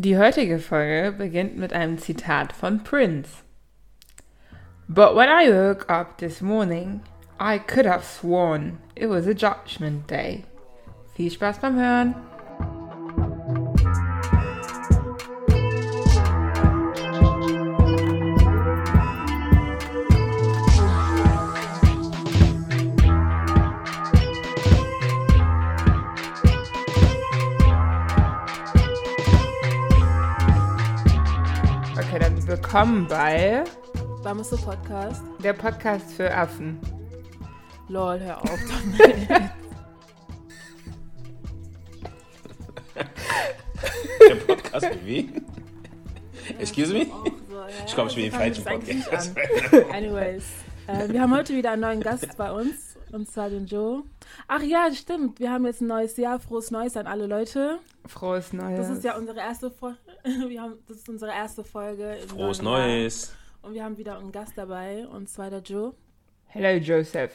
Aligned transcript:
Die 0.00 0.16
heutige 0.16 0.60
Folge 0.60 1.10
beginnt 1.10 1.56
mit 1.56 1.72
einem 1.72 1.98
Zitat 1.98 2.52
von 2.52 2.84
Prince. 2.84 3.42
But 4.88 5.16
when 5.16 5.28
I 5.28 5.50
woke 5.50 5.90
up 5.90 6.18
this 6.18 6.40
morning, 6.40 7.00
I 7.40 7.58
could 7.58 7.84
have 7.84 8.04
sworn 8.04 8.78
it 8.94 9.08
was 9.08 9.26
a 9.26 9.34
judgment 9.34 10.08
day. 10.08 10.44
Viel 11.16 11.32
Spaß 11.32 11.58
beim 11.58 11.74
Hören! 11.74 12.14
Willkommen 32.70 33.08
bei 33.08 33.64
Bamso 34.22 34.58
Podcast. 34.58 35.22
der 35.42 35.54
Podcast 35.54 36.12
für 36.12 36.30
Affen. 36.30 36.78
Lol, 37.88 38.20
hör 38.20 38.42
auf 38.42 38.60
damit. 38.68 39.28
Der 44.28 44.34
Podcast 44.34 44.90
bewegen? 44.90 45.46
Excuse 46.58 46.92
me? 46.92 47.06
So, 47.06 47.24
Ich 47.86 47.94
glaube, 47.94 48.10
ich 48.10 48.16
bin 48.16 48.24
im 48.26 48.32
so 48.32 48.36
falschen 48.36 48.64
Podcast. 48.66 49.34
Anyways, 49.90 50.44
äh, 50.88 51.08
wir 51.08 51.22
haben 51.22 51.34
heute 51.34 51.56
wieder 51.56 51.70
einen 51.70 51.80
neuen 51.80 52.02
Gast 52.02 52.36
bei 52.36 52.52
uns, 52.52 52.98
und 53.12 53.30
zwar 53.30 53.48
den 53.48 53.64
Joe. 53.64 54.02
Ach 54.46 54.60
ja, 54.62 54.92
stimmt, 54.92 55.40
wir 55.40 55.50
haben 55.50 55.64
jetzt 55.64 55.80
ein 55.80 55.86
neues 55.86 56.18
Jahr. 56.18 56.38
Frohes 56.38 56.70
Neues 56.70 56.98
an 56.98 57.06
alle 57.06 57.26
Leute. 57.26 57.78
Frohes 58.08 58.52
Neues. 58.52 58.78
Das 58.78 58.96
ist 58.96 59.04
ja 59.04 59.16
unsere 59.16 59.38
erste 59.38 59.70
Folge. 59.70 59.98
Wir 60.48 60.62
haben, 60.62 60.74
das 60.88 60.98
ist 60.98 61.08
unsere 61.08 61.30
erste 61.32 61.64
Folge. 61.64 62.18
Frohes. 62.26 62.62
Neues. 62.62 63.34
Und 63.62 63.74
wir 63.74 63.84
haben 63.84 63.98
wieder 63.98 64.18
einen 64.18 64.32
Gast 64.32 64.52
dabei, 64.56 65.06
und 65.08 65.28
zwar 65.28 65.50
der 65.50 65.60
Joe. 65.60 65.92
Hello, 66.46 66.78
Joseph. 66.78 67.32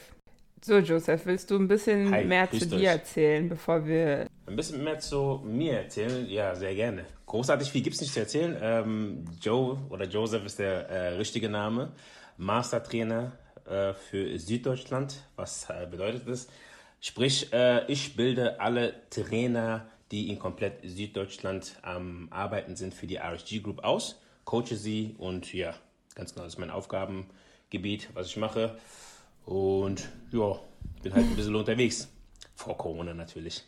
So, 0.62 0.78
Joseph, 0.78 1.26
willst 1.26 1.50
du 1.50 1.56
ein 1.56 1.68
bisschen 1.68 2.10
Hi, 2.10 2.24
mehr 2.24 2.50
zu 2.50 2.66
dir 2.66 2.76
euch. 2.76 2.84
erzählen, 2.84 3.48
bevor 3.48 3.86
wir. 3.86 4.26
Ein 4.46 4.56
bisschen 4.56 4.82
mehr 4.82 4.98
zu 4.98 5.42
mir 5.44 5.80
erzählen? 5.80 6.26
Ja, 6.26 6.54
sehr 6.54 6.74
gerne. 6.74 7.04
Großartig 7.26 7.70
viel 7.70 7.82
gibt 7.82 7.96
es 7.96 8.00
nicht 8.00 8.14
zu 8.14 8.20
erzählen. 8.20 8.56
Ähm, 8.60 9.24
Joe 9.42 9.78
oder 9.90 10.06
Joseph 10.06 10.44
ist 10.46 10.58
der 10.58 10.88
äh, 10.88 11.08
richtige 11.16 11.50
Name. 11.50 11.92
Mastertrainer 12.38 13.32
äh, 13.66 13.92
für 13.92 14.38
Süddeutschland. 14.38 15.22
Was 15.36 15.68
äh, 15.68 15.86
bedeutet 15.86 16.26
das? 16.26 16.48
Sprich, 17.00 17.52
äh, 17.52 17.84
ich 17.92 18.16
bilde 18.16 18.58
alle 18.60 18.94
Trainer, 19.10 19.86
die 20.10 20.28
in 20.28 20.38
komplett 20.38 20.80
Süddeutschland 20.84 21.76
am 21.82 22.28
Arbeiten 22.30 22.76
sind 22.76 22.94
für 22.94 23.06
die 23.06 23.16
RSG 23.16 23.60
Group 23.60 23.82
aus, 23.84 24.20
coache 24.44 24.76
sie 24.76 25.14
und 25.18 25.52
ja, 25.52 25.74
ganz 26.14 26.32
genau, 26.32 26.44
das 26.44 26.54
ist 26.54 26.58
mein 26.58 26.70
Aufgabengebiet, 26.70 28.08
was 28.14 28.28
ich 28.28 28.36
mache. 28.36 28.76
Und 29.44 30.08
ja, 30.32 30.58
bin 31.02 31.14
halt 31.14 31.26
ein 31.26 31.36
bisschen 31.36 31.54
unterwegs. 31.54 32.08
Vor 32.54 32.78
Corona 32.78 33.14
natürlich. 33.14 33.64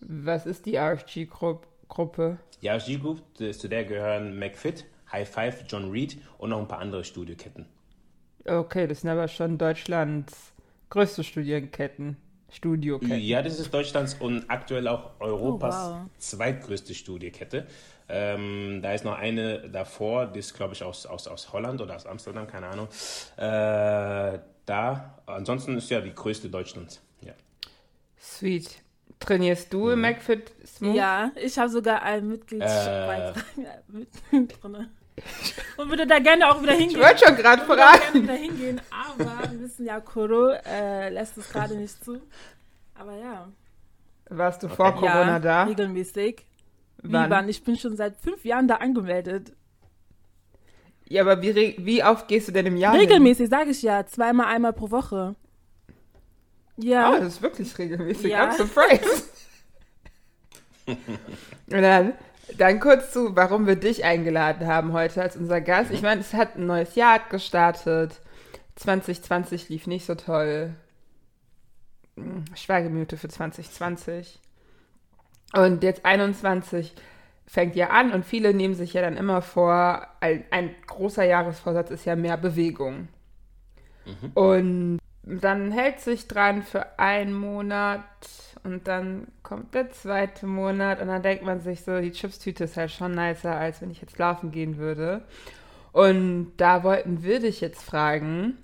Was 0.00 0.46
ist 0.46 0.66
die 0.66 0.76
RFG-Gruppe? 0.76 2.38
Die 2.62 2.68
RSG 2.68 2.98
Group, 2.98 3.22
zu 3.36 3.68
der 3.68 3.84
gehören 3.84 4.38
McFit, 4.38 4.84
High 5.10 5.28
Five, 5.28 5.64
John 5.68 5.90
Reed 5.90 6.18
und 6.38 6.50
noch 6.50 6.58
ein 6.58 6.68
paar 6.68 6.78
andere 6.78 7.04
Studioketten. 7.04 7.66
Okay, 8.44 8.86
das 8.86 9.02
sind 9.02 9.10
aber 9.10 9.28
schon 9.28 9.58
Deutschlands 9.58 10.52
größte 10.92 11.24
Studienketten. 11.24 12.18
Studioketten. 12.52 13.18
Ja, 13.20 13.42
das 13.42 13.58
ist 13.58 13.72
Deutschlands 13.72 14.14
und 14.14 14.44
aktuell 14.48 14.86
auch 14.88 15.10
Europas 15.20 15.74
Oh, 15.74 15.90
wow. 15.94 16.00
zweitgrößte 16.18 16.94
Studiokette. 16.94 17.66
Ähm, 18.08 18.80
da 18.82 18.92
ist 18.92 19.04
noch 19.04 19.16
eine 19.18 19.70
davor, 19.70 20.26
die 20.26 20.40
ist, 20.40 20.52
glaube 20.54 20.74
ich, 20.74 20.82
aus, 20.82 21.06
aus, 21.06 21.26
aus 21.28 21.52
Holland 21.52 21.80
oder 21.80 21.96
aus 21.96 22.04
Amsterdam, 22.06 22.46
keine 22.46 22.66
Ahnung. 22.66 22.88
Äh, 23.36 24.38
da, 24.66 25.18
ansonsten 25.26 25.76
ist 25.78 25.88
ja 25.90 26.00
die 26.00 26.14
größte 26.14 26.50
Deutschlands. 26.50 27.00
Ja. 27.22 27.32
Sweet. 28.20 28.82
Trainierst 29.18 29.72
du 29.72 29.88
im 29.90 30.00
Mhm. 30.00 30.02
McFit 30.02 30.52
Smooth? 30.66 30.94
Ja, 30.96 31.30
ich 31.36 31.56
habe 31.58 31.68
sogar 31.70 32.02
einen 32.02 32.28
Äh. 32.28 32.32
Mitgliedsbeitrag 32.34 33.44
mit 33.88 34.08
drin. 34.62 34.88
Und 35.76 35.88
würde 35.90 36.06
da 36.06 36.18
gerne 36.18 36.50
auch 36.50 36.62
wieder 36.62 36.72
Ich 36.72 36.78
hingehen. 36.80 37.00
wollte 37.00 37.26
schon 37.26 37.36
gerade 37.36 37.62
Ich 37.62 37.68
würde 37.68 37.82
auch 37.84 37.90
gerne 37.92 38.02
fragen. 38.04 38.22
wieder 38.22 38.34
hingehen, 38.34 38.80
aber 38.90 39.50
wir 39.52 39.60
wissen 39.60 39.86
ja, 39.86 40.00
Koro 40.00 40.50
äh, 40.66 41.10
lässt 41.10 41.36
es 41.38 41.50
gerade 41.50 41.74
nicht 41.76 42.02
zu. 42.04 42.20
Aber 42.94 43.14
ja. 43.16 43.48
Warst 44.30 44.62
du 44.62 44.68
vor 44.68 44.94
Corona 44.94 45.26
ja, 45.32 45.38
da? 45.38 45.64
regelmäßig. 45.64 46.46
Wie 47.02 47.12
Wann? 47.12 47.30
wann? 47.30 47.48
Ich 47.48 47.62
bin 47.64 47.76
schon 47.76 47.96
seit 47.96 48.16
fünf 48.16 48.44
Jahren 48.44 48.68
da 48.68 48.76
angemeldet. 48.76 49.52
Ja, 51.08 51.22
aber 51.22 51.42
wie, 51.42 51.76
wie 51.78 52.02
oft 52.04 52.28
gehst 52.28 52.48
du 52.48 52.52
denn 52.52 52.64
im 52.66 52.76
Jahr? 52.76 52.92
hin? 52.92 53.00
Regelmäßig, 53.02 53.50
sage 53.50 53.70
ich 53.70 53.82
ja. 53.82 54.06
Zweimal, 54.06 54.46
einmal 54.46 54.72
pro 54.72 54.90
Woche. 54.90 55.34
Ja. 56.78 57.10
Oh, 57.12 57.16
das 57.18 57.34
ist 57.34 57.42
wirklich 57.42 57.76
regelmäßig. 57.76 58.30
Ja. 58.30 58.48
I'm 58.48 58.56
surprised. 58.56 59.28
Und 60.86 60.96
dann, 61.82 62.14
dann 62.58 62.80
kurz 62.80 63.12
zu, 63.12 63.36
warum 63.36 63.66
wir 63.66 63.76
dich 63.76 64.04
eingeladen 64.04 64.66
haben 64.66 64.92
heute 64.92 65.22
als 65.22 65.36
unser 65.36 65.60
Gast. 65.60 65.90
Ich 65.90 66.02
meine, 66.02 66.20
es 66.20 66.34
hat 66.34 66.56
ein 66.56 66.66
neues 66.66 66.94
Jahr 66.94 67.20
gestartet. 67.30 68.20
2020 68.76 69.68
lief 69.68 69.86
nicht 69.86 70.06
so 70.06 70.14
toll. 70.14 70.74
Schweigeminute 72.54 73.16
für 73.16 73.28
2020. 73.28 74.38
Und 75.54 75.82
jetzt 75.82 76.04
21 76.04 76.94
fängt 77.46 77.76
ja 77.76 77.90
an 77.90 78.12
und 78.12 78.24
viele 78.24 78.54
nehmen 78.54 78.74
sich 78.74 78.94
ja 78.94 79.02
dann 79.02 79.16
immer 79.16 79.42
vor, 79.42 80.06
ein, 80.20 80.44
ein 80.50 80.74
großer 80.86 81.24
Jahresvorsatz 81.24 81.90
ist 81.90 82.04
ja 82.04 82.16
mehr 82.16 82.36
Bewegung. 82.36 83.08
Und 84.34 84.98
dann 85.22 85.70
hält 85.70 86.00
sich 86.00 86.26
dran 86.28 86.62
für 86.62 86.98
einen 86.98 87.34
Monat 87.34 88.02
und 88.64 88.86
dann 88.86 89.26
kommt 89.42 89.74
der 89.74 89.90
zweite 89.90 90.46
Monat 90.46 91.00
und 91.00 91.08
dann 91.08 91.22
denkt 91.22 91.44
man 91.44 91.60
sich 91.60 91.82
so, 91.82 92.00
die 92.00 92.12
Chipstüte 92.12 92.64
ist 92.64 92.76
halt 92.76 92.90
schon 92.90 93.12
nicer, 93.12 93.56
als 93.56 93.82
wenn 93.82 93.90
ich 93.90 94.00
jetzt 94.00 94.18
laufen 94.18 94.52
gehen 94.52 94.78
würde. 94.78 95.22
Und 95.92 96.52
da 96.56 96.84
wollten 96.84 97.22
wir 97.22 97.40
dich 97.40 97.60
jetzt 97.60 97.82
fragen, 97.82 98.56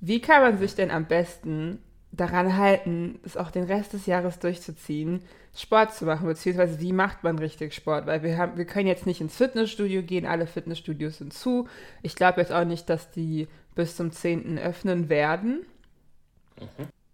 wie 0.00 0.20
kann 0.20 0.42
man 0.42 0.58
sich 0.58 0.74
denn 0.74 0.90
am 0.90 1.06
besten 1.06 1.78
daran 2.12 2.56
halten, 2.56 3.20
es 3.24 3.36
auch 3.36 3.50
den 3.50 3.64
Rest 3.64 3.92
des 3.92 4.06
Jahres 4.06 4.38
durchzuziehen, 4.38 5.22
Sport 5.54 5.94
zu 5.94 6.04
machen, 6.04 6.26
beziehungsweise 6.26 6.80
wie 6.80 6.92
macht 6.92 7.24
man 7.24 7.38
richtig 7.38 7.74
Sport? 7.74 8.06
Weil 8.06 8.22
wir 8.22 8.38
haben, 8.38 8.56
wir 8.56 8.64
können 8.64 8.86
jetzt 8.86 9.06
nicht 9.06 9.20
ins 9.20 9.36
Fitnessstudio 9.36 10.02
gehen, 10.02 10.26
alle 10.26 10.46
Fitnessstudios 10.46 11.18
sind 11.18 11.32
zu. 11.32 11.68
Ich 12.02 12.14
glaube 12.14 12.40
jetzt 12.40 12.52
auch 12.52 12.64
nicht, 12.64 12.88
dass 12.88 13.10
die 13.10 13.48
bis 13.74 13.96
zum 13.96 14.12
10. 14.12 14.58
öffnen 14.58 15.08
werden. 15.08 15.66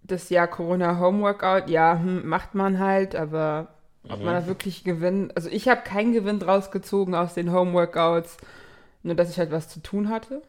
Das 0.06 0.30
Jahr 0.30 0.46
Corona 0.46 1.00
Homeworkout, 1.00 1.68
ja, 1.68 1.98
hm, 1.98 2.26
macht 2.26 2.54
man 2.54 2.78
halt, 2.78 3.16
aber 3.16 3.74
ob 4.08 4.22
man 4.22 4.34
da 4.34 4.46
wirklich 4.46 4.84
Gewinn, 4.84 5.32
also 5.34 5.48
ich 5.48 5.68
habe 5.68 5.80
keinen 5.82 6.12
Gewinn 6.12 6.38
draus 6.38 6.70
gezogen 6.70 7.16
aus 7.16 7.34
den 7.34 7.52
Homeworkouts, 7.52 8.36
nur 9.02 9.16
dass 9.16 9.30
ich 9.30 9.38
halt 9.38 9.50
was 9.50 9.68
zu 9.68 9.80
tun 9.80 10.08
hatte. 10.08 10.42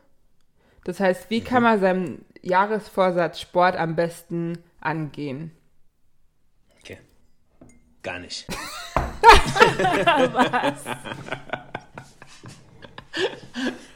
Das 0.83 0.99
heißt, 0.99 1.31
wie 1.31 1.41
kann 1.41 1.63
man 1.63 1.79
seinen 1.79 2.23
Jahresvorsatz 2.43 3.39
Sport 3.39 3.77
am 3.77 3.95
besten 3.95 4.59
angehen? 4.79 5.51
Okay. 6.79 6.99
Gar 8.03 8.19
nicht. 8.19 8.47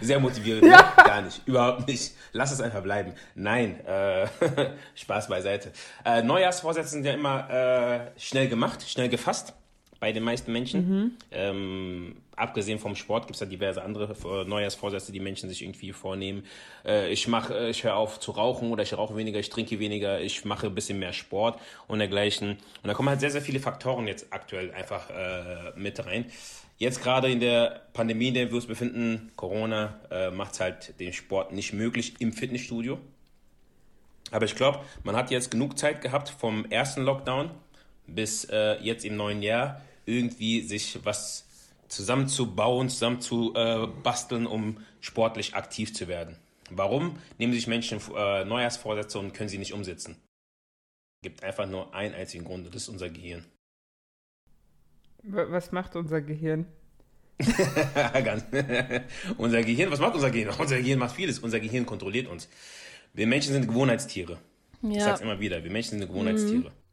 Sehr 0.00 0.20
motivierend. 0.20 0.64
ne? 0.64 0.76
Gar 0.96 1.22
nicht. 1.22 1.40
Überhaupt 1.46 1.88
nicht. 1.88 2.12
Lass 2.32 2.52
es 2.52 2.60
einfach 2.60 2.82
bleiben. 2.82 3.12
Nein. 3.34 3.84
Äh, 3.86 4.26
Spaß 4.94 5.28
beiseite. 5.28 5.72
Äh, 6.04 6.22
Neujahrsvorsätze 6.22 6.90
sind 6.90 7.04
ja 7.04 7.12
immer 7.12 7.50
äh, 7.50 8.20
schnell 8.20 8.48
gemacht, 8.48 8.88
schnell 8.88 9.08
gefasst 9.08 9.54
bei 9.98 10.12
den 10.12 10.22
meisten 10.22 10.52
Menschen. 10.52 11.16
Ähm, 11.30 12.16
abgesehen 12.36 12.78
vom 12.78 12.94
Sport 12.94 13.26
gibt 13.26 13.36
es 13.36 13.40
ja 13.40 13.46
diverse 13.46 13.82
andere 13.82 14.14
äh, 14.24 14.44
Neujahrsvorsätze, 14.44 15.10
die 15.10 15.20
Menschen 15.20 15.48
sich 15.48 15.62
irgendwie 15.62 15.92
vornehmen. 15.92 16.44
Äh, 16.84 17.10
ich 17.10 17.28
mache, 17.28 17.54
äh, 17.58 17.70
ich 17.70 17.82
höre 17.82 17.96
auf 17.96 18.20
zu 18.20 18.32
rauchen 18.32 18.70
oder 18.70 18.82
ich 18.82 18.96
rauche 18.96 19.16
weniger, 19.16 19.38
ich 19.38 19.48
trinke 19.48 19.78
weniger, 19.78 20.20
ich 20.20 20.44
mache 20.44 20.66
ein 20.66 20.74
bisschen 20.74 20.98
mehr 20.98 21.14
Sport 21.14 21.58
und 21.88 21.98
dergleichen. 21.98 22.50
Und 22.50 22.58
da 22.84 22.92
kommen 22.92 23.08
halt 23.08 23.20
sehr, 23.20 23.30
sehr 23.30 23.42
viele 23.42 23.58
Faktoren 23.58 24.06
jetzt 24.06 24.26
aktuell 24.30 24.70
einfach 24.72 25.08
äh, 25.10 25.72
mit 25.76 26.04
rein. 26.04 26.26
Jetzt 26.78 27.02
gerade 27.02 27.30
in 27.30 27.40
der 27.40 27.88
Pandemie, 27.94 28.28
in 28.28 28.34
der 28.34 28.48
wir 28.48 28.56
uns 28.56 28.66
befinden, 28.66 29.32
Corona, 29.34 29.98
äh, 30.10 30.30
macht 30.30 30.52
es 30.54 30.60
halt 30.60 31.00
den 31.00 31.14
Sport 31.14 31.52
nicht 31.52 31.72
möglich 31.72 32.14
im 32.18 32.32
Fitnessstudio. 32.32 32.98
Aber 34.30 34.44
ich 34.44 34.54
glaube, 34.54 34.84
man 35.02 35.16
hat 35.16 35.30
jetzt 35.30 35.50
genug 35.50 35.78
Zeit 35.78 36.02
gehabt 36.02 36.28
vom 36.28 36.66
ersten 36.66 37.02
Lockdown 37.02 37.50
bis 38.06 38.44
äh, 38.44 38.74
jetzt 38.82 39.04
im 39.04 39.16
neuen 39.16 39.42
Jahr 39.42 39.80
irgendwie 40.04 40.60
sich 40.62 40.98
was 41.04 41.46
zusammenzubauen, 41.88 42.88
zusammen 42.88 43.20
zu 43.20 43.54
äh, 43.54 43.86
basteln, 44.02 44.46
um 44.46 44.78
sportlich 45.00 45.54
aktiv 45.54 45.94
zu 45.94 46.08
werden. 46.08 46.36
Warum 46.70 47.18
nehmen 47.38 47.52
sich 47.52 47.66
Menschen 47.66 48.00
äh, 48.16 48.44
Neujahrsvorsätze 48.44 49.18
und 49.18 49.32
können 49.32 49.48
sie 49.48 49.58
nicht 49.58 49.72
umsetzen? 49.72 50.16
Es 51.22 51.28
gibt 51.28 51.44
einfach 51.44 51.66
nur 51.66 51.94
einen 51.94 52.14
einzigen 52.14 52.44
Grund, 52.44 52.66
und 52.66 52.74
das 52.74 52.82
ist 52.82 52.88
unser 52.88 53.08
Gehirn. 53.08 53.44
Was 55.28 55.72
macht 55.72 55.96
unser 55.96 56.20
Gehirn? 56.20 56.66
unser 59.38 59.62
Gehirn, 59.62 59.90
was 59.90 59.98
macht 59.98 60.14
unser 60.14 60.30
Gehirn? 60.30 60.54
Unser 60.58 60.78
Gehirn 60.78 60.98
macht 60.98 61.16
vieles. 61.16 61.38
Unser 61.40 61.60
Gehirn 61.60 61.84
kontrolliert 61.84 62.28
uns. 62.28 62.48
Wir 63.12 63.26
Menschen 63.26 63.52
sind 63.52 63.66
Gewohnheitstiere. 63.66 64.38
Ja. 64.82 64.90
Ich 64.90 65.02
sag's 65.02 65.20
immer 65.20 65.38
wieder. 65.40 65.62
Wir 65.62 65.70
Menschen 65.70 65.98
sind 65.98 66.08
Gewohnheitstiere. 66.08 66.70
Mhm. 66.70 66.86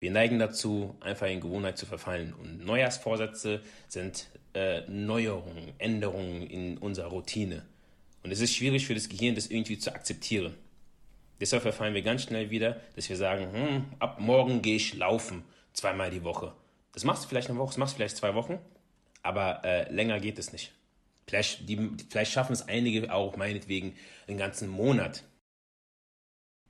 Wir 0.00 0.10
neigen 0.10 0.38
dazu, 0.38 0.94
einfach 1.00 1.26
in 1.26 1.40
Gewohnheit 1.40 1.78
zu 1.78 1.86
verfallen. 1.86 2.34
Und 2.34 2.64
Neujahrsvorsätze 2.66 3.62
sind 3.88 4.26
äh, 4.52 4.82
Neuerungen, 4.88 5.72
Änderungen 5.78 6.42
in 6.42 6.76
unserer 6.78 7.08
Routine. 7.08 7.64
Und 8.22 8.30
es 8.30 8.40
ist 8.40 8.54
schwierig 8.54 8.86
für 8.86 8.94
das 8.94 9.08
Gehirn, 9.08 9.34
das 9.34 9.46
irgendwie 9.46 9.78
zu 9.78 9.94
akzeptieren. 9.94 10.54
Deshalb 11.40 11.62
verfallen 11.62 11.94
wir 11.94 12.02
ganz 12.02 12.24
schnell 12.24 12.50
wieder, 12.50 12.80
dass 12.94 13.08
wir 13.08 13.16
sagen, 13.16 13.52
hm, 13.52 13.84
ab 13.98 14.20
morgen 14.20 14.62
gehe 14.62 14.76
ich 14.76 14.94
laufen, 14.94 15.44
zweimal 15.72 16.10
die 16.10 16.24
Woche. 16.24 16.52
Das 16.96 17.04
machst 17.04 17.24
du 17.24 17.28
vielleicht 17.28 17.50
eine 17.50 17.58
Woche, 17.58 17.68
das 17.68 17.76
machst 17.76 17.92
du 17.92 17.96
vielleicht 17.98 18.16
zwei 18.16 18.34
Wochen, 18.34 18.58
aber 19.22 19.62
äh, 19.66 19.92
länger 19.92 20.18
geht 20.18 20.38
es 20.38 20.50
nicht. 20.52 20.72
Vielleicht, 21.26 21.68
die, 21.68 21.90
vielleicht 22.08 22.32
schaffen 22.32 22.54
es 22.54 22.66
einige 22.68 23.12
auch 23.12 23.36
meinetwegen 23.36 23.94
einen 24.26 24.38
ganzen 24.38 24.66
Monat. 24.66 25.22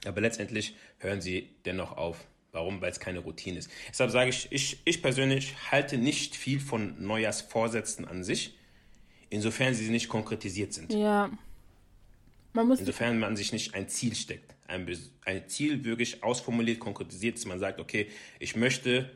Aber 0.04 0.20
letztendlich 0.20 0.74
hören 0.98 1.20
sie 1.20 1.54
dennoch 1.64 1.96
auf. 1.96 2.26
Warum? 2.50 2.80
Weil 2.80 2.90
es 2.90 2.98
keine 2.98 3.20
Routine 3.20 3.58
ist. 3.58 3.70
Deshalb 3.88 4.10
sage 4.10 4.30
ich, 4.30 4.48
ich, 4.50 4.80
ich 4.84 5.00
persönlich 5.00 5.54
halte 5.70 5.96
nicht 5.96 6.34
viel 6.34 6.58
von 6.58 7.00
Neujahrsvorsätzen 7.00 8.04
an 8.04 8.24
sich, 8.24 8.58
insofern 9.30 9.74
sie 9.74 9.88
nicht 9.90 10.08
konkretisiert 10.08 10.72
sind. 10.74 10.92
Ja. 10.92 11.30
Man 12.52 12.66
muss 12.66 12.80
insofern 12.80 13.20
man 13.20 13.36
sich 13.36 13.52
nicht 13.52 13.74
ein 13.74 13.88
Ziel 13.88 14.16
steckt. 14.16 14.56
Ein, 14.66 14.92
ein 15.24 15.48
Ziel 15.48 15.84
wirklich 15.84 16.24
ausformuliert, 16.24 16.80
konkretisiert, 16.80 17.36
dass 17.36 17.44
man 17.44 17.60
sagt, 17.60 17.78
okay, 17.78 18.08
ich 18.40 18.56
möchte 18.56 19.08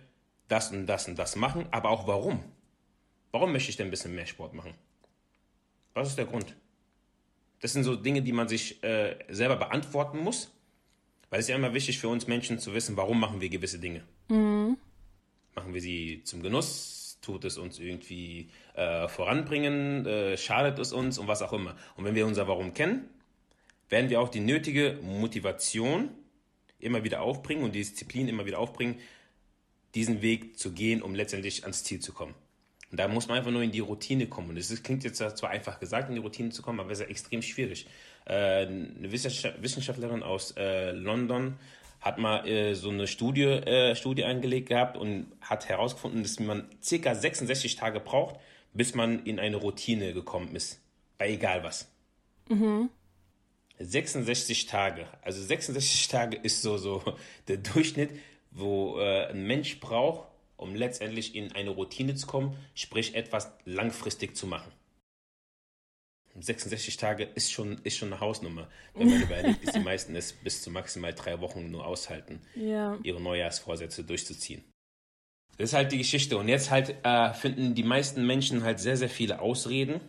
das 0.51 0.71
und 0.73 0.87
das 0.87 1.09
und 1.09 1.19
das 1.19 1.37
machen, 1.37 1.67
aber 1.71 1.91
auch 1.91 2.07
warum. 2.07 2.45
Warum 3.31 3.53
möchte 3.53 3.71
ich 3.71 3.77
denn 3.77 3.89
ein 3.89 3.91
bisschen 3.91 4.15
mehr 4.15 4.27
Sport 4.27 4.55
machen? 4.55 4.75
Was 5.95 6.09
ist 6.09 6.19
der 6.19 6.27
Grund? 6.27 6.57
Das 7.61 7.73
sind 7.73 7.85
so 7.85 7.95
Dinge, 7.95 8.23
die 8.23 8.33
man 8.33 8.49
sich 8.49 8.83
äh, 8.83 9.17
selber 9.29 9.57
beantworten 9.57 10.19
muss 10.19 10.51
weil 11.31 11.39
es 11.39 11.47
ist 11.47 11.51
ja 11.51 11.57
immer 11.57 11.73
wichtig 11.73 11.99
für 11.99 12.09
uns 12.09 12.27
Menschen 12.27 12.59
zu 12.59 12.75
wissen, 12.75 12.97
warum 12.97 13.19
machen 13.19 13.41
wir 13.41 13.49
gewisse 13.49 13.79
Dinge. 13.79 14.03
Mhm. 14.29 14.77
Machen 15.55 15.73
wir 15.73 15.81
sie 15.81 16.23
zum 16.25 16.43
Genuss? 16.43 17.19
Tut 17.23 17.45
es 17.45 17.57
uns 17.59 17.79
irgendwie 17.79 18.51
äh, 18.75 19.07
voranbringen? 19.07 20.07
Äh, 20.07 20.37
schadet 20.37 20.79
es 20.79 20.93
uns? 20.93 21.19
Und 21.19 21.29
was 21.29 21.43
auch 21.43 21.53
immer. 21.53 21.77
Und 21.97 22.05
wenn 22.05 22.15
wir 22.15 22.27
unser 22.27 22.49
Warum 22.49 22.75
kennen, 22.75 23.09
werden 23.89 24.11
wir 24.11 24.21
auch 24.21 24.29
die 24.29 24.41
nötige 24.41 24.99
Motivation 25.03 26.11
immer 26.79 27.05
wieder 27.05 27.21
aufbringen 27.21 27.63
und 27.63 27.75
die 27.75 27.81
Disziplin 27.81 28.27
immer 28.27 28.47
wieder 28.47 28.59
aufbringen, 28.59 28.97
diesen 29.95 30.23
Weg 30.23 30.59
zu 30.59 30.73
gehen, 30.73 31.03
um 31.03 31.15
letztendlich 31.15 31.63
ans 31.65 31.85
Ziel 31.85 32.01
zu 32.01 32.13
kommen. 32.13 32.35
Und 32.91 32.99
da 32.99 33.07
muss 33.07 33.29
man 33.29 33.39
einfach 33.39 33.53
nur 33.53 33.63
in 33.63 33.71
die 33.71 33.81
Routine 33.81 34.27
kommen. 34.27 34.51
Und 34.51 34.59
das 34.59 34.83
klingt 34.83 35.05
jetzt 35.05 35.19
zwar 35.19 35.51
einfach 35.51 35.79
gesagt, 35.79 36.09
in 36.09 36.17
die 36.17 36.21
Routine 36.21 36.51
zu 36.51 36.63
kommen, 36.63 36.81
aber 36.81 36.91
es 36.91 36.99
ist 36.99 37.05
ja 37.05 37.11
extrem 37.11 37.43
schwierig. 37.43 37.87
Äh, 38.27 38.67
eine 38.67 39.13
Wissenschaftlerin 39.13 40.23
aus 40.23 40.55
äh, 40.57 40.91
London 40.91 41.57
hat 42.01 42.19
mal 42.19 42.47
äh, 42.49 42.75
so 42.75 42.91
eine 42.91 43.07
Studie, 43.07 43.93
Studie 43.95 44.25
angelegt 44.25 44.69
gehabt 44.69 44.97
und 44.97 45.27
hat 45.41 45.69
herausgefunden, 45.69 46.23
dass 46.23 46.41
man 46.41 46.69
circa 46.83 47.15
66 47.15 47.77
Tage 47.77 48.01
braucht, 48.01 48.37
bis 48.73 48.95
man 48.95 49.25
in 49.25 49.39
eine 49.39 49.57
Routine 49.57 50.13
gekommen 50.13 50.57
ist. 50.57 50.81
Bei 51.19 51.31
egal 51.31 51.63
was. 51.63 51.91
Mhm. 52.49 52.91
66 53.79 54.67
Tage. 54.67 55.07
Also 55.23 55.43
66 55.43 56.09
Tage 56.09 56.37
ist 56.37 56.63
so, 56.63 56.77
so 56.77 57.03
der 57.49 57.59
Durchschnitt, 57.59 58.11
wo 58.51 58.99
äh, 58.99 59.27
ein 59.29 59.47
Mensch 59.47 59.81
braucht, 59.81 60.29
um 60.57 60.75
letztendlich 60.75 61.35
in 61.35 61.53
eine 61.53 61.71
Routine 61.71 62.15
zu 62.15 62.27
kommen, 62.27 62.57
sprich 62.75 63.15
etwas 63.15 63.53
langfristig 63.65 64.37
zu 64.37 64.47
machen. 64.47 64.71
66 66.39 66.97
Tage 66.97 67.25
ist 67.25 67.53
schon, 67.53 67.79
ist 67.83 67.97
schon 67.97 68.13
eine 68.13 68.21
Hausnummer. 68.21 68.69
Wenn 68.95 69.11
man 69.11 69.23
überlegt, 69.23 69.67
dass 69.67 69.75
die 69.75 69.81
meisten 69.81 70.15
es 70.15 70.33
bis 70.33 70.63
zu 70.63 70.71
maximal 70.71 71.13
drei 71.13 71.41
Wochen 71.41 71.71
nur 71.71 71.87
aushalten, 71.87 72.41
ja. 72.55 72.99
ihre 73.03 73.21
Neujahrsvorsätze 73.21 74.05
durchzuziehen. 74.05 74.65
Das 75.59 75.71
ist 75.71 75.75
halt 75.75 75.93
die 75.93 75.99
Geschichte. 75.99 76.39
Und 76.39 76.49
jetzt 76.49 76.71
halt 76.71 76.95
äh, 77.05 77.35
finden 77.35 77.75
die 77.75 77.83
meisten 77.83 78.27
Menschen 78.27 78.63
halt 78.63 78.81
sehr, 78.81 78.97
sehr 78.97 79.11
viele 79.11 79.41
Ausreden. 79.41 80.01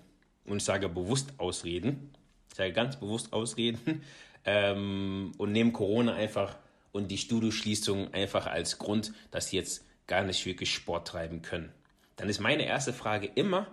Und 0.45 0.57
ich 0.57 0.63
sage 0.63 0.87
bewusst 0.87 1.33
Ausreden. 1.37 2.13
Ich 2.49 2.55
sage 2.55 2.71
ganz 2.73 2.99
bewusst 2.99 3.33
Ausreden. 3.33 4.03
Ähm, 4.43 5.33
und 5.37 5.51
nehmen 5.51 5.71
Corona 5.71 6.15
einfach 6.15 6.57
und 6.91 7.09
die 7.09 7.17
Studioschließung 7.17 8.13
einfach 8.13 8.47
als 8.47 8.77
Grund, 8.77 9.13
dass 9.31 9.49
sie 9.49 9.57
jetzt 9.57 9.85
gar 10.07 10.23
nicht 10.23 10.45
wirklich 10.45 10.73
Sport 10.73 11.07
treiben 11.07 11.41
können. 11.41 11.71
Dann 12.15 12.29
ist 12.29 12.39
meine 12.39 12.65
erste 12.65 12.93
Frage 12.93 13.27
immer, 13.27 13.67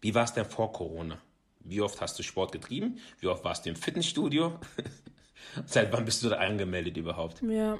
wie 0.00 0.14
war 0.14 0.24
es 0.24 0.32
denn 0.32 0.44
vor 0.44 0.72
Corona? 0.72 1.20
Wie 1.60 1.80
oft 1.80 2.00
hast 2.00 2.18
du 2.18 2.22
Sport 2.22 2.52
getrieben? 2.52 2.98
Wie 3.20 3.26
oft 3.26 3.44
warst 3.44 3.64
du 3.64 3.70
im 3.70 3.76
Fitnessstudio? 3.76 4.58
Seit 5.66 5.92
wann 5.92 6.04
bist 6.04 6.22
du 6.22 6.28
da 6.28 6.36
angemeldet 6.36 6.96
überhaupt? 6.96 7.42
Ja. 7.42 7.78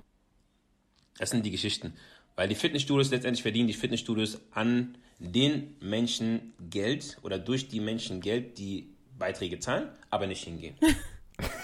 Das 1.19 1.31
sind 1.31 1.45
die 1.45 1.51
Geschichten. 1.51 1.95
Weil 2.37 2.49
die 2.49 2.55
Fitnessstudios 2.55 3.11
letztendlich 3.11 3.43
verdienen 3.43 3.69
die 3.69 3.75
Fitnessstudios 3.75 4.41
an 4.53 4.97
den 5.19 5.77
Menschen 5.81 6.55
Geld 6.71 7.19
oder 7.23 7.39
durch 7.39 7.69
die 7.69 7.81
Menschen 7.81 8.21
Geld, 8.21 8.59
die 8.59 8.89
Beiträge 9.19 9.59
zahlen, 9.59 9.89
aber 10.11 10.27
nicht 10.27 10.45
hingehen. 10.45 10.75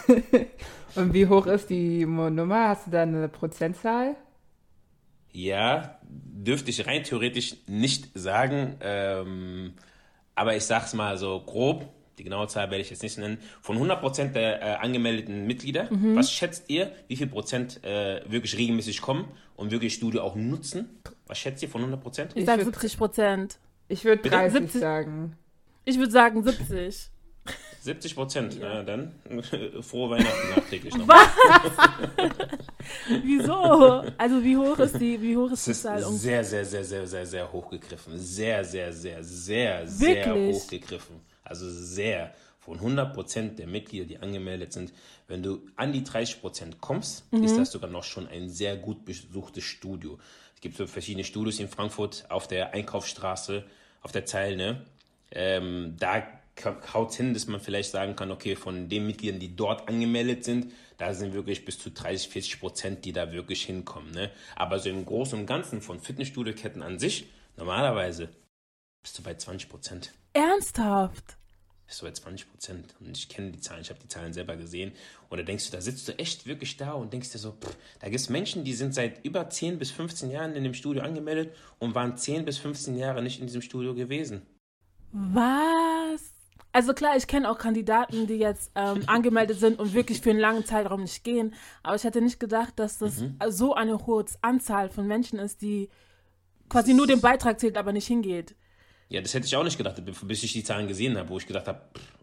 Und 0.95 1.15
wie 1.15 1.27
hoch 1.27 1.47
ist 1.47 1.71
die 1.71 2.05
Nummer? 2.05 2.69
Hast 2.69 2.87
du 2.87 2.91
da 2.91 3.03
eine 3.03 3.29
Prozentzahl? 3.29 4.17
Ja, 5.33 5.99
dürfte 6.03 6.71
ich 6.71 6.87
rein 6.87 7.05
theoretisch 7.05 7.57
nicht 7.67 8.11
sagen. 8.15 8.77
Ähm, 8.81 9.75
aber 10.35 10.57
ich 10.57 10.65
sag's 10.65 10.95
mal 10.95 11.17
so 11.19 11.41
grob 11.41 11.89
die 12.19 12.25
genaue 12.25 12.49
Zahl 12.49 12.71
werde 12.71 12.83
ich 12.83 12.91
jetzt 12.91 13.03
nicht 13.03 13.19
nennen, 13.19 13.39
von 13.61 13.79
100% 13.79 14.33
der 14.33 14.63
äh, 14.63 14.75
angemeldeten 14.77 15.47
Mitglieder, 15.47 15.93
mhm. 15.93 16.17
was 16.17 16.33
schätzt 16.33 16.69
ihr, 16.69 16.93
wie 17.07 17.17
viel 17.17 17.29
Prozent 17.29 17.83
äh, 17.85 18.23
wirklich 18.31 18.57
regelmäßig 18.57 19.01
kommen 19.01 19.29
und 19.57 19.71
wirklich 19.71 19.95
Studio 19.95 20.23
auch 20.23 20.35
nutzen? 20.35 21.01
Was 21.27 21.39
schätzt 21.39 21.63
ihr 21.63 21.69
von 21.69 21.83
100%? 21.83 22.31
Ich 22.35 22.45
sage 22.45 22.65
70 22.65 22.99
Prozent. 22.99 23.59
Ich 23.89 24.05
würde 24.05 24.29
30 24.29 24.53
70, 24.53 24.81
sagen. 24.81 25.37
Ich 25.85 25.99
würde 25.99 26.11
sagen 26.11 26.43
70. 26.43 27.11
70 27.88 28.14
Prozent, 28.14 28.55
ja. 28.55 28.75
na 28.75 28.82
dann 28.82 29.12
frohe 29.82 30.11
Weihnachten 30.11 30.50
nachträglich 30.50 30.94
noch. 30.94 31.08
Was? 31.08 31.29
Wieso? 33.25 34.05
Also 34.19 34.44
wie 34.44 34.58
hoch 34.58 34.79
ist 34.79 35.00
die, 35.00 35.20
wie 35.23 35.35
hoch 35.35 35.50
ist 35.50 35.67
die 35.67 35.73
Zahl? 35.73 36.02
Sehr, 36.02 36.44
sehr, 36.44 36.67
sehr, 36.67 36.85
sehr, 36.85 37.06
sehr, 37.06 37.25
sehr 37.25 37.50
hochgegriffen. 37.50 38.19
Sehr, 38.19 38.62
sehr, 38.62 38.93
sehr, 38.93 39.25
sehr, 39.25 39.87
sehr 39.87 40.26
Wirklich? 40.26 40.57
hochgegriffen. 40.57 41.16
Also 41.42 41.71
sehr. 41.71 42.35
Von 42.59 42.78
100% 42.78 43.54
der 43.54 43.66
Mitglieder, 43.66 44.04
die 44.04 44.18
angemeldet 44.18 44.75
sind, 44.75 44.92
wenn 45.26 45.42
du 45.42 45.62
an 45.76 45.95
die 45.95 46.02
30% 46.02 46.75
kommst, 46.80 47.33
mhm. 47.33 47.45
ist 47.45 47.57
das 47.57 47.73
sogar 47.73 47.88
noch 47.88 48.04
schon 48.04 48.28
ein 48.28 48.50
sehr 48.50 48.76
gut 48.76 49.07
besuchtes 49.07 49.64
Studio. 49.64 50.18
Es 50.54 50.61
gibt 50.61 50.76
so 50.76 50.87
verschiedene 50.87 51.25
Studios 51.25 51.59
in 51.59 51.68
Frankfurt 51.68 52.26
auf 52.28 52.49
der 52.49 52.75
Einkaufsstraße, 52.75 53.64
auf 54.02 54.12
der 54.12 54.26
Zeilne. 54.26 54.83
Ähm, 55.30 55.97
da 55.99 56.23
haut 56.65 57.15
hin, 57.15 57.35
dass 57.35 57.47
man 57.47 57.61
vielleicht 57.61 57.91
sagen 57.91 58.17
kann, 58.17 58.31
okay, 58.31 58.57
von 58.57 58.88
den 58.88 59.07
Mitgliedern, 59.07 59.41
die 59.41 59.55
dort 59.55 59.88
angemeldet 59.88 60.45
sind, 60.45 60.73
da 60.97 61.15
sind 61.15 61.33
wirklich 61.33 61.65
bis 61.65 61.79
zu 61.79 61.91
30, 61.91 62.29
40 62.29 62.61
Prozent, 62.61 63.05
die 63.05 63.12
da 63.12 63.33
wirklich 63.33 63.65
hinkommen. 63.65 64.11
Ne? 64.12 64.31
Aber 64.57 64.79
so 64.79 64.88
im 64.88 65.05
Großen 65.05 65.38
und 65.38 65.47
Ganzen 65.47 65.81
von 65.81 66.00
Fitnessstudio-Ketten 66.00 66.83
an 66.83 66.99
sich, 66.99 67.29
normalerweise 67.57 68.29
bist 69.03 69.19
du 69.19 69.23
bei 69.23 69.35
20 69.35 69.69
Prozent. 69.69 70.12
Ernsthaft? 70.33 71.38
bist 71.88 72.03
du 72.03 72.07
bei 72.07 72.12
20 72.12 72.50
Prozent. 72.50 72.95
Und 73.00 73.17
ich 73.17 73.29
kenne 73.29 73.50
die 73.50 73.61
Zahlen, 73.61 73.81
ich 73.81 73.91
habe 73.91 73.99
die 73.99 74.09
Zahlen 74.09 74.33
selber 74.33 74.57
gesehen. 74.57 74.93
Und 75.31 75.38
da 75.38 75.45
denkst 75.45 75.67
du, 75.67 75.73
da 75.73 75.81
sitzt 75.81 76.07
du 76.07 76.19
echt 76.19 76.47
wirklich 76.47 76.77
da 76.77 76.93
und 76.93 77.12
denkst 77.12 77.33
dir 77.33 77.38
so, 77.38 77.53
pff, 77.53 77.77
da 77.99 78.09
gibt 78.09 78.21
es 78.21 78.29
Menschen, 78.29 78.62
die 78.62 78.75
sind 78.75 78.95
seit 78.95 79.25
über 79.25 79.49
10 79.49 79.79
bis 79.79 79.91
15 79.91 80.31
Jahren 80.31 80.55
in 80.55 80.65
dem 80.65 80.75
Studio 80.75 81.03
angemeldet 81.03 81.57
und 81.79 81.95
waren 81.95 82.17
10 82.17 82.45
bis 82.45 82.59
15 82.59 82.97
Jahre 82.97 83.23
nicht 83.23 83.41
in 83.41 83.47
diesem 83.47 83.62
Studio 83.62 83.95
gewesen. 83.95 84.43
Was? 85.12 85.98
Also 86.73 86.93
klar, 86.93 87.17
ich 87.17 87.27
kenne 87.27 87.51
auch 87.51 87.59
Kandidaten, 87.59 88.27
die 88.27 88.35
jetzt 88.35 88.71
ähm, 88.75 89.03
angemeldet 89.07 89.59
sind 89.59 89.79
und 89.79 89.95
wirklich 89.95 90.21
für 90.21 90.31
einen 90.31 90.39
langen 90.39 90.65
Zeitraum 90.65 91.03
nicht 91.03 91.25
gehen. 91.25 91.55
Aber 91.83 91.97
ich 91.97 92.05
hätte 92.05 92.21
nicht 92.21 92.39
gedacht, 92.41 92.75
dass 92.77 92.99
das 92.99 93.21
mhm. 93.21 93.37
so 93.49 93.75
eine 93.75 94.07
hohe 94.07 94.25
Anzahl 94.43 94.91
von 94.91 95.07
Menschen 95.07 95.39
ist, 95.39 95.63
die 95.63 95.89
quasi 96.69 96.95
nur 96.95 97.07
den 97.07 97.21
Beitrag 97.21 97.59
zählt, 97.59 97.77
aber 97.77 97.93
nicht 97.93 98.07
hingeht. 98.07 98.55
Ja, 99.09 99.23
das 99.23 99.33
hätte 99.33 99.47
ich 99.47 99.57
auch 99.57 99.65
nicht 99.65 99.79
gedacht, 99.79 100.03
bis 100.05 100.43
ich 100.43 100.53
die 100.53 100.65
Zahlen 100.65 100.87
gesehen 100.87 101.17
habe, 101.17 101.31
wo 101.31 101.39
ich 101.39 101.47
gedacht 101.47 101.67
habe, 101.67 101.81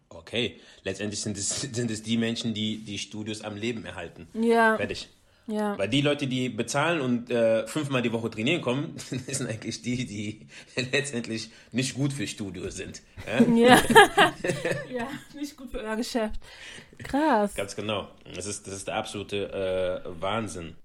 okay, 0.10 0.60
letztendlich 0.84 1.22
sind 1.22 1.38
es, 1.38 1.62
sind 1.74 1.90
es 1.90 2.04
die 2.04 2.18
Menschen, 2.18 2.54
die 2.54 2.84
die 2.84 2.98
Studios 2.98 3.42
am 3.42 3.56
Leben 3.56 3.86
erhalten. 3.86 4.28
Ja. 4.34 4.78
Fertig. 4.78 5.10
Ja. 5.48 5.78
Weil 5.78 5.90
die 5.90 6.02
Leute, 6.02 6.26
die 6.26 6.50
bezahlen 6.50 7.02
und 7.02 7.30
äh, 7.30 7.68
fünfmal 7.68 8.02
die 8.02 8.12
Woche 8.12 8.32
trainieren 8.32 8.62
kommen, 8.62 8.94
sind 8.98 9.48
eigentlich 9.48 9.82
die, 9.82 10.06
die 10.06 10.48
letztendlich 10.92 11.52
nicht 11.72 11.94
gut 11.94 12.14
für 12.14 12.26
Studios 12.26 12.76
sind. 12.78 13.04
Ja, 13.28 13.44
ja. 13.54 13.82
ja 14.92 15.08
nicht 15.36 15.56
gut 15.56 15.70
für 15.70 15.80
euer 15.80 15.96
Geschäft. 15.96 16.40
Krass. 16.98 17.54
Ganz 17.54 17.76
genau. 17.76 18.08
Das 18.34 18.48
ist, 18.48 18.66
das 18.66 18.74
ist 18.76 18.88
der 18.88 18.96
absolute 18.96 20.04
äh, 20.06 20.22
Wahnsinn. 20.22 20.76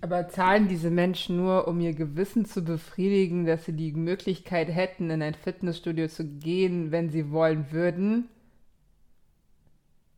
Aber 0.00 0.28
zahlen 0.28 0.68
diese 0.68 0.90
Menschen 0.90 1.36
nur, 1.36 1.68
um 1.68 1.80
ihr 1.80 1.92
Gewissen 1.92 2.44
zu 2.44 2.62
befriedigen, 2.62 3.46
dass 3.46 3.66
sie 3.66 3.74
die 3.74 3.92
Möglichkeit 3.92 4.68
hätten, 4.68 5.10
in 5.10 5.22
ein 5.22 5.34
Fitnessstudio 5.34 6.08
zu 6.08 6.24
gehen, 6.24 6.92
wenn 6.92 7.10
sie 7.10 7.30
wollen 7.30 7.70
würden? 7.72 8.28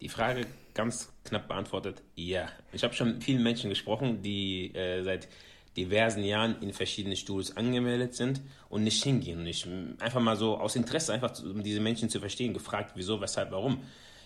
Die 0.00 0.09
Frage 0.09 0.47
ganz 0.74 1.12
knapp 1.24 1.48
beantwortet, 1.48 2.02
ja. 2.16 2.48
Ich 2.72 2.82
habe 2.82 2.94
schon 2.94 3.14
mit 3.14 3.24
vielen 3.24 3.42
Menschen 3.42 3.70
gesprochen, 3.70 4.22
die 4.22 4.74
äh, 4.74 5.02
seit 5.02 5.28
diversen 5.76 6.22
Jahren 6.24 6.60
in 6.62 6.72
verschiedenen 6.72 7.16
Studios 7.16 7.56
angemeldet 7.56 8.14
sind 8.14 8.40
und 8.68 8.84
nicht 8.84 9.02
hingehen. 9.02 9.40
Und 9.40 9.46
ich 9.46 9.66
einfach 9.98 10.20
mal 10.20 10.36
so 10.36 10.58
aus 10.58 10.76
Interesse, 10.76 11.12
einfach 11.12 11.32
um 11.42 11.62
diese 11.62 11.80
Menschen 11.80 12.08
zu 12.08 12.20
verstehen, 12.20 12.54
gefragt, 12.54 12.92
wieso, 12.94 13.20
weshalb, 13.20 13.50
warum. 13.50 13.82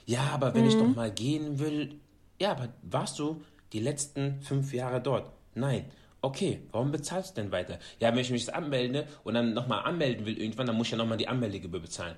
Ja, 0.06 0.30
aber 0.32 0.54
wenn 0.54 0.62
mhm. 0.62 0.68
ich 0.68 0.74
doch 0.74 0.94
mal 0.94 1.10
gehen 1.10 1.58
will, 1.58 2.00
ja, 2.40 2.52
aber 2.52 2.68
warst 2.82 3.18
du 3.18 3.42
die 3.72 3.80
letzten 3.80 4.40
fünf 4.42 4.72
Jahre 4.72 5.00
dort? 5.00 5.30
Nein. 5.54 5.84
Okay, 6.20 6.60
warum 6.72 6.90
bezahlst 6.90 7.36
du 7.36 7.42
denn 7.42 7.52
weiter? 7.52 7.78
Ja, 8.00 8.10
wenn 8.10 8.18
ich 8.18 8.30
mich 8.30 8.52
anmelde 8.52 9.06
und 9.22 9.34
dann 9.34 9.54
nochmal 9.54 9.84
anmelden 9.84 10.26
will 10.26 10.36
irgendwann, 10.36 10.66
dann 10.66 10.76
muss 10.76 10.88
ich 10.88 10.90
ja 10.90 10.98
nochmal 10.98 11.16
die 11.16 11.28
Anmeldegebühr 11.28 11.80
bezahlen. 11.80 12.16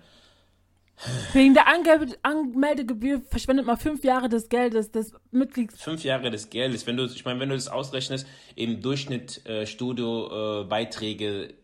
Wegen 1.33 1.55
der 1.55 1.67
Ange 1.67 2.17
Anmeldegebühr 2.23 3.23
verschwendet 3.23 3.67
man 3.67 3.77
fünf 3.77 4.05
Jahre 4.05 4.29
des 4.29 4.49
Geldes 4.49 4.91
des 4.91 5.13
Mitglieds. 5.31 5.83
Fünf 5.83 6.05
Jahre 6.05 6.31
des 6.31 6.51
Geldes. 6.51 6.87
Wenn 6.87 6.97
du, 6.97 7.05
ich 7.07 7.25
meine, 7.25 7.41
wenn 7.41 7.49
du 7.49 7.55
das 7.55 7.69
ausrechnest, 7.69 8.27
im 8.57 8.83
Durchschnitt 8.83 9.47
äh, 9.47 9.67
Studiobeiträge 9.67 11.45
äh, 11.45 11.55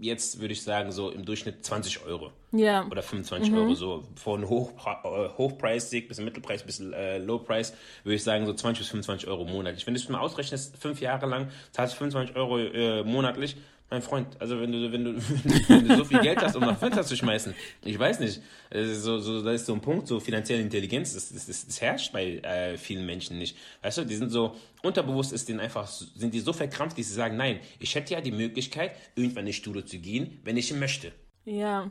jetzt 0.00 0.40
würde 0.40 0.52
ich 0.52 0.62
sagen, 0.62 0.92
so 0.92 1.10
im 1.10 1.24
Durchschnitt 1.24 1.64
20 1.64 2.04
Euro. 2.06 2.32
Ja. 2.52 2.86
Oder 2.86 3.02
25 3.02 3.50
mhm. 3.50 3.58
Euro. 3.58 3.74
So 3.74 4.04
von 4.16 4.48
Hoch, 4.48 4.72
äh, 5.04 5.28
Hochpreisig 5.36 6.08
bis 6.08 6.18
Mittelpreis 6.20 6.62
bis 6.62 6.80
äh, 6.80 7.18
Lowpreis 7.18 7.74
würde 8.02 8.16
ich 8.16 8.24
sagen, 8.24 8.46
so 8.46 8.54
20 8.54 8.80
bis 8.80 8.88
25 8.88 9.28
Euro 9.28 9.44
monatlich. 9.44 9.86
Wenn 9.86 9.94
du 9.94 10.00
es 10.00 10.08
mal 10.08 10.20
ausrechnest, 10.20 10.76
fünf 10.78 11.00
Jahre 11.00 11.26
lang, 11.26 11.48
zahlst 11.72 11.94
du 11.94 11.98
25 11.98 12.36
Euro 12.36 12.58
äh, 12.58 13.04
monatlich, 13.04 13.56
mein 13.90 14.02
Freund, 14.02 14.40
also 14.40 14.60
wenn 14.60 14.70
du, 14.70 14.92
wenn 14.92 15.04
du, 15.04 15.16
wenn 15.68 15.88
du 15.88 15.96
so 15.96 16.04
viel 16.04 16.20
Geld 16.20 16.40
hast, 16.40 16.54
um 16.54 16.62
nach 16.62 16.78
Fenster 16.78 17.04
zu 17.04 17.16
schmeißen, 17.16 17.54
ich 17.84 17.98
weiß 17.98 18.20
nicht, 18.20 18.40
so, 18.72 19.18
so, 19.18 19.42
da 19.42 19.52
ist 19.52 19.66
so 19.66 19.74
ein 19.74 19.80
Punkt, 19.80 20.06
so 20.06 20.20
finanzielle 20.20 20.62
Intelligenz, 20.62 21.14
das, 21.14 21.32
das, 21.32 21.66
das 21.66 21.80
herrscht 21.80 22.12
bei 22.12 22.36
äh, 22.38 22.78
vielen 22.78 23.04
Menschen 23.04 23.38
nicht. 23.38 23.56
Weißt 23.82 23.98
du, 23.98 24.04
die 24.04 24.14
sind 24.14 24.30
so, 24.30 24.54
unterbewusst 24.82 25.32
ist 25.32 25.48
denen 25.48 25.58
einfach, 25.58 25.88
sind 25.88 26.32
die 26.32 26.40
so 26.40 26.52
verkrampft, 26.52 26.98
dass 26.98 27.08
sie 27.08 27.14
sagen, 27.14 27.36
nein, 27.36 27.58
ich 27.80 27.94
hätte 27.96 28.14
ja 28.14 28.20
die 28.20 28.32
Möglichkeit, 28.32 28.92
irgendwann 29.16 29.42
in 29.42 29.46
die 29.46 29.52
Studio 29.54 29.82
zu 29.82 29.98
gehen, 29.98 30.40
wenn 30.44 30.56
ich 30.56 30.72
möchte. 30.72 31.12
Ja. 31.44 31.90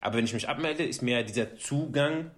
Aber 0.00 0.16
wenn 0.16 0.24
ich 0.24 0.34
mich 0.34 0.48
abmelde, 0.48 0.84
ist 0.84 1.02
mir 1.02 1.24
dieser 1.24 1.56
Zugang 1.56 2.30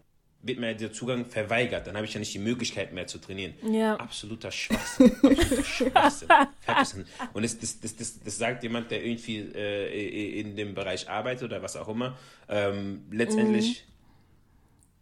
wird 0.42 0.59
mir 0.59 0.75
der 0.75 0.92
Zugang 0.92 1.26
verweigert. 1.26 1.87
Dann 1.87 1.97
habe 1.97 2.06
ich 2.06 2.14
ja 2.14 2.20
nicht 2.20 2.32
die 2.32 2.38
Möglichkeit 2.38 2.92
mehr 2.92 3.06
zu 3.06 3.18
trainieren. 3.18 3.54
Ja. 3.70 3.97
Absoluter 3.97 4.50
Schwachsinn. 4.50 5.12
Absoluter 5.14 5.64
Schwachsinn. 6.64 7.04
Und 7.35 7.44
das, 7.44 7.59
das, 7.59 7.80
das, 7.80 7.97
das, 7.97 8.20
das 8.20 8.38
sagt 8.38 8.62
jemand, 8.62 8.90
der 8.90 9.04
irgendwie 9.04 9.38
äh, 9.38 10.40
in 10.40 10.56
dem 10.56 10.75
Bereich 10.75 11.09
arbeitet 11.11 11.44
oder 11.44 11.62
was 11.62 11.76
auch 11.76 11.88
immer. 11.88 12.16
Ähm, 12.49 13.02
letztendlich 13.11 13.87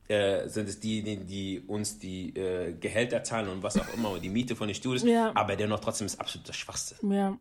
mhm. 0.08 0.14
äh, 0.14 0.48
sind 0.48 0.68
es 0.68 0.80
diejenigen, 0.80 1.26
die 1.26 1.60
uns 1.66 2.00
die 2.00 2.34
äh, 2.36 2.72
Gehälter 2.72 3.22
zahlen 3.22 3.48
und 3.48 3.62
was 3.62 3.78
auch 3.78 3.94
immer, 3.94 4.10
und 4.10 4.22
die 4.22 4.30
Miete 4.30 4.56
von 4.56 4.66
den 4.66 4.74
Studios. 4.74 5.04
Ja. 5.04 5.30
Aber 5.36 5.54
dennoch 5.54 5.78
trotzdem 5.78 6.06
ist 6.06 6.20
absoluter 6.20 6.52
Schwachsinn. 6.52 7.12
Ja. 7.12 7.38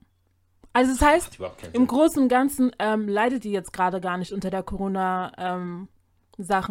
Also 0.71 0.91
das 0.91 1.01
heißt, 1.01 1.39
im 1.73 1.87
Großen 1.87 2.21
und 2.21 2.29
Ganzen 2.29 2.71
ähm, 2.77 3.07
leidet 3.07 3.43
die 3.43 3.51
jetzt 3.51 3.73
gerade 3.73 3.99
gar 3.99 4.19
nicht 4.19 4.31
unter 4.31 4.51
der 4.51 4.61
Corona-Sachen. 4.61 5.89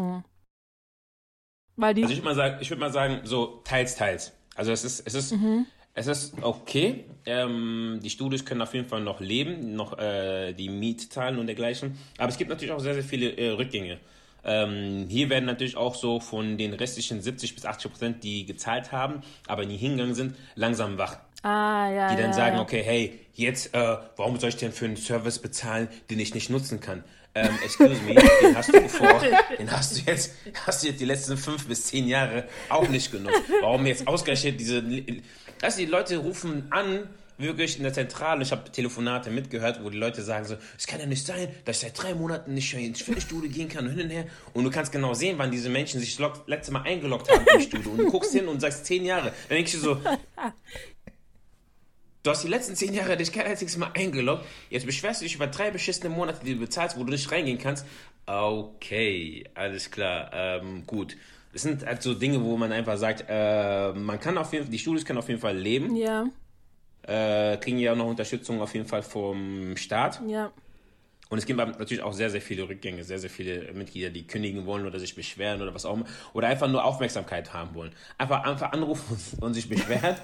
Ähm, 0.05 0.25
weil 1.77 1.95
die 1.95 2.03
also 2.03 2.13
ich 2.13 2.19
würde 2.21 2.29
mal 2.29 2.35
sagen, 2.35 2.59
ich 2.61 2.71
würde 2.71 2.81
mal 2.81 2.93
sagen, 2.93 3.21
so 3.25 3.61
teils, 3.65 3.97
teils. 3.97 4.33
Also 4.55 4.73
es 4.73 4.85
ist, 4.85 5.07
es 5.07 5.15
ist, 5.15 5.33
mhm. 5.33 5.67
es 5.95 6.07
ist 6.07 6.35
okay. 6.43 7.05
Ähm, 7.27 8.01
die 8.03 8.11
Studios 8.11 8.45
können 8.45 8.63
auf 8.63 8.75
jeden 8.75 8.89
Fall 8.89 9.01
noch 9.01 9.21
leben, 9.21 9.75
noch 9.75 9.99
äh, 9.99 10.53
die 10.55 10.69
Miet 10.69 11.13
zahlen 11.13 11.39
und 11.39 11.47
dergleichen. 11.47 11.99
Aber 12.19 12.29
es 12.29 12.39
gibt 12.39 12.51
natürlich 12.51 12.73
auch 12.73 12.81
sehr, 12.81 12.95
sehr 12.95 13.05
viele 13.05 13.37
äh, 13.37 13.51
Rückgänge. 13.51 13.99
Ähm, 14.45 15.07
hier 15.09 15.29
werden 15.29 15.45
natürlich 15.45 15.77
auch 15.77 15.97
so 15.97 16.21
von 16.21 16.57
den 16.57 16.73
restlichen 16.73 17.21
70 17.21 17.57
bis 17.57 17.67
80 17.67 17.91
Prozent, 17.91 18.25
die 18.25 18.47
gezahlt 18.47 18.93
haben, 18.93 19.23
aber 19.49 19.67
nie 19.67 19.77
hingegangen 19.77 20.15
sind, 20.15 20.37
langsam 20.55 20.99
wach. 20.99 21.19
Ah, 21.43 21.91
ja, 21.91 22.11
die 22.11 22.17
dann 22.17 22.31
ja, 22.31 22.33
sagen, 22.33 22.57
ja. 22.57 22.63
okay, 22.63 22.83
hey, 22.83 23.21
jetzt, 23.35 23.75
äh, 23.75 23.97
warum 24.17 24.39
soll 24.39 24.49
ich 24.49 24.57
denn 24.57 24.73
für 24.73 24.85
einen 24.85 24.97
Service 24.97 25.41
bezahlen, 25.41 25.89
den 26.11 26.21
ich 26.21 26.33
nicht 26.33 26.49
nutzen 26.49 26.81
kann? 26.81 27.05
Ähm, 27.37 27.59
excuse 27.63 28.01
me, 28.03 28.15
den 28.15 28.57
hast 28.57 28.73
du 28.73 28.89
vor, 28.89 29.21
den 29.59 29.71
hast 29.71 29.97
du 29.97 30.11
jetzt, 30.11 30.33
hast 30.67 30.83
du 30.83 30.89
jetzt 30.89 31.01
die 31.01 31.05
letzten 31.05 31.37
fünf 31.37 31.67
bis 31.67 31.85
zehn 31.85 32.09
Jahre 32.09 32.45
auch 32.71 32.89
nicht 32.89 33.13
genutzt. 33.13 33.43
Warum 33.61 33.85
jetzt 33.87 34.09
ausgerechnet 34.09 34.59
diese, 34.59 34.83
also 35.61 35.79
die 35.79 35.87
Leute 35.87 36.17
rufen 36.17 36.67
an, 36.71 37.09
wirklich 37.39 37.77
in 37.77 37.83
der 37.83 37.93
Zentrale, 37.93 38.43
ich 38.43 38.51
habe 38.51 38.71
Telefonate 38.71 39.31
mitgehört, 39.31 39.85
wo 39.85 39.91
die 39.91 39.99
Leute 39.99 40.23
sagen 40.23 40.47
so, 40.47 40.57
es 40.79 40.87
kann 40.87 41.01
ja 41.01 41.05
nicht 41.05 41.27
sein, 41.27 41.49
dass 41.67 41.77
ich 41.77 41.83
seit 41.83 42.03
drei 42.03 42.15
Monaten 42.15 42.55
nicht 42.55 42.75
mehr 42.75 42.83
ins 42.83 43.03
Fitnessstudio 43.03 43.51
gehen 43.51 43.69
kann 43.69 43.87
und 43.87 43.93
hin 43.93 44.07
und 44.07 44.11
her. 44.11 44.25
Und 44.55 44.65
du 44.65 44.71
kannst 44.71 44.91
genau 44.91 45.13
sehen, 45.13 45.37
wann 45.37 45.51
diese 45.51 45.69
Menschen 45.69 46.01
sich 46.01 46.17
das 46.17 46.31
letzte 46.47 46.73
Mal 46.73 46.83
eingeloggt 46.83 47.31
haben 47.31 47.45
im 47.55 47.61
Studio. 47.61 47.91
Und 47.91 47.99
du 47.99 48.11
guckst 48.11 48.33
hin 48.33 48.49
und 48.49 48.61
sagst 48.61 48.87
zehn 48.87 49.05
Jahre. 49.05 49.33
Dann 49.49 49.57
denkst 49.59 49.73
du 49.73 49.79
so, 49.79 50.01
Du 52.27 52.33
hast 52.33 52.43
die 52.43 52.49
letzten 52.49 52.75
zehn 52.75 52.93
Jahre 52.93 53.17
dich 53.17 53.31
kein 53.31 53.47
einziges 53.47 53.77
Mal 53.77 53.93
eingeloggt. 53.95 54.45
Jetzt 54.69 54.85
beschwerst 54.85 55.21
du 55.21 55.25
dich 55.25 55.37
über 55.37 55.47
drei 55.47 55.71
beschissene 55.71 56.09
Monate, 56.13 56.45
die 56.45 56.55
du 56.55 56.59
bezahlst, 56.59 56.99
wo 56.99 57.05
du 57.05 57.11
nicht 57.11 57.31
reingehen 57.31 57.57
kannst. 57.57 57.87
Okay, 58.27 59.45
alles 59.55 59.93
klar, 59.93 60.33
ähm, 60.33 60.85
gut. 60.89 61.17
Das 61.53 61.63
sind 61.63 61.87
halt 61.87 62.03
so 62.03 62.15
Dinge, 62.15 62.43
wo 62.43 62.57
man 62.57 62.73
einfach 62.73 62.97
sagt, 62.97 63.27
äh, 63.29 63.93
man 63.93 64.19
kann 64.19 64.39
auf 64.39 64.53
jeden 64.53 64.65
Fall, 64.65 64.73
die 64.73 64.79
Studios 64.81 65.05
können 65.05 65.21
auf 65.21 65.29
jeden 65.29 65.41
Fall 65.41 65.57
leben. 65.57 65.95
Ja. 65.95 66.27
Äh, 67.03 67.59
kriegen 67.59 67.79
ja 67.79 67.93
auch 67.93 67.97
noch 67.97 68.09
Unterstützung 68.09 68.61
auf 68.61 68.75
jeden 68.75 68.89
Fall 68.89 69.05
vom 69.05 69.77
Staat. 69.77 70.21
Ja. 70.27 70.51
Und 71.29 71.39
es 71.39 71.47
gibt 71.47 71.59
natürlich 71.59 72.03
auch 72.03 72.13
sehr, 72.13 72.31
sehr 72.31 72.41
viele 72.41 72.69
Rückgänge, 72.69 73.03
sehr, 73.03 73.19
sehr 73.19 73.31
viele 73.31 73.73
Mitglieder, 73.73 74.11
die 74.11 74.29
kündigen 74.29 74.65
wollen 74.65 74.87
oder 74.87 75.01
sich 75.01 75.17
beschweren 75.17 75.61
oder 75.61 75.75
was 75.75 75.85
auch 75.85 75.95
immer. 75.95 76.07
Oder 76.35 76.47
einfach 76.47 76.69
nur 76.69 76.85
Aufmerksamkeit 76.85 77.53
haben 77.53 77.75
wollen. 77.75 77.91
Einfach, 78.17 78.45
einfach 78.45 78.71
anrufen 78.71 79.19
und, 79.41 79.55
sich 79.55 79.69
beschweren. 79.69 80.17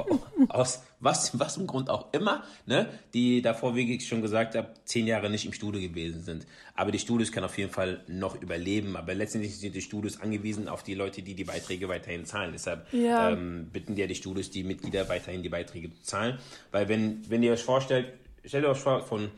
aus 0.48 0.82
was, 1.00 1.38
was 1.38 1.56
im 1.56 1.66
Grund 1.66 1.88
auch 1.88 2.12
immer. 2.12 2.44
Ne? 2.66 2.90
Die 3.14 3.40
davor, 3.40 3.74
wie 3.74 3.94
ich 3.94 4.06
schon 4.06 4.20
gesagt 4.20 4.54
habe, 4.54 4.74
zehn 4.84 5.06
Jahre 5.06 5.30
nicht 5.30 5.46
im 5.46 5.54
Studio 5.54 5.80
gewesen 5.80 6.22
sind. 6.22 6.46
Aber 6.74 6.92
die 6.92 6.98
Studios 6.98 7.32
können 7.32 7.46
auf 7.46 7.56
jeden 7.56 7.72
Fall 7.72 8.04
noch 8.06 8.40
überleben. 8.42 8.96
Aber 8.96 9.14
letztendlich 9.14 9.58
sind 9.58 9.74
die 9.74 9.80
Studios 9.80 10.20
angewiesen 10.20 10.68
auf 10.68 10.82
die 10.82 10.94
Leute, 10.94 11.22
die 11.22 11.34
die 11.34 11.44
Beiträge 11.44 11.88
weiterhin 11.88 12.26
zahlen. 12.26 12.50
Deshalb 12.52 12.92
ja. 12.92 13.30
ähm, 13.30 13.70
bitten 13.72 13.96
ja 13.96 14.06
die 14.06 14.14
Studios, 14.14 14.50
die 14.50 14.62
Mitglieder 14.62 15.08
weiterhin 15.08 15.42
die 15.42 15.48
Beiträge 15.48 15.90
zu 15.90 16.02
zahlen. 16.02 16.38
Weil 16.70 16.88
wenn, 16.90 17.22
wenn 17.30 17.42
ihr 17.42 17.52
euch 17.52 17.62
vorstellt, 17.62 18.12
stellt 18.44 18.66
euch 18.66 18.78
vor, 18.78 19.02
von 19.02 19.30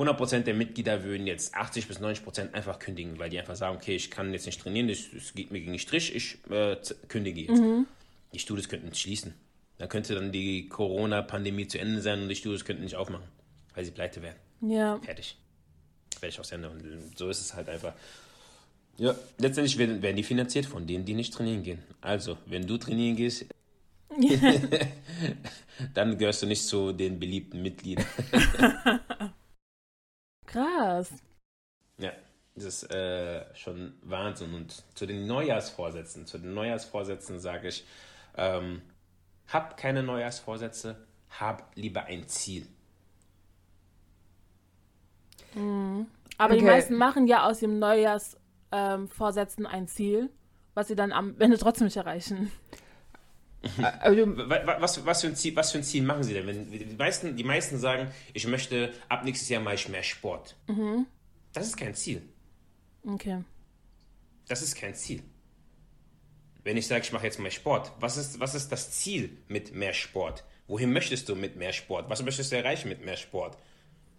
100% 0.00 0.40
der 0.44 0.54
Mitglieder 0.54 1.04
würden 1.04 1.26
jetzt 1.26 1.54
80 1.54 1.86
bis 1.86 2.00
90% 2.00 2.54
einfach 2.54 2.78
kündigen, 2.78 3.18
weil 3.18 3.28
die 3.28 3.38
einfach 3.38 3.56
sagen, 3.56 3.76
okay, 3.76 3.94
ich 3.94 4.10
kann 4.10 4.32
jetzt 4.32 4.46
nicht 4.46 4.60
trainieren, 4.60 4.88
es 4.88 5.34
geht 5.34 5.50
mir 5.50 5.60
gegen 5.60 5.72
den 5.72 5.78
Strich, 5.78 6.14
ich 6.14 6.38
äh, 6.50 6.76
kündige 7.08 7.42
jetzt. 7.42 7.60
Mhm. 7.60 7.86
Die 8.32 8.38
Studios 8.38 8.68
könnten 8.68 8.94
schließen. 8.94 9.34
Da 9.76 9.86
könnte 9.86 10.14
dann 10.14 10.32
die 10.32 10.68
Corona-Pandemie 10.68 11.66
zu 11.66 11.78
Ende 11.78 12.00
sein 12.00 12.22
und 12.22 12.28
die 12.28 12.36
Studios 12.36 12.64
könnten 12.64 12.84
nicht 12.84 12.96
aufmachen, 12.96 13.26
weil 13.74 13.84
sie 13.84 13.90
pleite 13.90 14.22
werden. 14.22 14.36
Ja. 14.62 14.98
Fertig. 15.00 15.36
Fertig 16.18 16.40
aus 16.40 16.50
Ende. 16.52 16.70
Und 16.70 17.18
so 17.18 17.28
ist 17.28 17.40
es 17.40 17.54
halt 17.54 17.68
einfach. 17.68 17.92
Ja, 18.96 19.14
letztendlich 19.38 19.76
werden, 19.78 20.02
werden 20.02 20.16
die 20.16 20.22
finanziert 20.22 20.66
von 20.66 20.86
denen, 20.86 21.04
die 21.04 21.14
nicht 21.14 21.32
trainieren 21.34 21.62
gehen. 21.62 21.78
Also, 22.00 22.38
wenn 22.46 22.66
du 22.66 22.78
trainieren 22.78 23.16
gehst, 23.16 23.46
dann 25.94 26.18
gehörst 26.18 26.42
du 26.42 26.46
nicht 26.46 26.62
zu 26.62 26.92
den 26.92 27.18
beliebten 27.18 27.62
Mitgliedern. 27.62 28.06
Krass. 30.52 31.12
Ja, 31.98 32.12
das 32.54 32.64
ist 32.64 32.90
äh, 32.90 33.54
schon 33.54 33.94
Wahnsinn. 34.02 34.54
Und 34.54 34.82
zu 34.96 35.06
den 35.06 35.26
Neujahrsvorsätzen, 35.26 36.26
zu 36.26 36.38
den 36.38 36.54
Neujahrsvorsätzen 36.54 37.38
sage 37.40 37.68
ich, 37.68 37.86
ähm, 38.36 38.82
hab 39.48 39.76
keine 39.76 40.02
Neujahrsvorsätze, 40.02 40.96
hab 41.38 41.70
lieber 41.76 42.04
ein 42.04 42.26
Ziel. 42.28 42.66
Mhm. 45.54 46.06
Aber 46.38 46.54
okay. 46.54 46.60
die 46.60 46.66
meisten 46.66 46.94
machen 46.94 47.26
ja 47.26 47.46
aus 47.46 47.58
dem 47.60 47.78
Neujahrsvorsätzen 47.78 49.64
ähm, 49.64 49.70
ein 49.70 49.88
Ziel, 49.88 50.30
was 50.74 50.88
sie 50.88 50.96
dann 50.96 51.12
am 51.12 51.38
Ende 51.38 51.58
trotzdem 51.58 51.84
nicht 51.86 51.96
erreichen. 51.96 52.50
Also, 54.00 54.26
was, 54.48 55.04
was, 55.04 55.20
für 55.20 55.26
ein 55.28 55.36
Ziel, 55.36 55.54
was 55.54 55.72
für 55.72 55.78
ein 55.78 55.84
Ziel 55.84 56.02
machen 56.02 56.22
Sie 56.22 56.32
denn? 56.32 56.46
Wenn, 56.46 56.70
die, 56.70 56.96
meisten, 56.96 57.36
die 57.36 57.44
meisten 57.44 57.78
sagen, 57.78 58.10
ich 58.32 58.46
möchte 58.46 58.92
ab 59.08 59.24
nächstes 59.24 59.48
Jahr 59.48 59.60
mache 59.60 59.74
ich 59.74 59.88
mehr 59.88 60.02
Sport. 60.02 60.56
Mhm. 60.66 61.06
Das 61.52 61.66
ist 61.66 61.76
kein 61.76 61.94
Ziel. 61.94 62.22
Okay. 63.06 63.44
Das 64.48 64.62
ist 64.62 64.74
kein 64.76 64.94
Ziel. 64.94 65.22
Wenn 66.64 66.76
ich 66.76 66.86
sage, 66.86 67.02
ich 67.02 67.12
mache 67.12 67.24
jetzt 67.24 67.38
mehr 67.38 67.50
Sport, 67.50 67.92
was 68.00 68.16
ist, 68.16 68.40
was 68.40 68.54
ist 68.54 68.70
das 68.70 68.90
Ziel 68.92 69.38
mit 69.48 69.74
mehr 69.74 69.94
Sport? 69.94 70.44
Wohin 70.66 70.92
möchtest 70.92 71.28
du 71.28 71.34
mit 71.34 71.56
mehr 71.56 71.72
Sport? 71.72 72.08
Was 72.08 72.22
möchtest 72.22 72.52
du 72.52 72.56
erreichen 72.56 72.88
mit 72.88 73.04
mehr 73.04 73.16
Sport? 73.16 73.58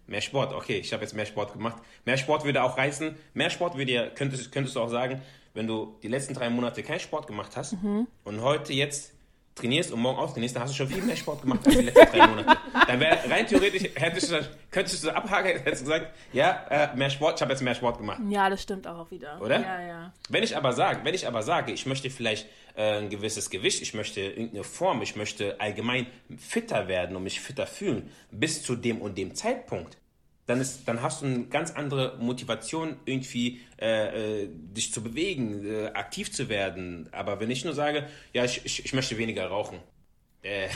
Mehr 0.06 0.20
Sport, 0.20 0.52
okay, 0.52 0.78
ich 0.78 0.92
habe 0.92 1.02
jetzt 1.02 1.14
mehr 1.14 1.26
Sport 1.26 1.52
gemacht. 1.52 1.80
Mehr 2.04 2.16
Sport 2.16 2.44
würde 2.44 2.62
auch 2.62 2.76
reißen. 2.76 3.16
Mehr 3.34 3.50
Sport 3.50 3.76
würde 3.76 3.92
ja, 3.92 4.10
könntest, 4.10 4.50
könntest 4.52 4.76
du 4.76 4.80
auch 4.80 4.90
sagen, 4.90 5.22
wenn 5.54 5.66
du 5.66 5.96
die 6.02 6.08
letzten 6.08 6.34
drei 6.34 6.50
Monate 6.50 6.82
keinen 6.82 7.00
Sport 7.00 7.26
gemacht 7.26 7.56
hast 7.56 7.74
mhm. 7.74 8.08
und 8.24 8.40
heute 8.42 8.72
jetzt 8.72 9.12
trainierst 9.54 9.92
und 9.92 10.00
morgen 10.00 10.18
auch 10.18 10.32
trainierst, 10.32 10.56
dann 10.56 10.62
hast 10.62 10.72
du 10.72 10.76
schon 10.76 10.88
viel 10.88 11.02
mehr 11.02 11.16
Sport 11.16 11.42
gemacht 11.42 11.60
als 11.66 11.76
die 11.76 11.82
letzten 11.82 12.16
drei 12.16 12.26
Monate. 12.26 12.58
Dann 12.86 13.00
wäre 13.00 13.30
rein 13.30 13.46
theoretisch, 13.46 13.90
hättest 13.94 14.32
du, 14.32 14.40
könntest 14.70 15.04
du 15.04 15.10
abhaken, 15.10 15.60
hättest 15.62 15.82
du 15.82 15.86
gesagt, 15.86 16.14
ja, 16.32 16.64
äh, 16.70 16.96
mehr 16.96 17.10
Sport, 17.10 17.36
ich 17.36 17.42
habe 17.42 17.52
jetzt 17.52 17.62
mehr 17.62 17.74
Sport 17.74 17.98
gemacht. 17.98 18.20
Ja, 18.28 18.48
das 18.48 18.62
stimmt 18.62 18.86
auch 18.86 19.10
wieder. 19.10 19.40
Oder? 19.40 19.60
Ja, 19.60 19.80
ja. 19.80 20.12
Wenn 20.28 20.42
ich 20.42 20.56
aber 20.56 20.72
sage, 20.72 21.00
wenn 21.04 21.14
ich 21.14 21.26
aber 21.26 21.42
sage, 21.42 21.72
ich 21.72 21.86
möchte 21.86 22.08
vielleicht 22.10 22.46
äh, 22.76 22.98
ein 22.98 23.10
gewisses 23.10 23.50
Gewicht, 23.50 23.82
ich 23.82 23.94
möchte 23.94 24.20
irgendeine 24.20 24.64
Form, 24.64 25.02
ich 25.02 25.16
möchte 25.16 25.60
allgemein 25.60 26.06
fitter 26.38 26.88
werden 26.88 27.16
und 27.16 27.22
mich 27.22 27.40
fitter 27.40 27.66
fühlen, 27.66 28.10
bis 28.30 28.62
zu 28.62 28.76
dem 28.76 29.00
und 29.00 29.18
dem 29.18 29.34
Zeitpunkt, 29.34 29.98
dann, 30.46 30.60
ist, 30.60 30.86
dann 30.88 31.02
hast 31.02 31.22
du 31.22 31.26
eine 31.26 31.44
ganz 31.44 31.70
andere 31.72 32.16
Motivation, 32.18 32.96
irgendwie 33.04 33.60
äh, 33.80 34.42
äh, 34.42 34.48
dich 34.48 34.92
zu 34.92 35.02
bewegen, 35.02 35.64
äh, 35.64 35.86
aktiv 35.94 36.32
zu 36.32 36.48
werden. 36.48 37.08
Aber 37.12 37.40
wenn 37.40 37.50
ich 37.50 37.64
nur 37.64 37.74
sage, 37.74 38.08
ja, 38.32 38.44
ich, 38.44 38.64
ich, 38.64 38.84
ich 38.84 38.92
möchte 38.92 39.16
weniger 39.18 39.46
rauchen, 39.46 39.78
äh, 40.42 40.68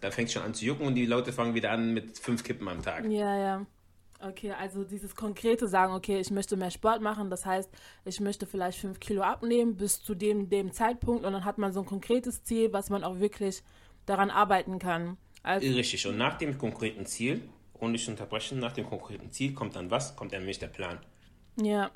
dann 0.00 0.12
fängt 0.12 0.28
es 0.28 0.34
schon 0.34 0.42
an 0.42 0.54
zu 0.54 0.64
jucken 0.64 0.86
und 0.86 0.96
die 0.96 1.06
Leute 1.06 1.32
fangen 1.32 1.54
wieder 1.54 1.70
an 1.70 1.94
mit 1.94 2.18
fünf 2.18 2.42
Kippen 2.42 2.68
am 2.68 2.82
Tag. 2.82 3.04
Ja, 3.04 3.38
ja. 3.38 3.66
Okay, 4.20 4.52
also 4.52 4.84
dieses 4.84 5.14
konkrete 5.14 5.68
sagen, 5.68 5.92
okay, 5.92 6.18
ich 6.18 6.30
möchte 6.30 6.56
mehr 6.56 6.70
Sport 6.70 7.02
machen, 7.02 7.28
das 7.30 7.44
heißt, 7.44 7.70
ich 8.06 8.20
möchte 8.20 8.46
vielleicht 8.46 8.78
fünf 8.78 8.98
Kilo 8.98 9.22
abnehmen 9.22 9.76
bis 9.76 10.02
zu 10.02 10.14
dem, 10.14 10.48
dem 10.48 10.72
Zeitpunkt 10.72 11.24
und 11.24 11.32
dann 11.34 11.44
hat 11.44 11.58
man 11.58 11.72
so 11.72 11.80
ein 11.80 11.86
konkretes 11.86 12.42
Ziel, 12.42 12.72
was 12.72 12.88
man 12.88 13.04
auch 13.04 13.18
wirklich 13.20 13.62
daran 14.06 14.30
arbeiten 14.30 14.78
kann. 14.78 15.18
Also, 15.42 15.66
Richtig, 15.66 16.06
und 16.06 16.16
nach 16.16 16.38
dem 16.38 16.56
konkreten 16.56 17.04
Ziel 17.04 17.42
und 17.84 17.92
nicht 17.92 18.08
unterbrechen. 18.08 18.58
Nach 18.58 18.72
dem 18.72 18.86
konkreten 18.86 19.30
Ziel 19.30 19.54
kommt 19.54 19.76
dann 19.76 19.90
was? 19.90 20.16
Kommt 20.16 20.32
dann 20.32 20.40
nämlich 20.40 20.58
der 20.58 20.68
Plan. 20.68 20.98
Ja. 21.60 21.90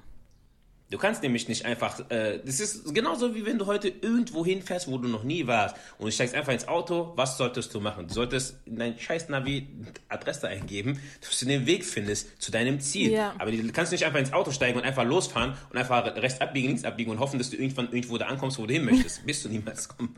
Du 0.90 0.96
kannst 0.96 1.22
nämlich 1.22 1.48
nicht 1.48 1.66
einfach, 1.66 2.10
äh, 2.10 2.40
das 2.42 2.60
ist 2.60 2.94
genauso 2.94 3.34
wie 3.34 3.44
wenn 3.44 3.58
du 3.58 3.66
heute 3.66 3.88
irgendwo 3.88 4.44
hinfährst, 4.44 4.88
wo 4.88 4.96
du 4.96 5.06
noch 5.06 5.22
nie 5.22 5.46
warst 5.46 5.76
und 5.98 6.06
du 6.06 6.12
steigst 6.12 6.34
einfach 6.34 6.54
ins 6.54 6.66
Auto, 6.66 7.12
was 7.14 7.36
solltest 7.36 7.74
du 7.74 7.80
machen? 7.80 8.08
Du 8.08 8.14
solltest 8.14 8.56
in 8.64 8.76
dein 8.76 8.98
scheiß 8.98 9.28
Navi 9.28 9.68
Adresse 10.08 10.48
eingeben, 10.48 10.98
dass 11.20 11.38
du 11.40 11.44
den 11.44 11.66
Weg 11.66 11.84
findest 11.84 12.40
zu 12.40 12.50
deinem 12.50 12.80
Ziel. 12.80 13.10
Ja. 13.12 13.34
Aber 13.38 13.50
du 13.50 13.70
kannst 13.70 13.92
nicht 13.92 14.06
einfach 14.06 14.18
ins 14.18 14.32
Auto 14.32 14.50
steigen 14.50 14.78
und 14.78 14.84
einfach 14.84 15.04
losfahren 15.04 15.56
und 15.68 15.76
einfach 15.76 16.06
rechts 16.16 16.40
abbiegen, 16.40 16.68
links 16.68 16.84
abbiegen 16.84 17.10
und 17.10 17.18
hoffen, 17.18 17.38
dass 17.38 17.50
du 17.50 17.56
irgendwann 17.56 17.92
irgendwo 17.92 18.16
da 18.16 18.26
ankommst, 18.26 18.58
wo 18.58 18.64
du 18.64 18.72
hin 18.72 18.86
möchtest. 18.86 19.26
Bist 19.26 19.44
du 19.44 19.50
niemals 19.50 19.88
kommen. 19.88 20.16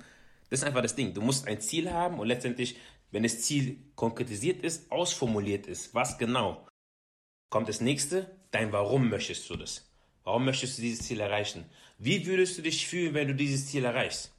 Das 0.50 0.60
ist 0.60 0.64
einfach 0.64 0.82
das 0.82 0.94
Ding. 0.94 1.14
Du 1.14 1.20
musst 1.20 1.48
ein 1.48 1.60
Ziel 1.60 1.90
haben 1.90 2.20
und 2.20 2.28
letztendlich 2.28 2.76
wenn 3.10 3.22
das 3.22 3.42
Ziel 3.42 3.78
konkretisiert 3.94 4.62
ist, 4.62 4.90
ausformuliert 4.90 5.66
ist, 5.66 5.94
was 5.94 6.18
genau, 6.18 6.66
kommt 7.50 7.68
das 7.68 7.80
nächste, 7.80 8.38
dein 8.50 8.72
Warum 8.72 9.08
möchtest 9.08 9.48
du 9.50 9.56
das? 9.56 9.90
Warum 10.24 10.44
möchtest 10.44 10.78
du 10.78 10.82
dieses 10.82 11.06
Ziel 11.06 11.20
erreichen? 11.20 11.64
Wie 11.98 12.26
würdest 12.26 12.58
du 12.58 12.62
dich 12.62 12.86
fühlen, 12.86 13.14
wenn 13.14 13.28
du 13.28 13.34
dieses 13.34 13.66
Ziel 13.66 13.84
erreichst? 13.84 14.32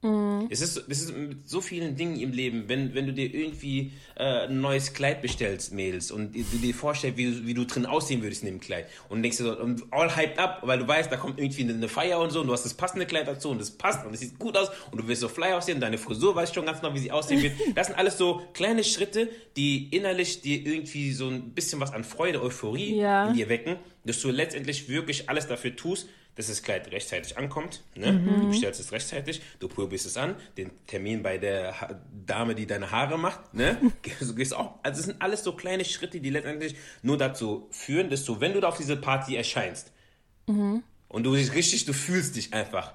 Mhm. 0.00 0.46
Es, 0.48 0.60
ist, 0.60 0.84
es 0.88 1.02
ist 1.02 1.16
mit 1.16 1.48
so 1.48 1.60
vielen 1.60 1.96
Dingen 1.96 2.20
im 2.20 2.30
Leben, 2.30 2.68
wenn, 2.68 2.94
wenn 2.94 3.06
du 3.06 3.12
dir 3.12 3.34
irgendwie 3.34 3.92
äh, 4.14 4.46
ein 4.46 4.60
neues 4.60 4.92
Kleid 4.92 5.22
bestellst, 5.22 5.72
Mädels, 5.72 6.12
und 6.12 6.36
du 6.36 6.58
dir 6.58 6.74
vorstellst, 6.74 7.16
wie 7.16 7.24
du, 7.24 7.46
wie 7.46 7.54
du 7.54 7.64
drin 7.64 7.84
aussehen 7.84 8.22
würdest 8.22 8.42
in 8.42 8.48
dem 8.48 8.60
Kleid, 8.60 8.86
und 9.08 9.22
denkst 9.22 9.38
dir 9.38 9.44
so, 9.44 9.86
all 9.90 10.14
hyped 10.14 10.38
up, 10.38 10.60
weil 10.62 10.78
du 10.78 10.86
weißt, 10.86 11.10
da 11.10 11.16
kommt 11.16 11.40
irgendwie 11.40 11.62
eine 11.62 11.88
Feier 11.88 12.20
und 12.20 12.30
so, 12.30 12.42
und 12.42 12.46
du 12.46 12.52
hast 12.52 12.64
das 12.64 12.74
passende 12.74 13.06
Kleid 13.06 13.26
dazu, 13.26 13.50
und 13.50 13.60
das 13.60 13.72
passt, 13.72 14.06
und 14.06 14.14
es 14.14 14.20
sieht 14.20 14.38
gut 14.38 14.56
aus, 14.56 14.70
und 14.92 15.00
du 15.00 15.08
willst 15.08 15.20
so 15.20 15.28
fly 15.28 15.52
aussehen, 15.52 15.80
deine 15.80 15.98
Frisur 15.98 16.36
weißt 16.36 16.54
schon 16.54 16.66
ganz 16.66 16.80
genau, 16.80 16.94
wie 16.94 17.00
sie 17.00 17.10
aussehen 17.12 17.42
wird. 17.42 17.54
Das 17.74 17.88
sind 17.88 17.96
alles 17.96 18.18
so 18.18 18.42
kleine 18.54 18.82
Schritte, 18.82 19.28
die 19.56 19.88
innerlich 19.94 20.40
dir 20.40 20.64
irgendwie 20.64 21.12
so 21.12 21.28
ein 21.28 21.50
bisschen 21.50 21.80
was 21.80 21.92
an 21.92 22.02
Freude, 22.02 22.42
Euphorie 22.42 22.96
ja. 22.96 23.28
in 23.28 23.34
dir 23.34 23.48
wecken, 23.48 23.76
dass 24.04 24.20
du 24.20 24.30
letztendlich 24.30 24.88
wirklich 24.88 25.28
alles 25.28 25.46
dafür 25.46 25.76
tust, 25.76 26.08
dass 26.38 26.46
das 26.46 26.62
Kleid 26.62 26.92
rechtzeitig 26.92 27.36
ankommt. 27.36 27.82
Ne? 27.96 28.12
Mhm. 28.12 28.42
Du 28.42 28.48
bestellst 28.50 28.78
es 28.78 28.92
rechtzeitig, 28.92 29.42
du 29.58 29.66
probierst 29.66 30.06
es 30.06 30.16
an, 30.16 30.36
den 30.56 30.70
Termin 30.86 31.20
bei 31.20 31.36
der 31.36 31.80
ha 31.80 32.00
Dame, 32.26 32.54
die 32.54 32.64
deine 32.64 32.92
Haare 32.92 33.18
macht. 33.18 33.52
Ne? 33.54 33.76
du 34.20 34.34
gehst 34.36 34.54
auch, 34.54 34.74
also 34.84 35.00
es 35.00 35.06
sind 35.06 35.20
alles 35.20 35.42
so 35.42 35.52
kleine 35.52 35.84
Schritte, 35.84 36.20
die 36.20 36.30
letztendlich 36.30 36.76
nur 37.02 37.18
dazu 37.18 37.66
führen, 37.72 38.08
dass 38.08 38.24
du, 38.24 38.40
wenn 38.40 38.52
du 38.52 38.60
da 38.60 38.68
auf 38.68 38.76
diese 38.76 38.96
Party 38.96 39.34
erscheinst 39.34 39.90
mhm. 40.46 40.84
und 41.08 41.24
du 41.24 41.34
dich 41.34 41.52
richtig, 41.52 41.86
du 41.86 41.92
fühlst 41.92 42.36
dich 42.36 42.54
einfach. 42.54 42.94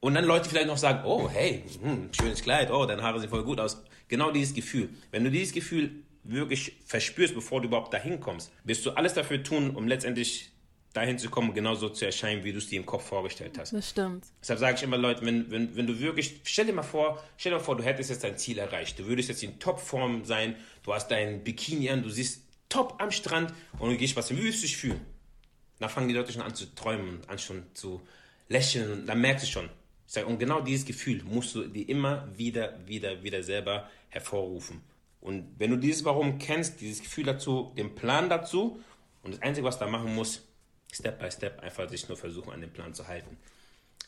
Und 0.00 0.14
dann 0.14 0.24
Leute 0.24 0.48
vielleicht 0.48 0.68
noch 0.68 0.78
sagen, 0.78 1.02
oh, 1.04 1.28
hey, 1.28 1.64
hm, 1.82 2.08
schönes 2.18 2.42
Kleid, 2.42 2.70
oh, 2.70 2.86
deine 2.86 3.02
Haare 3.02 3.20
sehen 3.20 3.28
voll 3.28 3.44
gut 3.44 3.60
aus. 3.60 3.82
Genau 4.08 4.30
dieses 4.30 4.54
Gefühl. 4.54 4.88
Wenn 5.10 5.24
du 5.24 5.30
dieses 5.30 5.52
Gefühl 5.52 5.90
wirklich 6.24 6.78
verspürst, 6.86 7.34
bevor 7.34 7.60
du 7.60 7.68
überhaupt 7.68 7.92
dahin 7.92 8.18
kommst, 8.18 8.50
wirst 8.64 8.86
du 8.86 8.92
alles 8.92 9.12
dafür 9.12 9.42
tun, 9.42 9.76
um 9.76 9.86
letztendlich 9.86 10.51
dahin 10.92 11.18
zu 11.18 11.30
kommen, 11.30 11.54
genauso 11.54 11.88
zu 11.88 12.04
erscheinen, 12.04 12.44
wie 12.44 12.52
du 12.52 12.58
es 12.58 12.68
dir 12.68 12.78
im 12.78 12.86
Kopf 12.86 13.06
vorgestellt 13.06 13.58
hast. 13.58 13.72
Das 13.72 13.90
stimmt. 13.90 14.26
Deshalb 14.40 14.58
sage 14.58 14.76
ich 14.76 14.82
immer 14.82 14.98
Leuten, 14.98 15.24
wenn, 15.24 15.50
wenn, 15.50 15.74
wenn 15.76 15.86
du 15.86 15.98
wirklich, 15.98 16.40
stell 16.44 16.66
dir 16.66 16.72
mal 16.72 16.82
vor, 16.82 17.22
stell 17.36 17.52
dir 17.52 17.58
mal 17.58 17.64
vor, 17.64 17.76
du 17.76 17.82
hättest 17.82 18.10
jetzt 18.10 18.24
dein 18.24 18.36
Ziel 18.36 18.58
erreicht. 18.58 18.98
Du 18.98 19.06
würdest 19.06 19.28
jetzt 19.28 19.42
in 19.42 19.58
Topform 19.58 20.24
sein, 20.24 20.56
du 20.82 20.92
hast 20.92 21.08
dein 21.10 21.42
Bikini 21.42 21.90
an, 21.90 22.02
du 22.02 22.10
siehst 22.10 22.42
top 22.68 22.96
am 22.98 23.10
Strand 23.10 23.52
und 23.78 23.90
du 23.90 23.96
gehst 23.96 24.16
was, 24.16 24.30
wie 24.30 24.38
würdest 24.38 24.58
du 24.58 24.66
dich 24.66 24.76
fühlen? 24.76 25.00
Dann 25.78 25.88
fangen 25.88 26.08
die 26.08 26.14
Leute 26.14 26.32
schon 26.32 26.42
an 26.42 26.54
zu 26.54 26.74
träumen, 26.74 27.20
an 27.26 27.38
schon 27.38 27.64
zu 27.74 28.02
lächeln 28.48 28.92
und 28.92 29.06
dann 29.06 29.20
merkst 29.20 29.46
du 29.46 29.50
schon. 29.50 29.70
Ich 30.06 30.12
sage, 30.12 30.26
und 30.26 30.38
genau 30.38 30.60
dieses 30.60 30.84
Gefühl 30.84 31.22
musst 31.24 31.54
du 31.54 31.66
dir 31.66 31.88
immer 31.88 32.28
wieder, 32.36 32.78
wieder, 32.86 33.22
wieder 33.22 33.42
selber 33.42 33.88
hervorrufen. 34.10 34.82
Und 35.20 35.54
wenn 35.58 35.70
du 35.70 35.76
dieses 35.76 36.04
Warum 36.04 36.38
kennst, 36.38 36.80
dieses 36.80 37.00
Gefühl 37.00 37.24
dazu, 37.24 37.72
den 37.76 37.94
Plan 37.94 38.28
dazu, 38.28 38.82
und 39.22 39.34
das 39.34 39.42
Einzige, 39.42 39.66
was 39.66 39.78
du 39.78 39.84
da 39.84 39.90
machen 39.90 40.14
musst, 40.14 40.42
Step 40.92 41.18
by 41.18 41.30
Step 41.30 41.60
einfach 41.60 41.88
sich 41.88 42.08
nur 42.08 42.16
versuchen, 42.16 42.52
an 42.52 42.60
den 42.60 42.70
Plan 42.70 42.94
zu 42.94 43.08
halten. 43.08 43.36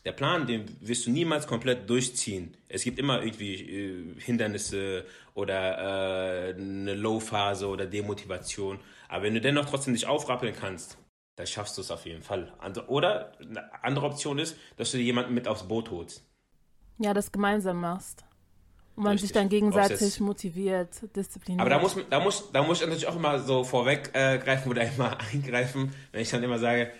Der 0.04 0.12
Plan, 0.12 0.46
den 0.46 0.66
wirst 0.80 1.06
du 1.06 1.10
niemals 1.10 1.46
komplett 1.46 1.88
durchziehen. 1.88 2.54
Es 2.68 2.84
gibt 2.84 2.98
immer 2.98 3.22
irgendwie 3.22 3.54
äh, 3.54 4.20
Hindernisse 4.20 5.06
oder 5.32 6.50
äh, 6.50 6.54
eine 6.54 6.94
Low-Phase 6.94 7.66
oder 7.66 7.86
Demotivation. 7.86 8.80
Aber 9.08 9.24
wenn 9.24 9.34
du 9.34 9.40
dennoch 9.40 9.64
trotzdem 9.64 9.94
dich 9.94 10.06
aufrappeln 10.06 10.54
kannst, 10.54 10.98
dann 11.36 11.46
schaffst 11.46 11.78
du 11.78 11.80
es 11.80 11.90
auf 11.90 12.04
jeden 12.04 12.22
Fall. 12.22 12.52
Oder 12.86 13.32
eine 13.40 13.82
andere 13.82 14.06
Option 14.06 14.38
ist, 14.38 14.56
dass 14.76 14.90
du 14.90 14.98
dir 14.98 15.04
jemanden 15.04 15.32
mit 15.32 15.48
aufs 15.48 15.66
Boot 15.66 15.90
holst. 15.90 16.22
Ja, 16.98 17.14
das 17.14 17.32
gemeinsam 17.32 17.80
machst. 17.80 18.24
Und 18.96 19.04
man 19.04 19.12
Richtig. 19.12 19.30
sich 19.30 19.34
dann 19.34 19.48
gegenseitig 19.48 20.20
motiviert, 20.20 20.88
diszipliniert. 21.16 21.60
Aber 21.60 21.70
da 21.70 21.80
muss, 21.80 21.96
da, 22.08 22.20
muss, 22.20 22.52
da 22.52 22.62
muss 22.62 22.78
ich 22.78 22.86
natürlich 22.86 23.08
auch 23.08 23.16
immer 23.16 23.40
so 23.40 23.64
vorweggreifen 23.64 24.66
äh, 24.66 24.70
oder 24.70 24.82
immer 24.84 25.18
eingreifen, 25.32 25.92
wenn 26.12 26.22
ich 26.22 26.30
dann 26.30 26.42
immer 26.42 26.58
sage, 26.58 26.92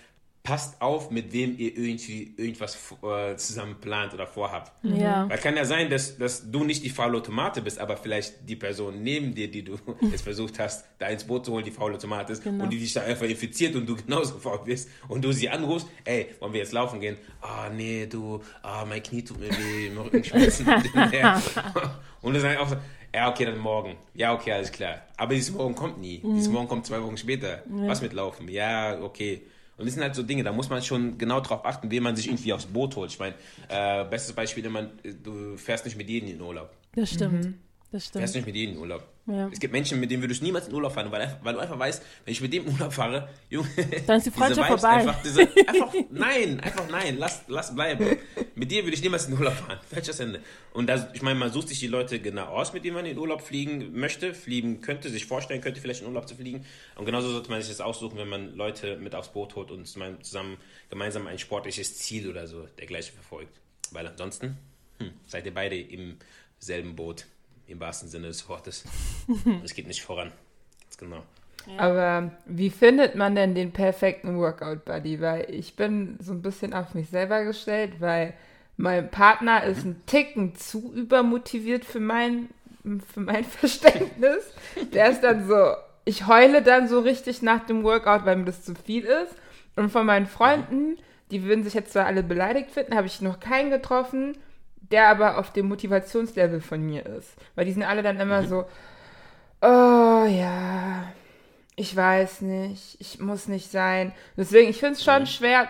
passt 0.45 0.83
auf, 0.83 1.11
mit 1.11 1.33
wem 1.33 1.59
ihr 1.59 1.75
irgendwie 1.75 2.35
irgendwas 2.37 2.77
äh, 3.03 3.35
zusammen 3.37 3.77
plant 3.81 4.13
oder 4.13 4.27
vorhabt. 4.27 4.85
Mhm. 4.85 4.97
Ja. 4.97 5.27
Weil 5.27 5.39
kann 5.39 5.57
ja 5.57 5.65
sein, 5.65 5.89
dass, 5.89 6.19
dass 6.19 6.51
du 6.51 6.65
nicht 6.65 6.85
die 6.85 6.91
faule 6.91 7.23
Tomate 7.23 7.63
bist, 7.63 7.79
aber 7.79 7.97
vielleicht 7.97 8.47
die 8.47 8.55
Person 8.55 9.03
neben 9.03 9.35
dir, 9.35 9.51
die 9.51 9.65
du 9.65 9.79
jetzt 10.03 10.21
versucht 10.21 10.59
hast, 10.59 10.85
da 10.99 11.07
ins 11.07 11.25
Boot 11.25 11.47
zu 11.47 11.53
holen, 11.53 11.65
die 11.65 11.71
faule 11.71 11.97
Tomate 11.97 12.35
ist 12.35 12.45
genau. 12.45 12.65
und 12.65 12.71
die 12.71 12.79
dich 12.79 12.93
da 12.93 13.01
einfach 13.01 13.25
infiziert 13.25 13.75
und 13.75 13.89
du 13.89 13.97
genauso 14.07 14.39
faul 14.39 14.61
bist 14.67 14.91
und 15.09 15.25
du 15.25 15.33
sie 15.33 15.49
anrufst, 15.49 15.89
ey, 16.05 16.27
wollen 16.41 16.53
wir 16.53 16.61
jetzt 16.61 16.75
laufen 16.75 17.01
gehen? 17.01 17.17
Ah, 17.41 17.69
oh, 17.69 17.75
nee, 17.75 18.07
du, 18.07 18.43
ah, 18.63 18.83
oh, 18.83 18.87
mein 18.87 19.03
Knie 19.03 19.25
tut 19.25 19.41
mir 19.41 19.49
weh, 19.49 19.89
mein 19.89 19.99
Rückenschmerzen. 20.05 20.67
und 22.21 22.35
dann 22.35 22.43
sage 22.43 22.55
ich 22.55 22.61
auch 22.61 22.69
so, 22.69 22.77
ja, 23.15 23.31
okay, 23.31 23.47
dann 23.47 23.59
morgen. 23.59 23.97
Ja, 24.13 24.35
okay, 24.35 24.53
alles 24.53 24.71
klar. 24.71 25.03
Aber 25.17 25.33
dieses 25.35 25.55
Morgen 25.55 25.75
kommt 25.75 26.01
nie. 26.01 26.21
Mhm. 26.23 26.35
Dieses 26.35 26.51
Morgen 26.51 26.69
kommt 26.69 26.85
zwei 26.85 27.01
Wochen 27.01 27.17
später. 27.17 27.63
Ja. 27.67 27.87
Was 27.87 28.03
mit 28.03 28.13
Laufen? 28.13 28.49
Ja, 28.49 29.01
okay. 29.01 29.43
Und 29.77 29.87
das 29.87 29.95
sind 29.95 30.03
halt 30.03 30.15
so 30.15 30.23
Dinge, 30.23 30.45
da 30.45 30.53
muss 30.53 30.71
man 30.71 30.83
schon 30.83 31.19
genau 31.19 31.41
drauf 31.41 31.65
achten, 31.65 31.91
wen 31.91 32.03
man 32.03 32.15
sich 32.15 32.29
irgendwie 32.29 32.53
aufs 32.53 32.67
Boot 32.67 32.95
holt. 32.97 33.11
Ich 33.11 33.19
meine, 33.19 33.35
äh, 33.69 34.05
bestes 34.05 34.33
Beispiel, 34.33 34.65
immer, 34.65 34.85
du 35.23 35.57
fährst 35.57 35.85
nicht 35.85 35.97
mit 35.97 36.09
jedem 36.09 36.29
in 36.29 36.39
den 36.39 36.43
Urlaub. 36.43 36.71
Das 36.95 37.11
stimmt. 37.11 37.45
Mhm. 37.45 37.55
Das 37.95 38.07
stimmt. 38.07 38.23
Fährst 38.23 38.35
nicht 38.35 38.47
mit 38.47 38.57
jedem 38.57 38.75
in 38.75 38.81
Urlaub. 38.81 39.07
Ja. 39.29 39.49
Es 39.53 39.61
gibt 39.61 39.73
Menschen, 39.73 40.01
mit 40.01 40.11
denen 40.11 40.21
würdest 40.21 40.41
du 40.41 40.45
niemals 40.47 40.67
in 40.67 40.75
Urlaub 40.75 40.91
fahren, 40.91 41.13
weil, 41.13 41.39
weil 41.45 41.55
du 41.55 41.61
einfach 41.61 41.79
weißt, 41.79 42.03
wenn 42.25 42.33
ich 42.33 42.41
mit 42.41 42.53
dem 42.53 42.67
Urlaub 42.67 42.93
fahre, 42.93 43.29
Junge, 43.51 43.69
dann 44.05 44.17
ist 44.17 44.27
die 44.27 44.33
Freundschaft 44.33 44.69
vorbei. 44.69 44.97
Einfach, 44.97 45.23
diese, 45.23 45.43
einfach, 45.43 45.95
nein, 46.11 46.59
einfach 46.59 46.89
nein, 46.91 47.19
lass, 47.19 47.45
lass 47.47 47.73
bleiben. 47.73 48.19
Mit 48.57 48.73
dir 48.73 48.83
würde 48.83 48.97
ich 48.97 49.03
niemals 49.03 49.27
in 49.27 49.31
den 49.31 49.39
Urlaub 49.39 49.55
fahren. 49.55 49.79
Falsches 49.95 50.19
Ende. 50.19 50.41
Und 50.73 50.89
das, 50.89 51.07
ich 51.13 51.23
meine, 51.23 51.39
man 51.39 51.53
sucht 51.53 51.69
sich 51.69 51.79
die 51.79 51.87
Leute 51.87 52.19
genau 52.19 52.47
aus, 52.47 52.73
mit 52.73 52.85
denen 52.85 52.97
man 52.97 53.07
in 53.07 53.13
den 53.13 53.19
Urlaub 53.19 53.43
fliegen 53.43 53.93
möchte, 53.97 54.35
fliegen 54.35 54.81
könnte, 54.81 55.09
sich 55.09 55.27
vorstellen 55.27 55.61
könnte, 55.61 55.81
vielleicht 55.81 56.03
in 56.03 56.09
Urlaub 56.09 56.27
zu 56.27 56.35
fliegen. 56.35 56.67
Und 56.97 57.05
genauso 57.05 57.31
sollte 57.31 57.49
man 57.49 57.63
sich 57.63 57.71
das 57.71 57.81
aussuchen, 57.81 58.19
wenn 58.19 58.29
man 58.29 58.57
Leute 58.57 58.97
mit 58.97 59.15
aufs 59.15 59.29
Boot 59.29 59.55
holt 59.55 59.71
und 59.71 59.87
zusammen 59.87 60.57
gemeinsam 60.91 61.29
ein 61.29 61.39
sportliches 61.39 61.97
Ziel 61.99 62.29
oder 62.29 62.49
so 62.49 62.67
dergleichen 62.77 63.15
verfolgt. 63.15 63.61
Weil 63.93 64.09
ansonsten 64.09 64.59
hm, 64.99 65.13
seid 65.27 65.47
ihr 65.47 65.55
beide 65.55 65.79
im 65.79 66.17
selben 66.59 66.97
Boot 66.97 67.27
im 67.67 67.81
wahrsten 67.81 68.09
Sinne 68.09 68.29
des 68.29 68.49
Wortes. 68.49 68.85
es 69.65 69.75
geht 69.75 69.87
nicht 69.87 70.03
voran. 70.03 70.33
Ganz 70.83 70.99
genau. 70.99 71.23
Aber 71.79 72.31
wie 72.45 72.71
findet 72.71 73.15
man 73.15 73.35
denn 73.35 73.55
den 73.55 73.73
perfekten 73.73 74.39
Workout-Buddy? 74.39 75.21
Weil 75.21 75.47
ich 75.51 75.77
bin 75.77 76.19
so 76.21 76.33
ein 76.33 76.43
bisschen 76.43 76.75
auf 76.75 76.95
mich 76.95 77.09
selber 77.09 77.45
gestellt, 77.45 78.01
weil 78.01 78.35
mein 78.77 79.11
Partner 79.11 79.65
mhm. 79.65 79.71
ist 79.71 79.85
ein 79.85 80.03
Ticken 80.07 80.55
zu 80.57 80.93
übermotiviert 80.93 81.85
für 81.85 82.01
mein, 82.01 82.51
für 83.13 83.21
mein 83.21 83.45
Verständnis. 83.45 84.45
Der 84.93 85.11
ist 85.11 85.23
dann 85.23 85.47
so, 85.47 85.75
ich 86.05 86.27
heule 86.27 86.63
dann 86.63 86.89
so 86.89 87.01
richtig 87.01 87.43
nach 87.43 87.65
dem 87.67 87.83
Workout, 87.83 88.27
weil 88.27 88.37
mir 88.37 88.45
das 88.45 88.65
zu 88.65 88.75
viel 88.75 89.05
ist. 89.05 89.35
Und 89.77 89.91
von 89.91 90.07
meinen 90.07 90.27
Freunden, 90.27 90.99
die 91.31 91.45
würden 91.45 91.65
sich 91.65 91.75
jetzt 91.75 91.93
zwar 91.93 92.07
alle 92.07 92.23
beleidigt 92.23 92.71
finden, 92.71 92.95
habe 92.95 93.07
ich 93.07 93.21
noch 93.21 93.41
keinen 93.41 93.71
getroffen, 93.71 94.37
der 94.91 95.09
aber 95.09 95.39
auf 95.39 95.53
dem 95.53 95.67
Motivationslevel 95.67 96.61
von 96.61 96.81
mir 96.85 97.07
ist. 97.07 97.35
Weil 97.55 97.65
die 97.65 97.73
sind 97.73 97.83
alle 97.83 98.03
dann 98.03 98.21
immer 98.21 98.43
mhm. 98.43 98.47
so, 98.47 98.65
oh 99.63 100.27
ja, 100.27 101.13
ich 101.77 101.97
weiß 101.97 102.43
nicht, 102.43 102.97
ich 103.01 103.19
muss 103.19 103.49
nicht 103.49 103.71
sein. 103.71 104.13
Deswegen, 104.37 104.71
ich 104.71 104.79
finde 104.79 104.95
es 104.95 105.05
schon 105.05 105.23
mhm. 105.23 105.27
schwer, 105.27 105.69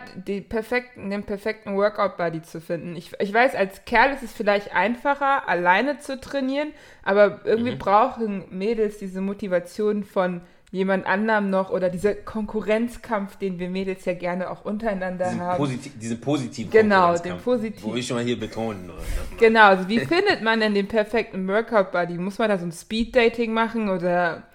perfekten, 0.49 1.09
den 1.09 1.25
perfekten 1.25 1.77
Workout-Buddy 1.77 2.43
zu 2.43 2.61
finden. 2.61 2.95
Ich, 2.97 3.13
ich 3.19 3.33
weiß, 3.33 3.55
als 3.55 3.85
Kerl 3.87 4.13
ist 4.13 4.23
es 4.23 4.33
vielleicht 4.33 4.75
einfacher, 4.75 5.49
alleine 5.49 5.99
zu 5.99 6.21
trainieren, 6.21 6.73
aber 7.03 7.41
irgendwie 7.45 7.73
mhm. 7.73 7.79
brauchen 7.79 8.45
Mädels 8.51 8.99
diese 8.99 9.23
Motivation 9.23 10.05
von 10.05 10.43
jemand 10.75 11.07
anderem 11.07 11.51
noch 11.51 11.71
oder 11.71 11.89
dieser 11.89 12.15
Konkurrenzkampf, 12.15 13.37
den 13.37 13.61
wir 13.61 13.71
Mädels 13.71 14.05
ja 14.07 14.15
gerne 14.15 14.51
auch 14.51 14.65
untereinander 14.65 15.27
diesen 15.27 15.41
haben. 15.41 15.57
Posit 15.57 16.03
diesen 16.03 16.21
positiven 16.21 16.71
Genau, 16.73 17.17
den 17.17 17.39
positiven. 17.39 17.93
Wo 17.93 17.95
ich 17.95 18.09
schon 18.09 18.17
mal 18.17 18.25
hier 18.25 18.39
betonen. 18.39 18.91
Genau, 19.39 19.67
also 19.67 19.89
wie 19.89 20.01
findet 20.07 20.43
man 20.43 20.59
denn 20.59 20.75
den 20.75 20.89
perfekten 20.89 21.47
Workout-Buddy? 21.47 22.15
Muss 22.15 22.39
man 22.39 22.49
da 22.49 22.59
so 22.59 22.67
ein 22.67 22.73
Speed-Dating 22.73 23.53
machen 23.53 23.89
oder 23.89 24.49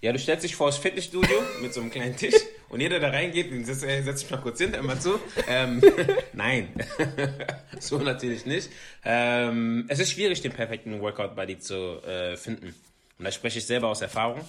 ja, 0.00 0.12
du 0.12 0.18
stellst 0.18 0.44
dich 0.44 0.54
vor 0.54 0.66
das 0.66 0.78
Fitnessstudio 0.78 1.36
mit 1.62 1.72
so 1.72 1.80
einem 1.80 1.90
kleinen 1.90 2.16
Tisch 2.16 2.34
und 2.68 2.80
jeder, 2.80 2.98
der 2.98 3.12
reingeht, 3.12 3.52
den 3.52 3.64
setzt, 3.64 3.84
äh, 3.84 4.02
setzt 4.02 4.20
sich 4.20 4.30
mal 4.30 4.38
kurz 4.38 4.58
hin, 4.60 4.74
immer 4.74 4.98
zu. 4.98 5.20
Ähm, 5.48 5.80
nein, 6.32 6.68
so 7.78 7.98
natürlich 7.98 8.46
nicht. 8.46 8.68
Ähm, 9.04 9.86
es 9.88 10.00
ist 10.00 10.10
schwierig, 10.10 10.42
den 10.42 10.52
perfekten 10.52 11.00
Workout-Buddy 11.00 11.60
zu 11.60 12.02
äh, 12.02 12.36
finden. 12.36 12.74
Und 13.18 13.24
da 13.24 13.30
spreche 13.30 13.58
ich 13.58 13.66
selber 13.66 13.88
aus 13.88 14.00
Erfahrung. 14.00 14.40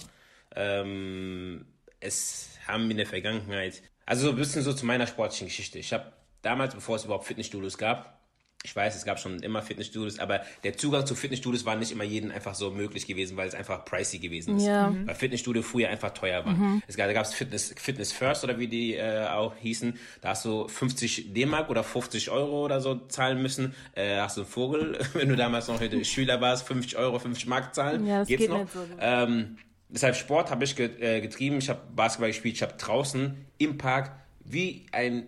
Ähm, 0.56 1.66
es 2.00 2.50
haben 2.68 2.90
in 2.90 2.98
der 2.98 3.06
Vergangenheit, 3.06 3.82
also 4.06 4.28
so 4.28 4.30
ein 4.32 4.38
bisschen 4.38 4.64
so 4.64 4.74
zu 4.74 4.86
meiner 4.86 5.08
sportlichen 5.08 5.48
Geschichte. 5.48 5.80
Ich 5.80 5.94
habe 5.94 6.12
damals, 6.42 6.76
bevor 6.76 6.96
es 6.96 7.06
überhaupt 7.06 7.26
Fitnessstudios 7.26 7.78
gab, 7.78 8.20
ich 8.64 8.76
weiß, 8.76 8.94
es 8.98 9.06
gab 9.06 9.20
schon 9.20 9.40
immer 9.40 9.62
Fitnessstudios, 9.62 10.20
aber 10.20 10.42
der 10.66 10.76
Zugang 10.76 11.06
zu 11.06 11.16
Fitnessstudios 11.16 11.64
war 11.64 11.78
nicht 11.78 11.94
immer 11.94 12.04
jedem 12.04 12.30
einfach 12.30 12.56
so 12.56 12.72
möglich 12.72 13.08
gewesen, 13.08 13.38
weil 13.38 13.48
es 13.48 13.56
einfach 13.56 13.86
pricey 13.86 14.20
gewesen 14.20 14.58
ist. 14.58 14.66
Ja. 14.66 14.94
Weil 15.06 15.16
Fitnessstudio 15.16 15.62
früher 15.62 15.88
einfach 15.88 16.14
teuer 16.14 16.46
war. 16.46 16.52
Mhm. 16.52 16.84
Es 16.86 16.98
gab, 16.98 17.08
da 17.08 17.14
gab 17.14 17.24
es 17.24 17.34
Fitness, 17.34 17.74
Fitness 17.78 18.12
First 18.12 18.44
oder 18.44 18.60
wie 18.60 18.68
die 18.68 18.96
äh, 18.96 19.28
auch 19.28 19.56
hießen. 19.56 19.98
Da 20.20 20.30
hast 20.30 20.44
du 20.44 20.68
50 20.68 21.34
D-Mark 21.34 21.70
oder 21.70 21.86
50 21.86 22.32
Euro 22.32 22.66
oder 22.66 22.82
so 22.82 22.96
zahlen 23.08 23.42
müssen. 23.42 23.74
Äh, 23.96 24.18
hast 24.18 24.36
du 24.36 24.42
einen 24.42 24.50
Vogel, 24.50 25.00
wenn 25.14 25.30
du 25.30 25.38
damals 25.38 25.70
noch 25.70 25.82
Schüler 26.04 26.42
warst, 26.42 26.68
50 26.68 26.98
Euro, 26.98 27.18
50 27.18 27.48
Mark 27.48 27.74
zahlen. 27.74 28.06
Ja, 28.06 28.20
das 28.20 28.28
Geht's 28.28 28.42
geht 28.42 28.50
noch? 28.50 28.60
nicht 28.60 28.74
so. 28.74 28.86
Ähm, 29.00 29.58
deshalb 29.89 30.15
Sport 30.15 30.49
habe 30.52 30.63
ich 30.63 30.80
äh, 30.80 31.21
getrieben. 31.21 31.58
Ich 31.58 31.69
habe 31.69 31.82
Basketball 31.95 32.30
gespielt. 32.30 32.56
Ich 32.56 32.62
habe 32.62 32.73
draußen 32.78 33.45
im 33.58 33.78
Park 33.78 34.12
wie 34.45 34.86
ein 34.91 35.28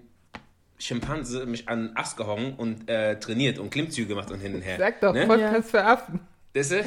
Schimpanse 0.78 1.46
mich 1.46 1.68
an 1.70 1.88
den 1.88 1.98
Ast 1.98 2.18
gehangen 2.18 2.54
und 2.56 2.90
äh, 2.90 3.20
trainiert 3.20 3.60
und 3.60 3.70
Klimmzüge 3.70 4.08
gemacht 4.08 4.32
und 4.32 4.40
hin 4.40 4.56
und 4.56 4.62
her. 4.62 4.78
Sag 4.80 5.00
doch, 5.02 5.14
ne? 5.14 5.28
Podcast 5.28 5.54
ja. 5.54 5.62
für 5.62 5.84
Affen. 5.84 6.20
Das 6.54 6.72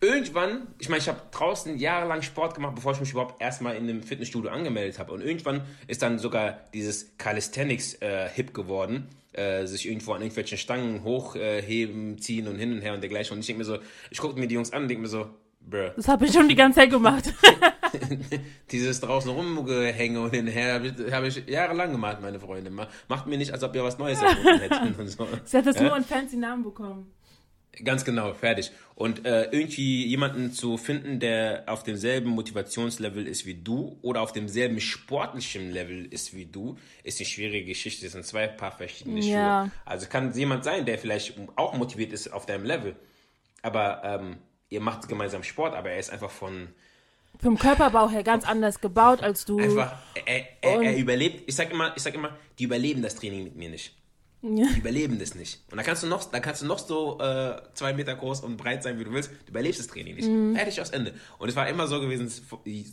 irgendwann, 0.00 0.68
ich 0.78 0.88
meine, 0.88 1.00
ich 1.00 1.08
habe 1.08 1.20
draußen 1.30 1.76
jahrelang 1.76 2.22
Sport 2.22 2.54
gemacht, 2.54 2.74
bevor 2.74 2.92
ich 2.92 3.00
mich 3.00 3.10
überhaupt 3.10 3.42
erstmal 3.42 3.76
in 3.76 3.84
einem 3.84 4.02
Fitnessstudio 4.02 4.50
angemeldet 4.50 4.98
habe. 4.98 5.12
Und 5.12 5.22
irgendwann 5.22 5.62
ist 5.86 6.02
dann 6.02 6.18
sogar 6.18 6.60
dieses 6.72 7.18
Calisthenics 7.18 7.94
äh, 8.00 8.28
hip 8.28 8.54
geworden. 8.54 9.08
Äh, 9.34 9.66
sich 9.66 9.88
irgendwo 9.88 10.12
an 10.12 10.20
irgendwelchen 10.20 10.56
Stangen 10.56 11.02
hochheben, 11.02 12.14
äh, 12.14 12.16
ziehen 12.18 12.46
und 12.46 12.56
hin 12.56 12.72
und 12.72 12.82
her 12.82 12.94
und 12.94 13.00
dergleichen. 13.00 13.34
Und 13.34 13.40
ich 13.40 13.46
denke 13.46 13.58
mir 13.58 13.64
so, 13.64 13.78
ich 14.10 14.18
gucke 14.18 14.38
mir 14.38 14.46
die 14.46 14.54
Jungs 14.54 14.72
an 14.72 14.82
und 14.82 14.88
denke 14.88 15.02
mir 15.02 15.08
so, 15.08 15.28
bruh. 15.60 15.90
Das 15.96 16.06
habe 16.06 16.26
ich 16.26 16.32
schon 16.32 16.48
die 16.48 16.54
ganze 16.54 16.78
Zeit 16.78 16.90
gemacht. 16.90 17.34
Dieses 18.70 19.00
draußen 19.00 19.28
rumgehänge 19.32 20.20
und 20.20 20.32
hinher 20.32 20.74
habe 20.74 20.86
ich, 20.86 21.12
hab 21.12 21.24
ich 21.24 21.48
jahrelang 21.48 21.90
gemacht, 21.90 22.18
meine 22.22 22.38
Freunde. 22.38 22.70
Macht 22.70 23.26
mir 23.26 23.36
nicht, 23.36 23.52
als 23.52 23.64
ob 23.64 23.74
ihr 23.74 23.82
was 23.82 23.98
Neues 23.98 24.22
erfunden 24.22 24.60
hättet 24.60 24.98
und 25.00 25.08
so. 25.08 25.26
Sie 25.42 25.56
hat 25.56 25.66
das 25.66 25.76
ja? 25.76 25.82
nur 25.82 25.94
einen 25.94 26.04
fancy 26.04 26.36
Namen 26.36 26.62
bekommen. 26.62 27.10
Ganz 27.82 28.04
genau, 28.04 28.34
fertig. 28.34 28.70
Und 28.94 29.26
äh, 29.26 29.44
irgendwie 29.50 30.06
jemanden 30.06 30.52
zu 30.52 30.76
finden, 30.76 31.18
der 31.18 31.64
auf 31.66 31.82
demselben 31.82 32.30
Motivationslevel 32.30 33.26
ist 33.26 33.44
wie 33.44 33.54
du 33.54 33.98
oder 34.02 34.20
auf 34.20 34.32
demselben 34.32 34.80
sportlichen 34.80 35.72
Level 35.72 36.06
ist 36.06 36.34
wie 36.34 36.46
du, 36.46 36.78
ist 37.02 37.18
eine 37.18 37.26
schwierige 37.26 37.66
Geschichte. 37.66 38.04
Das 38.04 38.12
sind 38.12 38.24
zwei 38.24 38.46
paar 38.46 38.72
verschiedene 38.72 39.20
ja. 39.20 39.64
Schuhe. 39.64 39.72
Also 39.84 40.06
kann 40.06 40.32
jemand 40.34 40.64
sein, 40.64 40.86
der 40.86 40.98
vielleicht 40.98 41.34
auch 41.56 41.74
motiviert 41.74 42.12
ist 42.12 42.32
auf 42.32 42.46
deinem 42.46 42.64
Level, 42.64 42.94
aber 43.62 44.02
ähm, 44.04 44.36
ihr 44.68 44.80
macht 44.80 45.08
gemeinsam 45.08 45.42
Sport, 45.42 45.74
aber 45.74 45.90
er 45.90 45.98
ist 45.98 46.10
einfach 46.10 46.30
von 46.30 46.68
vom 47.40 47.58
Körperbau 47.58 48.08
her 48.10 48.22
ganz 48.22 48.46
anders 48.46 48.80
gebaut 48.80 49.20
als 49.20 49.44
du. 49.44 49.58
Einfach, 49.58 49.96
er, 50.24 50.46
er, 50.60 50.82
er 50.82 50.96
überlebt. 50.96 51.42
Ich 51.48 51.56
sag 51.56 51.72
immer, 51.72 51.92
ich 51.96 52.02
sag 52.02 52.14
immer, 52.14 52.36
die 52.60 52.64
überleben 52.64 53.02
das 53.02 53.16
Training 53.16 53.42
mit 53.42 53.56
mir 53.56 53.70
nicht. 53.70 53.92
Ja. 54.46 54.66
Die 54.66 54.80
überleben 54.80 55.18
das 55.18 55.34
nicht. 55.34 55.60
Und 55.70 55.78
da 55.78 55.82
kannst 55.82 56.02
du 56.02 56.06
noch, 56.06 56.30
da 56.30 56.38
kannst 56.38 56.60
du 56.60 56.66
noch 56.66 56.78
so 56.78 57.18
äh, 57.18 57.56
zwei 57.72 57.94
Meter 57.94 58.14
groß 58.14 58.40
und 58.40 58.58
breit 58.58 58.82
sein, 58.82 58.98
wie 58.98 59.04
du 59.04 59.10
willst. 59.10 59.30
Du 59.46 59.50
überlebst 59.50 59.80
das 59.80 59.86
Training 59.86 60.16
nicht. 60.16 60.28
Mhm. 60.28 60.54
Fertig 60.54 60.82
aus 60.82 60.90
Ende. 60.90 61.14
Und 61.38 61.48
es 61.48 61.56
war 61.56 61.66
immer 61.66 61.86
so 61.86 61.98
gewesen, 61.98 62.26
dass 62.26 62.42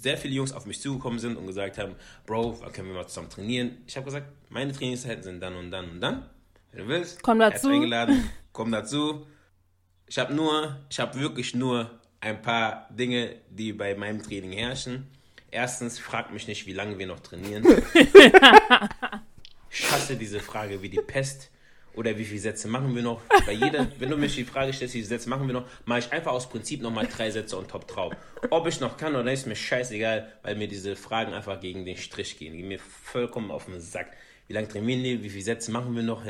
sehr 0.01 0.17
viele 0.17 0.33
Jungs 0.33 0.53
auf 0.53 0.65
mich 0.65 0.79
zugekommen 0.79 1.19
sind 1.19 1.35
und 1.35 1.47
gesagt 1.47 1.77
haben, 1.77 1.95
Bro, 2.25 2.59
können 2.71 2.87
wir 2.87 2.95
mal 2.95 3.07
zusammen 3.07 3.29
trainieren? 3.29 3.79
Ich 3.85 3.97
habe 3.97 4.05
gesagt, 4.05 4.27
meine 4.49 4.71
Trainingszeiten 4.71 5.23
sind 5.23 5.41
dann 5.41 5.57
und 5.57 5.71
dann 5.71 5.89
und 5.89 5.99
dann. 5.99 6.25
Wenn 6.71 6.83
du 6.83 6.87
willst, 6.87 7.21
komm 7.21 7.39
dazu. 7.39 7.67
eingeladen, 7.67 8.29
komm 8.53 8.71
dazu. 8.71 9.27
Ich 10.07 10.17
habe 10.19 10.33
nur, 10.33 10.77
ich 10.89 11.01
habe 11.01 11.19
wirklich 11.19 11.53
nur 11.53 11.91
ein 12.21 12.41
paar 12.41 12.87
Dinge, 12.91 13.35
die 13.49 13.73
bei 13.73 13.93
meinem 13.95 14.23
Training 14.23 14.53
herrschen. 14.53 15.07
Erstens, 15.49 15.99
frag 15.99 16.31
mich 16.31 16.47
nicht, 16.47 16.65
wie 16.65 16.71
lange 16.71 16.97
wir 16.97 17.07
noch 17.07 17.19
trainieren. 17.19 17.65
ich 19.71 19.91
hasse 19.91 20.15
diese 20.15 20.39
Frage 20.39 20.81
wie 20.81 20.89
die 20.89 21.01
Pest. 21.01 21.49
Oder 21.93 22.17
wie 22.17 22.23
viele 22.23 22.39
Sätze 22.39 22.69
machen 22.69 22.95
wir 22.95 23.01
noch? 23.01 23.21
Bei 23.45 23.51
jeder, 23.51 23.85
wenn 23.99 24.09
du 24.09 24.15
mich 24.15 24.35
die 24.35 24.45
Frage 24.45 24.71
stellst, 24.71 24.93
wie 24.93 24.99
viele 24.99 25.09
Sätze 25.09 25.29
machen 25.29 25.47
wir 25.47 25.53
noch, 25.53 25.65
mache 25.85 25.99
ich 25.99 26.11
einfach 26.13 26.31
aus 26.31 26.47
Prinzip 26.47 26.81
nochmal 26.81 27.05
drei 27.05 27.29
Sätze 27.31 27.57
und 27.57 27.69
top 27.69 27.85
drauf. 27.85 28.13
Ob 28.49 28.65
ich 28.67 28.79
noch 28.79 28.95
kann 28.95 29.13
oder 29.13 29.25
nicht, 29.25 29.41
ist 29.41 29.47
mir 29.47 29.57
scheißegal, 29.57 30.31
weil 30.41 30.55
mir 30.55 30.69
diese 30.69 30.95
Fragen 30.95 31.33
einfach 31.33 31.59
gegen 31.59 31.85
den 31.85 31.97
Strich 31.97 32.37
gehen. 32.37 32.53
Die 32.53 32.59
gehen 32.59 32.69
mir 32.69 32.79
vollkommen 32.79 33.51
auf 33.51 33.65
den 33.65 33.81
Sack. 33.81 34.15
Wie 34.47 34.53
lange 34.53 34.69
trainieren 34.69 35.03
wir? 35.03 35.21
Wie 35.21 35.29
viele 35.29 35.43
Sätze 35.43 35.71
machen 35.71 35.93
wir 35.93 36.03
noch? 36.03 36.23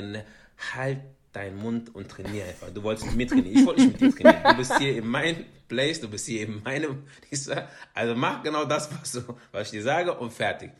Halt 0.73 0.99
deinen 1.33 1.57
Mund 1.57 1.93
und 1.93 2.09
trainiere 2.09 2.47
einfach. 2.47 2.69
Du 2.73 2.83
wolltest 2.83 3.07
mit 3.07 3.15
mir 3.15 3.27
trainieren. 3.27 3.59
Ich 3.59 3.65
wollte 3.65 3.81
nicht 3.81 4.01
mit 4.01 4.15
dir 4.15 4.23
trainieren. 4.23 4.43
Du 4.51 4.57
bist 4.57 4.77
hier 4.79 4.97
in 4.97 5.07
meinem 5.07 5.45
Place, 5.67 6.01
du 6.01 6.09
bist 6.09 6.25
hier 6.27 6.41
in 6.41 6.61
meinem. 6.63 7.03
Also 7.93 8.15
mach 8.15 8.43
genau 8.43 8.65
das, 8.65 8.89
was, 8.99 9.11
du, 9.11 9.21
was 9.51 9.67
ich 9.67 9.71
dir 9.71 9.83
sage 9.83 10.13
und 10.13 10.31
fertig. 10.31 10.71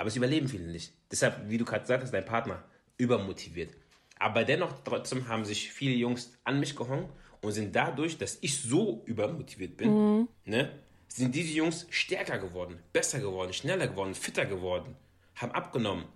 Aber 0.00 0.08
es 0.08 0.16
überleben 0.16 0.48
viele 0.48 0.66
nicht. 0.66 0.94
Deshalb, 1.10 1.50
wie 1.50 1.58
du 1.58 1.66
gerade 1.66 1.82
gesagt 1.82 2.02
hast, 2.02 2.14
dein 2.14 2.24
Partner 2.24 2.64
übermotiviert. 2.96 3.76
Aber 4.18 4.44
dennoch 4.44 4.72
trotzdem 4.82 5.28
haben 5.28 5.44
sich 5.44 5.70
viele 5.70 5.94
Jungs 5.94 6.32
an 6.42 6.58
mich 6.58 6.74
gehangen 6.74 7.10
und 7.42 7.52
sind 7.52 7.76
dadurch, 7.76 8.16
dass 8.16 8.38
ich 8.40 8.62
so 8.62 9.02
übermotiviert 9.04 9.76
bin, 9.76 9.90
mhm. 9.90 10.28
ne, 10.46 10.70
sind 11.06 11.34
diese 11.34 11.52
Jungs 11.52 11.86
stärker 11.90 12.38
geworden, 12.38 12.78
besser 12.94 13.18
geworden, 13.20 13.52
schneller 13.52 13.88
geworden, 13.88 14.14
fitter 14.14 14.46
geworden, 14.46 14.96
haben 15.34 15.52
abgenommen. 15.52 16.06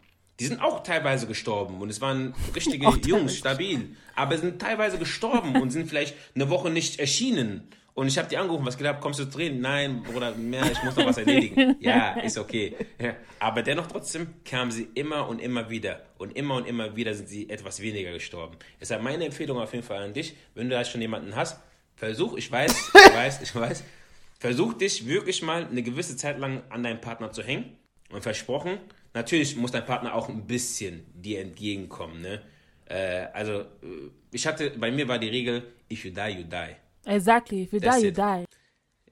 Die 0.40 0.46
sind 0.46 0.62
auch 0.62 0.82
teilweise 0.82 1.26
gestorben 1.26 1.82
und 1.82 1.90
es 1.90 2.00
waren 2.00 2.34
richtige 2.54 2.88
Jungs, 3.06 3.36
stabil. 3.36 3.94
Aber 4.14 4.38
sind 4.38 4.62
teilweise 4.62 4.96
gestorben 4.96 5.60
und 5.60 5.72
sind 5.72 5.90
vielleicht 5.90 6.16
eine 6.34 6.48
Woche 6.48 6.70
nicht 6.70 7.00
erschienen. 7.00 7.68
Und 7.94 8.09
ich 8.09 8.18
habe 8.18 8.28
die 8.28 8.37
angerufen, 8.37 8.66
was 8.66 8.76
gedacht, 8.76 9.00
kommst 9.00 9.20
du 9.20 9.24
zu 9.24 9.30
drehen? 9.30 9.61
Nein, 9.61 10.02
Bruder, 10.02 10.33
mehr, 10.35 10.64
ich 10.70 10.83
muss 10.83 10.96
noch 10.96 11.07
was 11.07 11.16
erledigen. 11.16 11.76
ja, 11.80 12.20
ist 12.20 12.37
okay. 12.37 12.74
Aber 13.38 13.62
dennoch 13.62 13.87
trotzdem 13.87 14.35
kamen 14.44 14.72
sie 14.72 14.88
immer 14.94 15.28
und 15.28 15.40
immer 15.40 15.70
wieder. 15.70 16.02
Und 16.18 16.37
immer 16.37 16.57
und 16.57 16.66
immer 16.66 16.96
wieder 16.96 17.14
sind 17.14 17.28
sie 17.28 17.48
etwas 17.48 17.80
weniger 17.80 18.11
gestorben. 18.12 18.57
Deshalb 18.80 19.02
meine 19.02 19.24
Empfehlung 19.24 19.59
auf 19.59 19.72
jeden 19.72 19.85
Fall 19.87 20.02
an 20.02 20.12
dich, 20.12 20.35
wenn 20.54 20.68
du 20.68 20.74
da 20.74 20.85
schon 20.85 21.00
jemanden 21.02 21.37
hast, 21.37 21.61
versuch, 21.94 22.37
ich 22.37 22.50
weiß, 22.50 22.72
ich 22.94 23.14
weiß, 23.14 23.42
ich 23.42 23.54
weiß, 23.54 23.85
versuch 24.40 24.74
dich 24.74 25.07
wirklich 25.07 25.42
mal 25.42 25.64
eine 25.64 25.83
gewisse 25.85 26.16
Zeit 26.16 26.40
lang 26.40 26.64
an 26.70 26.83
deinen 26.83 27.00
Partner 27.00 27.30
zu 27.30 27.44
hängen. 27.44 27.78
Und 28.11 28.22
versprochen, 28.22 28.78
natürlich 29.12 29.54
muss 29.54 29.70
dein 29.70 29.87
Partner 29.87 30.14
auch 30.14 30.28
ein 30.28 30.48
bisschen 30.48 31.07
dir 31.14 31.40
entgegenkommen. 31.40 32.20
Ne? 32.20 32.42
Äh, 32.87 33.26
also, 33.33 33.61
äh, 33.61 34.11
ich 34.33 34.48
hatte, 34.48 34.70
bei 34.70 34.90
mir 34.90 35.07
war 35.07 35.20
die 35.20 35.28
Regel, 35.28 35.62
if 35.88 36.04
you 36.04 36.11
die, 36.11 36.38
you 36.38 36.42
die. 36.42 36.74
Exactly, 37.06 37.62
if 37.62 37.72
you 37.72 37.80
That's 37.80 37.96
die, 37.96 38.00
it. 38.00 38.04
you 38.04 38.10
die. 38.10 38.46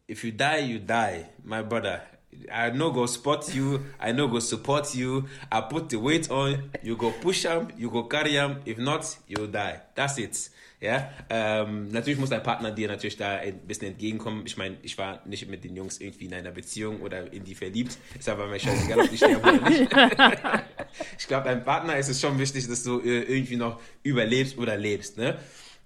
If 0.09 0.25
you 0.25 0.33
die, 0.33 0.59
you 0.59 0.79
die, 0.79 1.27
my 1.45 1.63
brother. 1.63 2.03
I 2.51 2.71
no 2.71 2.91
go 2.91 3.07
spot 3.07 3.55
you, 3.55 3.85
I 4.01 4.13
no 4.13 4.27
go 4.27 4.39
support 4.39 4.95
you. 4.95 5.27
I 5.51 5.61
put 5.61 5.91
the 5.91 5.99
weight 5.99 6.31
on, 6.31 6.71
you 6.83 6.97
go 6.97 7.11
push 7.11 7.45
him, 7.45 7.69
you 7.77 7.91
go 7.91 8.05
carry 8.05 8.33
him. 8.33 8.61
If 8.65 8.79
not, 8.79 9.05
you 9.29 9.47
die. 9.47 9.81
That's 9.95 10.19
it. 10.19 10.51
Ja, 10.81 11.13
ähm, 11.31 11.89
natürlich 11.93 12.19
muss 12.19 12.31
dein 12.31 12.43
Partner 12.43 12.73
dir 12.73 12.89
natürlich 12.89 13.17
da 13.17 13.37
ein 13.37 13.57
bisschen 13.69 13.89
entgegenkommen. 13.89 14.43
Ich 14.47 14.57
meine, 14.57 14.79
ich 14.83 14.99
war 14.99 15.23
nicht 15.27 15.49
mit 15.49 15.63
den 15.63 15.77
Jungs 15.77 16.01
irgendwie 16.01 16.25
in 16.25 16.35
einer 16.35 16.51
Beziehung 16.51 17.03
oder 17.03 17.33
in 17.33 17.45
die 17.45 17.55
verliebt. 17.55 17.97
Ist 18.19 18.29
aber 18.29 18.49
mir 18.49 18.59
scheißegal, 18.59 18.99
ob 18.99 19.09
die 19.09 19.17
sterben 19.17 19.49
oder 19.49 19.71
nicht. 19.71 19.83
ich 21.19 21.27
glaube, 21.29 21.45
deinem 21.45 21.63
Partner 21.63 21.97
ist 21.99 22.09
es 22.09 22.21
schon 22.21 22.37
wichtig, 22.37 22.67
dass 22.67 22.83
du 22.83 22.99
äh, 22.99 23.23
irgendwie 23.23 23.55
noch 23.55 23.81
überlebst 24.03 24.59
oder 24.59 24.77
lebst, 24.77 25.19
ne? 25.19 25.39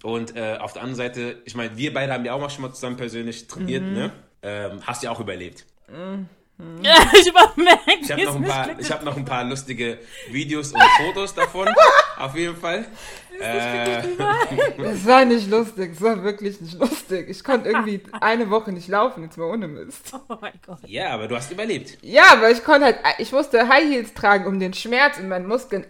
Und 0.06 0.36
äh, 0.36 0.56
auf 0.60 0.72
der 0.72 0.82
anderen 0.82 0.94
Seite, 0.94 1.42
ich 1.46 1.56
meine, 1.56 1.76
wir 1.76 1.92
beide 1.92 2.12
haben 2.12 2.24
ja 2.24 2.32
auch 2.32 2.40
mal 2.40 2.48
schon 2.48 2.62
mal 2.62 2.72
zusammen 2.72 2.96
persönlich 2.96 3.48
trainiert, 3.48 3.82
mhm. 3.82 3.92
ne? 3.92 4.12
Ähm, 4.40 4.80
hast 4.86 5.02
ja 5.02 5.10
auch 5.10 5.18
überlebt. 5.18 5.66
Mhm. 5.88 6.28
Ja, 6.80 6.94
ich 7.12 7.32
merke, 7.56 7.80
Ich 8.00 8.12
habe 8.12 8.24
noch, 8.24 8.36
ein 8.36 8.44
paar- 8.44 8.78
ich 8.78 8.90
hab 8.92 9.04
noch 9.04 9.16
ein 9.16 9.24
paar 9.24 9.42
lustige 9.42 9.98
Videos 10.30 10.72
und 10.72 10.80
Fotos 10.96 11.34
davon. 11.34 11.68
Auf 12.18 12.36
jeden 12.36 12.54
Fall. 12.54 12.86
Äh, 13.40 14.02
Es 14.78 15.04
war 15.04 15.24
nicht 15.24 15.50
lustig, 15.50 15.94
es 15.94 16.00
war 16.00 16.22
wirklich 16.22 16.60
nicht 16.60 16.78
lustig. 16.78 17.28
Ich 17.28 17.42
konnte 17.42 17.68
irgendwie 17.68 18.00
eine 18.20 18.48
Woche 18.48 18.70
nicht 18.70 18.86
laufen, 18.86 19.24
jetzt 19.24 19.36
mal 19.36 19.46
ohne 19.50 19.66
Mist. 19.66 20.14
Oh 20.28 20.36
mein 20.40 20.54
Gott. 20.64 20.78
ja, 20.86 21.08
aber 21.10 21.26
du 21.26 21.34
hast 21.34 21.50
überlebt. 21.50 21.98
Ja, 22.00 22.22
aber 22.32 22.50
ich 22.52 22.62
konnte 22.62 22.86
halt, 22.86 22.98
ich 23.18 23.32
musste 23.32 23.68
High 23.68 23.90
Heels 23.90 24.14
tragen, 24.14 24.46
um 24.46 24.60
den 24.60 24.72
Schmerz 24.72 25.18
in 25.18 25.28
meinen 25.28 25.48
Muskeln 25.48 25.84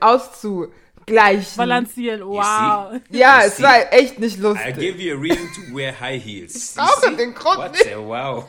auszugleichen. 1.11 1.57
Balancieren, 1.57 2.21
wow. 2.27 3.01
Ja, 3.11 3.41
You 3.41 3.47
es 3.47 3.57
see? 3.57 3.63
war 3.63 3.93
echt 3.93 4.19
nicht 4.19 4.39
I 4.39 4.45
use 4.45 4.73
give 4.75 4.99
you 5.03 5.17
a 5.17 5.21
reason 5.21 5.49
to 5.55 5.77
wear 5.77 5.99
high 5.99 6.23
heels. 6.23 6.75
You 6.75 6.83
brauche 6.83 7.17
den 7.17 7.35
Grund 7.35 7.59
What 7.59 7.73
nicht. 7.73 7.85
the 7.85 7.97
wow. 7.97 8.49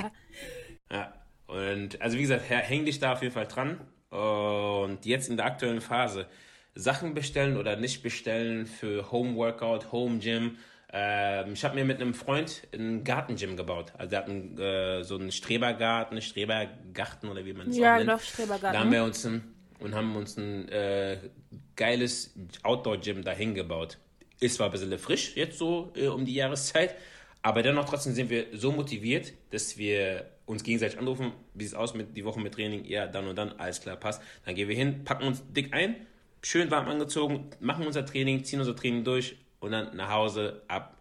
ja, 0.90 1.12
und 1.46 2.00
also 2.00 2.16
wie 2.16 2.22
gesagt, 2.22 2.44
hä- 2.48 2.62
häng 2.62 2.84
dich 2.84 2.98
da 2.98 3.12
auf 3.12 3.22
jeden 3.22 3.34
Fall 3.34 3.46
dran. 3.46 3.80
Und 4.10 5.04
jetzt 5.04 5.28
in 5.28 5.36
der 5.36 5.46
aktuellen 5.46 5.80
Phase 5.80 6.26
Sachen 6.74 7.14
bestellen 7.14 7.56
oder 7.56 7.76
nicht 7.76 8.02
bestellen 8.02 8.66
für 8.66 9.10
Home 9.10 9.34
Workout, 9.36 9.92
Home 9.92 10.18
Gym. 10.18 10.58
Ähm, 10.92 11.52
ich 11.54 11.64
habe 11.64 11.74
mir 11.74 11.84
mit 11.84 12.00
einem 12.00 12.14
Freund 12.14 12.62
ein 12.72 13.02
Gartengym 13.02 13.56
gebaut. 13.56 13.92
Also 13.98 14.10
der 14.10 14.18
hat 14.20 14.28
einen, 14.28 14.56
äh, 14.58 15.02
so 15.02 15.16
einen 15.16 15.32
Strebergarten, 15.32 16.20
Strebergarten 16.22 17.28
oder 17.28 17.44
wie 17.44 17.52
man 17.54 17.68
es 17.68 17.76
Ja, 17.76 17.96
nennt. 17.98 18.08
doch, 18.10 18.20
Strebergarten. 18.20 18.72
Da 18.72 18.78
haben 18.80 18.92
wir 18.92 19.02
uns 19.04 19.24
ein, 19.26 19.55
und 19.78 19.94
haben 19.94 20.16
uns 20.16 20.36
ein 20.36 20.68
äh, 20.68 21.18
geiles 21.74 22.34
Outdoor-Gym 22.62 23.22
dahin 23.22 23.54
gebaut. 23.54 23.98
Ist 24.40 24.56
zwar 24.56 24.66
ein 24.66 24.72
bisschen 24.72 24.98
frisch 24.98 25.36
jetzt 25.36 25.58
so 25.58 25.92
äh, 25.94 26.08
um 26.08 26.24
die 26.24 26.34
Jahreszeit, 26.34 26.94
aber 27.42 27.62
dennoch 27.62 27.88
trotzdem 27.88 28.12
sind 28.12 28.30
wir 28.30 28.46
so 28.52 28.72
motiviert, 28.72 29.32
dass 29.50 29.78
wir 29.78 30.26
uns 30.46 30.62
gegenseitig 30.62 30.98
anrufen, 30.98 31.32
wie 31.54 31.64
sieht 31.64 31.74
es 31.74 31.78
aus 31.78 31.94
mit 31.94 32.16
die 32.16 32.24
Woche 32.24 32.40
mit 32.40 32.54
Training, 32.54 32.84
ja, 32.84 33.06
dann 33.06 33.26
und 33.26 33.36
dann, 33.36 33.52
alles 33.52 33.80
klar, 33.80 33.96
passt. 33.96 34.22
Dann 34.44 34.54
gehen 34.54 34.68
wir 34.68 34.76
hin, 34.76 35.04
packen 35.04 35.24
uns 35.26 35.42
dick 35.52 35.72
ein, 35.72 35.96
schön 36.42 36.70
warm 36.70 36.88
angezogen, 36.88 37.50
machen 37.60 37.86
unser 37.86 38.06
Training, 38.06 38.44
ziehen 38.44 38.60
unser 38.60 38.76
Training 38.76 39.04
durch 39.04 39.36
und 39.60 39.72
dann 39.72 39.96
nach 39.96 40.10
Hause 40.10 40.62
ab, 40.68 40.95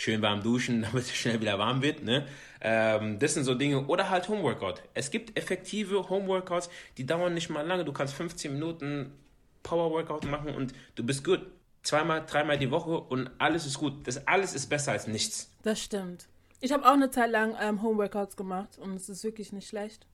schön 0.00 0.22
warm 0.22 0.42
duschen, 0.42 0.82
damit 0.90 1.04
es 1.04 1.14
schnell 1.14 1.40
wieder 1.40 1.58
warm 1.58 1.82
wird. 1.82 2.02
Ne? 2.02 2.26
Ähm, 2.62 3.18
das 3.18 3.34
sind 3.34 3.44
so 3.44 3.54
Dinge. 3.54 3.86
Oder 3.86 4.08
halt 4.10 4.28
Homeworkout. 4.28 4.76
Es 4.94 5.10
gibt 5.10 5.36
effektive 5.38 6.08
Homeworkouts, 6.08 6.70
die 6.96 7.04
dauern 7.06 7.34
nicht 7.34 7.50
mal 7.50 7.66
lange. 7.66 7.84
Du 7.84 7.92
kannst 7.92 8.14
15 8.14 8.52
Minuten 8.52 9.12
Power-Workout 9.62 10.24
machen 10.26 10.54
und 10.54 10.72
du 10.94 11.04
bist 11.04 11.24
gut. 11.24 11.40
Zweimal, 11.82 12.24
dreimal 12.26 12.58
die 12.58 12.70
Woche 12.70 12.90
und 13.00 13.30
alles 13.38 13.64
ist 13.64 13.78
gut. 13.78 14.06
Das 14.06 14.26
alles 14.26 14.54
ist 14.54 14.66
besser 14.68 14.92
als 14.92 15.06
nichts. 15.06 15.50
Das 15.62 15.80
stimmt. 15.82 16.26
Ich 16.60 16.72
habe 16.72 16.84
auch 16.84 16.92
eine 16.92 17.10
Zeit 17.10 17.30
lang 17.30 17.56
ähm, 17.60 17.80
Homeworkouts 17.82 18.36
gemacht 18.36 18.76
und 18.78 18.94
es 18.96 19.08
ist 19.08 19.24
wirklich 19.24 19.50
nicht 19.52 19.66
schlecht. 19.68 20.06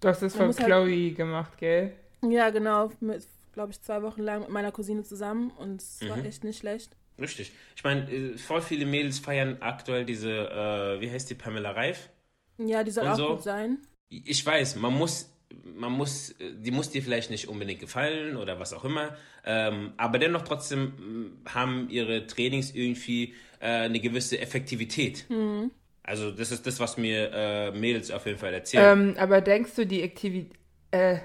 Du 0.00 0.08
hast 0.08 0.22
es 0.22 0.34
von 0.34 0.46
muss 0.46 0.58
halt- 0.58 0.68
Chloe 0.68 1.10
gemacht, 1.12 1.58
gell? 1.58 1.92
Ja, 2.26 2.48
genau. 2.48 2.90
Mit, 3.00 3.26
glaube 3.52 3.72
ich, 3.72 3.82
zwei 3.82 4.02
Wochen 4.02 4.22
lang 4.22 4.40
mit 4.40 4.48
meiner 4.48 4.72
Cousine 4.72 5.02
zusammen 5.02 5.50
und 5.58 5.82
es 5.82 6.00
Mhm. 6.00 6.08
war 6.08 6.24
echt 6.24 6.42
nicht 6.42 6.58
schlecht. 6.58 6.96
Richtig. 7.20 7.52
Ich 7.76 7.84
meine, 7.84 8.10
äh, 8.10 8.38
voll 8.38 8.62
viele 8.62 8.86
Mädels 8.86 9.18
feiern 9.18 9.58
aktuell 9.60 10.04
diese, 10.04 10.30
äh, 10.30 11.00
wie 11.00 11.10
heißt 11.10 11.28
die, 11.30 11.34
Pamela 11.34 11.72
Reif? 11.72 12.08
Ja, 12.58 12.82
die 12.82 12.90
soll 12.90 13.06
Und 13.06 13.12
auch 13.12 13.16
so? 13.16 13.28
gut 13.34 13.42
sein. 13.42 13.78
Ich 14.08 14.44
weiß, 14.44 14.76
man 14.76 14.92
muss, 14.94 15.32
man 15.64 15.92
muss, 15.92 16.34
die 16.40 16.70
muss 16.70 16.90
dir 16.90 17.02
vielleicht 17.02 17.30
nicht 17.30 17.48
unbedingt 17.48 17.80
gefallen 17.80 18.36
oder 18.36 18.58
was 18.58 18.72
auch 18.72 18.84
immer, 18.84 19.16
ähm, 19.44 19.92
aber 19.96 20.18
dennoch 20.18 20.42
trotzdem 20.42 21.32
mh, 21.44 21.54
haben 21.54 21.88
ihre 21.90 22.26
Trainings 22.26 22.72
irgendwie 22.74 23.34
äh, 23.60 23.66
eine 23.66 24.00
gewisse 24.00 24.38
Effektivität. 24.40 25.26
Also 26.02 26.32
das 26.32 26.50
ist 26.50 26.66
das, 26.66 26.80
was 26.80 26.96
mir 26.96 27.30
äh, 27.32 27.70
Mädels 27.72 28.10
auf 28.10 28.26
jeden 28.26 28.38
Fall 28.38 28.52
erzählen. 28.52 29.00
Ähm, 29.10 29.14
aber 29.16 29.40
denkst 29.40 29.74
du, 29.76 29.86
die 29.86 30.02
Aktivität, 30.02 30.56
äh, 30.90 31.18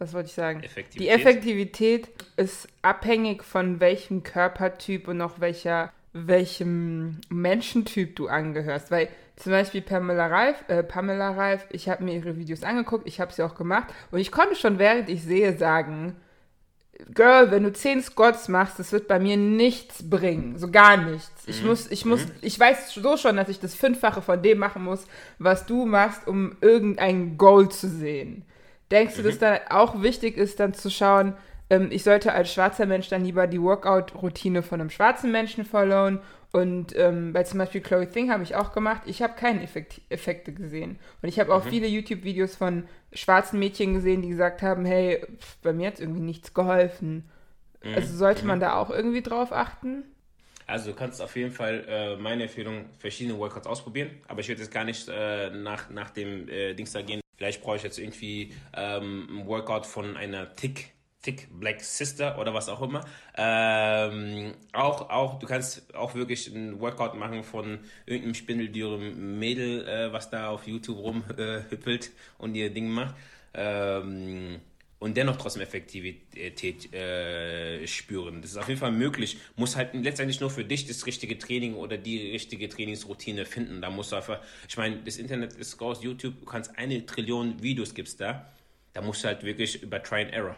was 0.00 0.14
wollte 0.14 0.28
ich 0.28 0.34
sagen? 0.34 0.62
Effektivität? 0.62 1.00
Die 1.00 1.08
Effektivität 1.08 2.08
ist 2.36 2.68
abhängig 2.82 3.44
von 3.44 3.80
welchem 3.80 4.22
Körpertyp 4.22 5.06
und 5.06 5.20
auch 5.20 5.40
welcher, 5.40 5.92
welchem 6.14 7.20
Menschentyp 7.28 8.16
du 8.16 8.28
angehörst. 8.28 8.90
Weil 8.90 9.08
zum 9.36 9.52
Beispiel 9.52 9.82
Pamela 9.82 10.26
Reif, 10.26 10.64
äh, 10.68 10.82
Pamela 10.82 11.32
Reif, 11.32 11.66
ich 11.70 11.88
habe 11.88 12.02
mir 12.02 12.14
ihre 12.14 12.36
Videos 12.38 12.62
angeguckt, 12.62 13.06
ich 13.06 13.20
habe 13.20 13.32
sie 13.32 13.42
auch 13.42 13.54
gemacht 13.54 13.88
und 14.10 14.18
ich 14.18 14.32
konnte 14.32 14.56
schon 14.56 14.78
während 14.78 15.08
ich 15.10 15.22
sehe 15.22 15.56
sagen, 15.56 16.16
Girl, 17.14 17.50
wenn 17.50 17.62
du 17.62 17.72
10 17.72 18.02
Squats 18.02 18.48
machst, 18.48 18.78
das 18.78 18.92
wird 18.92 19.08
bei 19.08 19.18
mir 19.18 19.38
nichts 19.38 20.08
bringen. 20.10 20.58
So 20.58 20.70
gar 20.70 20.98
nichts. 20.98 21.30
Ich 21.46 21.62
muss, 21.64 21.90
ich 21.90 22.04
muss, 22.04 22.26
ich 22.42 22.60
weiß 22.60 22.92
so 22.92 23.16
schon, 23.16 23.36
dass 23.36 23.48
ich 23.48 23.58
das 23.58 23.74
Fünffache 23.74 24.20
von 24.20 24.42
dem 24.42 24.58
machen 24.58 24.84
muss, 24.84 25.06
was 25.38 25.64
du 25.64 25.86
machst, 25.86 26.26
um 26.26 26.56
irgendein 26.60 27.38
Goal 27.38 27.70
zu 27.70 27.88
sehen. 27.88 28.44
Denkst 28.90 29.16
du, 29.16 29.22
dass 29.22 29.38
dann 29.38 29.58
auch 29.68 30.02
wichtig 30.02 30.36
ist, 30.36 30.60
dann 30.60 30.74
zu 30.74 30.90
schauen, 30.90 31.34
ähm, 31.68 31.88
ich 31.90 32.02
sollte 32.02 32.32
als 32.32 32.52
schwarzer 32.52 32.86
Mensch 32.86 33.08
dann 33.08 33.24
lieber 33.24 33.46
die 33.46 33.62
Workout-Routine 33.62 34.62
von 34.62 34.80
einem 34.80 34.90
schwarzen 34.90 35.30
Menschen 35.30 35.64
followen? 35.64 36.20
Und 36.52 36.96
ähm, 36.96 37.32
bei 37.32 37.44
zum 37.44 37.58
Beispiel 37.58 37.80
Chloe 37.80 38.08
Thing 38.08 38.32
habe 38.32 38.42
ich 38.42 38.56
auch 38.56 38.72
gemacht, 38.72 39.02
ich 39.06 39.22
habe 39.22 39.34
keine 39.34 39.62
Effekt 39.62 40.00
Effekte 40.08 40.52
gesehen. 40.52 40.98
Und 41.22 41.28
ich 41.28 41.38
habe 41.38 41.54
auch 41.54 41.62
viele 41.62 41.86
YouTube-Videos 41.86 42.56
von 42.56 42.88
schwarzen 43.12 43.60
Mädchen 43.60 43.94
gesehen, 43.94 44.22
die 44.22 44.30
gesagt 44.30 44.60
haben, 44.62 44.84
hey, 44.84 45.24
pf, 45.38 45.58
bei 45.62 45.72
mir 45.72 45.86
hat 45.86 46.00
irgendwie 46.00 46.22
nichts 46.22 46.52
geholfen. 46.52 47.30
Also 47.94 48.16
sollte 48.16 48.44
man 48.44 48.60
da 48.60 48.74
auch 48.74 48.90
irgendwie 48.90 49.22
drauf 49.22 49.52
achten? 49.52 50.04
Also 50.66 50.90
du 50.90 50.96
kannst 50.96 51.20
auf 51.22 51.34
jeden 51.36 51.50
Fall 51.50 51.84
äh, 51.88 52.16
meine 52.16 52.44
Empfehlung 52.44 52.86
verschiedene 52.98 53.38
Workouts 53.38 53.66
ausprobieren, 53.66 54.10
aber 54.28 54.40
ich 54.40 54.48
würde 54.48 54.60
jetzt 54.60 54.72
gar 54.72 54.84
nicht 54.84 55.08
äh, 55.08 55.50
nach, 55.50 55.90
nach 55.90 56.10
dem 56.10 56.48
äh, 56.48 56.74
Dings 56.74 56.92
da 56.92 57.02
gehen. 57.02 57.20
Vielleicht 57.40 57.62
brauche 57.62 57.76
ich 57.76 57.82
jetzt 57.82 57.98
irgendwie 57.98 58.52
ähm, 58.76 59.26
ein 59.30 59.46
Workout 59.46 59.86
von 59.86 60.14
einer 60.14 60.54
Tick, 60.56 60.92
Tick 61.22 61.48
Black 61.58 61.80
Sister 61.80 62.38
oder 62.38 62.52
was 62.52 62.68
auch 62.68 62.82
immer. 62.82 63.02
Ähm, 63.34 64.52
auch, 64.74 65.08
auch, 65.08 65.38
du 65.38 65.46
kannst 65.46 65.94
auch 65.94 66.14
wirklich 66.14 66.48
ein 66.48 66.78
Workout 66.80 67.14
machen 67.14 67.42
von 67.42 67.78
irgendeinem 68.04 68.34
spindeldürren 68.34 69.38
Mädel, 69.38 69.88
äh, 69.88 70.12
was 70.12 70.28
da 70.28 70.50
auf 70.50 70.66
YouTube 70.66 70.98
rumhüppelt 70.98 72.10
und 72.36 72.54
ihr 72.54 72.68
Ding 72.68 72.90
macht. 72.90 73.14
Ähm, 73.54 74.60
und 75.00 75.16
dennoch 75.16 75.36
trotzdem 75.36 75.62
Effektivität 75.62 76.92
äh, 76.94 77.84
spüren. 77.86 78.42
Das 78.42 78.52
ist 78.52 78.56
auf 78.58 78.68
jeden 78.68 78.78
Fall 78.78 78.92
möglich. 78.92 79.38
Muss 79.56 79.74
halt 79.74 79.94
letztendlich 79.94 80.40
nur 80.40 80.50
für 80.50 80.64
dich 80.64 80.86
das 80.86 81.06
richtige 81.06 81.38
Training 81.38 81.74
oder 81.74 81.96
die 81.96 82.30
richtige 82.30 82.68
Trainingsroutine 82.68 83.44
finden. 83.46 83.80
Da 83.80 83.90
musst 83.90 84.12
du 84.12 84.16
einfach, 84.16 84.40
ich 84.68 84.76
meine, 84.76 84.98
das 84.98 85.16
Internet 85.16 85.54
ist 85.54 85.76
groß, 85.78 86.02
YouTube, 86.02 86.38
du 86.38 86.44
kannst 86.46 86.76
eine 86.78 87.04
Trillion 87.06 87.60
Videos 87.62 87.94
gibt's 87.94 88.16
da. 88.16 88.46
Da 88.92 89.00
musst 89.00 89.24
du 89.24 89.28
halt 89.28 89.42
wirklich 89.42 89.82
über 89.82 90.02
Try 90.02 90.22
and 90.22 90.32
Error. 90.32 90.56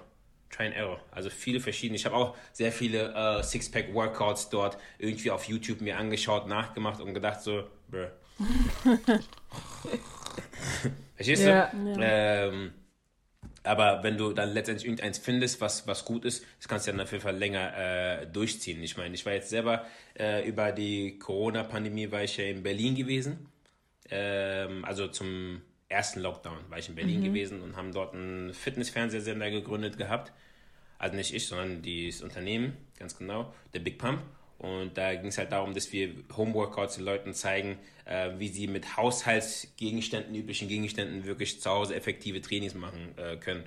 Try 0.51 0.67
and 0.67 0.75
Error. 0.77 1.01
Also 1.13 1.31
viele 1.31 1.61
verschiedene. 1.61 1.97
Ich 1.97 2.05
habe 2.05 2.17
auch 2.17 2.37
sehr 2.53 2.73
viele 2.73 3.15
äh, 3.15 3.43
Sixpack-Workouts 3.43 4.51
dort 4.51 4.77
irgendwie 4.99 5.31
auf 5.31 5.45
YouTube 5.45 5.81
mir 5.81 5.97
angeschaut, 5.97 6.47
nachgemacht 6.49 7.01
und 7.01 7.15
gedacht 7.15 7.41
so, 7.43 7.63
bruh. 7.91 8.09
Verstehst 11.17 11.43
Ja. 11.45 11.71
du? 11.73 11.97
Ähm, 12.01 12.73
aber 13.65 14.03
wenn 14.03 14.17
du 14.17 14.33
dann 14.33 14.53
letztendlich 14.53 14.87
irgendeins 14.87 15.19
findest, 15.19 15.61
was, 15.61 15.87
was 15.87 16.05
gut 16.05 16.25
ist, 16.25 16.45
das 16.59 16.69
kannst 16.69 16.87
du 16.87 16.93
dann 16.93 17.01
auf 17.01 17.13
jeden 17.13 17.23
Fall 17.23 17.37
länger 17.37 17.77
äh, 17.77 18.27
durchziehen. 18.27 18.83
Ich 18.83 18.97
meine, 18.97 19.15
ich 19.15 19.25
war 19.25 19.33
jetzt 19.33 19.51
selber 19.51 19.87
äh, 20.19 20.47
über 20.47 20.73
die 20.73 21.19
Corona-Pandemie 21.19 22.11
war 22.11 22.23
ich 22.25 22.37
ja 22.37 22.45
in 22.45 22.63
Berlin 22.63 22.95
gewesen. 22.95 23.47
Ähm, 24.11 24.85
also 24.85 25.09
zum 25.09 25.63
ersten 25.89 26.21
Lockdown 26.21 26.59
war 26.71 26.79
ich 26.79 26.89
in 26.89 26.95
Berlin 26.95 27.23
gewesen 27.23 27.63
und 27.63 27.77
haben 27.77 27.93
dort 27.93 28.15
einen 28.15 28.53
Fitness-Fernsehsender 28.53 29.51
gegründet 29.51 29.97
gehabt. 29.97 30.33
Also 30.99 31.17
nicht 31.17 31.35
ich, 31.35 31.47
sondern 31.47 31.83
das 31.83 32.23
Unternehmen, 32.23 32.77
ganz 32.99 33.17
genau, 33.17 33.53
der 33.75 33.81
Big 33.81 33.99
Pump. 33.99 34.23
Und 34.63 34.97
da 34.97 35.15
ging 35.15 35.27
es 35.27 35.39
halt 35.39 35.53
darum, 35.53 35.75
dass 35.75 35.93
wir 35.93 36.15
Homeworkouts 36.37 36.95
den 36.95 37.05
Leuten 37.05 37.35
zeigen, 37.35 37.79
äh, 38.05 38.31
wie 38.39 38.49
sie 38.49 38.69
mit 38.69 38.97
Haushaltsgegenständen, 38.97 40.35
üblichen 40.35 40.69
Gegenständen 40.69 41.25
wirklich 41.25 41.61
zu 41.61 41.69
Hause 41.69 41.97
effektive 41.97 42.41
Trainings 42.41 42.75
machen 42.75 43.15
äh, 43.17 43.37
können. 43.37 43.65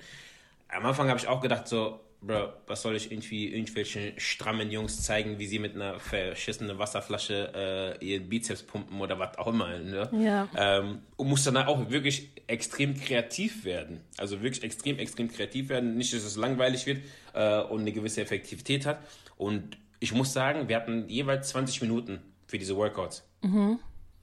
Am 0.68 0.86
Anfang 0.86 1.08
habe 1.08 1.18
ich 1.18 1.28
auch 1.28 1.42
gedacht, 1.42 1.68
so, 1.68 2.00
Bro, 2.22 2.54
was 2.66 2.80
soll 2.80 2.96
ich 2.96 3.12
irgendwie 3.12 3.48
irgendwelchen 3.48 4.14
strammen 4.16 4.70
Jungs 4.70 5.02
zeigen, 5.02 5.38
wie 5.38 5.46
sie 5.46 5.58
mit 5.58 5.74
einer 5.74 6.00
verschissenen 6.00 6.78
Wasserflasche 6.78 7.98
äh, 8.00 8.04
ihren 8.04 8.28
Bizeps 8.30 8.62
pumpen 8.62 9.00
oder 9.00 9.18
was 9.18 9.36
auch 9.36 9.48
immer. 9.48 9.78
Ne? 9.78 10.08
Ja. 10.18 10.48
Ähm, 10.56 11.02
und 11.16 11.28
muss 11.28 11.44
dann 11.44 11.58
auch 11.58 11.90
wirklich 11.90 12.30
extrem 12.46 12.98
kreativ 12.98 13.64
werden. 13.66 14.00
Also 14.16 14.40
wirklich 14.40 14.64
extrem, 14.64 14.98
extrem 14.98 15.30
kreativ 15.30 15.68
werden. 15.68 15.96
Nicht, 15.98 16.14
dass 16.14 16.24
es 16.24 16.36
langweilig 16.36 16.86
wird 16.86 17.02
äh, 17.34 17.60
und 17.60 17.82
eine 17.82 17.92
gewisse 17.92 18.22
Effektivität 18.22 18.86
hat. 18.86 18.98
Und 19.36 19.76
ich 20.06 20.12
muss 20.12 20.32
sagen, 20.32 20.68
wir 20.68 20.76
hatten 20.76 21.08
jeweils 21.08 21.48
20 21.48 21.82
Minuten 21.82 22.20
für 22.46 22.58
diese 22.58 22.76
Workouts. 22.76 23.28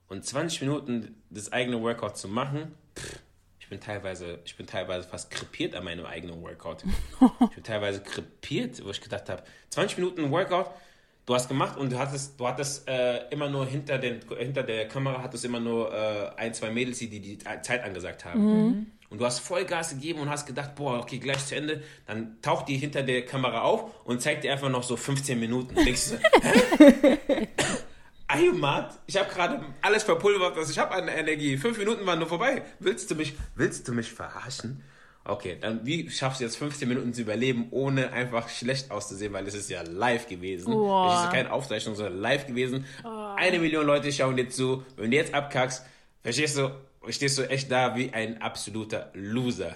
Und 0.07 0.23
20 0.23 0.61
Minuten 0.61 1.21
das 1.29 1.51
eigene 1.51 1.81
Workout 1.81 2.17
zu 2.17 2.29
machen, 2.29 2.73
pff, 2.97 3.19
ich 3.59 3.67
bin 3.67 3.81
teilweise, 3.81 4.39
ich 4.45 4.55
bin 4.55 4.65
teilweise 4.65 5.05
fast 5.05 5.29
krepiert 5.29 5.75
an 5.75 5.83
meinem 5.83 6.05
eigenen 6.05 6.41
Workout. 6.41 6.85
ich 7.41 7.55
bin 7.55 7.63
teilweise 7.65 7.99
krepiert, 7.99 8.81
wo 8.85 8.91
ich 8.91 9.01
gedacht 9.01 9.27
habe, 9.29 9.43
20 9.71 9.97
Minuten 9.97 10.31
Workout, 10.31 10.67
du 11.25 11.35
hast 11.35 11.49
gemacht 11.49 11.77
und 11.77 11.91
du 11.91 11.99
hattest, 11.99 12.39
du 12.39 12.47
hattest 12.47 12.87
äh, 12.87 13.27
immer 13.27 13.49
nur 13.49 13.65
hinter, 13.65 13.97
den, 13.97 14.21
hinter 14.37 14.63
der 14.63 14.87
Kamera 14.87 15.21
hattest 15.21 15.43
immer 15.43 15.59
nur 15.59 15.93
äh, 15.93 16.31
ein, 16.37 16.53
zwei 16.53 16.69
Mädels, 16.69 16.99
die 16.99 17.09
die 17.09 17.37
Zeit 17.39 17.83
angesagt 17.83 18.23
haben. 18.23 18.41
Mhm. 18.45 18.91
Und 19.13 19.19
du 19.19 19.25
hast 19.25 19.41
Vollgas 19.41 19.91
gegeben 19.91 20.21
und 20.21 20.29
hast 20.31 20.47
gedacht, 20.47 20.73
boah, 20.73 20.97
okay, 20.97 21.19
gleich 21.19 21.45
zu 21.45 21.55
Ende. 21.55 21.83
Dann 22.07 22.41
taucht 22.41 22.67
die 22.67 22.77
hinter 22.77 23.03
der 23.03 23.23
Kamera 23.23 23.61
auf 23.61 23.91
und 24.05 24.23
zeigt 24.23 24.43
dir 24.43 24.51
einfach 24.51 24.69
noch 24.69 24.81
so 24.81 24.97
15 24.97 25.39
Minuten. 25.39 25.75
Denkst 25.75 26.09
du, 26.09 26.17
hä? 26.41 27.47
Heimat, 28.31 28.97
ich 29.05 29.15
habe 29.15 29.31
gerade 29.31 29.63
alles 29.83 30.01
verpulvert, 30.01 30.57
was 30.57 30.71
ich 30.71 30.79
habe 30.79 30.95
an 30.95 31.07
Energie. 31.07 31.57
Fünf 31.57 31.77
Minuten 31.77 32.07
waren 32.07 32.17
nur 32.17 32.27
vorbei. 32.27 32.63
Willst 32.79 33.11
du 33.11 33.13
mich, 33.13 33.35
willst 33.53 33.87
du 33.87 33.93
mich 33.93 34.11
verarschen? 34.11 34.81
Okay, 35.25 35.57
dann 35.61 35.85
wie 35.85 36.09
schaffst 36.09 36.39
du 36.39 36.45
jetzt 36.45 36.57
15 36.57 36.89
Minuten 36.89 37.13
zu 37.13 37.21
überleben, 37.21 37.67
ohne 37.69 38.13
einfach 38.13 38.49
schlecht 38.49 38.89
auszusehen, 38.89 39.31
weil 39.31 39.45
es 39.45 39.53
ist 39.53 39.69
ja 39.69 39.83
live 39.83 40.27
gewesen. 40.27 40.73
Oh. 40.73 41.07
Es 41.07 41.25
ist 41.25 41.31
keine 41.31 41.53
Aufzeichnung, 41.53 41.93
sondern 41.93 42.17
live 42.17 42.47
gewesen. 42.47 42.85
Oh. 43.03 43.35
Eine 43.35 43.59
Million 43.59 43.85
Leute 43.85 44.11
schauen 44.11 44.37
dir 44.37 44.49
zu. 44.49 44.83
Wenn 44.97 45.11
du 45.11 45.17
jetzt 45.17 45.35
abkackst, 45.35 45.85
verstehst 46.23 46.57
du, 46.57 46.71
stehst 47.09 47.37
du 47.37 47.49
echt 47.49 47.71
da 47.71 47.95
wie 47.95 48.13
ein 48.13 48.41
absoluter 48.41 49.11
Loser. 49.13 49.75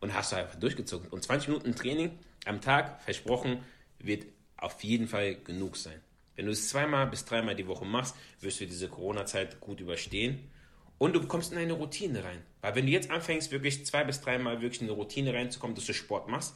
Und 0.00 0.14
hast 0.14 0.32
du 0.32 0.36
einfach 0.36 0.56
durchgezogen. 0.56 1.08
Und 1.08 1.22
20 1.22 1.48
Minuten 1.48 1.74
Training 1.74 2.18
am 2.44 2.60
Tag, 2.60 3.02
versprochen, 3.02 3.64
wird 3.98 4.26
auf 4.56 4.82
jeden 4.84 5.08
Fall 5.08 5.36
genug 5.36 5.76
sein. 5.76 6.00
Wenn 6.36 6.46
du 6.46 6.52
es 6.52 6.68
zweimal 6.68 7.06
bis 7.06 7.24
dreimal 7.24 7.54
die 7.54 7.66
Woche 7.66 7.84
machst, 7.84 8.14
wirst 8.40 8.60
du 8.60 8.66
diese 8.66 8.88
Corona-Zeit 8.88 9.58
gut 9.60 9.80
überstehen. 9.80 10.50
Und 10.98 11.14
du 11.14 11.20
bekommst 11.20 11.52
in 11.52 11.58
eine 11.58 11.72
Routine 11.72 12.24
rein. 12.24 12.42
Weil 12.60 12.74
wenn 12.74 12.86
du 12.86 12.92
jetzt 12.92 13.10
anfängst, 13.10 13.50
wirklich 13.50 13.84
zwei 13.84 14.04
bis 14.04 14.20
dreimal 14.20 14.60
wirklich 14.60 14.80
in 14.80 14.88
eine 14.88 14.96
Routine 14.96 15.34
reinzukommen, 15.34 15.74
dass 15.74 15.86
du 15.86 15.92
Sport 15.92 16.28
machst, 16.28 16.54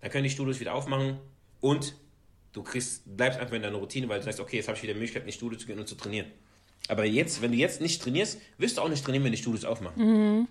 dann 0.00 0.10
können 0.10 0.24
die 0.24 0.30
Studios 0.30 0.60
wieder 0.60 0.74
aufmachen 0.74 1.18
und 1.60 1.94
du 2.52 2.62
kriegst, 2.62 3.02
bleibst 3.16 3.38
einfach 3.38 3.54
in 3.54 3.62
deiner 3.62 3.78
Routine, 3.78 4.08
weil 4.08 4.18
du 4.18 4.24
sagst, 4.24 4.40
okay, 4.40 4.56
jetzt 4.56 4.68
habe 4.68 4.76
ich 4.76 4.82
wieder 4.82 4.92
die 4.92 5.00
Möglichkeit, 5.00 5.22
in 5.22 5.28
die 5.28 5.32
Studio 5.34 5.58
zu 5.58 5.66
gehen 5.66 5.78
und 5.78 5.88
zu 5.88 5.94
trainieren. 5.94 6.30
Aber 6.86 7.04
jetzt, 7.04 7.42
wenn 7.42 7.52
du 7.52 7.58
jetzt 7.58 7.80
nicht 7.80 8.00
trainierst, 8.00 8.40
wirst 8.56 8.78
du 8.78 8.82
auch 8.82 8.88
nicht 8.88 9.04
trainieren, 9.04 9.24
wenn 9.24 9.32
die 9.32 9.38
Studios 9.38 9.64
aufmachen. 9.64 10.02
Mhm. 10.02 10.48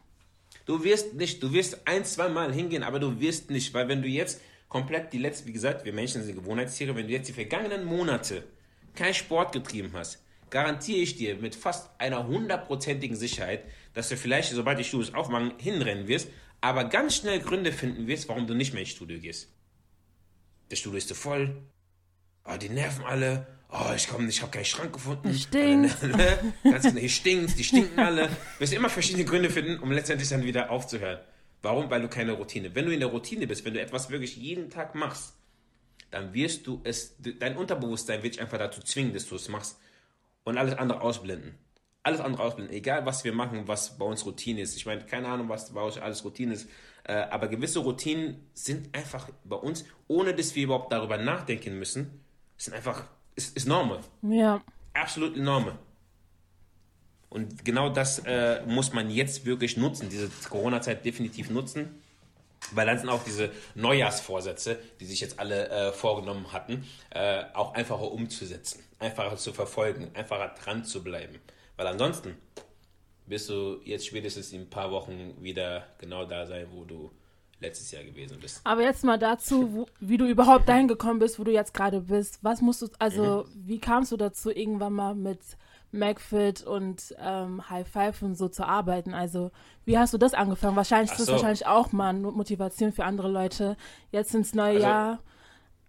Du 0.66 0.84
wirst 0.84 1.14
nicht, 1.14 1.42
du 1.42 1.54
wirst 1.54 1.88
ein, 1.88 2.04
zwei 2.04 2.28
Mal 2.28 2.54
hingehen, 2.54 2.84
aber 2.84 3.00
du 3.00 3.20
wirst 3.20 3.50
nicht, 3.50 3.74
weil 3.74 3.88
wenn 3.88 4.02
du 4.02 4.08
jetzt 4.08 4.42
komplett 4.68 5.14
die 5.14 5.18
letzten, 5.18 5.48
wie 5.48 5.54
gesagt, 5.54 5.86
wir 5.86 5.94
Menschen 5.94 6.24
sind 6.24 6.36
Gewohnheitstiere, 6.36 6.96
wenn 6.96 7.08
du 7.08 7.14
jetzt 7.14 7.30
die 7.30 7.34
vergangenen 7.34 7.86
Monate 7.86 8.44
keinen 8.94 9.14
Sport 9.14 9.54
getrieben 9.54 9.92
hast, 9.94 10.22
garantiere 10.50 11.00
ich 11.00 11.16
dir 11.16 11.38
mit 11.38 11.56
fast 11.56 11.90
einer 12.00 12.28
hundertprozentigen 12.28 13.16
Sicherheit, 13.16 13.64
dass 13.94 14.10
du 14.10 14.18
vielleicht, 14.18 14.52
sobald 14.52 14.80
die 14.80 14.84
Studios 14.84 15.14
aufmachen, 15.14 15.54
hinrennen 15.58 16.08
wirst, 16.08 16.30
aber 16.62 16.86
ganz 16.86 17.16
schnell 17.16 17.40
Gründe 17.40 17.72
finden 17.72 18.08
wirst, 18.08 18.28
warum 18.30 18.48
du 18.48 18.54
nicht 18.54 18.74
mehr 18.74 18.82
ins 18.82 18.92
Studio 18.92 19.20
gehst. 19.20 19.50
Das 20.70 20.80
Studio 20.80 20.98
ist 20.98 21.08
zu 21.08 21.16
voll, 21.16 21.62
oh, 22.46 22.58
die 22.58 22.70
nerven 22.70 23.06
alle, 23.06 23.48
oh, 23.70 23.94
ich 23.96 24.08
komme, 24.08 24.28
ich 24.28 24.42
habe 24.42 24.52
keinen 24.52 24.66
Schrank 24.66 24.94
gefunden. 24.94 25.30
Es 25.30 25.44
stinkt. 25.44 25.96
Ne, 26.04 26.54
ganz, 26.64 26.92
hier 26.94 27.10
stinkt, 27.10 27.58
die 27.58 27.64
stinken 27.64 28.00
alle. 28.00 28.28
Du 28.28 28.60
wirst 28.60 28.74
immer 28.74 28.90
verschiedene 28.90 29.26
Gründe 29.26 29.50
finden, 29.50 29.80
um 29.80 29.92
letztendlich 29.92 30.30
dann 30.30 30.44
wieder 30.44 30.70
aufzuhören. 30.72 31.20
Warum? 31.62 31.90
Weil 31.90 32.02
du 32.02 32.08
keine 32.08 32.34
Routine. 32.34 32.74
Wenn 32.76 32.86
du 32.86 32.94
in 32.94 33.00
der 33.00 33.10
Routine 33.10 33.48
bist, 33.48 33.66
wenn 33.66 33.74
du 33.74 33.82
etwas 33.82 34.10
wirklich 34.10 34.38
jeden 34.38 34.70
Tag 34.70 34.96
machst, 34.96 35.34
dann 36.12 36.34
wirst 36.34 36.68
du 36.68 36.82
es, 36.84 37.18
dein 37.20 37.58
Unterbewusstsein 37.58 38.24
wird 38.24 38.36
dich 38.36 38.42
einfach 38.42 38.58
dazu 38.58 38.82
zwingen, 38.82 39.14
dass 39.14 39.28
du 39.28 39.36
es 39.36 39.50
machst 39.50 39.80
und 40.44 40.58
alles 40.58 40.76
andere 40.76 41.02
ausblenden. 41.02 41.58
Alles 42.04 42.22
andere 42.22 42.44
ausblenden, 42.44 42.74
egal 42.74 43.06
was 43.06 43.26
wir 43.26 43.34
machen, 43.34 43.68
was 43.68 43.98
bei 43.98 44.06
uns 44.06 44.26
Routine 44.26 44.62
ist. 44.62 44.78
Ich 44.78 44.86
meine, 44.86 45.06
keine 45.06 45.28
Ahnung, 45.28 45.50
was 45.50 45.74
bei 45.74 45.82
euch 45.82 46.02
alles 46.02 46.24
Routine 46.24 46.54
ist, 46.54 46.70
äh, 47.04 47.14
aber 47.14 47.50
gewisse 47.50 47.80
Routinen 47.80 48.50
sind 48.54 48.96
einfach 48.96 49.30
bei 49.44 49.58
uns, 49.58 49.84
ohne 50.08 50.34
dass 50.34 50.56
wir 50.56 50.64
überhaupt 50.64 50.94
darüber 50.94 51.18
nachdenken 51.18 51.78
müssen, 51.78 52.22
sind 52.56 52.74
einfach, 52.74 53.10
ist, 53.38 53.56
ist 53.56 53.68
Norme. 53.68 54.02
Ja. 54.22 54.62
Absolut 54.94 55.38
Norme. 55.38 55.78
Und 57.30 57.64
genau 57.64 57.90
das 57.90 58.20
äh, 58.26 58.62
muss 58.66 58.92
man 58.94 59.10
jetzt 59.10 59.46
wirklich 59.46 59.78
nutzen, 59.78 60.10
diese 60.10 60.30
Corona-Zeit 60.50 61.06
definitiv 61.06 61.50
nutzen 61.50 62.02
weil 62.72 62.86
dann 62.86 62.98
sind 62.98 63.10
auch 63.10 63.24
diese 63.24 63.52
Neujahrsvorsätze, 63.76 64.80
die 65.00 65.06
sich 65.06 65.20
jetzt 65.22 65.40
alle 65.40 65.70
äh, 65.70 65.92
vorgenommen 65.92 66.52
hatten, 66.52 66.86
äh, 67.12 67.44
auch 67.54 67.74
einfacher 67.74 68.12
umzusetzen, 68.12 68.84
einfacher 69.00 69.38
zu 69.38 69.54
verfolgen, 69.54 70.12
einfacher 70.14 70.54
dran 70.62 70.84
zu 70.84 71.04
bleiben. 71.04 71.40
Weil 71.76 71.88
ansonsten 71.88 72.36
wirst 73.26 73.50
du 73.50 73.80
jetzt 73.84 74.08
spätestens 74.08 74.52
in 74.54 74.62
ein 74.62 74.70
paar 74.70 74.92
Wochen 74.92 75.36
wieder 75.42 75.88
genau 75.98 76.26
da 76.26 76.46
sein, 76.46 76.68
wo 76.72 76.84
du 76.84 77.12
letztes 77.60 77.92
Jahr 77.92 78.04
gewesen 78.04 78.40
bist. 78.40 78.62
Aber 78.64 78.84
jetzt 78.84 79.04
mal 79.04 79.18
dazu, 79.18 79.74
wo, 79.74 79.86
wie 80.00 80.18
du 80.18 80.26
überhaupt 80.28 80.70
dahin 80.70 80.88
gekommen 80.88 81.20
bist, 81.20 81.40
wo 81.40 81.44
du 81.44 81.52
jetzt 81.52 81.74
gerade 81.74 82.02
bist. 82.02 82.40
Was 82.44 82.62
musst 82.62 82.82
du, 82.82 82.88
also 83.00 83.46
mhm. 83.46 83.68
wie 83.68 83.80
kamst 83.80 84.12
du 84.12 84.18
dazu, 84.18 84.52
irgendwann 84.52 84.94
mal 84.94 85.16
mit 85.16 85.40
McFit 85.92 86.64
und 86.64 87.16
ähm, 87.20 87.70
High 87.70 87.88
Five 87.88 88.22
und 88.22 88.36
so 88.36 88.50
zu 88.50 88.66
arbeiten. 88.66 89.14
Also, 89.14 89.52
wie 89.86 89.98
hast 89.98 90.14
du 90.14 90.18
das 90.18 90.34
angefangen? 90.34 90.76
Wahrscheinlich 90.76 91.12
ist 91.12 91.22
das 91.22 91.30
wahrscheinlich 91.30 91.66
auch 91.66 91.92
mal 91.92 92.10
eine 92.10 92.20
Motivation 92.32 92.92
für 92.92 93.06
andere 93.06 93.30
Leute. 93.30 93.78
Jetzt 94.12 94.36
ins 94.36 94.54
neue 94.54 94.76
also, 94.76 94.82
Jahr. 94.82 95.20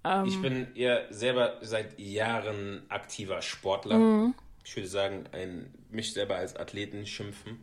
Ähm, 0.04 0.24
ich 0.26 0.40
bin 0.40 0.68
ja 0.74 1.00
selber 1.10 1.58
seit 1.62 1.98
Jahren 1.98 2.82
aktiver 2.88 3.42
Sportler. 3.42 3.98
Mhm. 3.98 4.34
Ich 4.64 4.76
würde 4.76 4.88
sagen, 4.88 5.24
ein, 5.32 5.74
mich 5.90 6.12
selber 6.12 6.36
als 6.36 6.54
Athleten 6.54 7.06
schimpfen. 7.06 7.58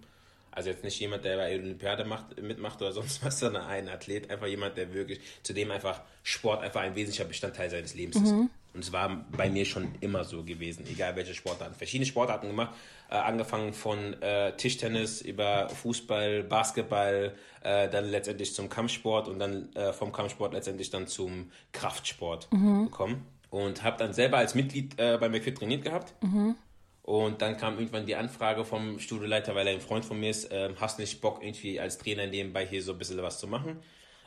Also 0.55 0.69
jetzt 0.69 0.83
nicht 0.83 0.99
jemand, 0.99 1.25
der 1.25 1.37
bei 1.37 1.53
Olympiade 1.53 2.05
macht, 2.05 2.41
mitmacht 2.41 2.81
oder 2.81 2.91
sonst 2.93 3.23
was, 3.23 3.39
sondern 3.39 3.65
ein 3.65 3.89
Athlet, 3.89 4.31
einfach 4.31 4.47
jemand, 4.47 4.77
der 4.77 4.93
wirklich, 4.93 5.19
zu 5.43 5.53
dem 5.53 5.69
einfach 5.69 6.01
Sport 6.23 6.63
einfach 6.63 6.81
ein 6.81 6.95
wesentlicher 6.95 7.25
Bestandteil 7.25 7.69
seines 7.69 7.93
Lebens 7.93 8.19
mhm. 8.19 8.25
ist. 8.25 8.33
Und 8.75 8.83
es 8.83 8.91
war 8.91 9.25
bei 9.31 9.49
mir 9.49 9.63
schon 9.63 9.95
immer 10.01 10.25
so 10.25 10.43
gewesen, 10.43 10.85
egal 10.89 11.15
welche 11.15 11.33
Sportarten. 11.33 11.75
Verschiedene 11.75 12.05
Sportarten 12.05 12.47
gemacht, 12.47 12.75
äh, 13.09 13.15
angefangen 13.15 13.73
von 13.73 14.21
äh, 14.21 14.55
Tischtennis 14.57 15.21
über 15.21 15.69
Fußball, 15.69 16.43
Basketball, 16.43 17.35
äh, 17.63 17.89
dann 17.89 18.05
letztendlich 18.09 18.53
zum 18.53 18.67
Kampfsport 18.67 19.29
und 19.29 19.39
dann 19.39 19.73
äh, 19.75 19.93
vom 19.93 20.11
Kampfsport 20.11 20.53
letztendlich 20.53 20.89
dann 20.89 21.07
zum 21.07 21.51
Kraftsport 21.71 22.51
mhm. 22.51 22.85
gekommen. 22.85 23.25
Und 23.49 23.83
habe 23.83 23.97
dann 23.97 24.11
selber 24.11 24.37
als 24.37 24.55
Mitglied 24.55 24.99
äh, 24.99 25.17
bei 25.17 25.29
McFit 25.29 25.57
trainiert 25.57 25.83
gehabt. 25.83 26.13
Mhm. 26.21 26.55
Und 27.05 27.43
dann 27.43 27.55
kam 27.55 27.77
irgendwann 27.77 28.07
die 28.07 28.15
Anfrage 28.15 28.65
vom 28.65 28.97
Studioleiter, 28.97 29.53
weil 29.53 29.67
er 29.67 29.73
ein 29.73 29.79
Freund 29.79 30.03
von 30.03 30.19
mir 30.19 30.31
ist, 30.31 30.51
äh, 30.51 30.73
hast 30.79 30.97
nicht 30.97 31.21
Bock 31.21 31.43
irgendwie 31.43 31.79
als 31.79 31.99
Trainer 31.99 32.25
nebenbei 32.25 32.65
hier 32.65 32.81
so 32.81 32.93
ein 32.93 32.97
bisschen 32.97 33.21
was 33.21 33.39
zu 33.39 33.47
machen? 33.47 33.79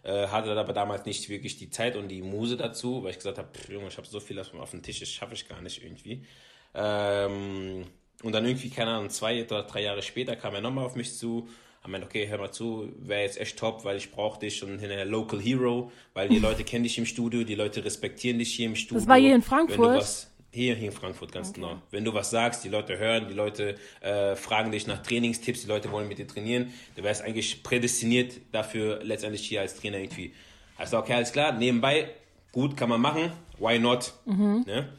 Äh, 0.05 0.29
hatte 0.29 0.57
aber 0.57 0.73
damals 0.73 1.05
nicht 1.05 1.29
wirklich 1.29 1.57
die 1.57 1.71
Zeit 1.71 1.97
und 1.97 2.07
die 2.07 2.23
Muse 2.23 2.57
dazu, 2.57 3.03
weil 3.03 3.11
ich 3.11 3.17
gesagt 3.17 3.39
habe, 3.39 3.49
Junge, 3.69 3.89
ich 3.89 3.97
habe 3.97 4.07
so 4.07 4.21
viel 4.21 4.39
auf 4.39 4.71
dem 4.71 4.83
Tisch, 4.83 5.01
das 5.01 5.09
schaffe 5.09 5.35
ich 5.35 5.49
gar 5.49 5.61
nicht 5.61 5.83
irgendwie. 5.83 6.25
Ähm, 6.73 7.85
und 8.23 8.33
dann 8.33 8.47
irgendwie, 8.47 8.71
keine 8.71 8.93
Ahnung, 8.93 9.11
zwei 9.11 9.43
oder 9.43 9.65
drei 9.65 9.83
Jahre 9.83 10.03
später 10.03 10.37
kam 10.37 10.55
er 10.55 10.61
nochmal 10.61 10.85
auf 10.85 10.95
mich 10.95 11.17
zu 11.17 11.49
haben 11.83 11.93
meint, 11.93 12.05
okay, 12.05 12.29
hör 12.29 12.39
mal 12.39 12.51
zu, 12.51 12.93
wäre 12.99 13.23
jetzt 13.23 13.41
echt 13.41 13.59
top, 13.59 13.85
weil 13.85 13.97
ich 13.97 14.11
brauche 14.11 14.39
dich 14.39 14.63
und 14.63 14.79
hinterher 14.79 15.05
Local 15.05 15.41
Hero, 15.41 15.93
weil 16.13 16.29
die 16.29 16.39
Leute 16.39 16.65
kennen 16.65 16.83
dich 16.83 16.99
im 16.99 17.07
Studio, 17.07 17.45
die 17.45 17.55
Leute 17.55 17.85
respektieren 17.85 18.39
dich 18.39 18.55
hier 18.55 18.67
im 18.67 18.77
Studio. 18.77 18.99
Das 18.99 19.09
war 19.09 19.19
hier 19.19 19.35
in 19.35 19.43
Frankfurt? 19.43 20.28
Hier, 20.51 20.75
hier 20.75 20.89
in 20.89 20.95
Frankfurt, 20.95 21.31
ganz 21.31 21.51
okay. 21.51 21.61
genau. 21.61 21.83
Wenn 21.91 22.05
du 22.05 22.15
was 22.15 22.31
sagst, 22.31 22.65
die 22.65 22.71
Leute 22.71 22.99
hören, 22.99 23.29
die 23.29 23.35
Leute 23.35 23.75
äh, 24.01 24.35
fragen 24.35 24.73
dich 24.73 24.87
nach 24.87 25.03
Trainingstipps, 25.03 25.63
die 25.63 25.69
Leute 25.69 25.93
wollen 25.93 26.09
mit 26.09 26.19
dir 26.19 26.27
trainieren, 26.27 26.73
du 26.97 27.03
wärst 27.03 27.23
eigentlich 27.23 27.63
prädestiniert 27.63 28.41
dafür, 28.51 29.01
letztendlich 29.03 29.47
hier 29.47 29.61
als 29.61 29.77
Trainer 29.77 29.99
irgendwie. 29.99 30.33
Also, 30.79 30.99
okay, 30.99 31.15
alles 31.15 31.33
klar, 31.33 31.53
nebenbei, 31.53 32.11
gut, 32.53 32.79
kann 32.79 32.89
man 32.89 33.01
machen, 33.01 33.31
why 33.59 33.79
not? 33.79 34.15
Mhm. 34.25 34.65
Ne? 34.67 34.99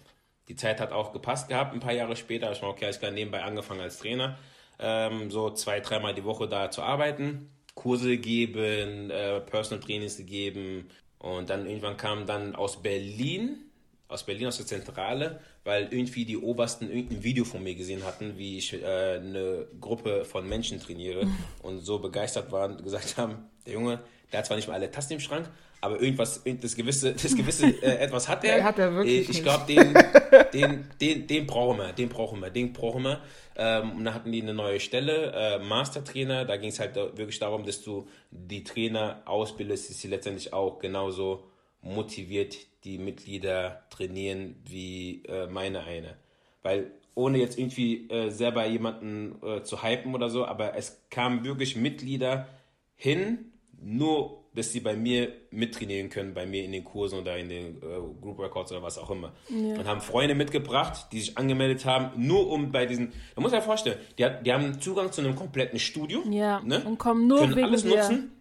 Die 0.49 0.55
Zeit 0.55 0.79
hat 0.79 0.91
auch 0.91 1.13
gepasst 1.13 1.47
gehabt, 1.47 1.73
ein 1.73 1.79
paar 1.79 1.93
Jahre 1.93 2.15
später. 2.15 2.51
Ich 2.51 2.62
war 2.62 2.69
okay, 2.69 2.85
alles 2.85 2.99
klar, 2.99 3.12
nebenbei 3.12 3.41
angefangen 3.41 3.81
als 3.81 3.97
Trainer, 3.97 4.38
ähm, 4.79 5.31
so 5.31 5.49
zwei, 5.49 5.79
dreimal 5.79 6.13
die 6.13 6.23
Woche 6.25 6.47
da 6.47 6.69
zu 6.69 6.83
arbeiten, 6.83 7.49
Kurse 7.73 8.17
geben, 8.17 9.09
äh, 9.09 9.39
Personal 9.41 9.83
Trainings 9.83 10.17
gegeben. 10.17 10.89
Und 11.17 11.49
dann 11.49 11.65
irgendwann 11.65 11.97
kam 11.97 12.25
dann 12.25 12.55
aus 12.55 12.81
Berlin 12.81 13.68
aus 14.09 14.23
Berlin, 14.23 14.47
aus 14.47 14.57
der 14.57 14.65
Zentrale, 14.65 15.39
weil 15.63 15.87
irgendwie 15.91 16.25
die 16.25 16.37
Obersten 16.37 16.89
irgendein 16.89 17.23
Video 17.23 17.45
von 17.45 17.63
mir 17.63 17.75
gesehen 17.75 18.03
hatten, 18.03 18.37
wie 18.37 18.57
ich 18.57 18.73
äh, 18.73 18.85
eine 19.17 19.67
Gruppe 19.79 20.25
von 20.25 20.49
Menschen 20.49 20.81
trainiere 20.81 21.27
und 21.61 21.79
so 21.79 21.99
begeistert 21.99 22.51
waren, 22.51 22.75
und 22.75 22.83
gesagt 22.83 23.15
haben, 23.17 23.49
der 23.65 23.73
Junge, 23.73 23.99
der 24.31 24.39
hat 24.39 24.47
zwar 24.47 24.57
nicht 24.57 24.67
mal 24.67 24.73
alle 24.73 24.91
Tasten 24.91 25.13
im 25.13 25.19
Schrank, 25.19 25.49
aber 25.81 26.01
irgendwas, 26.01 26.41
das 26.43 26.75
gewisse, 26.75 27.13
das 27.13 27.35
gewisse 27.35 27.67
äh, 27.83 27.99
etwas 27.99 28.27
hat 28.27 28.43
er. 28.43 28.63
hat 28.63 28.79
er 28.79 28.93
wirklich. 28.95 29.29
Ich, 29.29 29.43
glaube, 29.43 29.65
den, 29.67 29.93
den, 30.53 30.85
den, 30.99 31.27
den 31.27 31.47
brauchen 31.47 31.77
wir, 31.77 31.93
den 31.93 32.10
brauchen 32.10 32.41
wir, 32.41 32.49
den 32.49 32.73
brauchen 32.73 33.03
wir. 33.03 33.21
Ähm, 33.55 33.91
und 33.91 34.05
dann 34.05 34.13
hatten 34.13 34.31
die 34.31 34.41
eine 34.41 34.53
neue 34.53 34.79
Stelle, 34.79 35.31
äh, 35.33 35.60
Mastertrainer. 35.60 36.45
Da 36.45 36.57
ging 36.57 36.69
es 36.69 36.79
halt 36.79 36.95
wirklich 36.95 37.39
darum, 37.39 37.65
dass 37.65 37.81
du 37.81 38.07
die 38.31 38.63
Trainer 38.63 39.21
ausbildest, 39.25 39.89
dass 39.89 40.01
sie 40.01 40.07
letztendlich 40.07 40.51
auch 40.51 40.79
genauso 40.79 41.48
motiviert 41.82 42.58
die 42.84 42.98
Mitglieder 42.98 43.84
trainieren 43.90 44.56
wie 44.65 45.23
äh, 45.25 45.48
meine 45.48 45.84
eine. 45.84 46.15
Weil 46.62 46.92
ohne 47.15 47.38
jetzt 47.38 47.58
irgendwie 47.58 48.10
äh, 48.10 48.30
selber 48.30 48.65
jemanden 48.65 49.36
äh, 49.44 49.63
zu 49.63 49.84
hypen 49.84 50.15
oder 50.15 50.30
so, 50.30 50.46
aber 50.46 50.75
es 50.75 51.02
kamen 51.10 51.44
wirklich 51.44 51.75
Mitglieder 51.75 52.48
hin, 52.96 53.52
nur 53.82 54.40
dass 54.54 54.71
sie 54.71 54.80
bei 54.80 54.96
mir 54.96 55.32
mittrainieren 55.52 56.10
können, 56.10 56.34
bei 56.34 56.46
mir 56.46 56.63
in 56.63 56.71
den 56.71 56.84
Kursen 56.84 57.19
oder 57.19 57.38
in 57.38 57.50
den 57.50 57.77
äh, 57.77 57.80
Group 58.21 58.40
Records 58.40 58.71
oder 58.71 58.82
was 58.82 58.98
auch 58.98 59.10
immer. 59.10 59.32
Ja. 59.50 59.75
Und 59.75 59.86
haben 59.86 60.02
Freunde 60.02 60.36
mitgebracht, 60.36 61.08
die 61.12 61.19
sich 61.19 61.38
angemeldet 61.38 61.86
haben, 61.86 62.12
nur 62.27 62.50
um 62.50 62.71
bei 62.71 62.86
diesen, 62.86 63.12
da 63.36 63.42
muss 63.42 63.52
man 63.52 63.62
vorstellen, 63.62 63.98
die, 64.17 64.25
die 64.44 64.52
haben 64.52 64.82
Zugang 64.82 65.12
zu 65.12 65.21
einem 65.21 65.36
kompletten 65.36 65.80
Studio. 65.80 66.23
Ja, 66.30 66.62
ne? 66.62 66.84
und 66.84 66.98
kommen 66.98 67.27
nur 67.27 67.40
können 67.40 67.56
wegen 67.56 67.67
alles 67.67 67.84
dir. 67.84 67.96
nutzen, 67.96 68.32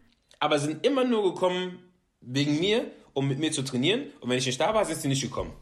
aber 0.40 0.58
sind 0.58 0.84
immer 0.84 1.04
nur 1.04 1.34
gekommen 1.34 1.78
wegen 2.20 2.58
mir, 2.58 2.86
um 3.18 3.26
mit 3.26 3.38
mir 3.38 3.50
zu 3.50 3.62
trainieren. 3.62 4.04
Und 4.20 4.30
wenn 4.30 4.38
ich 4.38 4.46
nicht 4.46 4.60
da 4.60 4.72
war, 4.72 4.84
sind 4.84 5.00
sie 5.00 5.08
nicht 5.08 5.22
gekommen. 5.22 5.52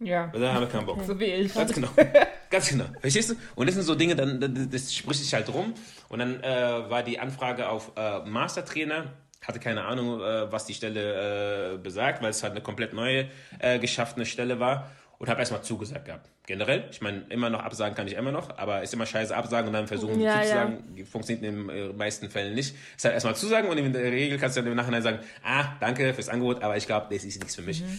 Ja. 0.00 0.32
Weil 0.32 0.40
dann 0.40 0.54
haben 0.54 0.60
wir 0.60 0.68
keinen 0.68 0.86
Bock. 0.86 1.02
So 1.04 1.18
wie 1.18 1.24
ich. 1.24 1.54
Ganz 1.54 1.72
genau. 1.72 1.88
Ganz 2.50 2.68
genau. 2.68 2.84
Verstehst 3.00 3.30
du? 3.30 3.34
Und 3.56 3.66
das 3.66 3.74
sind 3.74 3.84
so 3.84 3.94
Dinge, 3.94 4.14
dann, 4.14 4.70
das, 4.70 4.94
spricht 4.94 5.20
sich 5.20 5.34
halt 5.34 5.52
rum. 5.52 5.74
Und 6.08 6.18
dann 6.20 6.42
äh, 6.42 6.90
war 6.90 7.02
die 7.02 7.18
Anfrage 7.18 7.68
auf 7.68 7.92
äh, 7.96 8.20
Mastertrainer. 8.20 9.12
Hatte 9.42 9.58
keine 9.58 9.84
Ahnung, 9.84 10.20
äh, 10.20 10.52
was 10.52 10.66
die 10.66 10.74
Stelle 10.74 11.74
äh, 11.74 11.78
besagt, 11.78 12.22
weil 12.22 12.30
es 12.30 12.42
halt 12.42 12.52
eine 12.52 12.60
komplett 12.60 12.92
neue 12.92 13.28
äh, 13.58 13.78
geschaffene 13.78 14.26
Stelle 14.26 14.60
war. 14.60 14.90
Und 15.18 15.28
habe 15.28 15.40
erstmal 15.40 15.62
zugesagt 15.62 16.04
gehabt. 16.04 16.30
Generell, 16.46 16.86
ich 16.92 17.00
meine, 17.00 17.24
immer 17.28 17.50
noch 17.50 17.58
absagen 17.58 17.96
kann 17.96 18.06
ich 18.06 18.14
immer 18.14 18.30
noch, 18.30 18.56
aber 18.56 18.84
ist 18.84 18.94
immer 18.94 19.04
scheiße 19.04 19.36
absagen 19.36 19.66
und 19.66 19.72
dann 19.72 19.88
versuchen 19.88 20.20
ja, 20.20 20.36
zuzusagen. 20.36 20.96
Ja. 20.96 21.04
Funktioniert 21.04 21.44
in 21.44 21.66
den 21.66 21.68
äh, 21.68 21.92
meisten 21.92 22.30
Fällen 22.30 22.54
nicht. 22.54 22.76
Ist 22.96 23.04
halt 23.04 23.14
erstmal 23.14 23.34
zusagen 23.34 23.68
und 23.68 23.78
in 23.78 23.92
der 23.92 24.12
Regel 24.12 24.38
kannst 24.38 24.56
du 24.56 24.60
dann 24.60 24.70
im 24.70 24.76
Nachhinein 24.76 25.02
sagen, 25.02 25.18
ah, 25.42 25.76
danke 25.80 26.14
fürs 26.14 26.28
Angebot, 26.28 26.62
aber 26.62 26.76
ich 26.76 26.86
glaube, 26.86 27.12
das 27.12 27.24
ist 27.24 27.40
nichts 27.40 27.56
für 27.56 27.62
mich. 27.62 27.82
Mhm 27.82 27.98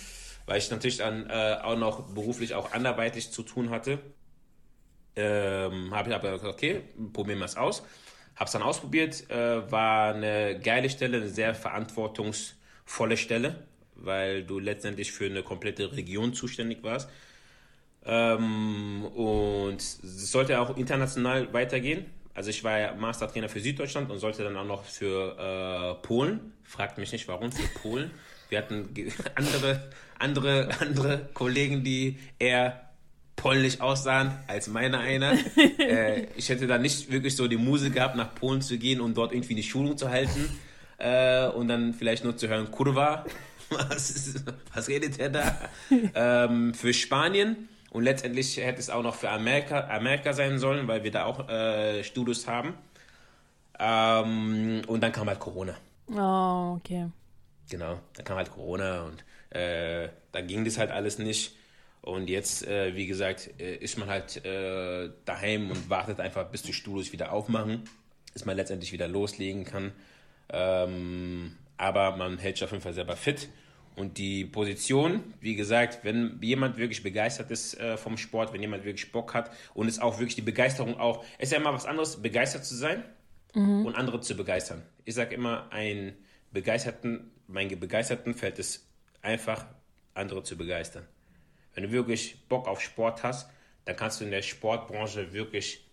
weil 0.50 0.58
ich 0.58 0.72
natürlich 0.72 0.98
dann 0.98 1.30
äh, 1.30 1.58
auch 1.62 1.78
noch 1.78 2.12
beruflich 2.12 2.56
auch 2.56 2.74
anderweitig 2.74 3.32
zu 3.32 3.44
tun 3.44 3.70
hatte. 3.70 4.00
Ähm, 5.16 5.94
habe 5.94 6.10
ich 6.10 6.16
aber 6.16 6.32
gesagt, 6.32 6.52
okay, 6.52 6.82
probieren 7.14 7.38
wir 7.38 7.46
es 7.46 7.56
aus. 7.56 7.84
Habe 8.36 8.46
es 8.46 8.52
dann 8.52 8.64
ausprobiert, 8.64 9.30
äh, 9.30 9.72
war 9.72 10.16
eine 10.16 10.60
geile 10.60 10.90
Stelle, 10.90 11.18
eine 11.18 11.30
sehr 11.30 11.54
verantwortungsvolle 11.54 13.16
Stelle, 13.16 13.68
weil 14.04 14.44
du 14.44 14.60
letztendlich 14.60 15.12
für 15.12 15.26
eine 15.26 15.44
komplette 15.44 15.92
Region 15.92 16.34
zuständig 16.34 16.84
warst. 16.84 17.10
Ähm, 18.06 19.06
und 19.06 19.78
es 19.78 20.32
sollte 20.32 20.60
auch 20.60 20.78
international 20.78 21.54
weitergehen. 21.54 22.06
Also 22.34 22.50
ich 22.50 22.64
war 22.64 22.80
ja 22.80 22.94
Mastertrainer 22.96 23.50
für 23.50 23.60
Süddeutschland 23.60 24.10
und 24.10 24.20
sollte 24.20 24.44
dann 24.44 24.56
auch 24.56 24.66
noch 24.66 24.84
für 24.86 25.98
äh, 26.00 26.08
Polen. 26.08 26.54
Fragt 26.64 26.98
mich 26.98 27.12
nicht 27.12 27.28
warum, 27.28 27.52
für 27.52 27.68
Polen. 27.80 28.12
Wir 28.50 28.60
hatten 28.60 28.90
andere, 29.36 29.90
andere, 30.18 30.70
andere 30.80 31.30
Kollegen, 31.34 31.84
die 31.84 32.18
eher 32.40 32.90
polnisch 33.36 33.82
aussahen 33.82 34.32
als 34.48 34.68
meine 34.68 35.00
einer. 35.00 35.34
äh, 35.80 36.28
ich 36.36 36.50
hätte 36.50 36.68
da 36.68 36.78
nicht 36.78 37.12
wirklich 37.12 37.36
so 37.36 37.48
die 37.48 37.58
Muse 37.58 37.90
gehabt, 37.90 38.16
nach 38.16 38.36
Polen 38.36 38.62
zu 38.62 38.78
gehen 38.78 39.02
und 39.02 39.18
dort 39.18 39.34
irgendwie 39.34 39.54
eine 39.54 39.64
Schulung 39.64 39.98
zu 39.98 40.10
halten 40.10 40.50
äh, 40.98 41.48
und 41.48 41.68
dann 41.68 41.94
vielleicht 41.94 42.24
nur 42.24 42.38
zu 42.38 42.48
hören, 42.48 42.70
Kurva, 42.72 43.26
was, 43.70 44.36
was 44.74 44.88
redet 44.88 45.20
er 45.20 45.30
da? 45.30 45.58
ähm, 46.16 46.74
für 46.74 46.94
Spanien 46.94 47.70
und 47.92 48.04
letztendlich 48.04 48.58
hätte 48.58 48.80
es 48.80 48.90
auch 48.90 49.04
noch 49.04 49.16
für 49.16 49.30
Amerika, 49.30 49.88
Amerika 49.90 50.34
sein 50.34 50.60
sollen, 50.60 50.88
weil 50.88 51.04
wir 51.04 51.12
da 51.12 51.26
auch 51.26 51.48
äh, 51.50 52.04
Studios 52.04 52.48
haben. 52.48 52.74
Ähm, 53.80 54.82
und 54.88 55.02
dann 55.02 55.12
kam 55.12 55.28
halt 55.28 55.40
Corona. 55.40 55.76
Oh, 56.08 56.78
okay. 56.78 57.08
Genau, 57.70 58.00
dann 58.14 58.26
kam 58.26 58.38
halt 58.38 58.52
Corona 58.52 59.04
und 59.04 59.24
äh, 59.58 60.10
dann 60.32 60.48
ging 60.48 60.66
das 60.66 60.78
halt 60.78 60.92
alles 60.92 61.18
nicht. 61.18 61.56
Und 62.02 62.30
jetzt, 62.30 62.66
äh, 62.66 62.96
wie 62.96 63.08
gesagt, 63.08 63.50
äh, 63.60 63.76
ist 63.76 63.98
man 63.98 64.10
halt 64.10 64.44
äh, 64.46 65.10
daheim 65.26 65.70
und 65.70 65.90
wartet 65.90 66.20
einfach, 66.20 66.46
bis 66.50 66.62
die 66.64 66.74
Studios 66.74 67.12
wieder 67.12 67.32
aufmachen, 67.32 67.84
dass 68.34 68.46
man 68.46 68.56
letztendlich 68.56 68.92
wieder 68.92 69.08
loslegen 69.08 69.66
kann. 69.66 69.92
Ähm, 70.50 71.58
aber 71.80 72.16
man 72.16 72.38
hält 72.38 72.58
sich 72.58 72.64
auf 72.64 72.72
jeden 72.72 72.84
Fall 72.84 72.94
selber 72.94 73.16
fit. 73.16 73.50
Und 73.96 74.18
die 74.18 74.46
Position, 74.46 75.34
wie 75.42 75.56
gesagt, 75.56 76.04
wenn 76.04 76.40
jemand 76.42 76.78
wirklich 76.78 77.02
begeistert 77.02 77.50
ist 77.50 77.78
äh, 77.80 77.98
vom 77.98 78.18
Sport, 78.18 78.54
wenn 78.54 78.62
jemand 78.62 78.86
wirklich 78.86 79.12
Bock 79.12 79.34
hat 79.34 79.52
und 79.74 79.88
es 79.88 80.00
auch 80.00 80.20
wirklich 80.20 80.36
die 80.36 80.42
Begeisterung 80.42 81.00
auch, 81.00 81.26
ist 81.40 81.52
ja 81.52 81.58
immer 81.58 81.74
was 81.74 81.86
anderes, 81.86 82.22
begeistert 82.22 82.64
zu 82.64 82.76
sein 82.76 83.04
mhm. 83.56 83.88
und 83.88 83.96
andere 83.96 84.22
zu 84.22 84.38
begeistern. 84.38 84.84
Ich 85.06 85.16
sage 85.16 85.34
immer, 85.34 85.68
ein 85.72 86.16
begeisterten 86.52 87.32
meinen 87.50 87.80
Begeisterten 87.80 88.34
fällt 88.34 88.60
es 88.60 88.88
einfach, 89.22 89.66
andere 90.14 90.44
zu 90.44 90.58
begeistern. 90.58 91.06
Wenn 91.74 91.84
du 91.84 91.92
wirklich 91.92 92.48
Bock 92.48 92.68
auf 92.68 92.82
Sport 92.82 93.24
hast, 93.24 93.50
dann 93.86 93.96
kannst 93.96 94.22
du 94.22 94.26
in 94.26 94.32
der 94.32 94.42
Sportbranche 94.42 95.34
wirklich 95.34 95.86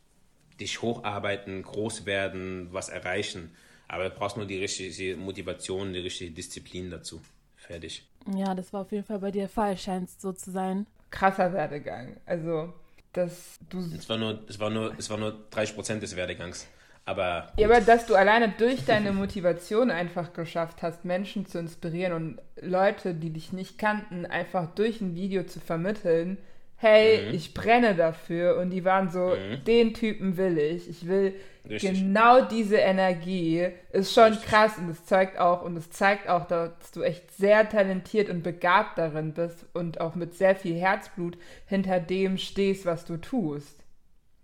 dich 0.61 0.83
hocharbeiten, 0.83 1.63
groß 1.63 2.07
werden, 2.07 2.69
was 2.73 2.89
erreichen. 2.89 3.55
Aber 3.89 4.09
du 4.09 4.11
brauchst 4.11 4.37
nur 4.37 4.47
die 4.47 4.59
richtige 4.59 5.17
Motivation, 5.17 5.93
die 5.93 6.01
richtige 6.01 6.31
Disziplin 6.31 6.91
dazu. 6.91 7.21
Fertig. 7.57 8.07
Ja, 8.35 8.55
das 8.55 8.73
war 8.73 8.83
auf 8.83 8.93
jeden 8.93 9.05
Fall 9.05 9.19
bei 9.19 9.31
dir 9.31 9.49
Fall, 9.49 9.77
scheint 9.77 10.09
es 10.09 10.21
so 10.21 10.33
zu 10.33 10.51
sein. 10.51 10.87
Krasser 11.11 11.53
Werdegang. 11.53 12.17
Also, 12.27 12.73
dass 13.13 13.59
du. 13.71 13.79
Es 13.97 14.09
war 14.09 14.19
nur, 14.19 14.41
es 14.49 14.59
war 14.59 14.71
nur, 14.71 14.95
es 14.99 15.09
war 15.09 15.19
nur 15.19 15.47
30% 15.53 16.01
des 16.01 16.17
Werdegangs. 16.17 16.67
Aber 17.05 17.53
ja, 17.57 17.69
aber 17.69 17.81
dass 17.81 18.07
du 18.07 18.17
alleine 18.17 18.53
durch 18.59 18.85
deine 18.85 19.13
Motivation 19.13 19.93
einfach 19.93 20.33
geschafft 20.33 20.83
hast, 20.83 21.05
Menschen 21.05 21.47
zu 21.47 21.61
inspirieren 21.61 22.13
und 22.13 22.39
Leute, 22.61 23.15
die 23.15 23.31
dich 23.31 23.53
nicht 23.53 23.79
kannten, 23.79 24.27
einfach 24.27 24.75
durch 24.75 25.01
ein 25.01 25.15
Video 25.15 25.45
zu 25.45 25.61
vermitteln, 25.61 26.37
hey, 26.77 27.29
mhm. 27.29 27.35
ich 27.35 27.55
brenne 27.55 27.95
dafür. 27.95 28.59
Und 28.59 28.71
die 28.71 28.85
waren 28.85 29.09
so, 29.11 29.37
mhm. 29.37 29.63
den 29.65 29.95
Typen 29.95 30.37
will 30.37 30.59
ich. 30.59 30.89
Ich 30.89 31.07
will 31.07 31.35
Richtig. 31.69 32.01
genau 32.01 32.43
diese 32.43 32.77
Energie. 32.77 33.69
Ist 33.93 34.13
schon 34.13 34.33
Richtig. 34.33 34.49
krass 34.49 34.79
und 34.79 34.89
es 34.89 35.05
zeigt 35.05 35.39
auch 35.39 35.63
und 35.63 35.77
es 35.77 35.91
zeigt 35.91 36.29
auch, 36.29 36.47
dass 36.47 36.93
du 36.93 37.03
echt 37.03 37.31
sehr 37.37 37.69
talentiert 37.69 38.31
und 38.31 38.43
begabt 38.43 38.99
darin 38.99 39.33
bist 39.33 39.67
und 39.75 40.01
auch 40.01 40.15
mit 40.15 40.35
sehr 40.35 40.55
viel 40.55 40.77
Herzblut 40.77 41.37
hinter 41.67 42.01
dem 42.01 42.39
stehst, 42.39 42.87
was 42.87 43.05
du 43.05 43.17
tust. 43.17 43.85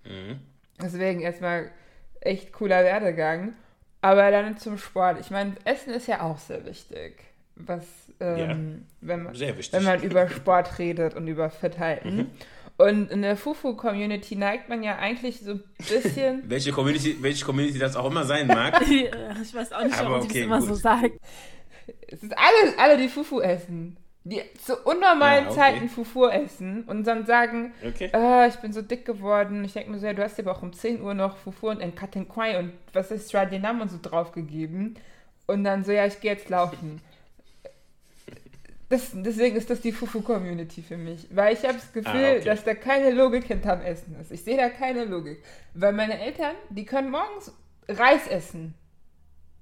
Mhm. 0.04 0.40
Deswegen 0.80 1.20
erstmal 1.20 1.70
echt 2.20 2.52
cooler 2.52 2.84
Werdegang. 2.84 3.54
Aber 4.00 4.30
dann 4.32 4.56
zum 4.58 4.78
Sport. 4.78 5.20
Ich 5.20 5.30
meine, 5.30 5.54
Essen 5.64 5.94
ist 5.94 6.08
ja 6.08 6.22
auch 6.22 6.38
sehr 6.38 6.66
wichtig. 6.66 7.22
Was, 7.54 7.84
ähm, 8.18 8.36
ja, 8.38 8.48
wenn, 9.00 9.22
man, 9.22 9.38
wenn 9.38 9.84
man 9.84 10.02
über 10.02 10.28
Sport 10.28 10.78
redet 10.78 11.14
und 11.14 11.28
über 11.28 11.50
Fithalten. 11.50 12.16
Mhm. 12.16 12.30
Und 12.82 13.10
in 13.10 13.22
der 13.22 13.36
Fufu-Community 13.36 14.36
neigt 14.36 14.68
man 14.68 14.82
ja 14.82 14.96
eigentlich 14.96 15.40
so 15.40 15.52
ein 15.52 15.62
bisschen. 15.78 16.42
welche, 16.48 16.72
Community, 16.72 17.16
welche 17.20 17.44
Community 17.44 17.78
das 17.78 17.96
auch 17.96 18.10
immer 18.10 18.24
sein 18.24 18.46
mag. 18.46 18.80
ich 18.90 19.54
weiß 19.54 19.72
auch 19.72 19.84
nicht, 19.84 19.98
warum 19.98 20.22
okay, 20.22 20.26
das 20.26 20.36
immer 20.36 20.58
gut. 20.58 20.68
so 20.68 20.74
sage. 20.74 21.12
Es 22.08 22.20
sind 22.20 22.34
alle, 22.36 22.78
alle, 22.78 22.96
die 22.96 23.08
Fufu 23.08 23.40
essen 23.40 23.96
die 24.24 24.40
zu 24.64 24.76
unnormalen 24.76 25.44
ja, 25.44 25.50
okay. 25.50 25.58
Zeiten 25.58 25.88
Fufu 25.88 26.26
essen 26.26 26.84
und 26.84 27.06
dann 27.06 27.26
sagen, 27.26 27.74
okay. 27.84 28.10
oh, 28.12 28.44
ich 28.48 28.56
bin 28.56 28.72
so 28.72 28.80
dick 28.80 29.04
geworden. 29.04 29.64
Ich 29.64 29.72
denke 29.72 29.90
mir 29.90 29.98
so, 29.98 30.06
ja, 30.06 30.12
du 30.12 30.22
hast 30.22 30.38
dir 30.38 30.42
aber 30.42 30.56
auch 30.56 30.62
um 30.62 30.72
10 30.72 31.02
Uhr 31.02 31.14
noch 31.14 31.36
Fufu 31.36 31.70
und 31.70 31.80
ein 31.80 31.94
Cutting 31.94 32.28
Kwai 32.28 32.58
und 32.58 32.72
was 32.92 33.10
ist 33.10 33.34
Radinam 33.34 33.80
und 33.80 33.90
so 33.90 33.98
draufgegeben. 34.00 34.96
Und 35.46 35.64
dann 35.64 35.82
so, 35.82 35.90
ja, 35.90 36.06
ich 36.06 36.20
gehe 36.20 36.32
jetzt 36.32 36.48
laufen. 36.48 37.00
Das, 38.92 39.10
deswegen 39.14 39.56
ist 39.56 39.70
das 39.70 39.80
die 39.80 39.90
Fufu-Community 39.90 40.82
für 40.82 40.98
mich. 40.98 41.26
Weil 41.30 41.54
ich 41.54 41.62
habe 41.62 41.74
das 41.74 41.90
Gefühl, 41.94 42.24
ah, 42.24 42.32
okay. 42.32 42.44
dass 42.44 42.62
da 42.62 42.74
keine 42.74 43.10
Logik 43.10 43.44
hinterm 43.44 43.80
Essen 43.80 44.14
ist. 44.20 44.30
Ich 44.30 44.44
sehe 44.44 44.58
da 44.58 44.68
keine 44.68 45.06
Logik. 45.06 45.42
Weil 45.72 45.94
meine 45.94 46.20
Eltern, 46.20 46.54
die 46.68 46.84
können 46.84 47.10
morgens 47.10 47.52
Reis 47.88 48.26
essen. 48.26 48.74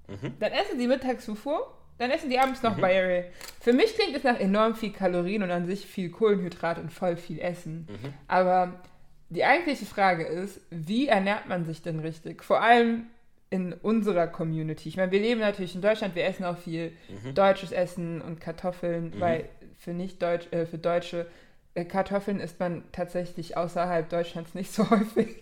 Mhm. 0.08 0.34
Dann 0.40 0.50
essen 0.50 0.80
sie 0.80 0.88
mittags 0.88 1.26
Fufu 1.26 1.52
dann 1.98 2.10
essen 2.10 2.30
die 2.30 2.38
abends 2.38 2.62
noch 2.62 2.76
mhm. 2.76 2.80
Bayerl. 2.80 3.24
Für 3.60 3.74
mich 3.74 3.94
klingt 3.94 4.16
es 4.16 4.24
nach 4.24 4.40
enorm 4.40 4.74
viel 4.74 4.90
Kalorien 4.90 5.42
und 5.42 5.50
an 5.50 5.66
sich 5.66 5.84
viel 5.84 6.08
Kohlenhydrat 6.08 6.78
und 6.78 6.90
voll 6.90 7.16
viel 7.16 7.38
Essen. 7.38 7.86
Mhm. 7.90 8.14
Aber 8.26 8.80
die 9.28 9.44
eigentliche 9.44 9.84
Frage 9.84 10.24
ist, 10.24 10.60
wie 10.70 11.08
ernährt 11.08 11.46
man 11.46 11.66
sich 11.66 11.82
denn 11.82 12.00
richtig? 12.00 12.42
Vor 12.42 12.62
allem 12.62 13.04
in 13.50 13.72
unserer 13.72 14.28
Community. 14.28 14.88
Ich 14.88 14.96
meine, 14.96 15.10
wir 15.10 15.20
leben 15.20 15.40
natürlich 15.40 15.74
in 15.74 15.82
Deutschland, 15.82 16.14
wir 16.14 16.24
essen 16.24 16.44
auch 16.44 16.56
viel 16.56 16.92
mhm. 17.08 17.34
deutsches 17.34 17.72
Essen 17.72 18.22
und 18.22 18.40
Kartoffeln, 18.40 19.10
mhm. 19.10 19.20
weil 19.20 19.48
für 19.76 19.92
nicht 19.92 20.22
Deutsch, 20.22 20.46
äh, 20.52 20.66
für 20.66 20.78
Deutsche 20.78 21.26
äh, 21.74 21.84
Kartoffeln 21.84 22.38
isst 22.38 22.60
man 22.60 22.84
tatsächlich 22.92 23.56
außerhalb 23.56 24.08
Deutschlands 24.08 24.54
nicht 24.54 24.72
so 24.72 24.88
häufig. 24.90 25.36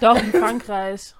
Doch, 0.00 0.20
in 0.20 0.32
Frankreich. 0.32 1.14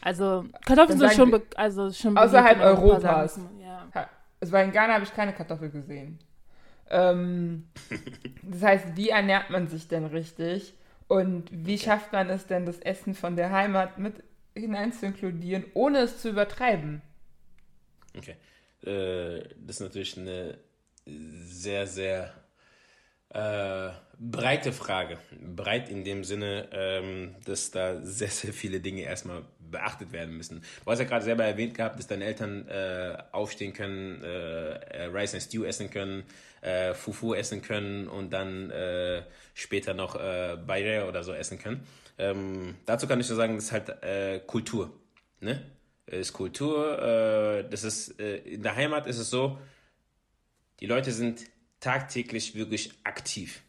Also 0.00 0.46
Kartoffeln 0.64 0.98
sind 0.98 1.12
schon, 1.12 1.30
wir, 1.30 1.42
also 1.56 1.92
schon 1.92 2.16
außerhalb 2.16 2.60
Europas. 2.60 3.38
Ja. 3.60 4.08
Also 4.40 4.56
in 4.56 4.72
Ghana 4.72 4.94
habe 4.94 5.04
ich 5.04 5.14
keine 5.14 5.32
Kartoffel 5.32 5.70
gesehen. 5.70 6.18
Ähm, 6.90 7.68
das 8.42 8.62
heißt, 8.62 8.96
wie 8.96 9.10
ernährt 9.10 9.50
man 9.50 9.68
sich 9.68 9.88
denn 9.88 10.06
richtig? 10.06 10.74
Und 11.06 11.48
wie 11.52 11.78
schafft 11.78 12.12
man 12.12 12.30
es 12.30 12.46
denn, 12.46 12.66
das 12.66 12.78
Essen 12.78 13.14
von 13.14 13.36
der 13.36 13.50
Heimat 13.50 13.98
mit 13.98 14.22
hinein 14.54 14.92
zu 14.92 15.06
inkludieren, 15.06 15.64
ohne 15.74 15.98
es 16.00 16.18
zu 16.20 16.30
übertreiben? 16.30 17.02
Okay. 18.16 18.36
Äh, 18.84 19.48
das 19.58 19.76
ist 19.76 19.80
natürlich 19.80 20.18
eine 20.18 20.58
sehr, 21.06 21.86
sehr 21.86 22.32
äh, 23.30 23.90
breite 24.18 24.72
Frage. 24.72 25.18
Breit 25.40 25.88
in 25.88 26.04
dem 26.04 26.22
Sinne, 26.24 26.68
ähm, 26.72 27.34
dass 27.44 27.70
da 27.70 28.00
sehr, 28.02 28.28
sehr 28.28 28.52
viele 28.52 28.80
Dinge 28.80 29.02
erstmal 29.02 29.42
beachtet 29.58 30.12
werden 30.12 30.36
müssen. 30.36 30.62
Du 30.84 30.90
hast 30.90 30.98
ja 30.98 31.06
gerade 31.06 31.24
selber 31.24 31.44
erwähnt 31.44 31.74
gehabt, 31.74 31.98
dass 31.98 32.06
deine 32.06 32.24
Eltern 32.24 32.68
äh, 32.68 33.16
aufstehen 33.32 33.72
können, 33.72 34.22
äh, 34.22 35.04
Rice 35.04 35.34
and 35.34 35.42
Stew 35.42 35.64
essen 35.64 35.90
können, 35.90 36.24
äh, 36.60 36.92
Fufu 36.92 37.34
essen 37.34 37.62
können 37.62 38.06
und 38.06 38.32
dann 38.32 38.70
äh, 38.70 39.22
später 39.54 39.94
noch 39.94 40.14
äh, 40.14 40.58
Bayre 40.66 41.08
oder 41.08 41.24
so 41.24 41.32
essen 41.32 41.58
können. 41.58 41.86
Ähm, 42.22 42.76
dazu 42.86 43.08
kann 43.08 43.20
ich 43.20 43.28
nur 43.28 43.36
sagen, 43.36 43.56
das 43.56 43.64
ist 43.64 43.72
halt 43.72 43.88
äh, 44.04 44.40
Kultur. 44.46 44.92
Ne? 45.40 45.60
Ist 46.06 46.32
Kultur. 46.32 47.02
Äh, 47.02 47.68
das 47.68 47.82
ist, 47.82 48.20
äh, 48.20 48.36
in 48.36 48.62
der 48.62 48.76
Heimat 48.76 49.08
ist 49.08 49.18
es 49.18 49.28
so, 49.28 49.58
die 50.78 50.86
Leute 50.86 51.10
sind 51.10 51.44
tagtäglich 51.80 52.54
wirklich 52.54 52.92
aktiv. 53.02 53.62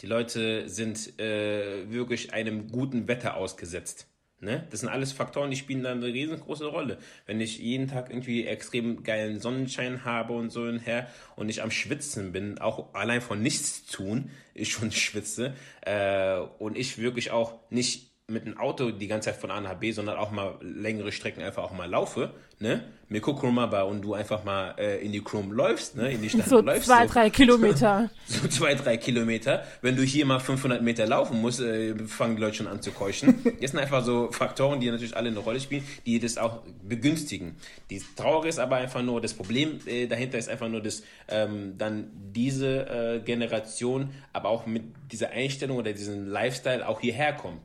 Die 0.00 0.06
Leute 0.06 0.68
sind 0.68 1.18
äh, 1.20 1.88
wirklich 1.90 2.32
einem 2.32 2.72
guten 2.72 3.06
Wetter 3.06 3.36
ausgesetzt. 3.36 4.07
Ne? 4.40 4.64
Das 4.70 4.80
sind 4.80 4.88
alles 4.88 5.10
Faktoren, 5.10 5.50
die 5.50 5.56
spielen 5.56 5.82
da 5.82 5.90
eine 5.90 6.06
riesengroße 6.06 6.66
Rolle. 6.66 6.98
Wenn 7.26 7.40
ich 7.40 7.58
jeden 7.58 7.88
Tag 7.88 8.08
irgendwie 8.10 8.46
extrem 8.46 9.02
geilen 9.02 9.40
Sonnenschein 9.40 10.04
habe 10.04 10.32
und 10.34 10.50
so 10.50 10.70
her 10.70 11.08
und 11.34 11.48
ich 11.48 11.60
am 11.62 11.72
Schwitzen 11.72 12.30
bin, 12.30 12.58
auch 12.58 12.94
allein 12.94 13.20
von 13.20 13.42
nichts 13.42 13.86
tun, 13.86 14.30
ich 14.54 14.70
schon 14.70 14.92
schwitze 14.92 15.54
äh, 15.80 16.38
und 16.58 16.76
ich 16.76 16.98
wirklich 16.98 17.32
auch 17.32 17.54
nicht 17.70 18.07
mit 18.30 18.44
dem 18.44 18.58
Auto 18.58 18.90
die 18.90 19.08
ganze 19.08 19.30
Zeit 19.30 19.40
von 19.40 19.50
A 19.50 19.58
nach 19.58 19.76
B, 19.76 19.90
sondern 19.90 20.18
auch 20.18 20.30
mal 20.30 20.56
längere 20.60 21.12
Strecken 21.12 21.42
einfach 21.42 21.62
auch 21.62 21.72
mal 21.72 21.88
laufe, 21.88 22.30
ne? 22.58 22.84
Mir 23.08 23.22
guck 23.22 23.42
mal 23.42 23.64
und 23.84 24.02
du 24.02 24.12
einfach 24.12 24.44
mal 24.44 24.74
äh, 24.76 25.02
in 25.02 25.12
die 25.12 25.22
Chrome 25.22 25.54
läufst, 25.54 25.96
ne? 25.96 26.12
In 26.12 26.20
die 26.20 26.28
Stadt 26.28 26.46
so 26.46 26.60
läufst. 26.60 26.84
Zwei, 26.84 27.06
so, 27.06 27.14
drei 27.14 27.30
Kilometer. 27.30 28.10
So, 28.26 28.40
so, 28.42 28.48
zwei, 28.48 28.74
drei 28.74 28.98
Kilometer. 28.98 29.64
Wenn 29.80 29.96
du 29.96 30.02
hier 30.02 30.26
mal 30.26 30.40
500 30.40 30.82
Meter 30.82 31.06
laufen 31.06 31.40
musst, 31.40 31.62
äh, 31.62 31.94
fangen 32.06 32.36
die 32.36 32.42
Leute 32.42 32.56
schon 32.56 32.66
an 32.66 32.82
zu 32.82 32.92
keuchen. 32.92 33.42
Das 33.62 33.70
sind 33.70 33.80
einfach 33.80 34.04
so 34.04 34.30
Faktoren, 34.30 34.78
die 34.78 34.90
natürlich 34.90 35.16
alle 35.16 35.30
eine 35.30 35.38
Rolle 35.38 35.60
spielen, 35.60 35.84
die 36.04 36.20
das 36.20 36.36
auch 36.36 36.60
begünstigen. 36.86 37.56
Die 37.88 38.02
Traurige 38.14 38.48
ist 38.48 38.58
aber 38.58 38.76
einfach 38.76 39.02
nur, 39.02 39.22
das 39.22 39.32
Problem 39.32 39.80
äh, 39.86 40.06
dahinter 40.06 40.36
ist 40.36 40.50
einfach 40.50 40.68
nur, 40.68 40.82
dass 40.82 41.02
ähm, 41.28 41.76
dann 41.78 42.10
diese 42.34 42.88
äh, 42.88 43.20
Generation, 43.20 44.10
aber 44.34 44.50
auch 44.50 44.66
mit 44.66 44.82
dieser 45.12 45.30
Einstellung 45.30 45.78
oder 45.78 45.94
diesem 45.94 46.28
Lifestyle 46.28 46.86
auch 46.86 47.00
hierher 47.00 47.32
kommt. 47.32 47.60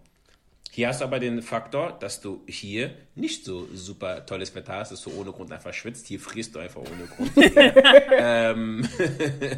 Hier 0.76 0.88
hast 0.88 1.02
du 1.02 1.06
aber 1.06 1.20
den 1.20 1.44
Faktor, 1.44 1.92
dass 2.00 2.20
du 2.20 2.42
hier 2.48 2.96
nicht 3.14 3.46
so 3.46 3.68
super 3.76 4.26
tolles 4.26 4.56
Wetter 4.56 4.74
hast, 4.74 4.92
dass 4.92 5.04
du 5.04 5.12
ohne 5.12 5.32
Grund 5.32 5.52
einfach 5.52 5.72
schwitzt. 5.72 6.08
Hier 6.08 6.20
frierst 6.20 6.56
du 6.56 6.60
einfach 6.60 6.82
ohne 6.82 7.06
Grund. 7.06 7.32
ähm, 8.18 8.90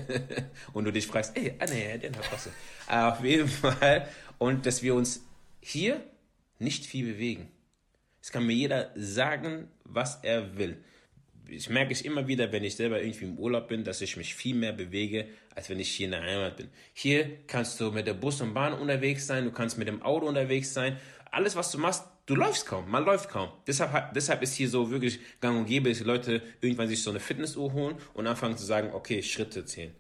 und 0.74 0.84
du 0.84 0.92
dich 0.92 1.08
fragst, 1.08 1.38
ey, 1.38 1.54
ah 1.58 1.68
nee, 1.70 1.98
den 2.00 2.18
hat 2.18 2.30
Kosse. 2.30 2.52
Auf 2.90 3.24
jeden 3.24 3.48
Fall. 3.48 4.10
Und 4.40 4.66
dass 4.66 4.84
wir 4.84 4.94
uns 4.94 5.24
hier 5.62 6.04
nicht 6.60 6.86
viel 6.86 7.14
bewegen. 7.14 7.48
Es 8.22 8.34
kann 8.34 8.46
mir 8.46 8.52
jeder 8.52 8.92
sagen, 8.96 9.70
was 9.86 10.20
er 10.22 10.58
will 10.58 10.84
ich 11.50 11.70
merke 11.70 11.94
es 11.94 12.02
immer 12.02 12.28
wieder, 12.28 12.52
wenn 12.52 12.64
ich 12.64 12.76
selber 12.76 13.02
irgendwie 13.02 13.26
im 13.26 13.38
Urlaub 13.38 13.68
bin, 13.68 13.84
dass 13.84 14.02
ich 14.02 14.18
mich 14.18 14.36
viel 14.36 14.56
mehr 14.56 14.74
bewege, 14.74 15.28
als 15.54 15.70
wenn 15.70 15.80
ich 15.80 15.90
hier 15.90 16.06
in 16.06 16.12
der 16.12 16.24
Heimat 16.24 16.58
bin. 16.58 16.70
Hier 16.94 17.38
kannst 17.48 17.80
du 17.80 17.92
mit 17.92 18.08
der 18.08 18.14
Bus 18.14 18.42
und 18.42 18.54
Bahn 18.54 18.74
unterwegs 18.74 19.28
sein, 19.28 19.46
du 19.46 19.52
kannst 19.52 19.78
mit 19.78 19.88
dem 19.88 20.02
Auto 20.02 20.28
unterwegs 20.28 20.74
sein. 20.74 20.98
Alles, 21.32 21.56
was 21.56 21.72
du 21.72 21.78
machst, 21.78 22.06
du 22.26 22.36
läufst 22.36 22.66
kaum, 22.66 22.90
man 22.90 23.06
läuft 23.06 23.30
kaum. 23.30 23.50
Deshalb, 23.68 24.14
deshalb 24.14 24.42
ist 24.42 24.56
hier 24.56 24.70
so 24.70 24.90
wirklich 24.90 25.20
gang 25.42 25.58
und 25.58 25.66
gäbe, 25.66 25.90
dass 25.90 26.00
die 26.00 26.04
Leute 26.04 26.42
irgendwann 26.62 26.88
sich 26.88 27.04
so 27.04 27.10
eine 27.10 27.20
Fitnessuhr 27.20 27.74
holen 27.74 27.98
und 28.14 28.28
anfangen 28.28 28.58
zu 28.58 28.66
sagen, 28.66 28.92
okay, 28.94 29.22
Schritte 29.22 29.66
zählen. 29.66 29.94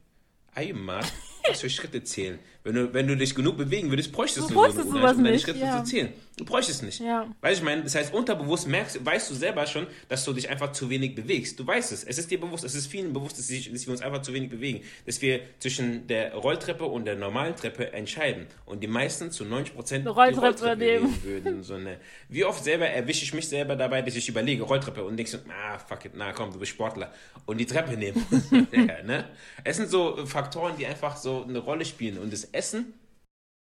Mann, 0.74 1.04
was 1.48 1.62
für 1.62 1.70
Schritte 1.70 2.04
zählen? 2.04 2.40
Wenn 2.66 2.74
du, 2.74 2.94
wenn 2.96 3.08
du 3.08 3.16
dich 3.16 3.36
genug 3.36 3.58
bewegen 3.58 3.92
würdest, 3.92 4.12
bräuchtest 4.12 4.50
du, 4.50 4.54
du 4.56 4.72
so 4.72 4.98
eine 4.98 5.12
um 5.14 5.24
deine 5.24 5.38
Schritte 5.38 5.60
ja. 5.60 5.84
zu 5.84 5.92
zählen. 5.92 6.10
Du 6.36 6.44
bräuchtest 6.44 6.80
es 6.80 6.86
nicht. 6.86 7.00
Ja. 7.00 7.28
Weißt 7.42 7.58
du, 7.58 7.62
ich 7.62 7.64
meine, 7.64 7.84
das 7.84 7.94
heißt, 7.94 8.12
unterbewusst 8.12 8.68
merkst, 8.68 9.06
weißt 9.06 9.30
du 9.30 9.36
selber 9.36 9.68
schon, 9.68 9.86
dass 10.10 10.26
du 10.26 10.34
dich 10.34 10.50
einfach 10.50 10.72
zu 10.72 10.90
wenig 10.90 11.14
bewegst. 11.14 11.60
Du 11.60 11.68
weißt 11.68 11.92
es. 11.92 12.04
Es 12.04 12.18
ist 12.18 12.32
dir 12.32 12.40
bewusst, 12.40 12.64
es 12.64 12.74
ist 12.74 12.88
vielen 12.88 13.14
bewusst, 13.14 13.38
dass, 13.38 13.52
ich, 13.52 13.72
dass 13.72 13.86
wir 13.86 13.92
uns 13.92 14.02
einfach 14.02 14.24
zu 14.24 14.34
wenig 14.34 14.50
bewegen. 14.50 14.82
Dass 15.06 15.22
wir 15.22 15.42
zwischen 15.60 16.08
der 16.08 16.34
Rolltreppe 16.34 16.86
und 16.86 17.06
der 17.06 17.16
normalen 17.16 17.56
Treppe 17.56 17.94
entscheiden. 17.94 18.48
Und 18.66 18.82
die 18.82 18.88
meisten 18.88 19.30
zu 19.30 19.46
90 19.46 19.76
Prozent 19.76 20.06
die 20.06 20.10
Rolltreppe 20.10 20.76
nehmen 20.76 21.24
würden. 21.24 21.62
So 21.62 21.76
eine, 21.76 22.00
wie 22.30 22.46
oft 22.46 22.64
selber 22.64 22.88
erwische 22.88 23.26
ich 23.26 23.34
mich 23.36 23.48
selber 23.48 23.76
dabei, 23.76 24.02
dass 24.02 24.16
ich 24.16 24.28
überlege, 24.28 24.64
Rolltreppe 24.64 25.04
und 25.04 25.18
denkst, 25.18 25.38
ah, 25.50 25.78
fuck 25.78 26.04
it, 26.06 26.14
na 26.16 26.34
komm, 26.34 26.52
du 26.52 26.58
bist 26.58 26.72
Sportler. 26.72 27.14
Und 27.46 27.60
die 27.60 27.68
Treppe 27.68 27.96
nehmen. 27.96 28.26
ja, 28.72 29.04
ne? 29.04 29.26
Es 29.64 29.78
sind 29.78 29.90
so 29.90 30.26
Faktoren, 30.26 30.74
die 30.78 30.88
einfach 30.88 31.16
so 31.16 31.46
eine 31.48 31.60
Rolle 31.60 31.86
spielen. 31.86 32.18
Und 32.18 32.34
das 32.34 32.55
Essen, 32.56 32.94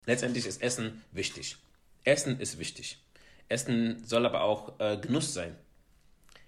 letztendlich 0.06 0.46
ist 0.46 0.62
Essen 0.62 1.02
wichtig. 1.12 1.58
Essen 2.04 2.40
ist 2.40 2.60
wichtig. 2.60 2.98
Essen 3.50 4.04
soll 4.06 4.26
aber 4.26 4.42
auch 4.42 4.80
äh, 4.80 4.98
Genuss 4.98 5.34
sein. 5.34 5.56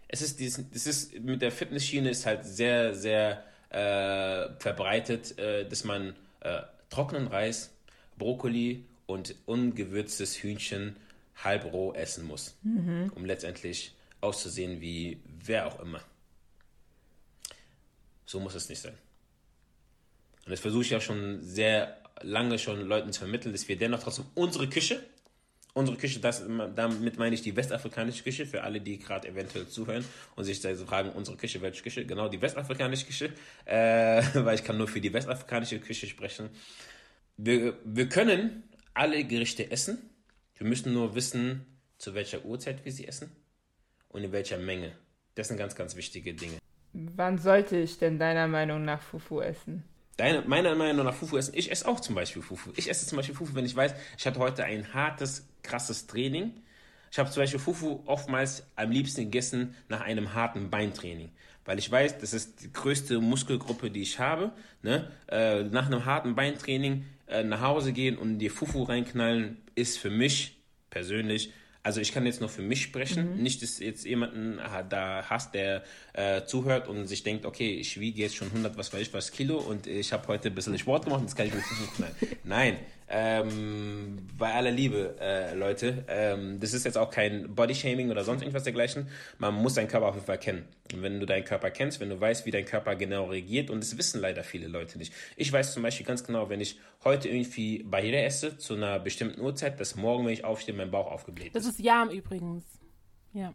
Es 0.08 0.22
ist, 0.22 0.40
dieses, 0.40 0.70
das 0.72 0.88
ist 0.88 1.20
mit 1.20 1.42
der 1.42 1.52
Fitnessschiene 1.52 2.10
ist 2.10 2.26
halt 2.26 2.46
sehr, 2.46 2.94
sehr 2.94 3.44
äh, 3.70 4.60
verbreitet, 4.60 5.38
äh, 5.38 5.68
dass 5.68 5.84
man 5.84 6.16
äh, 6.42 6.62
trockenen 6.90 7.28
Reis, 7.28 7.74
Brokkoli 8.18 8.86
und 9.08 9.36
ungewürztes 9.46 10.36
Hühnchen 10.42 10.96
halb 11.44 11.66
roh 11.66 11.94
essen 11.94 12.26
muss, 12.26 12.56
mhm. 12.64 13.12
um 13.16 13.26
letztendlich 13.26 13.94
auszusehen 14.22 14.80
wie 14.80 15.22
wer 15.44 15.68
auch 15.68 15.80
immer. 15.80 16.02
So 18.26 18.40
muss 18.40 18.56
es 18.56 18.70
nicht 18.70 18.82
sein. 18.82 18.98
Und 20.46 20.52
das 20.52 20.60
versuche 20.60 20.84
ich 20.84 20.96
auch 20.96 21.02
schon 21.02 21.42
sehr 21.42 21.98
lange 22.22 22.60
schon 22.60 22.82
Leuten 22.82 23.12
zu 23.12 23.20
vermitteln, 23.20 23.52
dass 23.52 23.68
wir 23.68 23.78
dennoch 23.78 24.02
trotzdem 24.02 24.26
unsere 24.36 24.70
Küche, 24.70 25.04
unsere 25.74 25.98
Küche, 25.98 26.20
das, 26.20 26.44
damit 26.76 27.18
meine 27.18 27.36
ich 27.36 27.42
die 27.42 27.56
westafrikanische 27.56 28.24
Küche, 28.24 28.46
für 28.46 28.64
alle, 28.64 28.80
die 28.80 28.98
gerade 28.98 29.28
eventuell 29.28 29.68
zuhören 29.68 30.06
und 30.36 30.46
sich 30.46 30.66
also 30.66 30.86
fragen, 30.86 31.10
unsere 31.10 31.36
Küche, 31.36 31.62
welche 31.62 31.84
Küche? 31.84 32.06
Genau, 32.06 32.30
die 32.30 32.42
westafrikanische 32.42 33.06
Küche, 33.06 33.32
äh, 33.66 34.24
weil 34.34 34.56
ich 34.56 34.64
kann 34.64 34.78
nur 34.78 34.88
für 34.88 35.02
die 35.02 35.12
westafrikanische 35.12 35.80
Küche 35.80 36.08
sprechen. 36.08 36.50
Wir, 37.38 37.78
wir 37.84 38.08
können 38.08 38.64
alle 38.94 39.24
Gerichte 39.26 39.70
essen, 39.70 39.98
wir 40.56 40.66
müssen 40.66 40.94
nur 40.94 41.16
wissen, 41.16 41.66
zu 41.98 42.14
welcher 42.14 42.46
Uhrzeit 42.46 42.86
wir 42.86 42.92
sie 42.92 43.08
essen 43.08 43.30
und 44.10 44.24
in 44.24 44.32
welcher 44.32 44.58
Menge. 44.58 44.94
Das 45.36 45.50
sind 45.50 45.58
ganz, 45.58 45.76
ganz 45.76 45.98
wichtige 45.98 46.34
Dinge. 46.34 46.58
Wann 46.94 47.38
sollte 47.38 47.78
ich 47.78 47.98
denn 47.98 48.18
deiner 48.18 48.48
Meinung 48.48 48.86
nach 48.86 49.02
Fufu 49.02 49.42
essen? 49.42 49.84
Deine, 50.18 50.44
meiner 50.48 50.76
Meinung 50.76 51.06
nach 51.06 51.14
Fufu 51.14 51.38
essen. 51.38 51.54
Ich 51.56 51.72
esse 51.72 51.88
auch 51.88 52.00
zum 52.00 52.16
Beispiel 52.16 52.42
Fufu. 52.42 52.72
Ich 52.76 52.90
esse 52.90 53.06
zum 53.06 53.18
Beispiel 53.18 53.36
Fufu, 53.36 53.54
wenn 53.54 53.66
ich 53.66 53.76
weiß, 53.76 53.94
ich 54.18 54.26
hatte 54.26 54.40
heute 54.40 54.64
ein 54.64 54.94
hartes, 54.94 55.48
krasses 55.62 56.08
Training. 56.08 56.54
Ich 57.12 57.20
habe 57.20 57.30
zum 57.30 57.44
Beispiel 57.44 57.60
Fufu 57.60 58.02
oftmals 58.06 58.66
am 58.76 58.92
liebsten 58.92 59.22
gegessen 59.22 59.76
nach 59.90 60.02
einem 60.02 60.34
harten 60.34 60.70
Beintraining. 60.70 61.32
Weil 61.66 61.80
ich 61.80 61.92
weiß, 61.92 62.20
das 62.20 62.34
ist 62.34 62.64
die 62.64 62.72
größte 62.72 63.20
Muskelgruppe, 63.20 63.92
die 63.92 64.02
ich 64.02 64.20
habe. 64.20 64.52
Ne? 64.84 65.12
Äh, 65.28 65.64
nach 65.64 65.88
einem 65.88 66.06
harten 66.06 66.36
Beintraining 66.36 67.06
äh, 67.28 67.44
nach 67.44 67.62
Hause 67.62 67.92
gehen 67.92 68.18
und 68.18 68.40
dir 68.40 68.52
Fufu 68.52 68.84
reinknallen, 68.84 69.58
ist 69.74 69.98
für 69.98 70.10
mich 70.10 70.62
persönlich 70.90 71.52
also 71.86 72.02
ich 72.02 72.12
kann 72.12 72.26
jetzt 72.26 72.40
nur 72.40 72.50
für 72.50 72.64
mich 72.64 72.82
sprechen, 72.82 73.36
mhm. 73.36 73.44
nicht, 73.44 73.62
dass 73.62 73.78
jetzt 73.78 74.06
jemanden 74.06 74.60
da 74.90 75.24
hast, 75.30 75.54
der 75.54 75.84
äh, 76.14 76.44
zuhört 76.44 76.88
und 76.88 77.06
sich 77.06 77.22
denkt, 77.22 77.46
okay, 77.46 77.76
ich 77.76 78.00
wiege 78.00 78.24
jetzt 78.24 78.36
schon 78.36 78.48
100, 78.48 78.76
was 78.76 78.92
weiß 78.92 79.02
ich, 79.02 79.14
was 79.14 79.32
Kilo 79.32 79.60
und 79.60 79.86
ich 79.86 80.12
habe 80.12 80.28
heute 80.28 80.48
ein 80.50 80.56
bisschen 80.56 80.76
Sport 80.80 81.06
gemacht, 81.06 81.22
jetzt 81.22 81.36
kann 81.36 81.46
ich 81.46 81.54
mir 81.54 81.62
Fufu 81.62 81.86
knallen. 81.96 82.16
Nein, 82.44 82.78
ähm, 83.08 84.28
bei 84.38 84.54
aller 84.54 84.72
Liebe, 84.72 85.16
äh, 85.20 85.54
Leute, 85.54 86.04
ähm, 86.08 86.60
das 86.60 86.74
ist 86.74 86.86
jetzt 86.86 86.98
auch 86.98 87.12
kein 87.12 87.54
Bodyshaming 87.54 88.10
oder 88.10 88.24
sonst 88.24 88.42
irgendwas 88.42 88.64
dergleichen. 88.64 89.08
Man 89.38 89.54
muss 89.54 89.76
seinen 89.76 89.88
Körper 89.88 90.08
auf 90.08 90.16
jeden 90.16 90.26
Fall 90.26 90.40
kennen. 90.40 90.68
Und 90.94 91.04
wenn 91.04 91.20
du 91.20 91.26
deinen 91.26 91.44
Körper 91.44 91.70
kennst, 91.70 92.00
wenn 92.00 92.10
du 92.10 92.20
weißt, 92.20 92.46
wie 92.46 92.52
dein 92.52 92.66
Körper 92.66 92.96
genau 92.96 93.26
reagiert, 93.26 93.70
und 93.70 93.82
das 93.82 93.98
wissen 93.98 94.22
leider 94.22 94.44
viele 94.44 94.68
Leute 94.68 94.98
nicht. 94.98 95.14
Ich 95.36 95.52
weiß 95.52 95.74
zum 95.74 95.84
Beispiel 95.84 96.06
ganz 96.06 96.24
genau, 96.24 96.50
wenn 96.50 96.62
ich 96.62 96.80
heute 97.04 97.30
irgendwie 97.30 97.84
Bahira 97.84 98.18
esse 98.18 98.58
zu 98.58 98.74
einer 98.74 99.00
bestimmten 99.00 99.40
Uhrzeit, 99.42 99.80
dass 99.80 99.96
morgen, 99.96 100.26
wenn 100.26 100.34
ich 100.34 100.44
aufstehe, 100.44 100.76
mein 100.76 100.92
Bauch 100.92 101.12
aufgebläht 101.12 101.48
ist. 101.48 101.56
Das 101.56 101.66
ist 101.66 101.80
Jam 101.80 102.10
übrigens. 102.10 102.64
Ja. 103.34 103.54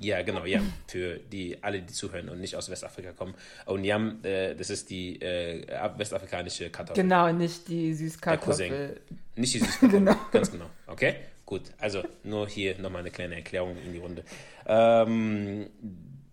Ja, 0.00 0.22
genau, 0.22 0.46
Yam, 0.46 0.72
für 0.86 1.18
die 1.18 1.62
alle, 1.62 1.82
die 1.82 1.92
zuhören 1.92 2.30
und 2.30 2.40
nicht 2.40 2.56
aus 2.56 2.70
Westafrika 2.70 3.12
kommen. 3.12 3.34
Und 3.66 3.84
Yam, 3.84 4.20
äh, 4.22 4.54
das 4.54 4.70
ist 4.70 4.88
die 4.88 5.20
äh, 5.20 5.66
westafrikanische 5.98 6.70
Kartoffel. 6.70 7.02
Genau, 7.02 7.30
nicht 7.32 7.68
die 7.68 7.92
Süßkartoffel. 7.92 8.98
Nicht 9.36 9.54
die 9.54 9.58
Süßkartoffel, 9.60 9.90
genau. 9.90 10.16
ganz 10.32 10.50
genau. 10.50 10.70
Okay, 10.86 11.16
gut. 11.44 11.62
Also 11.78 12.02
nur 12.24 12.48
hier 12.48 12.78
nochmal 12.78 13.00
eine 13.00 13.10
kleine 13.10 13.34
Erklärung 13.34 13.76
in 13.84 13.92
die 13.92 13.98
Runde. 13.98 14.24
Ähm, 14.66 15.68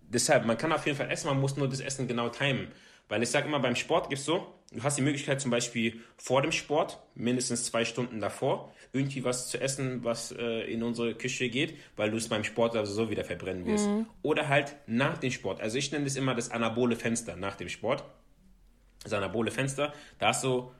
deshalb, 0.08 0.46
man 0.46 0.56
kann 0.56 0.72
auf 0.72 0.86
jeden 0.86 0.96
Fall 0.96 1.10
essen, 1.10 1.28
man 1.28 1.38
muss 1.38 1.58
nur 1.58 1.68
das 1.68 1.80
Essen 1.80 2.08
genau 2.08 2.30
timen. 2.30 2.68
Weil 3.10 3.22
ich 3.22 3.30
sage 3.30 3.48
immer, 3.48 3.60
beim 3.60 3.76
Sport 3.76 4.08
gibt 4.08 4.20
es 4.20 4.24
so, 4.24 4.46
du 4.72 4.82
hast 4.82 4.96
die 4.96 5.02
Möglichkeit 5.02 5.42
zum 5.42 5.50
Beispiel 5.50 6.00
vor 6.16 6.40
dem 6.40 6.52
Sport, 6.52 6.98
mindestens 7.14 7.64
zwei 7.64 7.84
Stunden 7.84 8.20
davor, 8.20 8.72
irgendwie 8.92 9.24
was 9.24 9.48
zu 9.48 9.60
essen, 9.60 10.04
was 10.04 10.32
äh, 10.32 10.72
in 10.72 10.82
unsere 10.82 11.14
Küche 11.14 11.48
geht, 11.48 11.76
weil 11.96 12.10
du 12.10 12.16
es 12.16 12.28
beim 12.28 12.44
Sport 12.44 12.76
also 12.76 12.92
so 12.92 13.10
wieder 13.10 13.24
verbrennen 13.24 13.66
wirst. 13.66 13.86
Mhm. 13.86 14.06
Oder 14.22 14.48
halt 14.48 14.76
nach 14.86 15.18
dem 15.18 15.30
Sport. 15.30 15.60
Also 15.60 15.78
ich 15.78 15.92
nenne 15.92 16.04
das 16.04 16.16
immer 16.16 16.34
das 16.34 16.50
anabole 16.50 16.96
Fenster 16.96 17.36
nach 17.36 17.56
dem 17.56 17.68
Sport. 17.68 18.04
Das 19.02 19.12
anabole 19.12 19.50
Fenster, 19.50 19.92
da 20.18 20.28
hast 20.28 20.44
du, 20.44 20.72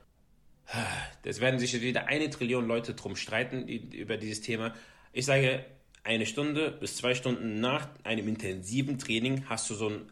das 1.23 1.39
werden 1.39 1.59
sich 1.59 1.79
wieder 1.81 2.07
eine 2.07 2.29
Trillion 2.29 2.67
Leute 2.67 2.93
drum 2.93 3.15
streiten 3.15 3.67
über 3.67 4.17
dieses 4.17 4.41
Thema. 4.41 4.73
Ich 5.13 5.25
sage, 5.25 5.65
eine 6.03 6.25
Stunde 6.25 6.71
bis 6.71 6.97
zwei 6.97 7.15
Stunden 7.15 7.59
nach 7.59 7.87
einem 8.03 8.27
intensiven 8.27 8.97
Training 8.97 9.45
hast 9.47 9.69
du 9.69 9.75
so 9.75 9.89
ein 9.89 10.11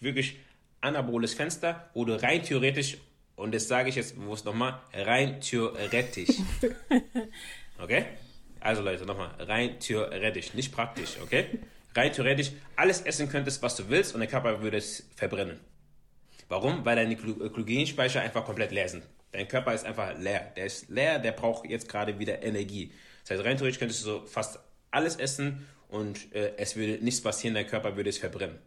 wirklich 0.00 0.38
anaboles 0.80 1.34
Fenster, 1.34 1.90
wo 1.94 2.04
du 2.04 2.20
rein 2.20 2.42
theoretisch, 2.42 2.98
und 3.36 3.54
das 3.54 3.68
sage 3.68 3.90
ich 3.90 3.94
jetzt 3.94 4.16
bewusst 4.16 4.44
nochmal, 4.44 4.80
rein 4.92 5.40
theoretisch. 5.40 6.30
Okay? 7.78 8.06
Also 8.60 8.82
Leute, 8.82 9.04
nochmal, 9.04 9.30
rein 9.38 9.78
theoretisch, 9.78 10.54
nicht 10.54 10.72
praktisch, 10.72 11.16
okay? 11.22 11.46
Rein 11.94 12.12
theoretisch 12.12 12.52
alles 12.74 13.02
essen 13.02 13.28
könntest, 13.28 13.62
was 13.62 13.76
du 13.76 13.88
willst 13.88 14.14
und 14.14 14.20
der 14.20 14.28
Körper 14.28 14.62
würde 14.62 14.78
es 14.78 15.08
verbrennen. 15.14 15.60
Warum? 16.48 16.84
Weil 16.84 16.96
deine 16.96 17.16
Glykogenspeicher 17.16 18.20
einfach 18.20 18.44
komplett 18.44 18.72
leer 18.72 18.88
sind. 18.88 19.04
Dein 19.32 19.48
Körper 19.48 19.74
ist 19.74 19.84
einfach 19.84 20.16
leer. 20.18 20.52
Der 20.56 20.66
ist 20.66 20.88
leer, 20.88 21.18
der 21.18 21.32
braucht 21.32 21.68
jetzt 21.68 21.88
gerade 21.88 22.18
wieder 22.18 22.42
Energie. 22.42 22.92
Das 23.22 23.32
heißt, 23.32 23.44
rein 23.46 23.56
theoretisch 23.56 23.78
könntest 23.78 24.02
du 24.02 24.06
so 24.06 24.26
fast 24.26 24.58
alles 24.90 25.16
essen 25.16 25.66
und 25.88 26.32
äh, 26.34 26.54
es 26.56 26.76
würde 26.76 27.04
nichts 27.04 27.20
passieren, 27.20 27.54
dein 27.54 27.66
Körper 27.66 27.96
würde 27.96 28.10
es 28.10 28.18
verbrennen. 28.18 28.58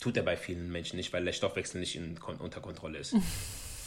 Tut 0.00 0.16
er 0.16 0.22
bei 0.22 0.36
vielen 0.36 0.72
Menschen 0.72 0.96
nicht, 0.96 1.12
weil 1.12 1.24
der 1.24 1.32
Stoffwechsel 1.32 1.78
nicht 1.78 1.94
in, 1.94 2.18
unter 2.18 2.60
Kontrolle 2.60 2.98
ist. 2.98 3.14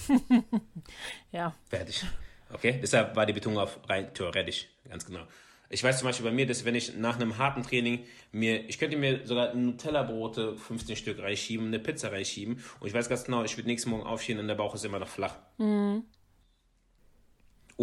ja. 1.31 1.53
Fertig. 1.69 2.03
Okay? 2.51 2.79
Deshalb 2.81 3.15
war 3.15 3.25
die 3.25 3.33
Betonung 3.33 3.59
auf 3.59 3.79
rein 3.89 4.13
theoretisch, 4.13 4.67
ganz 4.87 5.05
genau. 5.05 5.25
Ich 5.69 5.83
weiß 5.83 5.97
zum 5.99 6.07
Beispiel 6.07 6.25
bei 6.25 6.31
mir, 6.31 6.45
dass 6.45 6.65
wenn 6.65 6.75
ich 6.75 6.95
nach 6.97 7.15
einem 7.15 7.37
harten 7.39 7.63
Training 7.63 8.05
mir, 8.31 8.69
ich 8.69 8.77
könnte 8.77 8.95
mir 8.95 9.25
sogar 9.25 9.55
Nutella-Brote 9.55 10.55
15 10.55 10.95
Stück 10.95 11.19
reinschieben, 11.19 11.67
eine 11.67 11.79
Pizza 11.79 12.11
reinschieben 12.11 12.63
und 12.79 12.87
ich 12.87 12.93
weiß 12.93 13.09
ganz 13.09 13.23
genau, 13.23 13.43
ich 13.43 13.57
würde 13.57 13.69
nächsten 13.69 13.89
Morgen 13.89 14.03
aufstehen 14.03 14.37
und 14.37 14.47
der 14.47 14.55
Bauch 14.55 14.75
ist 14.75 14.85
immer 14.85 14.99
noch 14.99 15.07
flach. 15.07 15.35
Mhm 15.57 16.03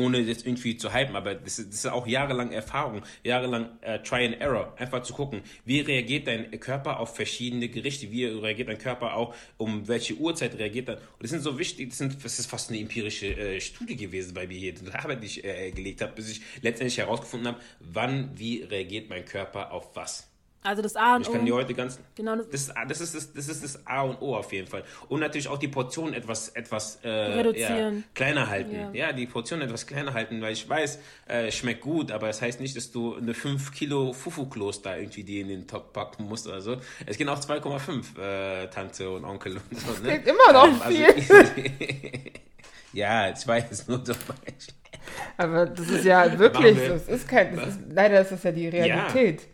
ohne 0.01 0.18
jetzt 0.18 0.46
irgendwie 0.46 0.76
zu 0.76 0.92
hypen, 0.92 1.16
aber 1.16 1.34
das 1.34 1.59
ist, 1.59 1.68
das 1.68 1.76
ist 1.76 1.86
auch 1.86 2.07
jahrelang 2.07 2.53
Erfahrung, 2.53 3.03
jahrelang 3.24 3.68
äh, 3.82 3.98
Try 4.01 4.26
and 4.26 4.40
Error, 4.40 4.74
einfach 4.78 5.03
zu 5.03 5.12
gucken, 5.12 5.42
wie 5.64 5.80
reagiert 5.80 6.26
dein 6.26 6.51
Körper 6.61 7.01
auf 7.01 7.14
verschiedene 7.14 7.68
Gerichte, 7.68 8.11
wie 8.11 8.24
reagiert 8.24 8.68
dein 8.68 8.78
Körper 8.78 9.14
auch, 9.14 9.34
um 9.57 9.86
welche 9.88 10.14
Uhrzeit 10.14 10.59
reagiert 10.59 10.88
er. 10.88 10.96
Und 10.96 11.22
das 11.22 11.30
sind 11.30 11.42
so 11.42 11.59
wichtig, 11.59 11.90
das, 11.90 11.98
sind, 11.98 12.24
das 12.24 12.38
ist 12.38 12.46
fast 12.46 12.70
eine 12.70 12.80
empirische 12.80 13.26
äh, 13.26 13.61
Studie 13.61 13.96
gewesen 13.96 14.34
bei 14.34 14.46
mir 14.46 14.59
hier, 14.59 14.74
die 14.74 14.90
Arbeit, 14.92 15.22
die 15.22 15.26
ich 15.26 15.44
äh, 15.44 15.70
gelegt 15.70 16.01
habe, 16.03 16.12
bis 16.12 16.30
ich 16.30 16.40
letztendlich 16.62 16.98
herausgefunden 16.98 17.48
habe, 17.48 17.61
wann, 17.80 18.30
wie 18.34 18.62
reagiert 18.62 19.09
mein 19.09 19.24
Körper 19.24 19.72
auf 19.72 19.94
was. 19.94 20.30
Also 20.62 20.82
das 20.82 20.94
A 20.96 21.16
und 21.16 21.22
O. 21.22 21.30
Ich 21.30 21.36
kann 21.36 21.46
die 21.46 21.52
heute 21.52 21.72
ganz. 21.72 21.98
Genau 22.16 22.36
das, 22.36 22.48
das, 22.50 22.74
das, 22.88 23.00
ist 23.00 23.14
das, 23.14 23.32
das 23.32 23.48
ist 23.48 23.64
das 23.64 23.86
A 23.86 24.02
und 24.02 24.20
O 24.20 24.36
auf 24.36 24.52
jeden 24.52 24.66
Fall. 24.66 24.84
Und 25.08 25.20
natürlich 25.20 25.48
auch 25.48 25.56
die 25.56 25.68
Portion 25.68 26.12
etwas, 26.12 26.50
etwas 26.50 26.98
äh, 27.02 27.08
reduzieren. 27.08 27.96
Ja, 27.98 28.02
kleiner 28.14 28.50
halten. 28.50 28.74
Ja. 28.74 28.90
ja. 28.92 29.12
die 29.12 29.26
Portion 29.26 29.62
etwas 29.62 29.86
kleiner 29.86 30.12
halten, 30.12 30.42
weil 30.42 30.52
ich 30.52 30.68
weiß, 30.68 30.98
äh, 31.28 31.50
schmeckt 31.50 31.80
gut, 31.80 32.12
aber 32.12 32.28
es 32.28 32.40
das 32.40 32.46
heißt 32.46 32.61
nicht, 32.61 32.74
dass 32.74 32.90
du 32.90 33.16
eine 33.16 33.34
5 33.34 33.72
Kilo 33.72 34.14
Fufu-Klos 34.14 34.80
da 34.80 34.96
irgendwie 34.96 35.24
die 35.24 35.40
in 35.40 35.48
den 35.48 35.66
Top 35.66 35.92
packen 35.92 36.24
musst 36.24 36.46
oder 36.46 36.62
so. 36.62 36.78
Es 37.04 37.18
gehen 37.18 37.28
auch 37.28 37.38
2,5 37.38 38.18
äh, 38.18 38.66
Tante 38.68 39.11
und 39.11 39.26
Onkel 39.26 39.56
und 39.56 39.78
so. 39.78 40.02
Ne? 40.02 40.08
Klingt 40.22 40.26
immer 40.26 40.52
noch 40.52 40.66
ähm, 40.66 40.92
viel. 40.92 41.06
Also, 41.06 41.52
ja, 42.94 43.34
zwei 43.34 43.61
ist 43.70 43.88
nur 43.90 43.98
so 44.04 44.14
Beispiel. 44.14 44.74
Aber 45.36 45.66
das 45.66 45.88
ist 45.88 46.04
ja 46.04 46.38
wirklich 46.38 46.78
so. 46.78 46.94
Es 46.94 47.08
ist 47.08 47.28
kein, 47.28 47.54
das 47.56 47.68
ist, 47.68 47.80
leider 47.90 48.20
ist 48.22 48.32
das 48.32 48.42
ja 48.42 48.52
die 48.52 48.68
Realität. 48.68 49.42
Ja. 49.42 49.46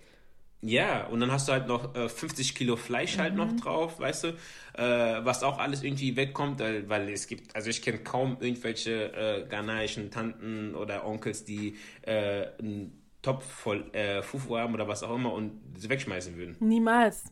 Ja, 0.66 1.06
und 1.06 1.20
dann 1.20 1.30
hast 1.30 1.48
du 1.48 1.52
halt 1.52 1.66
noch 1.66 1.94
äh, 1.94 2.08
50 2.08 2.54
Kilo 2.54 2.76
Fleisch 2.76 3.18
halt 3.18 3.32
mhm. 3.32 3.38
noch 3.38 3.56
drauf, 3.56 4.00
weißt 4.00 4.24
du, 4.24 4.28
äh, 4.74 5.24
was 5.24 5.42
auch 5.42 5.58
alles 5.58 5.82
irgendwie 5.82 6.16
wegkommt, 6.16 6.60
weil, 6.60 6.88
weil 6.88 7.08
es 7.10 7.26
gibt, 7.26 7.54
also 7.54 7.70
ich 7.70 7.82
kenne 7.82 7.98
kaum 7.98 8.36
irgendwelche 8.40 9.12
äh, 9.12 9.46
ghanaischen 9.48 10.10
Tanten 10.10 10.74
oder 10.74 11.06
Onkels, 11.06 11.44
die 11.44 11.76
äh, 12.02 12.46
einen 12.58 13.02
Topf 13.22 13.44
voll 13.44 13.90
äh, 13.92 14.22
Fufu 14.22 14.56
haben 14.56 14.74
oder 14.74 14.86
was 14.86 15.02
auch 15.02 15.14
immer 15.14 15.32
und 15.32 15.60
sie 15.76 15.88
wegschmeißen 15.88 16.36
würden. 16.36 16.56
Niemals. 16.60 17.24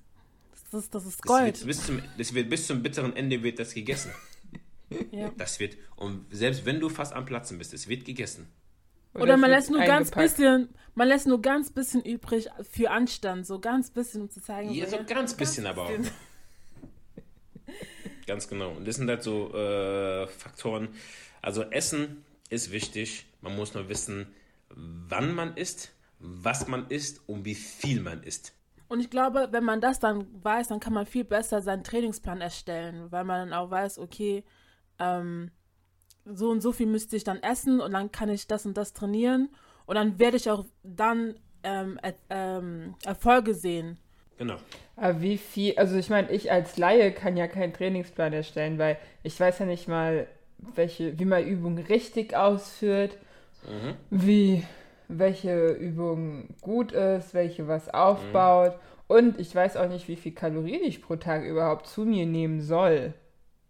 Das 0.71 0.83
ist, 0.83 0.95
das 0.95 1.07
ist 1.07 1.23
Gold. 1.23 1.55
Das 1.55 1.61
wird, 1.61 1.67
bis 1.67 1.87
zum, 1.87 2.03
das 2.19 2.35
wird 2.35 2.51
bis 2.51 2.67
zum 2.67 2.83
bitteren 2.83 3.15
Ende 3.15 3.43
wird 3.43 3.59
das 3.59 3.75
gegessen. 3.75 4.13
ja. 5.13 5.31
Das 5.37 5.61
wird, 5.61 5.77
und 5.97 6.27
selbst 6.31 6.65
wenn 6.67 6.81
du 6.81 6.89
fast 6.89 7.13
am 7.13 7.25
Platzen 7.25 7.59
bist, 7.59 7.75
es 7.75 7.89
wird 7.89 8.05
gegessen. 8.05 8.49
Oder, 9.15 9.23
Oder 9.23 9.37
man 9.37 9.51
lässt 9.51 9.71
nur 9.71 9.81
eingepackt. 9.81 10.13
ganz 10.13 10.33
bisschen, 10.33 10.69
man 10.95 11.09
lässt 11.09 11.27
nur 11.27 11.41
ganz 11.41 11.71
bisschen 11.71 12.03
übrig 12.03 12.49
für 12.69 12.91
Anstand, 12.91 13.47
so 13.47 13.61
ganz 13.61 13.91
bisschen, 13.91 14.23
um 14.23 14.31
zu 14.31 14.43
zeigen. 14.43 14.73
Ja, 14.73 14.87
so, 14.87 14.97
ganz, 14.97 15.09
ganz 15.09 15.35
bisschen 15.35 15.67
aber 15.67 15.85
auch. 15.85 15.91
ganz 18.27 18.49
genau. 18.49 18.73
Und 18.73 18.89
das 18.89 18.97
sind 18.97 19.09
halt 19.09 19.23
so 19.23 19.55
äh, 19.55 20.27
Faktoren. 20.27 20.89
Also 21.43 21.63
Essen 21.63 22.25
ist 22.51 22.73
wichtig. 22.73 23.27
Man 23.41 23.55
muss 23.55 23.75
nur 23.75 23.89
wissen, 23.89 24.27
wann 24.71 25.35
man 25.35 25.57
isst, 25.57 25.93
was 26.19 26.67
man 26.67 26.89
isst 26.89 27.21
und 27.29 27.45
wie 27.45 27.55
viel 27.55 28.01
man 28.01 28.23
isst. 28.23 28.53
Und 28.89 29.01
ich 29.01 29.11
glaube, 29.11 29.49
wenn 29.53 29.65
man 29.65 29.81
das 29.81 30.01
dann 30.01 30.27
weiß, 30.43 30.69
dann 30.69 30.81
kann 30.81 30.93
man 30.93 31.07
viel 31.07 31.25
besser 31.25 31.63
seinen 31.63 31.85
Trainingsplan 31.85 32.41
erstellen, 32.41 33.11
weil 33.11 33.25
man 33.25 33.49
dann 33.49 33.59
auch 33.59 33.71
weiß, 33.71 33.99
okay, 33.99 34.45
ähm, 34.99 35.51
so 36.25 36.51
und 36.51 36.61
so 36.61 36.73
viel 36.73 36.87
müsste 36.87 37.17
ich 37.17 37.25
dann 37.25 37.43
essen 37.43 37.81
und 37.81 37.93
dann 37.93 38.13
kann 38.13 38.29
ich 38.29 38.47
das 38.47 38.67
und 38.67 38.77
das 38.77 38.93
trainieren 38.93 39.49
und 39.87 39.97
dann 39.97 40.19
werde 40.19 40.37
ich 40.37 40.51
auch 40.51 40.65
dann 40.83 41.35
ähm, 41.63 41.99
äh, 42.03 42.13
ähm, 42.31 42.95
Erfolge 43.05 43.55
sehen. 43.55 43.99
Genau. 44.39 44.57
Aber 44.97 45.21
wie 45.21 45.39
viel, 45.39 45.77
also 45.77 45.97
ich 45.97 46.11
meine, 46.11 46.31
ich 46.31 46.51
als 46.51 46.77
Laie 46.77 47.13
kann 47.13 47.37
ja 47.37 47.47
keinen 47.47 47.73
Trainingsplan 47.73 48.33
erstellen, 48.33 48.79
weil 48.79 48.99
ich 49.23 49.39
weiß 49.39 49.61
ja 49.61 49.67
nicht 49.67 49.89
mal, 49.89 50.27
welche, 50.59 51.19
wie 51.19 51.25
man 51.25 51.47
Übungen 51.47 51.85
richtig 51.85 52.35
ausführt, 52.35 53.17
mhm. 53.65 53.95
wie 54.11 54.65
welche 55.09 55.69
Übung 55.73 56.49
gut 56.61 56.93
ist, 56.93 57.35
welche 57.35 57.69
was 57.69 57.93
aufbaut. 57.93 58.73
Mhm. 58.73 58.81
Und 59.07 59.41
ich 59.41 59.55
weiß 59.55 59.77
auch 59.77 59.89
nicht, 59.89 60.09
wie 60.09 60.17
viel 60.17 60.33
Kalorien 60.33 60.83
ich 60.83 61.03
pro 61.03 61.17
Tag 61.17 61.45
überhaupt 61.45 61.87
zu 61.87 62.05
mir 62.05 62.27
nehmen 62.27 62.61
soll 62.61 63.13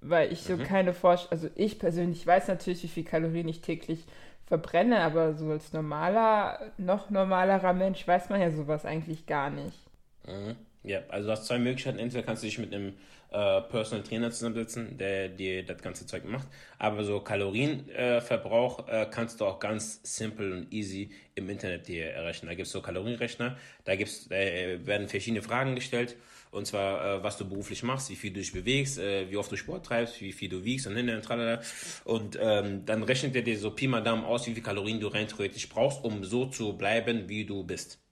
weil 0.08 0.32
ich 0.32 0.42
so 0.42 0.56
mhm. 0.56 0.64
keine 0.64 0.92
Vorstellung, 0.92 1.32
also 1.32 1.48
ich 1.54 1.78
persönlich 1.78 2.26
weiß 2.26 2.48
natürlich, 2.48 2.82
wie 2.82 2.88
viel 2.88 3.04
Kalorien 3.04 3.48
ich 3.48 3.60
täglich 3.60 4.04
verbrenne, 4.46 5.00
aber 5.00 5.34
so 5.34 5.50
als 5.50 5.72
normaler, 5.72 6.58
noch 6.76 7.10
normalerer 7.10 7.72
Mensch 7.72 8.06
weiß 8.06 8.28
man 8.28 8.40
ja 8.40 8.50
sowas 8.50 8.84
eigentlich 8.84 9.26
gar 9.26 9.50
nicht. 9.50 9.78
Mhm. 10.26 10.56
Ja, 10.84 11.00
also 11.08 11.28
du 11.28 11.32
hast 11.32 11.46
zwei 11.46 11.58
Möglichkeiten. 11.58 11.98
Entweder 11.98 12.22
kannst 12.22 12.42
du 12.42 12.46
dich 12.46 12.58
mit 12.58 12.74
einem 12.74 12.92
äh, 13.30 13.62
Personal 13.62 14.04
Trainer 14.04 14.30
zusammensetzen, 14.30 14.98
der 14.98 15.30
dir 15.30 15.64
das 15.64 15.80
ganze 15.80 16.06
Zeug 16.06 16.26
macht. 16.26 16.46
Aber 16.78 17.02
so 17.04 17.20
Kalorienverbrauch 17.20 18.86
äh, 18.86 19.02
äh, 19.02 19.06
kannst 19.10 19.40
du 19.40 19.46
auch 19.46 19.58
ganz 19.58 20.00
simpel 20.02 20.52
und 20.52 20.72
easy 20.72 21.10
im 21.34 21.48
Internet 21.48 21.88
dir 21.88 22.10
errechnen. 22.10 22.50
Da 22.50 22.54
gibt 22.54 22.66
es 22.66 22.72
so 22.72 22.82
Kalorienrechner, 22.82 23.56
da, 23.84 23.96
gibt's, 23.96 24.28
da 24.28 24.36
werden 24.36 25.08
verschiedene 25.08 25.40
Fragen 25.42 25.74
gestellt 25.74 26.16
und 26.50 26.66
zwar, 26.66 27.18
äh, 27.18 27.22
was 27.22 27.38
du 27.38 27.48
beruflich 27.48 27.82
machst, 27.82 28.10
wie 28.10 28.16
viel 28.16 28.32
du 28.32 28.40
dich 28.40 28.52
bewegst, 28.52 28.98
äh, 28.98 29.28
wie 29.30 29.38
oft 29.38 29.50
du 29.50 29.56
Sport 29.56 29.86
treibst, 29.86 30.20
wie 30.20 30.32
viel 30.32 30.50
du 30.50 30.64
wiegst 30.64 30.86
und 30.86 30.94
hin 30.96 31.08
und 31.08 31.24
tralala. 31.24 31.62
Und 32.04 32.38
ähm, 32.40 32.84
dann 32.84 33.02
rechnet 33.02 33.34
er 33.34 33.42
dir 33.42 33.58
so 33.58 33.70
Pi 33.70 33.88
mal 33.88 34.02
Daumen 34.02 34.24
aus, 34.24 34.46
wie 34.46 34.52
viel 34.52 34.62
Kalorien 34.62 35.00
du 35.00 35.08
rein 35.08 35.28
theoretisch 35.28 35.68
brauchst, 35.68 36.04
um 36.04 36.22
so 36.24 36.46
zu 36.46 36.74
bleiben, 36.74 37.28
wie 37.28 37.44
du 37.46 37.64
bist. 37.64 38.03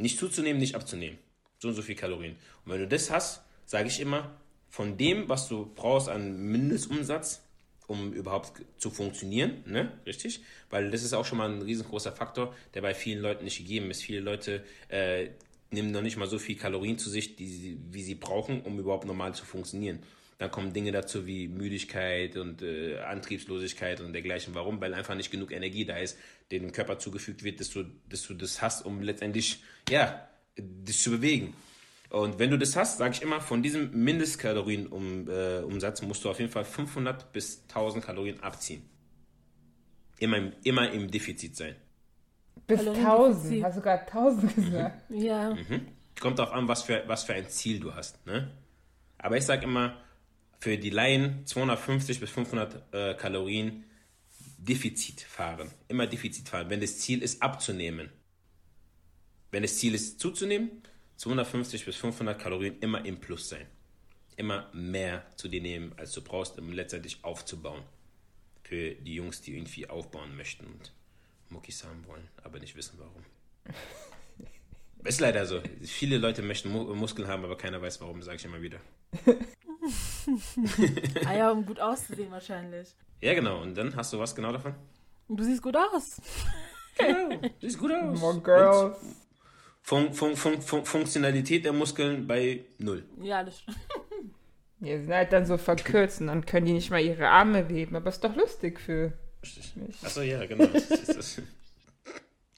Nicht 0.00 0.18
zuzunehmen, 0.18 0.60
nicht 0.60 0.74
abzunehmen. 0.74 1.18
So 1.58 1.68
und 1.68 1.74
so 1.74 1.82
viel 1.82 1.94
Kalorien. 1.94 2.36
Und 2.64 2.72
wenn 2.72 2.80
du 2.80 2.88
das 2.88 3.10
hast, 3.10 3.42
sage 3.66 3.88
ich 3.88 4.00
immer, 4.00 4.30
von 4.68 4.96
dem, 4.96 5.28
was 5.28 5.48
du 5.48 5.70
brauchst 5.74 6.08
an 6.08 6.38
Mindestumsatz, 6.38 7.42
um 7.86 8.12
überhaupt 8.12 8.52
zu 8.78 8.90
funktionieren, 8.90 9.64
ne? 9.66 9.92
Richtig? 10.06 10.42
Weil 10.70 10.90
das 10.90 11.02
ist 11.02 11.12
auch 11.12 11.24
schon 11.24 11.38
mal 11.38 11.50
ein 11.50 11.62
riesengroßer 11.62 12.12
Faktor, 12.12 12.54
der 12.74 12.82
bei 12.82 12.94
vielen 12.94 13.20
Leuten 13.20 13.44
nicht 13.44 13.58
gegeben 13.58 13.90
ist. 13.90 14.02
Viele 14.02 14.20
Leute 14.20 14.64
äh, 14.88 15.30
nehmen 15.70 15.90
noch 15.90 16.02
nicht 16.02 16.16
mal 16.16 16.28
so 16.28 16.38
viel 16.38 16.56
Kalorien 16.56 16.98
zu 16.98 17.10
sich, 17.10 17.36
die, 17.36 17.78
wie 17.90 18.02
sie 18.02 18.14
brauchen, 18.14 18.62
um 18.62 18.78
überhaupt 18.78 19.06
normal 19.06 19.34
zu 19.34 19.44
funktionieren. 19.44 20.00
Dann 20.40 20.50
kommen 20.50 20.72
Dinge 20.72 20.90
dazu 20.90 21.26
wie 21.26 21.46
Müdigkeit 21.48 22.38
und 22.38 22.62
äh, 22.62 22.98
Antriebslosigkeit 23.00 24.00
und 24.00 24.14
dergleichen. 24.14 24.54
Warum? 24.54 24.80
Weil 24.80 24.94
einfach 24.94 25.14
nicht 25.14 25.30
genug 25.30 25.52
Energie 25.52 25.84
da 25.84 25.98
ist, 25.98 26.18
dem 26.50 26.72
Körper 26.72 26.98
zugefügt 26.98 27.44
wird, 27.44 27.60
dass 27.60 27.68
du, 27.68 27.84
dass 28.08 28.26
du 28.26 28.32
das 28.32 28.62
hast, 28.62 28.86
um 28.86 29.02
letztendlich, 29.02 29.62
ja, 29.90 30.26
dich 30.56 30.98
zu 30.98 31.10
bewegen. 31.10 31.52
Und 32.08 32.38
wenn 32.38 32.50
du 32.50 32.56
das 32.56 32.74
hast, 32.74 32.96
sage 32.96 33.16
ich 33.16 33.20
immer, 33.20 33.42
von 33.42 33.62
diesem 33.62 33.90
Mindestkalorienumsatz 33.92 36.00
äh, 36.00 36.06
musst 36.06 36.24
du 36.24 36.30
auf 36.30 36.38
jeden 36.38 36.50
Fall 36.50 36.64
500 36.64 37.34
bis 37.34 37.64
1000 37.68 38.02
Kalorien 38.02 38.40
abziehen. 38.40 38.88
Immer, 40.20 40.52
immer 40.64 40.90
im 40.90 41.10
Defizit 41.10 41.54
sein. 41.54 41.76
Bis 42.66 42.80
1000, 42.80 43.62
hast 43.62 43.76
du 43.76 43.82
gerade 43.82 44.06
1000 44.06 44.54
gesagt. 44.54 45.10
Mhm. 45.10 45.18
Ja. 45.18 45.50
Mhm. 45.50 45.86
Kommt 46.18 46.40
auch 46.40 46.52
an, 46.52 46.66
was 46.66 46.84
für, 46.84 47.02
was 47.06 47.24
für 47.24 47.34
ein 47.34 47.46
Ziel 47.50 47.78
du 47.78 47.94
hast. 47.94 48.26
Ne? 48.26 48.50
Aber 49.18 49.36
ich 49.36 49.44
sage 49.44 49.64
immer, 49.64 49.98
für 50.60 50.76
die 50.76 50.90
Laien 50.90 51.46
250 51.46 52.20
bis 52.20 52.30
500 52.30 52.94
äh, 52.94 53.14
Kalorien 53.14 53.84
Defizit 54.58 55.22
fahren. 55.22 55.70
Immer 55.88 56.06
Defizit 56.06 56.48
fahren, 56.48 56.68
wenn 56.68 56.80
das 56.80 56.98
Ziel 56.98 57.22
ist 57.22 57.42
abzunehmen. 57.42 58.10
Wenn 59.50 59.62
das 59.62 59.78
Ziel 59.78 59.94
ist 59.94 60.20
zuzunehmen, 60.20 60.70
250 61.16 61.86
bis 61.86 61.96
500 61.96 62.38
Kalorien 62.38 62.78
immer 62.80 63.04
im 63.06 63.18
Plus 63.18 63.48
sein. 63.48 63.66
Immer 64.36 64.70
mehr 64.74 65.26
zu 65.36 65.48
dir 65.48 65.62
nehmen, 65.62 65.92
als 65.96 66.12
du 66.12 66.22
brauchst, 66.22 66.58
um 66.58 66.72
letztendlich 66.72 67.24
aufzubauen. 67.24 67.82
Für 68.62 68.94
die 68.94 69.14
Jungs, 69.14 69.40
die 69.40 69.56
irgendwie 69.56 69.88
aufbauen 69.88 70.36
möchten 70.36 70.66
und 70.66 70.92
Muckis 71.48 71.84
haben 71.84 72.06
wollen, 72.06 72.28
aber 72.44 72.60
nicht 72.60 72.76
wissen 72.76 72.98
warum. 72.98 73.24
Ist 75.04 75.20
leider 75.20 75.46
so. 75.46 75.62
Viele 75.82 76.18
Leute 76.18 76.42
möchten 76.42 76.70
Mu 76.70 76.94
Muskeln 76.94 77.26
haben, 77.26 77.44
aber 77.44 77.56
keiner 77.56 77.80
weiß 77.80 78.02
warum, 78.02 78.22
sage 78.22 78.36
ich 78.36 78.44
immer 78.44 78.60
wieder. 78.60 78.80
ah 81.26 81.34
ja, 81.34 81.50
um 81.50 81.64
gut 81.64 81.80
auszusehen 81.80 82.30
wahrscheinlich. 82.30 82.88
Ja, 83.20 83.34
genau. 83.34 83.62
Und 83.62 83.74
dann 83.74 83.94
hast 83.96 84.12
du 84.12 84.18
was 84.18 84.34
genau 84.34 84.52
davon? 84.52 84.74
Du 85.28 85.42
siehst 85.44 85.62
gut 85.62 85.76
aus. 85.76 86.20
Genau, 86.98 87.38
siehst 87.60 87.78
gut 87.78 87.92
aus. 87.92 88.18
More 88.18 88.40
girls. 88.40 88.96
Fun 89.82 90.12
Fun 90.12 90.36
Fun 90.36 90.60
Fun 90.60 90.84
Funktionalität 90.84 91.64
der 91.64 91.72
Muskeln 91.72 92.26
bei 92.26 92.64
null. 92.78 93.04
Ja, 93.22 93.42
das 93.42 93.62
Ja, 94.80 94.98
sind 94.98 95.12
halt 95.12 95.32
dann 95.32 95.46
so 95.46 95.56
verkürzt 95.58 96.20
und 96.20 96.28
dann 96.28 96.44
können 96.46 96.66
die 96.66 96.72
nicht 96.72 96.90
mal 96.90 97.00
ihre 97.00 97.28
Arme 97.28 97.66
heben, 97.68 97.96
aber 97.96 98.08
ist 98.08 98.22
doch 98.24 98.34
lustig 98.34 98.80
für 98.80 99.12
mich. 99.76 99.96
Achso, 100.02 100.22
ja, 100.22 100.44
genau. 100.46 100.66
Das 100.66 100.90
ist 100.90 101.16
das. 101.16 101.42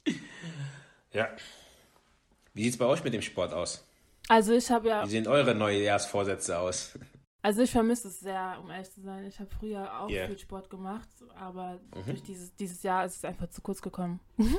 ja. 1.13 1.29
Wie 2.55 2.65
sieht's 2.65 2.77
bei 2.77 2.87
euch 2.87 3.03
mit 3.03 3.15
dem 3.15 3.23
Sport 3.23 3.53
aus? 3.53 3.85
Also 4.29 4.53
ich 4.53 4.71
habe 4.71 4.89
ja, 4.89 5.05
Wie 5.05 5.11
sehen 5.11 5.27
eure 5.27 5.55
Neujahrsvorsätze 5.55 6.59
aus? 6.59 6.99
Also 7.43 7.63
ich 7.63 7.71
vermisse 7.71 8.09
es 8.09 8.21
sehr, 8.21 8.59
um 8.63 8.71
ehrlich 8.71 8.91
zu 8.91 9.01
sein. 9.01 9.25
Ich 9.27 9.39
habe 9.41 9.51
früher 9.51 10.01
auch 10.01 10.09
Ja. 10.09 10.27
viel 10.27 10.39
Sport 10.39 10.71
gemacht, 10.71 11.09
aber 11.39 11.81
Mhm. 11.95 12.05
durch 12.07 12.23
dieses, 12.23 12.55
dieses 12.57 12.83
Jahr 12.83 13.05
ist 13.05 13.17
es 13.17 13.25
einfach 13.25 13.49
zu 13.51 13.61
kurz 13.63 13.83
gekommen. 13.83 14.21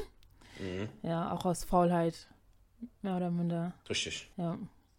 Mhm. 0.59 0.87
Ja, 1.01 1.31
auch 1.31 1.45
aus 1.45 1.63
Faulheit. 1.63 2.27
Mehr 3.01 3.17
oder 3.17 3.31
minder. 3.31 3.73
Richtig. 3.89 4.29
Ja, 4.37 4.55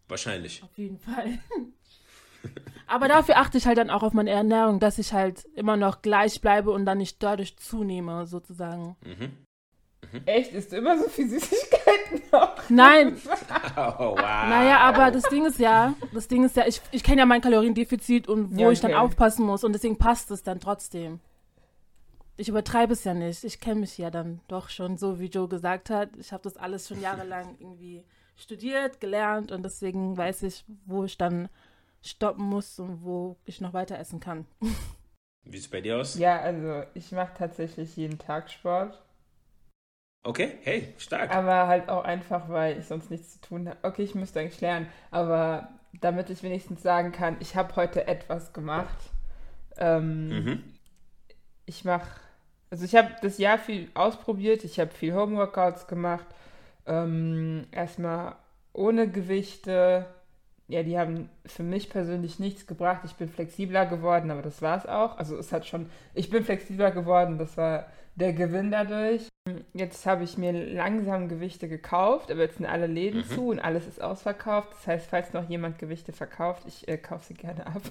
Wahrscheinlich. 0.09 0.61
auf 0.61 0.77
jeden 0.77 0.99
Fall. 0.99 1.39
aber 2.87 3.07
dafür 3.07 3.37
achte 3.37 3.57
ich 3.57 3.65
halt 3.65 3.77
dann 3.77 3.89
auch 3.89 4.03
auf 4.03 4.11
meine 4.13 4.31
Ernährung, 4.31 4.81
dass 4.81 4.99
ich 4.99 5.13
halt 5.13 5.45
immer 5.55 5.77
noch 5.77 6.01
gleich 6.01 6.41
bleibe 6.41 6.71
und 6.71 6.85
dann 6.85 6.97
nicht 6.97 7.23
dadurch 7.23 7.55
zunehme, 7.57 8.27
sozusagen. 8.27 8.97
Mhm. 9.05 10.25
Echt? 10.25 10.51
Isst 10.51 10.73
du 10.73 10.75
immer 10.77 10.97
so 11.01 11.07
viel 11.09 11.29
Süßigkeiten 11.29 11.84
noch? 12.31 12.69
Nein, 12.69 13.17
Oh, 13.77 14.15
wow. 14.15 14.17
Naja, 14.17 14.79
aber 14.79 15.11
das 15.11 15.23
Ding 15.23 15.45
ist 15.45 15.59
ja, 15.59 15.93
das 16.13 16.27
Ding 16.27 16.43
ist 16.43 16.55
ja, 16.55 16.65
ich, 16.67 16.81
ich 16.91 17.03
kenne 17.03 17.19
ja 17.19 17.25
mein 17.25 17.41
Kaloriendefizit 17.41 18.27
und 18.27 18.55
wo 18.57 18.61
Ja, 18.61 18.71
ich 18.71 18.79
dann 18.81 18.91
okay. 18.91 18.99
aufpassen 18.99 19.45
muss 19.45 19.63
und 19.63 19.73
deswegen 19.73 19.97
passt 19.97 20.31
es 20.31 20.43
dann 20.43 20.59
trotzdem. 20.59 21.19
Ich 22.37 22.49
übertreibe 22.49 22.93
es 22.93 23.03
ja 23.03 23.13
nicht. 23.13 23.43
Ich 23.43 23.59
kenne 23.59 23.81
mich 23.81 23.97
ja 23.97 24.09
dann 24.11 24.41
doch 24.47 24.69
schon 24.69 24.97
so, 24.97 25.19
wie 25.19 25.27
Joe 25.27 25.47
gesagt 25.47 25.89
hat. 25.89 26.09
Ich 26.17 26.33
habe 26.33 26.43
das 26.43 26.57
alles 26.57 26.87
schon 26.87 26.99
jahrelang 27.01 27.55
irgendwie 27.59 28.03
studiert, 28.35 28.99
gelernt 28.99 29.51
und 29.51 29.63
deswegen 29.63 30.17
weiß 30.17 30.43
ich, 30.43 30.65
wo 30.85 31.05
ich 31.05 31.17
dann 31.17 31.47
stoppen 32.01 32.43
muss 32.45 32.77
und 32.79 33.03
wo 33.03 33.37
ich 33.45 33.61
noch 33.61 33.73
weiter 33.73 33.97
essen 33.97 34.19
kann. 34.19 34.45
Wie 35.47 35.57
sieht's 35.57 35.69
bei 35.69 35.79
dir 35.81 35.99
aus? 35.99 36.15
Ja, 36.17 36.39
also 36.39 36.83
ich 36.95 37.11
mache 37.11 37.33
tatsächlich 37.37 37.95
jeden 37.97 38.17
Tag 38.17 38.49
Sport. 38.49 38.99
Okay, 40.25 40.57
hey, 40.63 40.93
stark. 40.97 41.31
Aber 41.31 41.67
halt 41.67 41.87
auch 41.87 42.03
einfach, 42.03 42.49
weil 42.49 42.79
ich 42.79 42.87
sonst 42.87 43.11
nichts 43.11 43.33
zu 43.33 43.41
tun 43.41 43.69
habe. 43.69 43.77
Okay, 43.83 44.01
ich 44.03 44.15
müsste 44.15 44.39
eigentlich 44.39 44.59
lernen, 44.59 44.87
aber 45.11 45.69
damit 46.01 46.29
ich 46.31 46.41
wenigstens 46.41 46.81
sagen 46.81 47.11
kann, 47.11 47.37
ich 47.39 47.55
habe 47.55 47.75
heute 47.75 48.07
etwas 48.07 48.51
gemacht. 48.51 48.97
Ähm, 49.77 50.43
Mhm. 50.43 50.63
Ich 51.65 51.83
mache, 51.85 52.19
also 52.69 52.85
ich 52.85 52.95
habe 52.95 53.15
das 53.21 53.37
Jahr 53.37 53.57
viel 53.57 53.89
ausprobiert, 53.93 54.63
ich 54.63 54.79
habe 54.79 54.91
viel 54.91 55.13
Homeworkouts 55.13 55.87
gemacht. 55.87 56.25
Ähm, 56.85 57.67
erstmal 57.71 58.35
ohne 58.73 59.09
Gewichte. 59.09 60.05
Ja, 60.67 60.83
die 60.83 60.97
haben 60.97 61.29
für 61.45 61.63
mich 61.63 61.89
persönlich 61.89 62.39
nichts 62.39 62.67
gebracht. 62.67 63.01
Ich 63.05 63.15
bin 63.15 63.29
flexibler 63.29 63.85
geworden, 63.85 64.31
aber 64.31 64.41
das 64.41 64.61
war 64.61 64.77
es 64.77 64.85
auch. 64.87 65.17
Also 65.17 65.37
es 65.37 65.51
hat 65.51 65.65
schon, 65.67 65.89
ich 66.15 66.29
bin 66.31 66.43
flexibler 66.43 66.91
geworden, 66.91 67.37
das 67.37 67.57
war 67.57 67.85
der 68.15 68.33
Gewinn 68.33 68.71
dadurch. 68.71 69.27
Jetzt 69.73 70.05
habe 70.05 70.23
ich 70.23 70.37
mir 70.37 70.51
langsam 70.51 71.27
Gewichte 71.29 71.67
gekauft, 71.67 72.31
aber 72.31 72.41
jetzt 72.41 72.57
sind 72.57 72.65
alle 72.65 72.87
Läden 72.87 73.19
Mhm. 73.21 73.25
zu 73.35 73.49
und 73.49 73.59
alles 73.59 73.87
ist 73.87 74.01
ausverkauft. 74.01 74.69
Das 74.73 74.87
heißt, 74.87 75.07
falls 75.09 75.33
noch 75.33 75.47
jemand 75.49 75.77
Gewichte 75.79 76.13
verkauft, 76.13 76.63
ich 76.67 76.87
äh, 76.87 76.97
kaufe 76.97 77.25
sie 77.25 77.33
gerne 77.35 77.67
ab. 77.67 77.81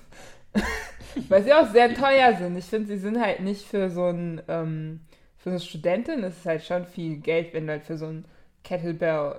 Weil 1.29 1.43
sie 1.45 1.53
auch 1.53 1.71
sehr 1.71 1.95
teuer 1.95 2.35
sind. 2.37 2.57
Ich 2.57 2.65
finde, 2.65 2.89
sie 2.89 2.99
sind 2.99 3.21
halt 3.21 3.41
nicht 3.41 3.67
für 3.67 3.91
so 3.91 4.07
ein, 4.07 4.43
ähm, 4.49 5.01
für 5.37 5.51
so 5.51 5.51
eine 5.51 5.61
Studentin, 5.61 6.23
das 6.23 6.39
ist 6.39 6.47
halt 6.47 6.65
schon 6.65 6.87
viel 6.87 7.19
Geld, 7.19 7.53
wenn 7.55 7.67
du 7.67 7.73
halt 7.73 7.85
für 7.85 7.99
so 7.99 8.07
ein 8.07 8.25
Kettlebell 8.65 9.39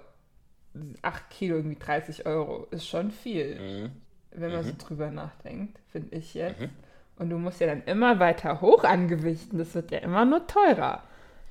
8 1.01 1.29
Kilo 1.31 1.55
irgendwie 1.57 1.79
30 1.79 2.25
Euro 2.25 2.67
ist 2.71 2.88
schon 2.88 3.11
viel, 3.11 3.55
Mhm. 3.59 3.91
wenn 4.31 4.51
man 4.51 4.61
Mhm. 4.61 4.69
so 4.69 4.73
drüber 4.88 5.09
nachdenkt, 5.09 5.79
finde 5.91 6.15
ich 6.15 6.33
jetzt. 6.33 6.61
Mhm. 6.61 6.69
Und 7.18 7.30
du 7.30 7.38
musst 7.38 7.61
ja 7.61 7.68
dann 7.68 7.84
immer 7.84 8.20
weiter 8.20 8.59
hoch 8.61 8.84
angewichten, 8.84 9.57
das 9.57 9.74
wird 9.74 9.91
ja 9.91 9.99
immer 9.99 10.26
nur 10.26 10.45
teurer. 10.47 11.03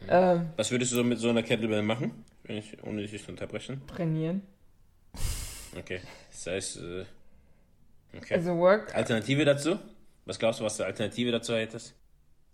Ähm, 0.09 0.51
Was 0.57 0.71
würdest 0.71 0.93
du 0.93 0.97
so 0.97 1.05
mit 1.05 1.19
so 1.19 1.31
einer 1.31 1.43
Kettlebell 1.43 1.83
machen? 1.83 2.25
Wenn 2.43 2.57
ich, 2.59 2.77
ohne 2.85 3.07
dich 3.07 3.25
zu 3.25 3.31
unterbrechen? 3.31 3.81
trainieren. 3.87 4.43
Okay. 5.79 6.01
Das 6.31 6.47
heißt, 6.47 6.77
äh, 6.79 7.05
okay. 8.17 8.35
Also 8.35 8.57
Work, 8.59 8.95
Alternative 8.95 9.45
dazu? 9.45 9.79
Was 10.27 10.39
glaubst 10.39 10.61
du, 10.61 10.65
was 10.65 10.77
die 10.77 10.83
Alternative 10.85 11.31
dazu 11.33 11.55
hättest? 11.55 11.95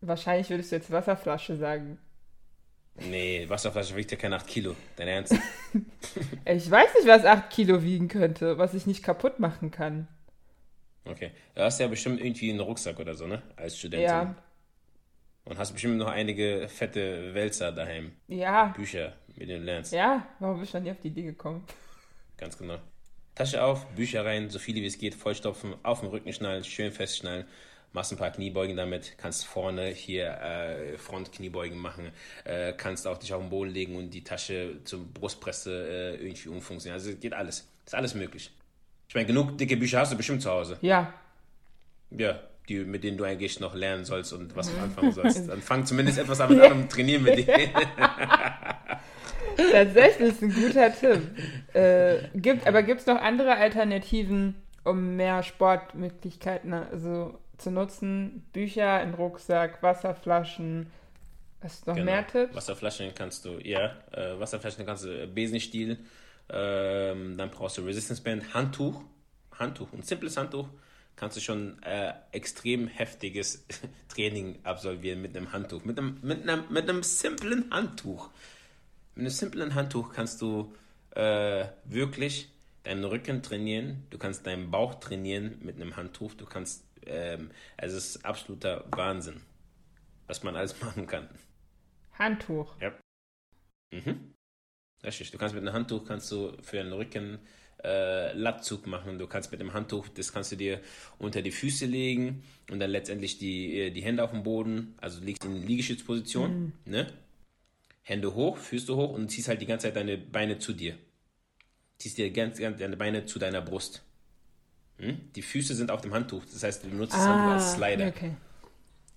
wahrscheinlich 0.03 0.49
würdest 0.49 0.73
du 0.73 0.77
jetzt 0.77 0.91
Wasserflasche 0.91 1.57
sagen. 1.57 1.99
Nee, 2.97 3.45
Wasserflasche 3.49 3.95
wiegt 3.97 4.11
ja 4.13 4.17
keine 4.17 4.37
8 4.37 4.47
Kilo. 4.47 4.75
Dein 4.97 5.09
Ernst? 5.09 5.35
Ich 6.47 6.71
weiß 6.71 6.95
nicht, 6.95 7.07
was 7.07 7.25
8 7.25 7.51
Kilo 7.51 7.83
wiegen 7.83 8.09
könnte, 8.09 8.57
was 8.59 8.73
ich 8.75 8.87
nicht 8.87 9.03
kaputt 9.03 9.41
machen 9.41 9.71
kann. 9.71 10.09
Okay. 11.05 11.31
Du 11.55 11.63
hast 11.63 11.81
ja 11.81 11.87
bestimmt 11.89 12.21
irgendwie 12.21 12.51
einen 12.51 12.61
Rucksack 12.61 12.99
oder 13.01 13.15
so, 13.15 13.27
ne? 13.27 13.43
Als 13.57 13.79
Studentin. 13.79 14.07
Ja, 14.07 14.35
Und 15.45 15.59
hast 15.59 15.73
bestimmt 15.73 15.97
noch 15.99 16.09
einige 16.09 16.69
fette 16.69 17.35
Wälzer 17.35 17.73
daheim. 17.73 18.13
ja, 18.29 18.67
Bücher, 18.77 19.15
mit 19.29 19.49
denen 19.49 19.61
du 19.61 19.67
lernst. 19.67 19.93
ja, 19.93 20.27
warum 20.39 20.61
bist 20.61 20.75
du 20.75 20.79
noch 20.79 20.85
nie 20.85 20.91
auf 20.91 21.01
die 21.01 21.09
Idee 21.09 21.23
gekommen? 21.23 21.65
Ganz 22.37 22.57
genau. 22.59 22.79
Tasche 23.35 23.63
auf, 23.65 23.87
Bücher 23.95 24.25
rein, 24.25 24.51
so 24.51 24.59
viele 24.59 24.83
wie 24.83 24.87
es 24.87 24.99
geht, 24.99 25.15
vollstopfen, 25.15 25.75
auf 25.83 26.01
den 26.01 26.11
Rücken 26.11 26.33
schnallen, 26.33 26.65
schön 26.65 26.93
festschnallen. 26.93 27.47
Machst 27.93 28.13
ein 28.13 28.19
paar 28.19 28.31
Kniebeugen 28.31 28.77
damit, 28.77 29.15
kannst 29.19 29.47
vorne 29.47 29.89
hier 29.89 30.27
äh, 30.41 30.97
Frontkniebeugen 30.99 31.77
machen, 31.77 32.13
äh, 32.45 32.73
kannst 32.73 33.07
auch 33.07 33.19
dich 33.19 33.33
auf 33.35 33.41
den 33.41 33.51
Boden 33.51 33.71
legen 33.71 33.97
und 33.97 34.11
die 34.11 34.23
Tasche 34.23 34.77
zur 34.85 35.05
Brustpresse 35.05 36.17
äh, 36.21 36.25
irgendwie 36.25 36.51
umfunktionieren. 36.51 37.01
Also 37.03 37.17
geht 37.17 37.33
alles. 37.33 37.69
Ist 37.85 37.95
alles 37.95 38.15
möglich. 38.15 38.53
Ich 39.11 39.15
meine, 39.17 39.27
genug 39.27 39.59
dicke 39.59 39.77
Bücher 39.77 39.99
hast 39.99 40.13
du 40.13 40.17
bestimmt 40.17 40.41
zu 40.41 40.49
Hause. 40.49 40.79
Ja, 40.83 41.13
Ja, 42.17 42.39
die, 42.69 42.79
mit 42.85 43.03
denen 43.03 43.17
du 43.19 43.25
eigentlich 43.25 43.59
noch 43.59 43.75
lernen 43.75 44.05
sollst 44.05 44.33
und 44.33 44.55
was 44.55 44.73
du 44.73 44.81
anfangen 44.81 45.11
sollst. 45.11 45.49
Dann 45.49 45.61
fang 45.61 45.85
zumindest 45.85 46.17
etwas 46.21 46.41
an 46.41 46.61
und 46.61 46.89
trainieren 46.93 47.25
mit 47.25 47.37
denen. 47.39 47.71
tatsächlich 49.73 50.29
ist 50.29 50.43
ein 50.43 50.55
guter 50.55 50.95
Tipp. 50.95 51.23
Äh, 51.75 52.19
gibt, 52.37 52.69
aber 52.69 52.85
gibt 52.85 53.01
es 53.01 53.07
noch 53.09 53.21
andere 53.21 53.57
Alternativen, 53.57 54.55
um 54.85 55.17
mehr 55.17 55.43
Sportmöglichkeiten 55.43 56.73
also, 56.73 57.37
zu 57.59 57.73
nutzen? 57.73 58.45
Bücher, 58.53 58.93
ein 58.95 59.15
Rucksack, 59.15 59.83
Wasserflaschen. 59.83 60.87
Hast 61.63 61.85
du 61.85 61.91
noch 61.91 61.97
Genau. 61.97 62.13
mehr 62.13 62.25
Tipps? 62.29 62.55
Wasserflaschen 62.55 63.11
kannst 63.13 63.45
du, 63.45 63.59
ja, 63.59 63.97
äh, 64.13 64.39
Wasserflaschen 64.39 64.87
kannst 64.87 65.05
du, 65.05 65.09
äh, 65.09 65.27
Besenstiel, 65.27 65.99
ähm, 66.53 67.37
dann 67.37 67.51
brauchst 67.51 67.79
du 67.79 67.83
Resistance 67.83 68.23
Band, 68.23 68.55
Handtuch, 68.55 69.03
Handtuch, 69.53 69.93
ein 69.93 70.03
simples 70.03 70.37
Handtuch, 70.37 70.69
kannst 71.17 71.37
du 71.37 71.41
schon 71.41 71.83
äh, 71.83 72.13
extrem 72.33 72.89
heftiges 72.89 73.67
Training 74.09 74.59
absolvieren 74.65 75.21
mit 75.23 75.37
einem 75.37 75.53
Handtuch, 75.53 75.85
mit 75.85 75.99
einem, 75.99 76.19
mit 76.23 76.49
einem, 76.49 76.65
mit 76.71 76.89
einem 76.89 77.03
simplen 77.03 77.71
Handtuch. 77.71 78.31
Mit 79.15 79.25
einem 79.25 79.31
simplen 79.31 79.75
Handtuch 79.75 80.13
kannst 80.13 80.41
du 80.41 80.75
äh, 81.11 81.67
wirklich 81.85 82.51
deinen 82.85 83.05
Rücken 83.05 83.43
trainieren, 83.43 84.07
du 84.11 84.19
kannst 84.19 84.47
deinen 84.47 84.71
Bauch 84.71 84.95
trainieren 84.95 85.59
mit 85.61 85.77
einem 85.77 85.97
Handtuch, 85.97 86.35
du 86.35 86.47
kannst, 86.47 86.85
ähm, 87.07 87.51
also 87.77 87.97
es 87.97 88.17
ist 88.17 88.25
absoluter 88.25 88.85
Wahnsinn, 88.91 89.43
was 90.27 90.43
man 90.43 90.57
alles 90.57 90.81
machen 90.81 91.07
kann. 91.07 91.29
Handtuch. 92.19 92.75
Mhm. 93.93 94.35
Richtig. 95.03 95.31
Du 95.31 95.39
kannst 95.39 95.55
mit 95.55 95.65
einem 95.65 95.73
Handtuch 95.73 96.05
kannst 96.05 96.31
du 96.31 96.53
für 96.63 96.77
den 96.77 96.93
Rücken 96.93 97.39
äh, 97.83 98.33
Latzug 98.33 98.87
machen. 98.87 99.19
Du 99.19 99.27
kannst 99.27 99.51
mit 99.51 99.61
dem 99.61 99.73
Handtuch, 99.73 100.09
das 100.09 100.33
kannst 100.33 100.53
du 100.53 100.57
dir 100.57 100.81
unter 101.19 101.43
die 101.43 101.51
Füße 101.51 101.87
legen 101.87 102.43
und 102.71 102.81
dann 102.81 102.91
letztendlich 102.91 103.39
die, 103.39 103.79
äh, 103.79 103.91
die 103.91 104.03
Hände 104.03 104.23
auf 104.23 104.31
dem 104.31 104.43
Boden, 104.43 104.95
also 104.99 105.21
du 105.21 105.27
liegst 105.27 105.45
in 105.45 105.67
Liegestützposition, 105.67 106.73
ne? 106.85 107.07
Hände 108.03 108.35
hoch, 108.35 108.57
Füße 108.57 108.95
hoch 108.97 109.13
und 109.13 109.31
ziehst 109.31 109.49
halt 109.49 109.61
die 109.61 109.67
ganze 109.67 109.87
Zeit 109.87 109.97
deine 109.97 110.19
Beine 110.19 110.59
zu 110.59 110.73
dir. 110.73 110.97
Ziehst 111.99 112.19
dir 112.19 112.31
ganz, 112.31 112.59
ganz 112.59 112.79
deine 112.79 112.97
Beine 112.97 113.27
zu 113.27 113.39
deiner 113.39 113.61
Brust. 113.61 114.03
Hm? 114.99 115.21
Die 115.35 115.43
Füße 115.43 115.75
sind 115.75 115.91
auf 115.91 116.01
dem 116.01 116.13
Handtuch. 116.13 116.43
Das 116.45 116.63
heißt, 116.63 116.85
du 116.85 116.89
benutzt 116.89 117.13
das 117.13 117.27
Handtuch 117.27 117.53
als 117.53 117.73
Slider. 117.75 118.07
Ah, 118.07 118.09
okay. 118.09 118.33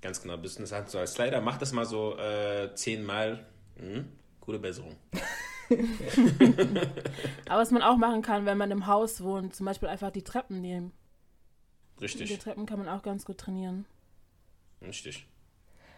Ganz 0.02 0.22
genau, 0.22 0.38
bist 0.38 0.60
das 0.60 0.72
Handtuch 0.72 1.00
als 1.00 1.14
Slider. 1.14 1.42
Mach 1.42 1.58
das 1.58 1.72
mal 1.72 1.86
so 1.86 2.18
äh, 2.18 2.74
zehnmal. 2.76 3.46
Hm? 3.78 4.06
Gute 4.40 4.60
Besserung. 4.60 4.96
Aber 7.50 7.62
was 7.62 7.72
man 7.72 7.82
auch 7.82 7.98
machen 7.98 8.22
kann, 8.22 8.46
wenn 8.46 8.58
man 8.58 8.72
im 8.72 8.88
Haus 8.88 9.22
wohnt, 9.24 9.56
zum 9.56 9.66
Beispiel 9.66 9.90
einfach 9.90 10.12
die 10.12 10.24
Treppen 10.24 10.62
nehmen. 10.62 10.92
Die 12.00 12.04
Richtig, 12.06 12.38
Treppen 12.40 12.66
kann 12.66 12.80
man 12.80 12.90
auch 12.90 13.02
ganz 13.04 13.26
gut 13.26 13.38
trainieren. 13.38 13.86
richtig. 14.82 15.28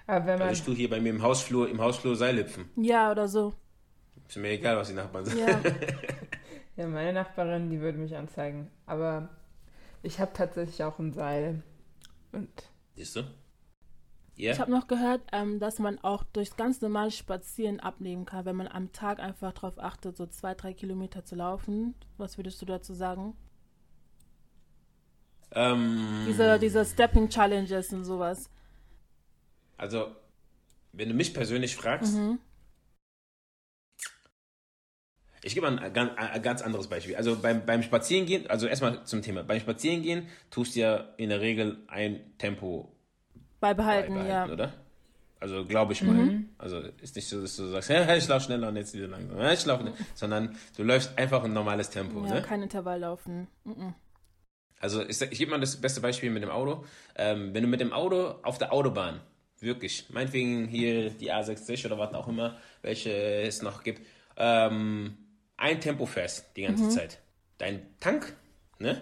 Aber 0.07 0.25
wenn 0.27 0.39
man, 0.39 0.49
Also 0.49 0.59
ich 0.59 0.65
tue 0.65 0.75
hier 0.75 0.89
bei 0.89 0.99
mir 0.99 1.09
im 1.09 1.21
Hausflur, 1.23 1.67
im 1.69 1.81
Hausflur 1.81 2.15
Seil 2.15 2.37
hüpfen. 2.37 2.69
Ja, 2.75 3.09
oder 3.11 3.27
so. 3.27 3.53
Ist 4.27 4.37
mir 4.37 4.49
egal, 4.49 4.77
was 4.77 4.87
die 4.89 4.93
Nachbarn 4.93 5.25
sagen. 5.25 5.39
Ja. 5.39 5.61
Ja, 6.77 6.87
meine 6.87 7.13
Nachbarin, 7.13 7.69
die 7.69 7.79
würde 7.79 7.97
mich 7.97 8.17
anzeigen. 8.17 8.69
Aber 8.85 9.29
ich 10.03 10.19
habe 10.19 10.33
tatsächlich 10.33 10.83
auch 10.83 10.99
ein 10.99 11.13
Seil. 11.13 11.63
Und 12.33 12.49
Siehst 12.95 13.15
du? 13.15 13.23
Ja. 14.37 14.51
Ich 14.51 14.59
habe 14.59 14.71
noch 14.71 14.87
gehört, 14.87 15.21
ähm, 15.31 15.59
dass 15.59 15.79
man 15.79 15.97
auch 15.99 16.23
durchs 16.23 16.57
ganz 16.57 16.81
normale 16.81 17.11
Spazieren 17.11 17.79
abnehmen 17.79 18.25
kann, 18.25 18.43
wenn 18.45 18.55
man 18.57 18.67
am 18.67 18.91
Tag 18.91 19.19
einfach 19.19 19.53
darauf 19.53 19.79
achtet, 19.79 20.17
so 20.17 20.25
zwei, 20.27 20.53
drei 20.55 20.73
Kilometer 20.73 21.23
zu 21.23 21.35
laufen. 21.35 21.95
Was 22.17 22.37
würdest 22.37 22.61
du 22.61 22.65
dazu 22.65 22.93
sagen? 22.93 23.35
Ähm, 25.51 26.25
Diese, 26.27 26.59
diese 26.59 26.83
Stepping 26.83 27.29
Challenges 27.29 27.93
und 27.93 28.03
sowas. 28.03 28.49
Also, 29.77 30.13
wenn 30.91 31.07
du 31.09 31.15
mich 31.15 31.33
persönlich 31.33 31.75
fragst, 31.75 32.15
Mhm. 32.15 32.39
ich 35.43 35.53
gebe 35.53 35.69
mal 35.69 35.79
ein, 35.79 35.93
ganz- 35.93 36.11
ein 36.17 36.41
ganz 36.41 36.61
anderes 36.61 36.87
Beispiel. 36.87 37.15
Also 37.15 37.37
beim, 37.37 37.65
beim 37.65 37.83
Spazierengehen, 37.83 38.47
also 38.47 38.67
erstmal 38.67 39.05
zum 39.05 39.21
Thema. 39.21 39.43
Beim 39.43 39.59
Spazierengehen 39.59 40.27
tust 40.49 40.75
du 40.75 40.79
ja 40.81 40.95
in 41.17 41.29
der 41.29 41.39
Regel 41.39 41.83
ein 41.87 42.37
Tempo 42.37 42.91
Beibehalten, 43.65 44.13
beibehalten, 44.15 44.49
ja. 44.49 44.53
oder? 44.53 44.73
Also 45.39 45.65
glaube 45.65 45.93
ich 45.93 46.01
mal. 46.01 46.43
Also 46.57 46.79
ist 47.01 47.15
nicht 47.15 47.27
so, 47.27 47.41
dass 47.41 47.55
du 47.55 47.67
sagst, 47.67 47.89
ja, 47.89 48.15
ich 48.15 48.27
laufe 48.27 48.45
schneller 48.45 48.69
und 48.69 48.77
jetzt 48.77 48.93
wieder 48.93 49.07
langsam. 49.07 49.37
Ja, 49.37 49.51
ich 49.51 49.65
laufe 49.65 49.83
nicht. 49.83 49.95
Sondern 50.15 50.55
du 50.75 50.83
läufst 50.83 51.17
einfach 51.17 51.43
ein 51.43 51.53
normales 51.53 51.89
Tempo. 51.89 52.25
Ja, 52.25 52.35
ne? 52.35 52.41
kein 52.41 52.63
Intervall 52.63 52.99
laufen. 52.99 53.47
Mhm. 53.63 53.93
Also 54.79 55.03
ich, 55.03 55.21
ich 55.21 55.37
gebe 55.37 55.51
mal 55.51 55.59
das 55.59 55.77
beste 55.77 56.01
Beispiel 56.01 56.29
mit 56.29 56.43
dem 56.43 56.49
Auto. 56.49 56.85
Ähm, 57.15 57.53
wenn 57.53 57.63
du 57.63 57.69
mit 57.69 57.79
dem 57.79 57.93
Auto 57.93 58.35
auf 58.43 58.57
der 58.57 58.73
Autobahn, 58.73 59.19
wirklich, 59.59 60.05
meinetwegen 60.09 60.67
hier 60.67 61.09
die 61.09 61.31
A60 61.31 61.85
oder 61.85 61.97
was 61.97 62.13
auch 62.13 62.27
immer, 62.27 62.57
welche 62.81 63.11
es 63.11 63.61
noch 63.61 63.83
gibt, 63.83 64.01
ähm, 64.37 65.17
ein 65.57 65.79
Tempo 65.79 66.05
fährst 66.05 66.55
die 66.55 66.63
ganze 66.63 66.89
Zeit. 66.89 67.19
Dein 67.57 67.81
Tank, 67.99 68.35
ne? 68.79 69.01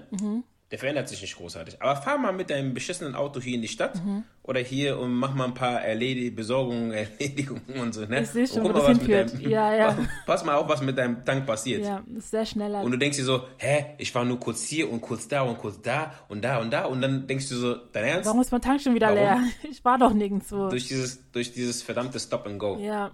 Der 0.74 0.80
verändert 0.80 1.08
sich 1.08 1.22
nicht 1.22 1.38
großartig. 1.38 1.80
Aber 1.84 2.02
fahr 2.02 2.18
mal 2.18 2.34
mit 2.34 2.50
deinem 2.50 2.74
beschissenen 2.74 3.14
Auto 3.14 3.40
hier 3.40 3.54
in 3.54 3.62
die 3.62 3.68
Stadt 3.68 4.02
oder 4.42 4.60
hier 4.60 4.98
und 4.98 5.14
mach 5.14 5.36
mal 5.36 5.46
ein 5.46 5.54
paar 5.54 5.84
Erledi 5.84 6.32
Besorgungen, 6.32 6.92
Erledigungen 7.20 7.80
und 7.80 7.94
so, 7.94 8.08
ne? 8.08 8.24
Ich 8.24 8.30
sehe 8.30 8.48
schon, 8.48 8.66
Und 8.66 8.74
guck 8.74 8.78
das 8.78 8.84
mal, 8.84 8.90
was 8.90 9.08
mit 9.08 9.30
hinführt. 9.30 9.52
Ja, 9.52 9.76
ja. 9.76 9.92
Pass, 9.92 10.06
pass 10.26 10.46
mal 10.46 10.56
auf, 10.56 10.68
was 10.68 10.82
mit 10.82 10.98
deinem 10.98 11.24
Tank 11.24 11.46
passiert. 11.46 11.86
Ja, 11.86 12.04
ist 12.18 12.32
sehr 12.32 12.44
schneller. 12.48 12.82
Und 12.82 12.90
du 12.90 12.98
denkst 12.98 13.18
dir 13.18 13.24
so, 13.24 13.44
hä, 13.60 13.86
ich 14.00 14.16
war 14.16 14.26
nur 14.26 14.40
kurz 14.40 14.64
hier 14.64 14.92
und 14.92 15.00
kurz 15.00 15.28
da 15.28 15.44
und 15.44 15.60
kurz 15.60 15.80
da 15.80 16.12
und 16.28 16.44
da 16.44 16.58
und 16.58 16.74
da 16.74 16.86
und 16.86 17.02
dann 17.02 17.28
denkst 17.28 17.50
du 17.50 17.56
so, 17.56 17.76
dein 17.76 18.06
Ernst? 18.06 18.26
Warum 18.26 18.42
ist 18.42 18.52
mein 18.52 18.62
Tank 18.62 18.82
schon 18.82 18.96
wieder 18.96 19.10
Warum? 19.16 19.20
leer? 19.20 19.44
Ich 19.70 19.86
war 19.86 20.00
doch 20.00 20.12
nirgendwo. 20.12 20.70
Durch 20.70 20.88
dieses, 20.88 21.22
durch 21.32 21.54
dieses 21.54 21.84
verdammte 21.84 22.20
Stop 22.20 22.48
and 22.48 22.58
Go. 22.58 22.80
ja, 22.80 23.12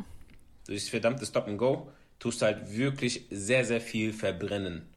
Durch 0.66 0.78
dieses 0.78 0.88
verdammte 0.88 1.26
Stop 1.26 1.50
and 1.50 1.58
Go 1.58 1.92
tust 2.20 2.42
du 2.42 2.46
halt 2.46 2.74
wirklich 2.74 3.26
sehr, 3.30 3.66
sehr 3.66 3.82
viel 3.82 4.14
verbrennen. 4.14 4.88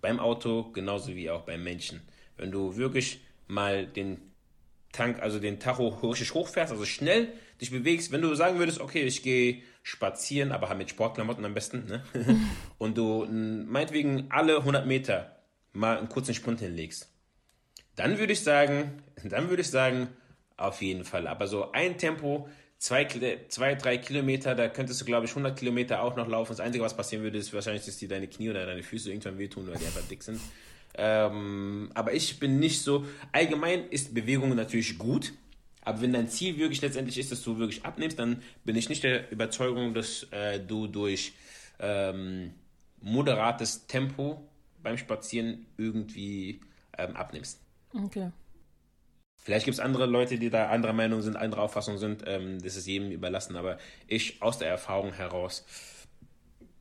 Beim 0.00 0.18
Auto 0.18 0.70
genauso 0.72 1.14
wie 1.14 1.30
auch 1.30 1.42
beim 1.42 1.62
Menschen. 1.62 2.00
Wenn 2.36 2.50
du 2.50 2.76
wirklich 2.76 3.20
mal 3.46 3.86
den 3.86 4.18
Tank, 4.92 5.20
also 5.20 5.38
den 5.38 5.58
Tacho 5.58 5.88
richtig 5.88 6.34
hochfährst, 6.34 6.72
also 6.72 6.84
schnell 6.84 7.32
dich 7.60 7.70
bewegst, 7.70 8.12
wenn 8.12 8.22
du 8.22 8.34
sagen 8.34 8.58
würdest, 8.58 8.80
okay, 8.80 9.02
ich 9.02 9.22
gehe 9.22 9.62
spazieren, 9.82 10.52
aber 10.52 10.68
halt 10.68 10.78
mit 10.78 10.90
Sportklamotten 10.90 11.44
am 11.44 11.54
besten, 11.54 11.86
ne? 11.86 12.04
und 12.78 12.98
du 12.98 13.26
meinetwegen 13.26 14.26
alle 14.30 14.58
100 14.58 14.86
Meter 14.86 15.36
mal 15.72 15.98
einen 15.98 16.08
kurzen 16.08 16.34
Sprint 16.34 16.60
hinlegst, 16.60 17.10
dann 17.96 18.18
würde 18.18 18.32
ich 18.32 18.42
sagen, 18.42 19.02
dann 19.24 19.48
würde 19.48 19.62
ich 19.62 19.70
sagen, 19.70 20.08
auf 20.56 20.82
jeden 20.82 21.04
Fall. 21.04 21.26
Aber 21.26 21.46
so 21.46 21.72
ein 21.72 21.98
Tempo, 21.98 22.48
zwei, 22.82 23.06
zwei 23.48 23.76
drei 23.76 23.96
Kilometer, 23.96 24.56
da 24.56 24.68
könntest 24.68 25.00
du, 25.00 25.04
glaube 25.04 25.26
ich, 25.26 25.30
100 25.30 25.56
Kilometer 25.56 26.02
auch 26.02 26.16
noch 26.16 26.26
laufen. 26.26 26.50
Das 26.50 26.58
Einzige, 26.58 26.82
was 26.82 26.96
passieren 26.96 27.22
würde, 27.22 27.38
ist 27.38 27.54
wahrscheinlich, 27.54 27.86
dass 27.86 27.96
dir 27.96 28.08
deine 28.08 28.26
Knie 28.26 28.50
oder 28.50 28.66
deine 28.66 28.82
Füße 28.82 29.08
irgendwann 29.08 29.38
wehtun, 29.38 29.68
weil 29.68 29.78
die 29.78 29.86
einfach 29.86 30.02
dick 30.08 30.22
sind. 30.22 30.40
Ähm, 30.94 31.90
aber 31.94 32.12
ich 32.12 32.40
bin 32.40 32.58
nicht 32.58 32.82
so. 32.82 33.06
Allgemein 33.30 33.88
ist 33.90 34.12
Bewegung 34.12 34.54
natürlich 34.56 34.98
gut. 34.98 35.32
Aber 35.84 36.00
wenn 36.00 36.12
dein 36.12 36.28
Ziel 36.28 36.58
wirklich 36.58 36.82
letztendlich 36.82 37.18
ist, 37.18 37.30
dass 37.30 37.42
du 37.42 37.58
wirklich 37.58 37.84
abnimmst, 37.84 38.18
dann 38.18 38.42
bin 38.64 38.74
ich 38.74 38.88
nicht 38.88 39.04
der 39.04 39.30
Überzeugung, 39.30 39.94
dass 39.94 40.24
äh, 40.32 40.58
du 40.58 40.88
durch 40.88 41.34
ähm, 41.78 42.52
moderates 43.00 43.86
Tempo 43.86 44.42
beim 44.82 44.98
Spazieren 44.98 45.66
irgendwie 45.76 46.60
ähm, 46.98 47.14
abnimmst. 47.14 47.60
okay. 47.94 48.32
Vielleicht 49.42 49.64
gibt 49.64 49.74
es 49.74 49.80
andere 49.80 50.06
Leute, 50.06 50.38
die 50.38 50.50
da 50.50 50.68
anderer 50.68 50.92
Meinung 50.92 51.20
sind, 51.20 51.36
anderer 51.36 51.62
Auffassung 51.62 51.98
sind. 51.98 52.22
Ähm, 52.26 52.62
das 52.62 52.76
ist 52.76 52.86
jedem 52.86 53.10
überlassen. 53.10 53.56
Aber 53.56 53.78
ich 54.06 54.40
aus 54.40 54.58
der 54.58 54.68
Erfahrung 54.68 55.12
heraus. 55.12 55.64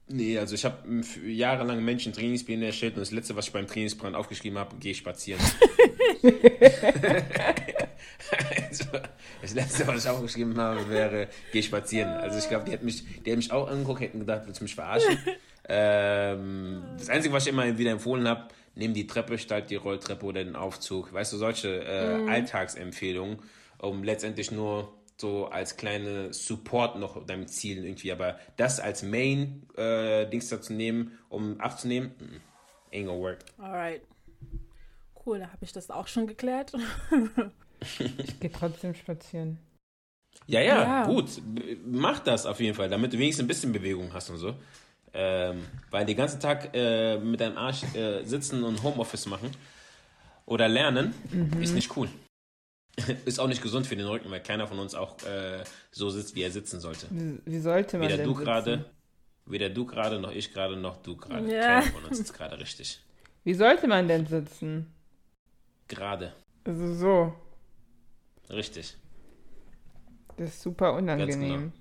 Nee, 0.07 0.38
also 0.38 0.55
ich 0.55 0.66
habe 0.66 1.01
jahrelang 1.26 1.84
Menschen 1.84 2.14
Trainingspläne 2.14 2.66
erstellt 2.66 2.95
und 2.95 2.99
das 2.99 3.12
letzte, 3.12 3.36
was 3.36 3.47
ich 3.47 3.53
beim 3.53 3.68
Trainingsplan 3.68 4.14
aufgeschrieben 4.14 4.59
habe, 4.59 4.76
gehe 4.76 4.93
spazieren. 4.93 5.41
also, 8.70 8.86
das 9.41 9.53
letzte, 9.53 9.88
was 9.88 10.03
ich 10.03 10.09
aufgeschrieben 10.09 10.57
habe, 10.57 10.89
wäre, 10.89 11.28
geh 11.51 11.62
spazieren. 11.62 12.09
Also 12.09 12.38
ich 12.38 12.47
glaube, 12.47 12.66
die 12.66 12.72
hätten 12.72 12.86
mich, 12.86 13.03
die 13.03 13.30
hätten 13.30 13.38
mich 13.38 13.51
auch 13.51 13.70
angeguckt, 13.70 14.01
hätten 14.01 14.20
gedacht, 14.20 14.43
willst 14.45 14.59
du 14.59 14.64
mich 14.64 14.76
verarschen? 14.76 15.18
ähm, 15.70 16.84
das 16.97 17.09
Einzige, 17.09 17.34
was 17.34 17.43
ich 17.43 17.49
immer 17.49 17.78
wieder 17.78 17.91
empfohlen 17.91 18.28
habe, 18.28 18.47
nimm 18.76 18.93
die 18.93 19.07
Treppe, 19.07 19.38
stalt 19.38 19.69
die 19.69 19.76
Rolltreppe 19.76 20.26
oder 20.26 20.43
den 20.43 20.55
Aufzug. 20.55 21.13
Weißt 21.13 21.34
du, 21.34 21.38
solche 21.38 21.84
äh, 21.84 22.30
Alltagsempfehlungen, 22.30 23.39
um 23.80 24.03
letztendlich 24.03 24.51
nur 24.51 24.93
so 25.17 25.45
als 25.47 25.78
kleine 25.78 26.34
Support 26.34 26.97
noch 26.97 27.26
deinem 27.26 27.47
Ziel 27.47 27.86
irgendwie, 27.86 28.11
aber 28.11 28.39
das 28.57 28.80
als 28.80 29.03
Main 29.03 29.67
äh, 29.78 30.28
Dings 30.28 30.49
da 30.49 30.59
zu 30.61 30.74
nehmen, 30.74 31.17
um 31.30 31.59
abzunehmen, 31.59 32.11
mm, 32.19 32.93
ain't 32.95 33.05
gonna 33.05 33.19
work. 33.19 33.39
Alright. 33.59 34.01
Cool, 35.24 35.39
da 35.39 35.47
habe 35.47 35.63
ich 35.63 35.72
das 35.72 35.91
auch 35.91 36.07
schon 36.07 36.26
geklärt. 36.26 36.74
ich 37.99 38.39
gehe 38.39 38.51
trotzdem 38.51 38.95
spazieren. 38.95 39.59
Ja, 40.47 40.61
ja, 40.61 40.82
Ja. 40.84 41.05
gut. 41.05 41.30
Mach 41.86 42.19
das 42.19 42.47
auf 42.47 42.59
jeden 42.59 42.76
Fall, 42.76 42.89
damit 42.89 43.13
du 43.13 43.19
wenigstens 43.19 43.45
ein 43.45 43.47
bisschen 43.47 43.72
Bewegung 43.72 44.11
hast 44.13 44.32
und 44.32 44.38
so. 44.38 44.55
Ähm, 45.14 45.66
weil 45.89 46.05
den 46.05 46.16
ganzen 46.16 46.39
Tag 46.39 46.70
äh, 46.74 47.18
mit 47.18 47.41
deinem 47.41 47.57
Arsch 47.57 47.84
äh, 47.95 48.24
sitzen 48.24 48.64
und 48.64 48.82
Homeoffice 48.82 49.26
machen 49.26 49.51
oder 50.45 50.70
lernen 50.70 51.14
ist 51.59 51.74
nicht 51.74 51.95
cool. 51.97 52.07
ist 53.26 53.39
auch 53.39 53.47
nicht 53.47 53.62
gesund 53.62 53.88
für 53.88 53.95
den 53.95 54.07
Rücken, 54.07 54.30
weil 54.32 54.41
keiner 54.41 54.68
von 54.68 54.80
uns 54.80 54.95
auch 54.95 55.22
äh, 55.24 55.64
so 55.91 56.09
sitzt, 56.09 56.36
wie 56.36 56.43
er 56.43 56.51
sitzen 56.51 56.80
sollte. 56.80 57.07
Wie, 57.09 57.39
wie 57.45 57.59
sollte 57.59 57.97
man 57.97 58.07
Weder 58.07 58.18
denn 58.18 58.26
du 58.26 58.34
sitzen? 58.34 58.43
gerade, 58.45 58.86
weder 59.45 59.70
du 59.70 59.86
gerade, 59.86 60.20
noch 60.20 60.32
ich 60.32 60.53
gerade, 60.53 60.78
noch 60.78 60.97
du 60.97 61.16
gerade. 61.18 61.51
Ja. 61.53 61.80
Keiner 61.80 61.91
von 61.91 62.05
uns 62.05 62.18
sitzt 62.18 62.34
gerade 62.34 62.59
richtig. 62.59 63.01
Wie 63.43 63.53
sollte 63.53 63.88
man 63.88 64.07
denn 64.07 64.28
sitzen? 64.28 64.93
Gerade. 65.88 66.34
Also 66.64 66.93
so. 66.93 67.34
Richtig. 68.49 68.95
Das 70.38 70.49
ist 70.49 70.62
super 70.62 70.93
unangenehm. 70.93 71.72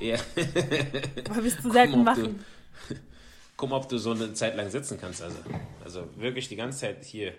Ja. 0.00 0.16
Aber 1.30 1.42
bist 1.42 1.64
du 1.64 1.70
selten 1.70 2.04
machen. 2.04 2.44
Guck 3.56 3.70
mal, 3.70 3.76
ob 3.76 3.88
du 3.88 3.98
so 3.98 4.12
eine 4.12 4.34
Zeit 4.34 4.56
lang 4.56 4.70
sitzen 4.70 4.98
kannst. 5.00 5.22
Also, 5.22 5.38
also 5.84 6.08
wirklich 6.16 6.48
die 6.48 6.56
ganze 6.56 6.78
Zeit 6.80 7.04
hier 7.04 7.34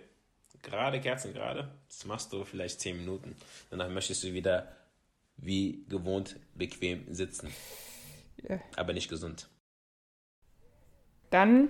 gerade, 0.61 0.99
Kerzen 1.01 1.33
gerade. 1.33 1.69
Das 1.87 2.05
machst 2.05 2.31
du 2.33 2.43
vielleicht 2.43 2.79
10 2.79 2.97
Minuten. 2.97 3.35
Danach 3.69 3.89
möchtest 3.89 4.23
du 4.23 4.33
wieder 4.33 4.71
wie 5.37 5.85
gewohnt 5.89 6.37
bequem 6.55 7.13
sitzen. 7.13 7.49
Ja. 8.47 8.59
Aber 8.75 8.93
nicht 8.93 9.09
gesund. 9.09 9.47
Dann 11.29 11.69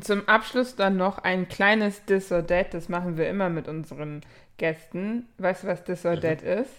zum 0.00 0.28
Abschluss 0.28 0.76
dann 0.76 0.96
noch 0.96 1.18
ein 1.18 1.48
kleines 1.48 2.04
This 2.04 2.30
or 2.30 2.46
That. 2.46 2.74
Das 2.74 2.88
machen 2.88 3.16
wir 3.16 3.28
immer 3.28 3.48
mit 3.48 3.66
unseren 3.66 4.22
Gästen. 4.56 5.26
Weißt 5.38 5.64
du, 5.64 5.66
was 5.66 5.84
This 5.84 6.06
or 6.06 6.16
Mhm. 6.16 6.20
That 6.20 6.42
ist? 6.42 6.72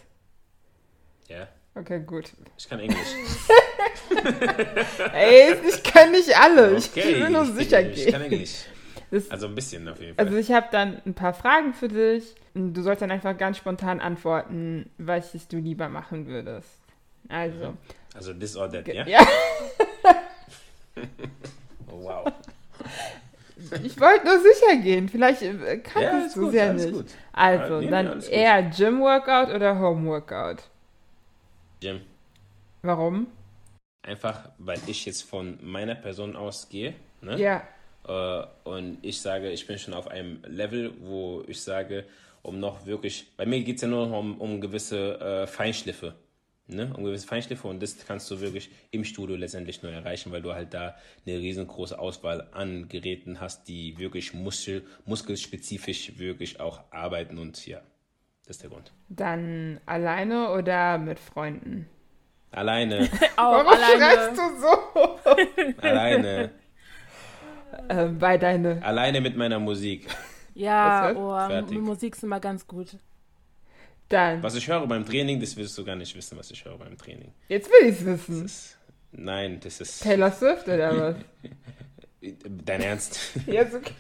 Ja, 1.28 1.48
Okay, 1.76 2.02
gut. 2.06 2.32
ich 2.58 2.68
kann 2.68 2.80
Englisch. 2.80 3.08
Ey, 5.14 5.56
ich 5.68 5.84
kann 5.84 6.12
nicht 6.12 6.38
alle. 6.38 6.76
Ich 6.76 6.90
Okay, 6.92 7.22
will 7.22 7.30
nur 7.30 7.44
ich, 7.44 7.52
sicher 7.54 7.82
ich, 7.90 8.06
ich 8.08 8.12
kann 8.12 8.22
gehen. 8.24 8.32
Englisch. 8.34 8.66
Das, 9.14 9.30
Also 9.30 9.48
ein 9.48 9.56
bisschen 9.56 9.86
auf 9.90 10.00
jeden 10.00 10.16
Fall. 10.16 10.26
also 10.26 10.38
ich 10.38 10.54
habe 10.54 10.68
dann 10.72 11.02
ein 11.06 11.14
paar 11.14 11.34
Fragen 11.34 11.74
für 11.74 11.90
dich. 11.90 12.34
Du 12.54 12.82
sollst 12.82 13.02
dann 13.02 13.12
einfach 13.12 13.38
ganz 13.38 13.58
spontan 13.58 14.00
antworten, 14.00 14.90
welches 14.98 15.50
du 15.50 15.58
lieber 15.58 15.90
machen 15.90 16.28
würdest. 16.28 16.70
Also, 17.28 17.74
Also 18.16 18.34
this 18.34 18.56
or 18.56 18.72
that, 18.72 18.88
ja? 18.88 19.06
ja, 19.08 19.20
Oh, 21.92 22.04
wow. 22.04 22.32
ich 23.84 24.00
wollte 24.00 24.26
nur 24.28 24.40
sicher 24.40 24.78
gehen. 24.82 25.10
Vielleicht 25.10 25.42
äh, 25.42 25.56
Ja, 25.76 25.76
kannst 25.78 26.38
du 26.38 26.48
es 26.48 26.54
ja 26.54 26.72
nicht. 26.72 26.94
gut. 26.94 27.08
Also, 27.34 27.76
Ja, 27.76 27.82
nee, 27.82 27.90
dann 27.90 28.22
eher 28.22 28.64
Gym-Workout 28.64 29.54
oder 29.54 29.78
Home-Workout? 29.78 30.70
Jim, 31.82 32.02
Warum? 32.84 33.28
einfach 34.04 34.50
weil 34.58 34.80
ich 34.88 35.06
jetzt 35.06 35.24
von 35.24 35.58
meiner 35.64 35.96
Person 35.96 36.36
ausgehe, 36.36 36.94
ne? 37.22 37.40
Ja, 37.40 37.68
Äh, 38.08 38.44
und 38.64 38.98
ich 39.04 39.22
sage, 39.22 39.52
ich 39.52 39.68
bin 39.68 39.78
schon 39.78 39.94
auf 39.94 40.08
einem 40.08 40.42
Level, 40.48 40.92
wo 41.02 41.44
ich 41.48 41.62
sage, 41.62 42.06
um 42.42 42.60
noch 42.60 42.88
wirklich, 42.88 43.28
bei 43.38 43.46
mir 43.46 43.62
geht 43.64 43.76
es 43.76 43.84
ja 43.84 43.88
nur 43.88 44.08
noch 44.08 44.18
um, 44.20 44.42
um 44.42 44.60
gewisse 44.60 45.20
äh, 45.20 45.48
Feinschliffe. 45.48 46.16
Ne? 46.68 46.92
Um 46.96 47.04
gewisse 47.04 47.28
Feinschliffe 47.28 47.68
und 47.68 47.82
das 47.84 47.98
kannst 48.08 48.32
du 48.32 48.40
wirklich 48.42 48.70
im 48.92 49.04
Studio 49.04 49.36
letztendlich 49.36 49.84
nur 49.84 49.92
erreichen, 49.92 50.32
weil 50.32 50.42
du 50.42 50.54
halt 50.54 50.74
da 50.74 50.96
eine 51.28 51.38
riesengroße 51.38 52.00
Auswahl 52.00 52.48
an 52.54 52.88
Geräten 52.88 53.40
hast, 53.42 53.68
die 53.68 53.98
wirklich 54.00 54.34
muskel, 54.34 54.84
muskelspezifisch 55.06 56.18
wirklich 56.18 56.60
auch 56.60 56.80
arbeiten 56.92 57.38
und 57.38 57.68
ja, 57.68 57.82
das 58.52 58.58
ist 58.58 58.64
der 58.64 58.70
Grund. 58.70 58.92
Dann 59.08 59.80
alleine 59.86 60.50
oder 60.52 60.98
mit 60.98 61.20
Freunden? 61.20 61.88
Alleine. 62.52 63.10
Auch 63.38 63.54
Warum 63.54 63.68
alleine. 63.68 63.98
schreist 63.98 64.38
du 64.38 64.60
so? 64.60 65.82
alleine. 65.88 66.52
äh, 67.88 68.06
bei 68.08 68.38
deine. 68.38 68.84
Alleine 68.84 69.22
mit 69.22 69.38
meiner 69.38 69.58
Musik. 69.58 70.08
Ja, 70.54 71.14
oh, 71.16 71.80
Musik 71.80 72.16
ist 72.16 72.24
immer 72.24 72.42
ganz 72.42 72.68
gut. 72.68 72.98
Dann. 74.10 74.44
Was 74.44 74.56
ich 74.56 74.68
höre 74.68 74.86
beim 74.86 75.06
Training, 75.06 75.40
das 75.40 75.56
willst 75.56 75.78
du 75.78 75.86
gar 75.86 75.96
nicht 75.96 76.14
wissen, 76.14 76.38
was 76.38 76.52
ich 76.52 76.66
höre 76.66 76.78
beim 76.78 76.98
Training. 76.98 77.34
Jetzt 77.48 77.70
will 77.70 77.88
ich 77.88 78.02
es 78.02 78.06
wissen. 78.06 78.44
Das, 78.44 78.78
nein, 79.14 79.62
das 79.62 79.80
ist 79.80 80.04
Taylor 80.04 80.32
Swift 80.34 80.68
oder 80.68 81.00
was? 81.00 81.16
dein 82.66 82.82
Ernst. 82.82 83.20
Jetzt 83.48 83.74
okay. 83.76 83.94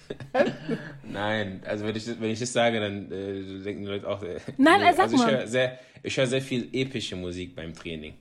Nein, 1.04 1.62
also 1.66 1.86
wenn 1.86 1.96
ich, 1.96 2.06
das- 2.06 2.20
wenn 2.20 2.30
ich 2.32 2.40
das 2.40 2.54
sage, 2.54 2.80
dann 2.80 3.12
äh, 3.12 3.64
denken 3.64 3.82
die 3.84 3.88
Leute 3.90 4.08
auch. 4.08 4.22
Äh, 4.24 4.40
Nein, 4.58 4.82
sag 4.96 5.04
also 5.06 5.16
ich 5.16 5.22
mal. 5.22 5.32
höre 5.32 5.48
sehr, 5.48 5.80
ich 6.04 6.16
höre 6.18 6.28
sehr 6.28 6.42
viel 6.42 6.70
epische 6.74 7.16
Musik 7.16 7.56
beim 7.56 7.74
Training. 7.74 8.14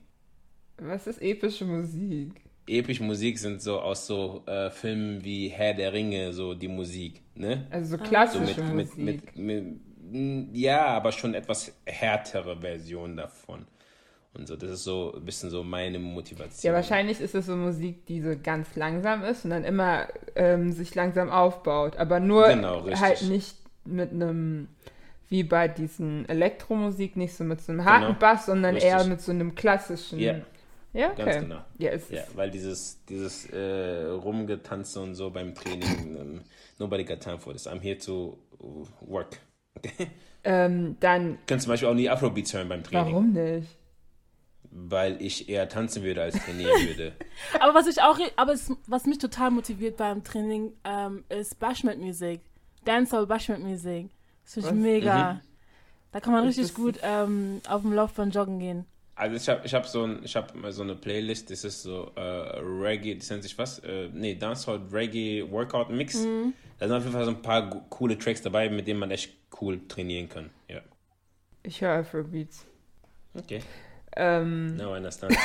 Was 0.77 1.07
ist 1.07 1.21
epische 1.21 1.65
Musik? 1.65 2.31
Epische 2.67 3.03
Musik 3.03 3.37
sind 3.37 3.61
so 3.61 3.79
aus 3.79 4.07
so 4.07 4.43
äh, 4.47 4.69
Filmen 4.71 5.23
wie 5.23 5.49
Herr 5.49 5.73
der 5.73 5.93
Ringe, 5.93 6.31
so 6.33 6.53
die 6.53 6.67
Musik, 6.67 7.21
ne? 7.35 7.67
Also 7.69 7.97
so 7.97 8.03
So 8.03 8.09
klassische 8.09 8.63
mit, 8.63 8.97
mit, 8.97 8.97
Musik. 8.97 9.35
mit, 9.37 10.11
mit, 10.11 10.55
ja, 10.55 10.85
aber 10.87 11.11
schon 11.11 11.33
etwas 11.33 11.73
härtere 11.85 12.59
Version 12.59 13.17
davon. 13.17 13.65
Und 14.33 14.47
so, 14.47 14.55
das 14.55 14.69
ist 14.71 14.83
so 14.85 15.13
ein 15.15 15.25
bisschen 15.25 15.49
so 15.49 15.63
meine 15.63 15.99
Motivation. 15.99 16.71
ja, 16.71 16.73
wahrscheinlich 16.73 17.19
ist 17.19 17.35
es 17.35 17.47
so 17.47 17.55
Musik, 17.55 18.05
die 18.05 18.21
so 18.21 18.33
ganz 18.41 18.75
langsam 18.75 19.23
ist 19.25 19.43
und 19.43 19.51
dann 19.51 19.65
immer 19.65 20.07
ähm, 20.35 20.71
sich 20.71 20.95
langsam 20.95 21.29
aufbaut. 21.29 21.97
Aber 21.97 22.19
nur 22.21 22.47
Genau, 22.47 22.85
halt 22.89 23.23
nicht 23.23 23.57
mit 23.83 24.11
einem, 24.11 24.69
wie 25.27 25.43
bei 25.43 25.67
diesen 25.67 26.29
Elektromusik, 26.29 27.17
nicht 27.17 27.33
so 27.33 27.43
mit 27.43 27.59
so 27.61 27.73
einem 27.73 27.83
harten 27.83 28.05
Genau. 28.07 28.19
Bass, 28.19 28.45
sondern 28.45 28.75
Richtig. 28.75 28.91
eher 28.91 29.03
mit 29.03 29.21
so 29.21 29.31
einem 29.31 29.53
klassischen. 29.53 30.19
Ja. 30.19 30.35
Ja, 30.93 31.11
okay. 31.11 31.25
Ganz 31.25 31.39
genau. 31.43 31.61
Ja, 31.77 31.91
Ja, 32.09 32.23
weil 32.35 32.51
dieses, 32.51 33.03
dieses 33.05 33.45
äh, 33.49 34.07
Rumgetanze 34.07 34.99
und 34.99 35.15
so 35.15 35.29
beim 35.29 35.55
Training, 35.55 36.17
ähm, 36.19 36.41
nobody 36.79 37.05
got 37.05 37.21
time 37.21 37.39
for 37.39 37.53
this. 37.53 37.65
I'm 37.65 37.79
here 37.79 37.97
to 37.99 38.37
work. 39.01 39.37
ähm, 40.43 40.97
dann, 40.99 41.37
Kannst 41.47 41.63
zum 41.63 41.71
Beispiel 41.73 41.87
auch 41.87 41.93
nie 41.93 42.09
Afrobeats 42.09 42.53
hören 42.53 42.67
beim 42.67 42.83
Training, 42.83 43.13
warum 43.13 43.31
nicht? 43.31 43.80
Weil 44.71 45.21
ich 45.21 45.49
eher 45.49 45.67
tanzen 45.69 46.03
würde 46.03 46.21
als 46.21 46.35
trainieren 46.43 46.71
würde. 46.87 47.13
Aber 47.59 47.73
was 47.73 47.87
ich 47.87 48.01
auch, 48.01 48.17
aber 48.37 48.53
es, 48.53 48.71
was 48.87 49.05
mich 49.05 49.17
total 49.17 49.51
motiviert 49.51 49.97
beim 49.97 50.23
Training, 50.23 50.73
ähm, 50.83 51.23
ist 51.29 51.59
Bashment-Musik. 51.59 52.39
Dancehall 52.85 53.27
Bashment-Musik. 53.27 54.09
Das 54.43 54.53
finde 54.53 54.69
ich 54.69 54.73
Was? 54.75 54.81
mega. 54.81 55.41
Da 56.11 56.19
kann 56.19 56.33
man 56.33 56.43
Ist 56.43 56.57
richtig 56.57 56.67
das- 56.67 56.75
gut 56.75 56.99
ähm, 57.03 57.61
auf 57.67 57.81
dem 57.81 57.93
Laufbahn 57.93 58.31
joggen 58.31 58.59
gehen. 58.59 58.85
Also 59.15 59.35
ich 59.35 59.47
habe 59.49 59.65
ich 59.65 59.73
hab 59.73 59.85
so, 59.85 60.03
ein, 60.03 60.21
ich 60.23 60.35
hab 60.35 60.55
mal 60.55 60.71
so 60.71 60.81
eine 60.81 60.95
Playlist, 60.95 61.51
das 61.51 61.63
ist 61.63 61.83
so 61.83 62.11
äh, 62.15 62.21
Reggae, 62.21 63.15
das 63.15 63.29
nennt 63.29 63.43
sich 63.43 63.55
was? 63.57 63.77
Äh, 63.79 64.09
nee, 64.13 64.33
Dancehall 64.35 64.81
Reggae 64.91 65.45
Workout 65.51 65.91
Mix. 65.91 66.25
Da 66.79 66.87
sind 66.87 66.97
auf 66.97 67.03
jeden 67.03 67.13
Fall 67.13 67.25
so 67.25 67.31
ein 67.31 67.41
paar 67.41 67.69
coole 67.89 68.17
Tracks 68.17 68.41
dabei, 68.41 68.67
mit 68.69 68.87
denen 68.87 68.99
man 68.99 69.11
echt 69.11 69.31
cool 69.61 69.79
trainieren 69.87 70.27
kann. 70.27 70.49
Ja. 70.67 70.81
Ich 71.61 71.81
höre 71.81 71.99
Afrobeats. 71.99 72.65
Okay, 73.35 73.61
Ähm, 74.15 74.75
now 74.75 74.93
I 74.93 74.97
understand. 74.97 75.35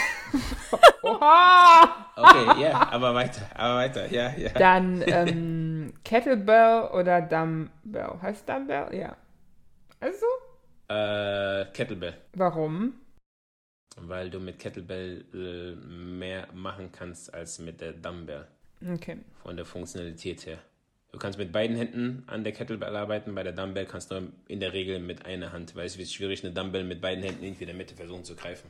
oha! 1.02 2.06
Okay, 2.16 2.62
ja, 2.62 2.88
aber 2.90 3.14
weiter, 3.14 3.42
aber 3.54 3.76
weiter, 3.76 4.10
ja, 4.10 4.30
ja. 4.36 4.50
Dann 4.50 5.02
ähm, 5.06 5.94
Kettlebell 6.04 6.88
oder 6.92 7.20
Dumbbell. 7.22 8.18
Heißt 8.22 8.48
Dumbbell? 8.48 8.94
Ja. 8.94 9.16
Also, 10.00 10.26
Äh, 10.88 11.66
Kettlebell. 11.72 12.14
warum? 12.34 12.94
Weil 13.98 14.30
du 14.30 14.40
mit 14.40 14.58
Kettlebell 14.58 15.24
äh, 15.32 15.74
mehr 15.86 16.48
machen 16.52 16.90
kannst 16.92 17.32
als 17.32 17.58
mit 17.58 17.80
der 17.80 17.92
Dumbbell. 17.92 18.46
Okay. 18.94 19.18
Von 19.42 19.56
der 19.56 19.64
Funktionalität 19.64 20.44
her. 20.46 20.58
Du 21.16 21.20
kannst 21.20 21.38
mit 21.38 21.50
beiden 21.50 21.78
Händen 21.78 22.24
an 22.26 22.44
der 22.44 22.52
Kettlebell 22.52 22.94
arbeiten, 22.94 23.34
bei 23.34 23.42
der 23.42 23.54
Dumbbell 23.54 23.86
kannst 23.86 24.10
du 24.10 24.30
in 24.48 24.60
der 24.60 24.74
Regel 24.74 24.98
mit 24.98 25.24
einer 25.24 25.50
Hand, 25.50 25.74
weil 25.74 25.86
es 25.86 25.96
wird 25.96 26.10
schwierig, 26.10 26.44
eine 26.44 26.52
Dumbbell 26.52 26.84
mit 26.84 27.00
beiden 27.00 27.24
Händen 27.24 27.42
irgendwie 27.42 27.64
in 27.64 27.68
der 27.68 27.74
Mitte 27.74 27.94
versuchen 27.94 28.22
zu 28.22 28.36
greifen. 28.36 28.68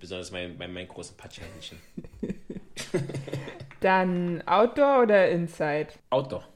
Besonders 0.00 0.30
bei, 0.30 0.48
bei 0.48 0.66
meinen 0.66 0.88
großen 0.88 1.18
Patschhändchen. 1.18 1.76
Dann 3.80 4.40
Outdoor 4.46 5.02
oder 5.02 5.28
Inside? 5.28 5.88
Outdoor 6.08 6.48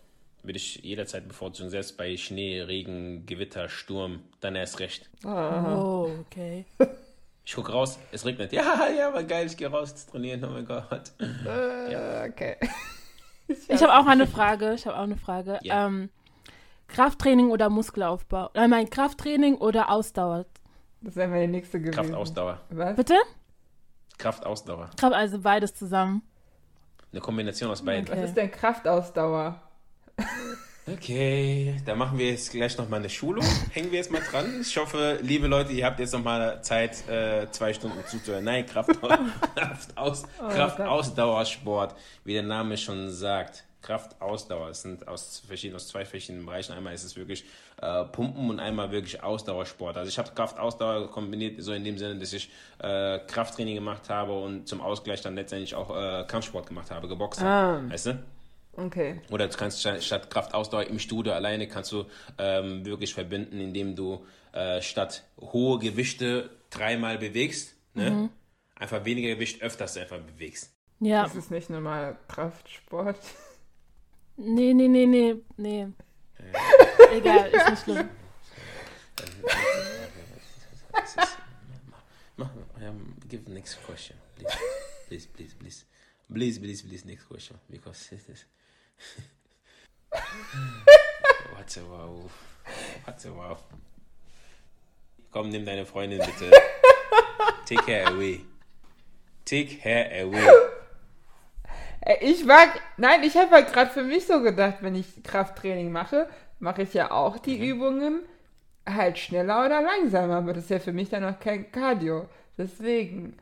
würde 0.42 0.56
ich 0.56 0.76
jederzeit 0.76 1.28
bevorzugen, 1.28 1.68
selbst 1.68 1.98
bei 1.98 2.16
Schnee, 2.16 2.62
Regen, 2.62 3.26
Gewitter, 3.26 3.68
Sturm, 3.68 4.20
dann 4.40 4.56
erst 4.56 4.80
recht. 4.80 5.10
Oh, 5.22 6.08
okay. 6.20 6.64
Ich 7.44 7.56
gucke 7.56 7.72
raus, 7.72 7.98
es 8.12 8.24
regnet. 8.24 8.52
Ja, 8.52 8.88
ja, 8.96 9.12
war 9.12 9.24
geil, 9.24 9.46
ich 9.46 9.56
gehe 9.56 9.66
raus 9.66 10.06
trainieren, 10.06 10.44
oh 10.44 10.50
mein 10.50 10.64
Gott. 10.64 11.10
Äh, 11.18 12.28
okay. 12.28 12.56
Ich 13.68 13.82
habe 13.82 13.94
auch 13.94 14.06
eine 14.06 14.26
Frage. 14.26 14.74
Ich 14.74 14.86
habe 14.86 14.96
auch 14.96 15.02
eine 15.02 15.16
Frage. 15.16 15.58
Ja. 15.62 15.86
Ähm, 15.86 16.10
Krafttraining 16.88 17.50
oder 17.50 17.70
Muskelaufbau? 17.70 18.50
Nein, 18.54 18.70
mein 18.70 18.90
Krafttraining 18.90 19.56
oder 19.56 19.90
Ausdauer? 19.90 20.46
Das 21.00 21.16
wäre 21.16 21.28
meine 21.28 21.48
nächste 21.48 21.80
gewesen. 21.80 21.94
Kraftausdauer. 21.94 22.60
Was? 22.70 22.96
Bitte? 22.96 23.14
Kraftausdauer. 24.18 24.90
Kraft, 24.96 25.14
also 25.14 25.40
beides 25.40 25.74
zusammen. 25.74 26.22
Eine 27.10 27.20
Kombination 27.20 27.70
aus 27.70 27.82
beiden. 27.82 28.08
Was 28.08 28.24
ist 28.24 28.36
denn 28.36 28.50
Kraftausdauer? 28.50 29.60
Okay, 30.84 31.76
da 31.86 31.94
machen 31.94 32.18
wir 32.18 32.30
jetzt 32.30 32.50
gleich 32.50 32.76
nochmal 32.76 32.98
eine 32.98 33.08
Schulung. 33.08 33.44
Hängen 33.70 33.92
wir 33.92 33.98
jetzt 33.98 34.10
mal 34.10 34.20
dran. 34.20 34.62
Ich 34.62 34.76
hoffe, 34.76 35.20
liebe 35.22 35.46
Leute, 35.46 35.72
ihr 35.72 35.86
habt 35.86 36.00
jetzt 36.00 36.12
nochmal 36.12 36.60
Zeit, 36.62 37.08
äh, 37.08 37.48
zwei 37.52 37.72
Stunden 37.72 38.04
zuzuhören. 38.04 38.42
Nein, 38.42 38.66
Kraft, 38.66 38.90
Kraftaus, 39.54 40.24
Kraftausdauersport, 40.38 41.94
wie 42.24 42.32
der 42.32 42.42
Name 42.42 42.76
schon 42.76 43.10
sagt. 43.10 43.64
Kraftausdauer. 43.80 44.70
Es 44.70 44.82
sind 44.82 45.06
aus 45.06 45.42
verschiedenen, 45.46 45.76
aus 45.76 45.86
zwei 45.86 46.04
verschiedenen 46.04 46.46
Bereichen. 46.46 46.72
Einmal 46.72 46.94
ist 46.94 47.04
es 47.04 47.16
wirklich 47.16 47.44
äh, 47.80 48.04
Pumpen 48.04 48.50
und 48.50 48.58
einmal 48.58 48.90
wirklich 48.90 49.22
Ausdauersport. 49.22 49.96
Also 49.96 50.08
ich 50.08 50.18
habe 50.18 50.30
Kraftausdauer 50.34 51.10
kombiniert, 51.10 51.62
so 51.62 51.72
in 51.72 51.84
dem 51.84 51.98
Sinne, 51.98 52.18
dass 52.18 52.32
ich 52.32 52.50
äh, 52.78 53.20
Krafttraining 53.20 53.76
gemacht 53.76 54.08
habe 54.08 54.32
und 54.32 54.66
zum 54.66 54.80
Ausgleich 54.80 55.20
dann 55.20 55.36
letztendlich 55.36 55.76
auch 55.76 55.96
äh, 55.96 56.24
Kampfsport 56.26 56.66
gemacht 56.66 56.90
habe, 56.90 57.06
geboxt 57.06 57.40
habe. 57.40 57.86
Ah. 57.86 57.90
Weißt 57.90 58.06
du? 58.06 58.22
Okay. 58.74 59.20
Oder 59.30 59.48
du 59.48 59.56
kannst 59.56 59.80
statt, 59.80 60.30
Kraftausdauer 60.30 60.84
im 60.84 60.98
Studio 60.98 61.34
alleine 61.34 61.68
kannst 61.68 61.92
du 61.92 62.06
ähm, 62.38 62.84
wirklich 62.86 63.12
verbinden, 63.12 63.60
indem 63.60 63.94
du 63.94 64.24
äh, 64.52 64.80
statt 64.80 65.24
hohe 65.40 65.78
Gewichte 65.78 66.50
dreimal 66.70 67.18
bewegst, 67.18 67.74
ne? 67.94 68.30
einfach 68.74 69.04
weniger 69.04 69.28
Gewicht 69.34 69.62
öfters 69.62 69.96
einfach 69.98 70.20
bewegst. 70.20 70.72
Ja. 71.00 71.24
Das 71.24 71.34
ist 71.34 71.50
nicht 71.50 71.68
normal 71.68 72.16
Kraftsport. 72.28 73.18
Nee, 74.36 74.72
nee, 74.72 74.88
nee, 74.88 75.06
nee, 75.06 75.34
nee. 75.58 75.88
Egal, 77.12 77.50
ist 77.50 77.70
nicht 77.70 77.82
schlimm. 77.82 78.08
Um, 82.82 83.14
give 83.28 83.48
next 83.48 83.76
question, 83.86 84.16
please, 84.36 84.56
please, 85.06 85.26
please, 85.26 85.54
please, 85.54 85.84
please, 86.32 86.58
please, 86.58 86.82
please, 86.82 87.04
next 87.04 87.28
question, 87.28 87.56
because 87.70 88.08
this 88.08 88.28
is. 88.28 88.44
A 90.12 91.80
wow? 91.88 92.30
A 93.06 93.12
wow? 93.36 93.58
Komm, 95.30 95.48
nimm 95.48 95.64
deine 95.64 95.86
Freundin 95.86 96.18
bitte. 96.18 96.50
Take 97.66 97.86
her 97.90 98.08
away. 98.08 98.44
Take 99.44 99.76
her 99.82 100.10
away. 100.24 100.48
Ich 102.20 102.44
mag, 102.44 102.80
nein, 102.96 103.22
ich 103.22 103.36
habe 103.36 103.50
halt 103.52 103.72
gerade 103.72 103.90
für 103.90 104.02
mich 104.02 104.26
so 104.26 104.42
gedacht, 104.42 104.78
wenn 104.80 104.94
ich 104.94 105.22
Krafttraining 105.22 105.92
mache, 105.92 106.28
mache 106.58 106.82
ich 106.82 106.94
ja 106.94 107.10
auch 107.12 107.38
die 107.38 107.58
Mhm. 107.58 107.64
Übungen 107.64 108.20
halt 108.84 109.18
schneller 109.18 109.64
oder 109.64 109.80
langsamer, 109.80 110.38
aber 110.38 110.52
das 110.52 110.64
ist 110.64 110.70
ja 110.70 110.80
für 110.80 110.92
mich 110.92 111.08
dann 111.08 111.24
auch 111.24 111.38
kein 111.38 111.70
Cardio. 111.70 112.28
Deswegen 112.58 113.36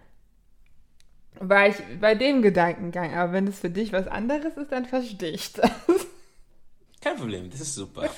war 1.38 1.68
ich 1.68 1.76
bei 2.00 2.14
dem 2.14 2.42
Gedankengang, 2.42 3.14
aber 3.14 3.32
wenn 3.32 3.46
das 3.46 3.60
für 3.60 3.70
dich 3.70 3.92
was 3.92 4.06
anderes 4.06 4.56
ist, 4.56 4.72
dann 4.72 4.84
verstehe 4.84 5.30
ich 5.30 5.52
das. 5.52 5.70
Kein 7.00 7.16
Problem, 7.16 7.48
das 7.48 7.60
ist 7.60 7.74
super. 7.74 8.10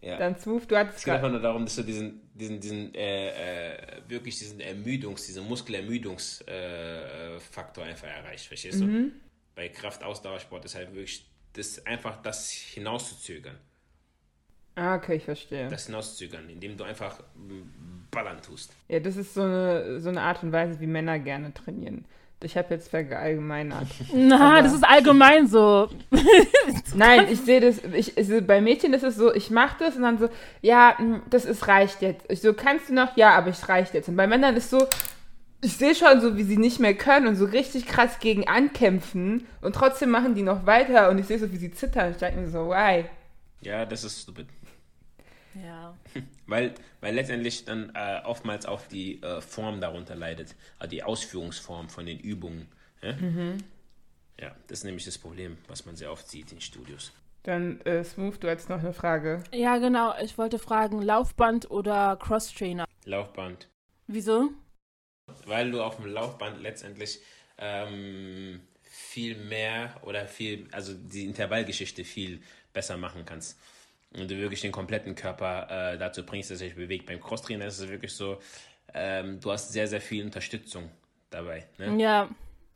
ja. 0.00 0.16
Dann 0.16 0.38
Smooth, 0.38 0.70
du 0.70 0.76
hattest 0.76 0.98
Es 0.98 1.04
geht 1.04 1.14
einfach 1.14 1.30
nur 1.30 1.40
darum, 1.40 1.64
dass 1.64 1.76
du 1.76 1.82
diesen, 1.82 2.20
diesen, 2.32 2.60
diesen, 2.60 2.94
äh, 2.94 3.74
äh, 3.74 4.02
wirklich 4.08 4.38
diesen 4.38 4.60
Ermüdungs-, 4.60 5.26
diesen 5.26 5.46
Muskelermüdungsfaktor 5.46 7.84
äh, 7.84 7.88
einfach 7.88 8.08
erreicht, 8.08 8.46
verstehst 8.46 8.80
du? 8.80 9.10
Bei 9.54 9.68
Kraftausdauersport 9.68 10.64
ist 10.64 10.74
halt 10.74 10.94
wirklich 10.94 11.28
das 11.52 11.84
einfach 11.84 12.22
das 12.22 12.50
hinauszuzögern. 12.50 13.58
Ah, 14.74 14.96
okay, 14.96 15.16
ich 15.16 15.24
verstehe. 15.24 15.68
Das 15.68 15.86
hinauszögern, 15.86 16.48
indem 16.48 16.76
du 16.76 16.84
einfach 16.84 17.20
ballern 18.10 18.40
tust. 18.40 18.72
Ja, 18.88 19.00
das 19.00 19.16
ist 19.16 19.34
so 19.34 19.42
eine, 19.42 20.00
so 20.00 20.08
eine 20.08 20.22
Art 20.22 20.42
und 20.42 20.52
Weise, 20.52 20.80
wie 20.80 20.86
Männer 20.86 21.18
gerne 21.18 21.52
trainieren. 21.52 22.04
Ich 22.44 22.56
habe 22.56 22.74
jetzt 22.74 22.88
verallgemeinert. 22.88 23.86
Na, 24.14 24.54
Aber- 24.58 24.62
das 24.62 24.72
ist 24.74 24.84
allgemein 24.84 25.46
so. 25.46 25.88
Nein, 26.94 27.28
ich 27.30 27.40
sehe 27.40 27.60
das, 27.60 27.76
ich, 27.94 28.16
ich, 28.16 28.46
bei 28.46 28.60
Mädchen 28.60 28.92
ist 28.94 29.04
es 29.04 29.16
so, 29.16 29.32
ich 29.32 29.50
mache 29.50 29.76
das 29.78 29.96
und 29.96 30.02
dann 30.02 30.18
so, 30.18 30.28
ja, 30.60 30.96
mm, 30.98 31.22
das 31.30 31.44
ist 31.44 31.68
reicht 31.68 32.02
jetzt. 32.02 32.24
Ich 32.30 32.40
so, 32.40 32.52
kannst 32.52 32.88
du 32.88 32.94
noch? 32.94 33.16
Ja, 33.16 33.30
aber 33.36 33.50
ich 33.50 33.68
reicht 33.68 33.94
jetzt. 33.94 34.08
Und 34.08 34.16
bei 34.16 34.26
Männern 34.26 34.56
ist 34.56 34.70
so, 34.70 34.86
ich 35.60 35.76
sehe 35.76 35.94
schon 35.94 36.20
so, 36.20 36.36
wie 36.36 36.42
sie 36.42 36.56
nicht 36.56 36.80
mehr 36.80 36.94
können 36.94 37.28
und 37.28 37.36
so 37.36 37.44
richtig 37.44 37.86
krass 37.86 38.18
gegen 38.18 38.48
ankämpfen 38.48 39.46
und 39.60 39.74
trotzdem 39.76 40.10
machen 40.10 40.34
die 40.34 40.42
noch 40.42 40.66
weiter 40.66 41.08
und 41.10 41.18
ich 41.18 41.26
sehe 41.26 41.38
so, 41.38 41.52
wie 41.52 41.56
sie 41.58 41.70
zittern. 41.72 42.10
Ich 42.10 42.16
denke 42.16 42.40
mir 42.40 42.48
so, 42.50 42.70
why? 42.70 43.04
Ja, 43.60 43.86
das 43.86 44.02
ist 44.02 44.22
stupid. 44.22 44.48
Ja. 45.54 45.96
Weil, 46.46 46.74
weil 47.00 47.14
letztendlich 47.14 47.64
dann 47.64 47.92
äh, 47.94 48.20
oftmals 48.24 48.66
auch 48.66 48.82
die 48.82 49.22
äh, 49.22 49.40
Form 49.40 49.80
darunter 49.80 50.14
leidet, 50.14 50.54
also 50.78 50.90
die 50.90 51.02
Ausführungsform 51.02 51.88
von 51.88 52.04
den 52.04 52.18
Übungen. 52.18 52.68
Ja? 53.00 53.14
ja, 54.38 54.54
das 54.66 54.80
ist 54.80 54.84
nämlich 54.84 55.04
das 55.04 55.18
Problem, 55.18 55.56
was 55.68 55.86
man 55.86 55.96
sehr 55.96 56.12
oft 56.12 56.28
sieht 56.28 56.52
in 56.52 56.60
Studios. 56.60 57.12
Dann, 57.42 57.80
äh, 57.80 58.04
Smooth, 58.04 58.42
du 58.42 58.50
hast 58.50 58.68
noch 58.68 58.78
eine 58.78 58.92
Frage. 58.92 59.42
Ja, 59.52 59.78
genau. 59.78 60.14
Ich 60.22 60.38
wollte 60.38 60.58
fragen, 60.58 61.02
Laufband 61.02 61.70
oder 61.70 62.16
Cross-Trainer? 62.16 62.84
Laufband. 63.04 63.68
Wieso? 64.06 64.50
Weil 65.46 65.70
du 65.70 65.82
auf 65.82 65.96
dem 65.96 66.06
Laufband 66.06 66.60
letztendlich 66.60 67.20
ähm, 67.58 68.60
viel 68.82 69.36
mehr 69.36 69.96
oder 70.02 70.26
viel, 70.26 70.68
also 70.70 70.94
die 70.94 71.24
Intervallgeschichte 71.24 72.04
viel 72.04 72.42
besser 72.72 72.96
machen 72.96 73.24
kannst. 73.24 73.58
Und 74.18 74.30
du 74.30 74.36
wirklich 74.36 74.60
den 74.60 74.72
kompletten 74.72 75.14
Körper 75.14 75.92
äh, 75.94 75.98
dazu 75.98 76.24
bringst, 76.24 76.50
dass 76.50 76.60
er 76.60 76.68
sich 76.68 76.76
bewegt. 76.76 77.06
Beim 77.06 77.20
Crosstrainer 77.20 77.66
ist 77.66 77.78
es 77.78 77.88
wirklich 77.88 78.12
so, 78.12 78.38
ähm, 78.92 79.40
du 79.40 79.50
hast 79.50 79.72
sehr, 79.72 79.86
sehr 79.88 80.00
viel 80.00 80.24
Unterstützung 80.24 80.90
dabei. 81.30 81.66
Ne? 81.78 81.98
Ja. 82.00 82.28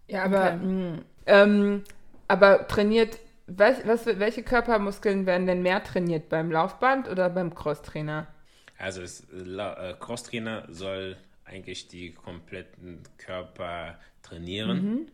Ja, 0.09 0.24
aber, 0.24 0.55
Okay. 0.55 0.57
mh, 0.64 0.99
ähm, 1.26 1.84
aber 2.28 2.68
trainiert, 2.68 3.18
was, 3.49 3.87
was, 3.87 4.07
welche 4.07 4.43
Körpermuskeln 4.45 5.26
werden 5.26 5.47
denn 5.47 5.62
mehr 5.62 5.82
trainiert? 5.82 6.28
Beim 6.28 6.51
Laufband 6.51 7.09
oder 7.09 7.28
beim 7.28 7.55
Crosstrainer? 7.55 8.28
Also 8.78 9.01
das 9.01 9.26
La- 9.30 9.91
äh, 9.91 9.95
Crosstrainer 9.99 10.64
soll 10.68 11.16
eigentlich 11.45 11.89
die 11.89 12.12
kompletten 12.12 13.03
Körper 13.18 13.99
trainieren. 14.22 15.11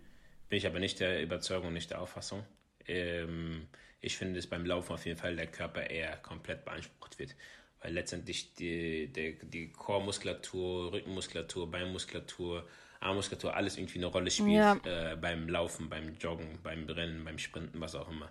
Bin 0.49 0.57
ich 0.59 0.67
aber 0.67 0.79
nicht 0.79 1.01
der 1.01 1.23
Überzeugung, 1.23 1.73
nicht 1.73 1.91
der 1.91 2.01
Auffassung. 2.01 2.43
Ähm, 2.87 3.67
ich 4.03 4.19
finde, 4.19 4.35
dass 4.37 4.47
beim 4.47 4.67
Laufen 4.67 4.93
auf 4.93 5.07
jeden 5.07 5.19
Fall 5.19 5.35
der 5.37 5.47
Körper 5.47 5.89
eher 5.89 6.17
komplett 6.19 6.65
beansprucht 6.67 7.19
wird. 7.19 7.35
Weil 7.81 7.95
letztendlich 7.95 8.55
die, 8.55 9.09
die, 9.13 9.39
die 9.43 9.73
Core-Muskulatur, 9.73 10.93
Rückenmuskulatur, 10.93 11.71
Beinmuskulatur, 11.71 12.69
Armmuskulatur, 13.01 13.57
alles 13.57 13.77
irgendwie 13.79 13.99
eine 13.99 14.07
Rolle 14.07 14.31
spielt 14.31 14.55
Ja. 14.55 14.77
äh, 14.85 15.17
beim 15.17 15.49
Laufen, 15.49 15.89
beim 15.89 16.15
Joggen, 16.19 16.59
beim 16.63 16.85
Rennen, 16.89 17.25
beim 17.25 17.39
Sprinten, 17.39 17.81
was 17.81 17.95
auch 17.95 18.09
immer. 18.11 18.31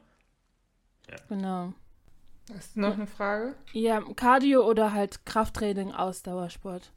Genau. 1.28 1.74
Hast 2.56 2.76
du 2.76 2.82
noch 2.82 2.94
eine 2.94 3.08
Frage? 3.08 3.56
Ja, 3.74 4.02
Cardio 4.16 4.66
oder 4.70 4.94
halt 4.94 5.26
Krafttraining, 5.26 5.92
Ausdauersport? 5.92 6.92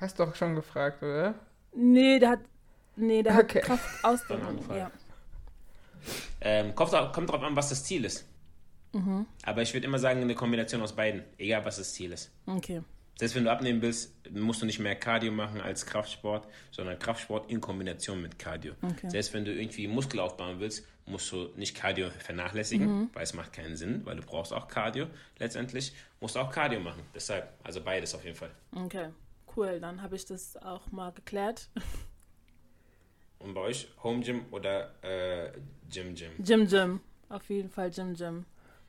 Hast 0.00 0.20
doch 0.20 0.34
schon 0.34 0.54
gefragt, 0.54 1.02
oder? 1.02 1.34
Nee, 1.72 2.18
der 2.18 2.30
hat. 2.30 2.40
Nee, 2.96 3.22
der 3.22 3.36
Okay. 3.38 3.58
hat 3.60 3.64
Kraft 3.66 4.04
Ausdauer. 4.04 4.76
Ja. 4.76 4.90
Ähm, 6.40 6.74
kommt, 6.74 6.92
kommt 7.12 7.30
drauf 7.30 7.42
an, 7.42 7.56
was 7.56 7.68
das 7.68 7.84
Ziel 7.84 8.04
ist. 8.04 8.26
Aber 9.44 9.62
ich 9.62 9.74
würde 9.74 9.86
immer 9.86 9.98
sagen, 9.98 10.22
eine 10.22 10.34
Kombination 10.34 10.80
aus 10.82 10.94
beiden, 10.94 11.22
egal 11.38 11.64
was 11.64 11.76
das 11.76 11.92
Ziel 11.92 12.12
ist. 12.12 12.30
Okay. 12.46 12.82
Selbst 13.18 13.34
wenn 13.34 13.44
du 13.44 13.50
abnehmen 13.50 13.80
willst, 13.80 14.14
musst 14.30 14.60
du 14.60 14.66
nicht 14.66 14.78
mehr 14.78 14.94
Cardio 14.94 15.32
machen 15.32 15.60
als 15.60 15.86
Kraftsport, 15.86 16.46
sondern 16.70 16.98
Kraftsport 16.98 17.50
in 17.50 17.60
Kombination 17.60 18.20
mit 18.20 18.38
Cardio. 18.38 18.74
Okay. 18.82 19.08
Selbst 19.08 19.32
wenn 19.32 19.44
du 19.44 19.54
irgendwie 19.54 19.88
Muskel 19.88 20.20
aufbauen 20.20 20.60
willst, 20.60 20.86
musst 21.06 21.32
du 21.32 21.48
nicht 21.56 21.74
Cardio 21.74 22.10
vernachlässigen, 22.10 23.10
weil 23.14 23.22
es 23.22 23.32
macht 23.32 23.54
keinen 23.54 23.76
Sinn, 23.76 24.04
weil 24.04 24.16
du 24.16 24.22
brauchst 24.22 24.52
auch 24.52 24.68
Cardio 24.68 25.06
letztendlich. 25.38 25.94
Musst 26.20 26.36
du 26.36 26.40
auch 26.40 26.50
Cardio 26.50 26.80
machen. 26.80 27.02
Deshalb, 27.14 27.48
also 27.64 27.80
beides 27.80 28.14
auf 28.14 28.24
jeden 28.24 28.36
Fall. 28.36 28.50
Okay. 28.74 29.08
Cool, 29.56 29.80
dann 29.80 30.02
habe 30.02 30.16
ich 30.16 30.26
das 30.26 30.56
auch 30.58 30.90
mal 30.92 31.12
geklärt. 31.12 31.70
Und 33.38 33.54
bei 33.54 33.60
euch 33.60 33.88
Home 34.02 34.22
Gym 34.22 34.44
oder 34.50 34.92
äh, 35.02 35.52
Gym 35.90 36.14
Gym? 36.14 36.32
Gym 36.38 36.66
Gym. 36.66 37.00
Auf 37.28 37.48
jeden 37.48 37.68
Fall 37.68 37.90
Gym 37.90 38.14
Gym. 38.14 38.44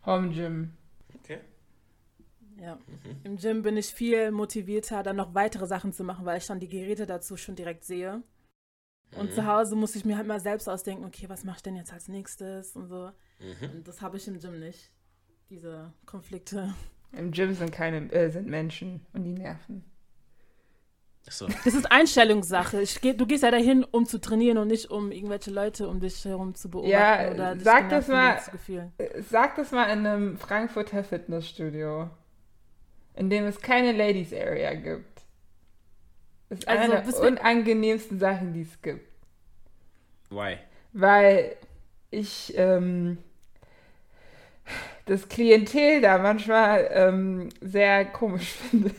Home 0.05 0.29
Gym. 0.29 0.73
Okay. 1.19 1.39
Ja. 2.59 2.77
Im 3.23 3.37
Gym 3.37 3.61
bin 3.61 3.77
ich 3.77 3.87
viel 3.87 4.31
motivierter, 4.31 5.03
dann 5.03 5.15
noch 5.15 5.35
weitere 5.35 5.67
Sachen 5.67 5.93
zu 5.93 6.03
machen, 6.03 6.25
weil 6.25 6.39
ich 6.39 6.47
dann 6.47 6.59
die 6.59 6.69
Geräte 6.69 7.05
dazu 7.05 7.37
schon 7.37 7.55
direkt 7.55 7.83
sehe. 7.83 8.23
Und 9.15 9.33
zu 9.33 9.45
Hause 9.45 9.75
muss 9.75 9.95
ich 9.95 10.05
mir 10.05 10.17
halt 10.17 10.27
mal 10.27 10.39
selbst 10.39 10.67
ausdenken, 10.67 11.05
okay, 11.05 11.29
was 11.29 11.43
mache 11.43 11.57
ich 11.57 11.63
denn 11.63 11.75
jetzt 11.75 11.93
als 11.93 12.07
nächstes 12.07 12.75
und 12.75 12.87
so. 12.87 13.11
Mhm. 13.39 13.71
Und 13.71 13.87
das 13.87 14.01
habe 14.01 14.17
ich 14.17 14.27
im 14.27 14.39
Gym 14.39 14.59
nicht. 14.59 14.91
Diese 15.49 15.93
Konflikte. 16.05 16.73
Im 17.13 17.31
Gym 17.31 17.53
sind 17.53 17.71
keine, 17.71 18.11
äh, 18.11 18.29
sind 18.29 18.47
Menschen 18.47 19.05
und 19.13 19.23
die 19.23 19.31
nerven. 19.31 19.85
Achso. 21.27 21.47
Das 21.65 21.73
ist 21.73 21.91
Einstellungssache. 21.91 22.81
Ich 22.81 23.01
geh, 23.01 23.13
du 23.13 23.25
gehst 23.25 23.43
ja 23.43 23.51
dahin, 23.51 23.83
um 23.83 24.05
zu 24.05 24.19
trainieren 24.19 24.57
und 24.57 24.69
nicht 24.69 24.89
um 24.89 25.11
irgendwelche 25.11 25.51
Leute 25.51 25.89
um 25.89 25.99
dich 25.99 26.23
herum 26.23 26.55
zu 26.55 26.69
beobachten 26.69 26.91
Ja, 26.91 27.31
oder 27.31 27.55
dich 27.55 27.63
sag 27.63 27.89
das 27.89 28.07
mal-. 28.07 28.39
Äh, 28.97 29.21
Sag 29.29 29.55
das 29.57 29.71
mal 29.71 29.85
in 29.85 30.05
einem 30.05 30.37
Frankfurter 30.37 31.03
Fitnessstudio, 31.03 32.09
in 33.15 33.29
dem 33.29 33.45
es 33.45 33.59
keine 33.59 33.91
Ladies 33.91 34.33
Area 34.33 34.73
gibt. 34.73 35.21
Das 36.49 36.59
ist 36.59 36.67
Also, 36.67 36.93
eine 36.93 37.03
der 37.03 37.19
unangenehmsten 37.19 38.19
Sachen, 38.19 38.53
die 38.53 38.61
es 38.61 38.81
gibt. 38.81 39.05
Why? 40.29 40.57
Weil 40.93 41.57
ich 42.09 42.53
ähm, 42.55 43.17
das 45.05 45.27
Klientel 45.27 45.99
da 45.99 46.17
manchmal 46.17 46.87
ähm, 46.91 47.49
sehr 47.59 48.05
komisch 48.05 48.51
finde. 48.71 48.91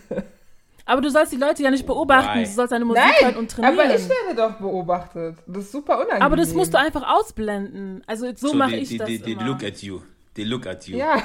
Aber 0.88 1.02
du 1.02 1.10
sollst 1.10 1.32
die 1.32 1.36
Leute 1.36 1.62
ja 1.62 1.70
nicht 1.70 1.84
beobachten. 1.84 2.40
Why? 2.40 2.44
Du 2.44 2.50
sollst 2.50 2.72
deine 2.72 2.86
Musik 2.86 3.02
hören 3.20 3.36
und 3.36 3.50
trainieren. 3.50 3.78
aber 3.78 3.94
ich 3.94 4.08
werde 4.08 4.34
doch 4.34 4.52
beobachtet. 4.58 5.36
Das 5.46 5.64
ist 5.64 5.72
super 5.72 5.96
unangenehm. 5.98 6.22
Aber 6.22 6.36
das 6.36 6.54
musst 6.54 6.72
du 6.72 6.78
einfach 6.78 7.02
ausblenden. 7.06 8.02
Also 8.06 8.26
so, 8.34 8.54
mache 8.54 8.70
they, 8.70 8.80
ich 8.80 8.88
they, 8.88 8.98
das 8.98 9.06
they, 9.06 9.18
they 9.18 9.32
immer. 9.34 9.44
look 9.44 9.62
at 9.62 9.82
you. 9.82 10.00
They 10.34 10.44
look 10.44 10.66
at 10.66 10.88
you. 10.88 10.96
Ja, 10.96 11.22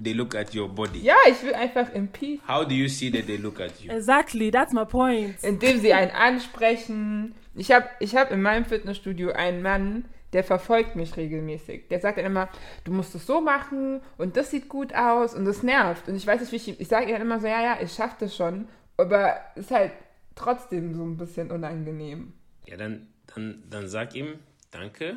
They 0.00 0.12
look 0.12 0.34
at 0.36 0.54
your 0.54 0.68
body. 0.68 1.00
ja, 1.00 1.16
ich 1.28 1.42
will 1.42 1.54
einfach 1.54 1.92
in 1.92 2.06
Peace. 2.08 2.38
How 2.46 2.64
do 2.64 2.74
you 2.74 2.86
see 2.88 3.10
that 3.10 3.26
they 3.26 3.36
look 3.38 3.60
at 3.60 3.80
you? 3.80 3.90
Exactly, 3.90 4.50
that's 4.52 4.72
my 4.72 4.84
point. 4.84 5.42
indem 5.42 5.80
sie 5.80 5.92
einen 5.92 6.10
ansprechen. 6.12 7.34
Ich 7.54 7.72
habe 7.72 7.86
ich 7.98 8.14
hab 8.14 8.30
in 8.30 8.42
meinem 8.42 8.64
Fitnessstudio 8.66 9.32
einen 9.32 9.62
Mann, 9.62 10.04
der 10.36 10.44
verfolgt 10.44 10.96
mich 10.96 11.16
regelmäßig. 11.16 11.88
Der 11.88 11.98
sagt 11.98 12.18
dann 12.18 12.26
immer, 12.26 12.50
du 12.84 12.92
musst 12.92 13.14
es 13.14 13.26
so 13.26 13.40
machen 13.40 14.02
und 14.18 14.36
das 14.36 14.50
sieht 14.50 14.68
gut 14.68 14.94
aus 14.94 15.34
und 15.34 15.46
das 15.46 15.62
nervt. 15.62 16.10
Und 16.10 16.14
ich 16.14 16.26
weiß 16.26 16.42
nicht, 16.42 16.52
wie 16.52 16.56
ich, 16.56 16.78
ich 16.78 16.88
sage 16.88 17.06
ihr 17.06 17.12
dann 17.12 17.22
immer 17.22 17.40
so, 17.40 17.46
ja, 17.46 17.62
ja, 17.62 17.78
ich 17.80 17.94
schaffe 17.94 18.16
das 18.20 18.36
schon, 18.36 18.68
aber 18.98 19.40
es 19.54 19.64
ist 19.64 19.70
halt 19.70 19.92
trotzdem 20.34 20.94
so 20.94 21.04
ein 21.04 21.16
bisschen 21.16 21.50
unangenehm. 21.50 22.34
Ja, 22.66 22.76
dann, 22.76 23.08
dann, 23.34 23.64
dann 23.70 23.88
sag 23.88 24.14
ihm, 24.14 24.38
danke. 24.70 25.16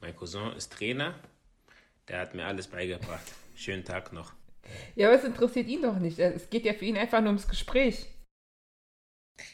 Mein 0.00 0.16
Cousin 0.16 0.52
ist 0.56 0.72
Trainer. 0.72 1.14
Der 2.08 2.18
hat 2.18 2.34
mir 2.34 2.44
alles 2.44 2.66
beigebracht. 2.66 3.32
Schönen 3.54 3.84
Tag 3.84 4.12
noch. 4.12 4.32
Ja, 4.96 5.06
aber 5.06 5.16
es 5.16 5.24
interessiert 5.24 5.68
ihn 5.68 5.82
doch 5.82 6.00
nicht. 6.00 6.18
Es 6.18 6.50
geht 6.50 6.64
ja 6.64 6.72
für 6.72 6.86
ihn 6.86 6.96
einfach 6.96 7.20
nur 7.20 7.28
ums 7.28 7.46
Gespräch. 7.46 8.08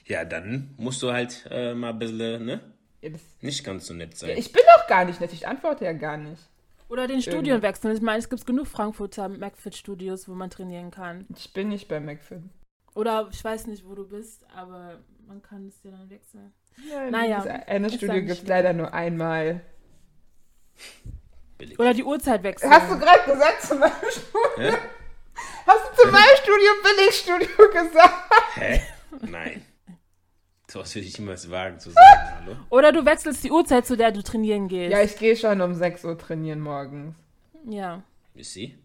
Ja, 0.06 0.24
dann 0.24 0.72
musst 0.78 1.02
du 1.02 1.12
halt 1.12 1.46
äh, 1.50 1.74
mal 1.74 1.90
ein 1.90 1.98
bisschen, 1.98 2.46
ne? 2.46 2.60
Ja, 3.02 3.10
Nicht 3.40 3.64
ganz 3.64 3.86
so 3.86 3.94
nett 3.94 4.16
sein. 4.16 4.30
ja, 4.30 4.36
ich 4.36 4.52
bin 4.52 4.62
doch 4.76 4.86
gar 4.86 5.04
nicht 5.04 5.20
nett, 5.20 5.32
ich 5.32 5.46
antworte 5.48 5.84
ja 5.84 5.92
gar 5.92 6.16
nicht. 6.16 6.42
Oder 6.88 7.06
den 7.06 7.22
Studien 7.22 7.62
wechseln. 7.62 7.94
Ich 7.94 8.02
meine, 8.02 8.18
es 8.18 8.28
gibt 8.28 8.44
genug 8.46 8.66
Frankfurter 8.66 9.28
McFit-Studios, 9.28 10.28
wo 10.28 10.34
man 10.34 10.50
trainieren 10.50 10.90
kann. 10.90 11.24
Ich 11.36 11.52
bin 11.52 11.68
nicht 11.68 11.86
bei 11.86 12.00
McFit. 12.00 12.42
Oder 12.94 13.28
ich 13.32 13.42
weiß 13.44 13.68
nicht, 13.68 13.86
wo 13.86 13.94
du 13.94 14.08
bist, 14.08 14.44
aber 14.56 14.98
man 15.28 15.40
kann 15.40 15.68
es 15.68 15.80
dir 15.80 15.92
dann 15.92 16.10
wechseln. 16.10 16.52
Ja, 16.90 17.08
Naja, 17.10 17.42
eine 17.66 17.88
Studio 17.90 18.14
gibt 18.16 18.30
es 18.30 18.46
leider 18.46 18.72
nur 18.72 18.92
einmal. 18.92 19.60
Billig. 21.58 21.78
Oder 21.78 21.94
die 21.94 22.02
Uhrzeit 22.04 22.42
wechseln. 22.42 22.70
Hast 22.72 22.90
du 22.90 22.98
gerade 22.98 23.30
gesagt 23.30 23.62
zu 23.62 23.76
meinem 23.76 23.92
Studio? 24.10 24.72
Hä? 24.72 24.76
Hast 25.66 25.90
du 25.98 26.02
zu 26.02 26.08
meinem 26.10 26.36
Studio 26.42 26.70
Billigstudio 26.82 27.70
gesagt? 27.72 28.34
Hä? 28.54 28.80
Nein. 29.22 29.64
Sowas 30.70 30.94
würde 30.94 31.06
ich 31.08 31.18
niemals 31.18 31.50
wagen 31.50 31.78
zu 31.80 31.90
sagen, 31.90 32.06
hallo? 32.46 32.56
Oder 32.70 32.92
du 32.92 33.04
wechselst 33.04 33.42
die 33.42 33.50
Uhrzeit, 33.50 33.86
zu 33.86 33.96
der 33.96 34.12
du 34.12 34.22
trainieren 34.22 34.68
gehst. 34.68 34.92
Ja, 34.92 35.02
ich 35.02 35.16
gehe 35.16 35.34
schon 35.36 35.60
um 35.60 35.74
6 35.74 36.04
Uhr 36.04 36.16
trainieren 36.16 36.60
morgens. 36.60 37.16
ja. 37.64 38.02
You 38.34 38.44
see? 38.44 38.78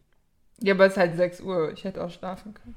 Ja, 0.61 0.73
aber 0.73 0.85
es 0.87 0.93
ist 0.93 0.97
halt 0.97 1.15
6 1.15 1.41
Uhr. 1.41 1.71
Ich 1.73 1.83
hätte 1.83 2.03
auch 2.03 2.09
schlafen 2.09 2.53
können. 2.55 2.75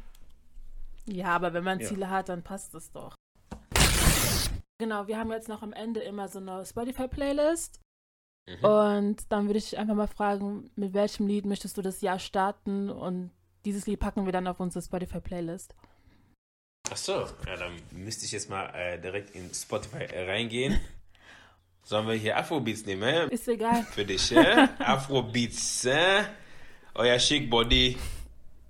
Ja, 1.06 1.28
aber 1.28 1.54
wenn 1.54 1.64
man 1.64 1.80
Ja. 1.80 1.86
Ziele 1.88 2.10
hat, 2.10 2.28
dann 2.28 2.42
passt 2.42 2.74
es 2.74 2.92
doch. 2.92 3.14
Genau, 4.78 5.06
wir 5.08 5.18
haben 5.18 5.30
jetzt 5.32 5.48
noch 5.48 5.62
am 5.62 5.72
Ende 5.72 6.00
immer 6.00 6.28
so 6.28 6.38
eine 6.38 6.64
Spotify-Playlist. 6.66 7.80
Mhm. 8.46 8.64
Und 8.64 9.32
dann 9.32 9.46
würde 9.46 9.58
ich 9.58 9.70
dich 9.70 9.78
einfach 9.78 9.94
mal 9.94 10.06
fragen, 10.06 10.70
mit 10.76 10.92
welchem 10.92 11.26
Lied 11.26 11.46
möchtest 11.46 11.76
du 11.78 11.82
das 11.82 12.00
Jahr 12.02 12.18
starten? 12.18 12.90
Und 12.90 13.30
dieses 13.64 13.86
Lied 13.86 13.98
packen 14.00 14.26
wir 14.26 14.32
dann 14.32 14.46
auf 14.46 14.60
unsere 14.60 14.84
Spotify-Playlist. 14.84 15.74
Ach 16.90 16.96
so, 16.96 17.12
ja, 17.46 17.56
dann 17.56 17.72
müsste 17.90 18.24
ich 18.24 18.32
jetzt 18.32 18.48
mal 18.48 18.66
äh, 18.74 18.98
direkt 18.98 19.34
in 19.34 19.52
Spotify 19.52 20.04
reingehen. 20.04 20.80
Sollen 21.82 22.06
wir 22.06 22.14
hier 22.14 22.36
Afrobeats 22.36 22.84
nehmen? 22.86 23.02
Äh? 23.02 23.28
Ist 23.28 23.48
egal. 23.48 23.82
Für 23.90 24.04
dich, 24.04 24.32
äh? 24.32 24.68
Afrobeats, 24.78 25.84
äh? 25.86 26.24
Euer 26.94 27.18
Chic 27.18 27.48
Body. 27.48 27.96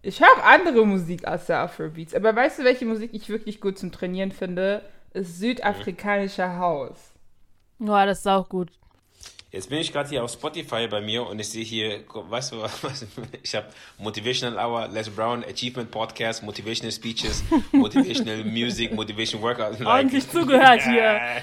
Ich 0.02 0.20
höre 0.20 0.44
andere 0.44 0.86
Musik 0.86 1.26
als 1.26 1.46
der 1.46 1.60
Afrobeats. 1.60 2.14
Aber 2.14 2.34
weißt 2.34 2.60
du, 2.60 2.64
welche 2.64 2.86
Musik 2.86 3.10
ich 3.12 3.28
wirklich 3.28 3.60
gut 3.60 3.78
zum 3.78 3.90
Trainieren 3.90 4.30
finde? 4.30 4.82
Ist 5.12 5.38
südafrikanischer 5.38 6.58
Haus. 6.58 7.12
Ja, 7.80 8.06
das 8.06 8.20
ist 8.20 8.26
auch 8.26 8.48
gut. 8.48 8.70
Jetzt 9.50 9.70
bin 9.70 9.78
ich 9.78 9.90
gerade 9.90 10.10
hier 10.10 10.22
auf 10.22 10.30
Spotify 10.30 10.86
bei 10.88 11.00
mir 11.00 11.26
und 11.26 11.38
ich 11.38 11.48
sehe 11.48 11.64
hier, 11.64 12.04
weißt 12.06 12.52
du 12.52 12.60
was, 12.60 13.06
ich 13.42 13.54
habe 13.54 13.68
Motivational 13.96 14.58
Hour, 14.58 14.88
Les 14.88 15.08
Brown, 15.08 15.42
Achievement 15.42 15.90
Podcast, 15.90 16.42
Motivational 16.42 16.92
Speeches, 16.92 17.42
Motivational 17.72 18.44
Music, 18.44 18.92
Motivation 18.92 19.40
Workout. 19.40 19.78
Like, 19.78 19.86
Ordentlich 19.86 20.28
zugehört 20.28 20.82
hier. 20.82 21.42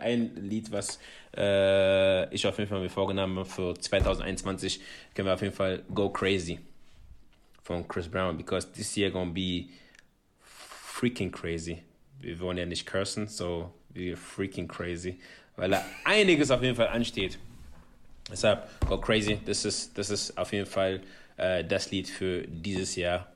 Ein 0.00 0.36
Lied, 0.36 0.70
was 0.70 1.00
äh, 1.36 2.32
ich 2.32 2.46
auf 2.46 2.56
jeden 2.58 2.70
Fall 2.70 2.80
mir 2.80 2.88
vorgenommen 2.88 3.40
habe 3.40 3.48
für 3.48 3.74
2021, 3.74 4.80
können 5.12 5.26
wir 5.26 5.34
auf 5.34 5.42
jeden 5.42 5.54
Fall 5.54 5.82
Go 5.92 6.10
Crazy 6.10 6.60
von 7.64 7.88
Chris 7.88 8.08
Brown, 8.08 8.36
because 8.36 8.70
this 8.70 8.96
year 8.96 9.10
gonna 9.10 9.32
be 9.32 9.66
freaking 10.40 11.32
crazy. 11.32 11.82
Wir 12.20 12.38
wollen 12.38 12.56
ja 12.56 12.66
nicht 12.66 12.86
cursen, 12.86 13.26
so 13.26 13.74
we're 13.92 14.16
freaking 14.16 14.68
crazy 14.68 15.18
weil 15.60 15.70
da 15.70 15.84
einiges 16.04 16.50
auf 16.50 16.62
jeden 16.62 16.74
Fall 16.74 16.88
ansteht. 16.88 17.38
Deshalb, 18.30 18.66
Go 18.88 18.98
Crazy, 18.98 19.38
das 19.44 19.66
ist, 19.66 19.96
das 19.98 20.08
ist 20.08 20.38
auf 20.38 20.52
jeden 20.54 20.66
Fall 20.66 21.02
äh, 21.36 21.64
das 21.64 21.90
Lied 21.90 22.08
für 22.08 22.46
dieses 22.46 22.96
Jahr, 22.96 23.26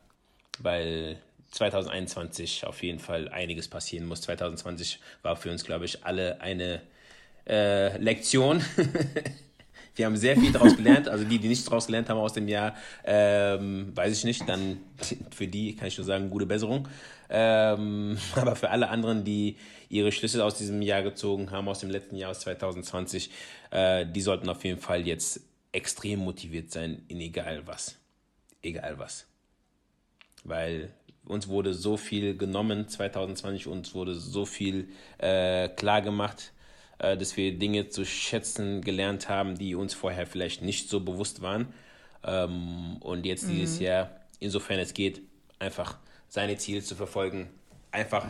weil 0.58 1.18
2021 1.50 2.64
auf 2.64 2.82
jeden 2.82 2.98
Fall 2.98 3.28
einiges 3.28 3.68
passieren 3.68 4.06
muss. 4.06 4.22
2020 4.22 5.00
war 5.22 5.36
für 5.36 5.50
uns, 5.50 5.64
glaube 5.64 5.84
ich, 5.84 6.04
alle 6.04 6.40
eine 6.40 6.80
äh, 7.46 7.98
Lektion. 7.98 8.64
Wir 9.94 10.06
haben 10.06 10.16
sehr 10.16 10.36
viel 10.36 10.50
daraus 10.50 10.76
gelernt. 10.76 11.08
Also 11.08 11.24
die, 11.24 11.38
die 11.38 11.48
nichts 11.48 11.66
daraus 11.66 11.86
gelernt 11.86 12.08
haben 12.08 12.18
aus 12.18 12.32
dem 12.32 12.48
Jahr, 12.48 12.74
ähm, 13.04 13.92
weiß 13.94 14.16
ich 14.16 14.24
nicht. 14.24 14.48
Dann 14.48 14.80
für 15.30 15.46
die 15.46 15.76
kann 15.76 15.88
ich 15.88 15.98
nur 15.98 16.06
sagen, 16.06 16.30
gute 16.30 16.46
Besserung. 16.46 16.88
Ähm, 17.30 18.18
aber 18.34 18.56
für 18.56 18.70
alle 18.70 18.88
anderen, 18.88 19.24
die 19.24 19.56
ihre 19.88 20.12
Schlüsse 20.12 20.44
aus 20.44 20.56
diesem 20.56 20.82
Jahr 20.82 21.02
gezogen 21.02 21.50
haben, 21.50 21.68
aus 21.68 21.80
dem 21.80 21.90
letzten 21.90 22.16
Jahr, 22.16 22.30
aus 22.30 22.40
2020, 22.40 23.30
äh, 23.70 24.06
die 24.06 24.20
sollten 24.20 24.48
auf 24.48 24.64
jeden 24.64 24.80
Fall 24.80 25.06
jetzt 25.06 25.40
extrem 25.72 26.20
motiviert 26.20 26.70
sein, 26.70 27.04
in 27.08 27.20
egal 27.20 27.66
was. 27.66 27.96
Egal 28.62 28.98
was. 28.98 29.26
Weil 30.44 30.92
uns 31.24 31.48
wurde 31.48 31.74
so 31.74 31.96
viel 31.96 32.36
genommen 32.36 32.88
2020, 32.88 33.66
uns 33.66 33.94
wurde 33.94 34.14
so 34.14 34.44
viel 34.46 34.88
äh, 35.18 35.68
klar 35.68 36.02
gemacht 36.02 36.52
äh, 36.98 37.16
dass 37.16 37.36
wir 37.36 37.58
Dinge 37.58 37.88
zu 37.88 38.04
schätzen 38.04 38.80
gelernt 38.80 39.28
haben, 39.28 39.56
die 39.56 39.74
uns 39.74 39.94
vorher 39.94 40.26
vielleicht 40.26 40.62
nicht 40.62 40.88
so 40.88 41.00
bewusst 41.00 41.42
waren. 41.42 41.72
Ähm, 42.24 42.96
und 43.00 43.26
jetzt 43.26 43.46
mhm. 43.46 43.52
dieses 43.52 43.80
Jahr, 43.80 44.10
insofern 44.40 44.78
es 44.78 44.94
geht, 44.94 45.22
einfach 45.58 45.98
seine 46.34 46.56
Ziele 46.56 46.82
zu 46.82 46.96
verfolgen, 46.96 47.48
einfach 47.92 48.26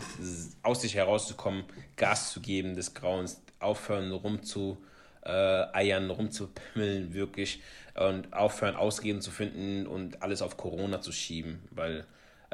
aus 0.63 0.83
sich 0.83 0.95
herauszukommen, 0.95 1.65
Gas 1.97 2.35
zu 2.35 2.43
geben 2.43 2.77
des 2.77 2.93
Grauens, 2.93 3.41
aufhören 3.61 4.13
rumzu 4.13 4.77
äh, 5.23 5.31
rumzupimmeln, 5.31 7.15
wirklich 7.15 7.63
und 7.95 8.31
aufhören, 8.35 8.77
Ausreden 8.77 9.23
zu 9.23 9.31
finden 9.31 9.87
und 9.87 10.21
alles 10.21 10.43
auf 10.43 10.59
Corona 10.59 11.01
zu 11.01 11.13
schieben, 11.13 11.63
weil 11.71 12.05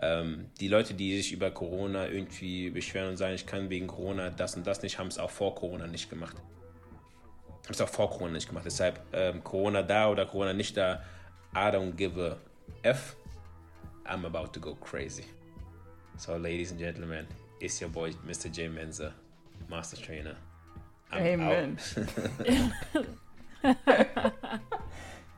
ähm, 0.01 0.47
die 0.60 0.68
Leute, 0.68 0.94
die 0.94 1.16
sich 1.16 1.32
über 1.32 1.51
Corona 1.51 2.06
irgendwie 2.06 2.70
beschweren 2.70 3.09
und 3.09 3.16
sagen, 3.16 3.35
ich 3.35 3.47
kann 3.47 3.70
wegen 3.70 3.89
Corona 3.89 4.31
das 4.31 4.55
und 4.55 4.64
das 4.68 4.82
nicht, 4.82 5.01
haben 5.01 5.09
es 5.09 5.18
auch 5.18 5.31
vor 5.31 5.56
Corona 5.56 5.89
nicht 5.89 6.09
gemacht. 6.10 6.36
Haben 7.64 7.70
es 7.70 7.81
auch 7.81 7.89
vor 7.89 8.09
Corona 8.09 8.35
nicht 8.35 8.47
gemacht. 8.47 8.66
Deshalb 8.66 9.01
ähm, 9.12 9.43
Corona 9.43 9.82
da 9.82 10.10
oder 10.10 10.27
Corona 10.27 10.52
nicht 10.52 10.77
da, 10.77 11.02
I 11.52 11.74
don't 11.74 11.97
give 11.97 12.22
a 12.22 12.36
F. 12.89 13.16
I'm 14.06 14.24
about 14.24 14.52
to 14.52 14.60
go 14.60 14.77
crazy. 14.77 15.24
So, 16.20 16.36
ladies 16.36 16.70
and 16.70 16.78
gentlemen, 16.78 17.26
it's 17.60 17.80
your 17.80 17.88
boy, 17.88 18.12
Mr. 18.28 18.52
J. 18.52 18.68
Menza, 18.68 19.14
Master 19.70 19.97
Trainer. 19.97 20.36
I'm 21.10 21.40
Amen. 21.40 21.78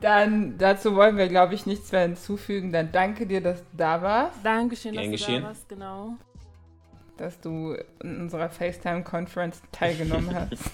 Dann 0.01 0.57
dazu 0.57 0.93
wollen 0.93 1.15
wir, 1.15 1.29
glaube 1.29 1.53
ich, 1.53 1.65
nichts 1.65 1.93
mehr 1.93 2.01
hinzufügen. 2.01 2.73
Dann 2.73 2.91
danke 2.91 3.25
dir, 3.25 3.39
dass 3.39 3.59
du 3.59 3.77
da 3.77 4.01
warst. 4.01 4.39
Dankeschön, 4.43 4.95
dass 4.95 5.09
geschehen. 5.09 5.35
du 5.35 5.41
da 5.43 5.47
warst, 5.47 5.69
genau. 5.69 6.17
Dass 7.15 7.39
du 7.39 7.77
in 8.01 8.19
unserer 8.19 8.49
FaceTime-Conference 8.49 9.61
teilgenommen 9.71 10.35
hast. 10.35 10.69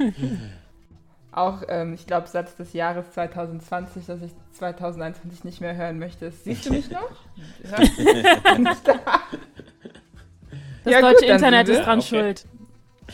Auch, 1.34 1.62
ähm, 1.66 1.94
ich 1.94 2.06
glaube, 2.06 2.28
Satz 2.28 2.54
des 2.54 2.72
Jahres 2.74 3.10
2020, 3.10 4.06
dass 4.06 4.22
ich 4.22 4.30
2021 4.52 5.42
nicht 5.42 5.60
mehr 5.60 5.74
hören 5.74 5.98
möchte. 5.98 6.30
Siehst 6.30 6.66
du 6.66 6.72
mich 6.72 6.88
noch? 6.88 7.10
das 7.64 7.90
ja, 10.84 11.00
deutsche 11.00 11.26
gut, 11.26 11.28
Internet 11.28 11.68
ist 11.68 11.80
dran 11.80 11.98
okay. 11.98 12.08
schuld. 12.08 12.46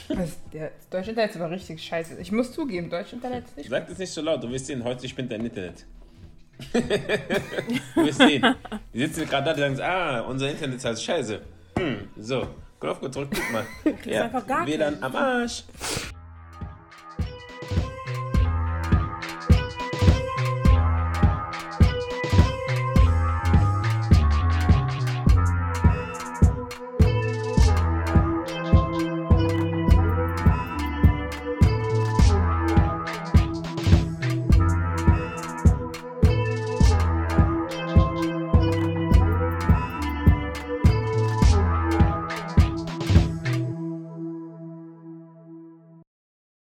Das, 0.09 0.37
der, 0.53 0.69
das 0.69 0.89
deutsche 0.91 1.11
Internet 1.11 1.31
ist 1.31 1.37
aber 1.41 1.51
richtig 1.51 1.83
scheiße. 1.83 2.21
Ich 2.21 2.31
muss 2.31 2.53
zugeben, 2.53 2.91
deutsche 2.91 3.17
Internet 3.17 3.47
ist 3.47 3.57
nicht 3.57 3.71
Sag 3.71 3.89
das 3.89 3.97
nicht 3.97 4.13
so 4.13 4.21
laut, 4.21 4.43
du 4.43 4.51
wirst 4.51 4.67
sehen, 4.67 4.85
heute 4.85 5.09
spinnt 5.09 5.33
dein 5.33 5.47
Internet. 5.47 5.87
du 6.75 8.05
wirst 8.05 8.19
sehen. 8.19 8.55
Die 8.93 8.99
sitzen 8.99 9.27
gerade 9.27 9.47
da, 9.47 9.55
die 9.55 9.61
sagen, 9.61 9.81
ah, 9.81 10.21
unser 10.21 10.51
Internet 10.51 10.77
ist 10.77 10.85
halt 10.85 11.01
scheiße. 11.01 11.41
Hm, 11.79 12.09
so, 12.19 12.47
Knopf 12.81 13.01
gedrückt, 13.01 13.35
guck 13.35 13.51
mal. 13.51 13.65
ja, 14.05 14.31
WLAN 14.67 15.03
am 15.03 15.17
Arsch. 15.17 15.65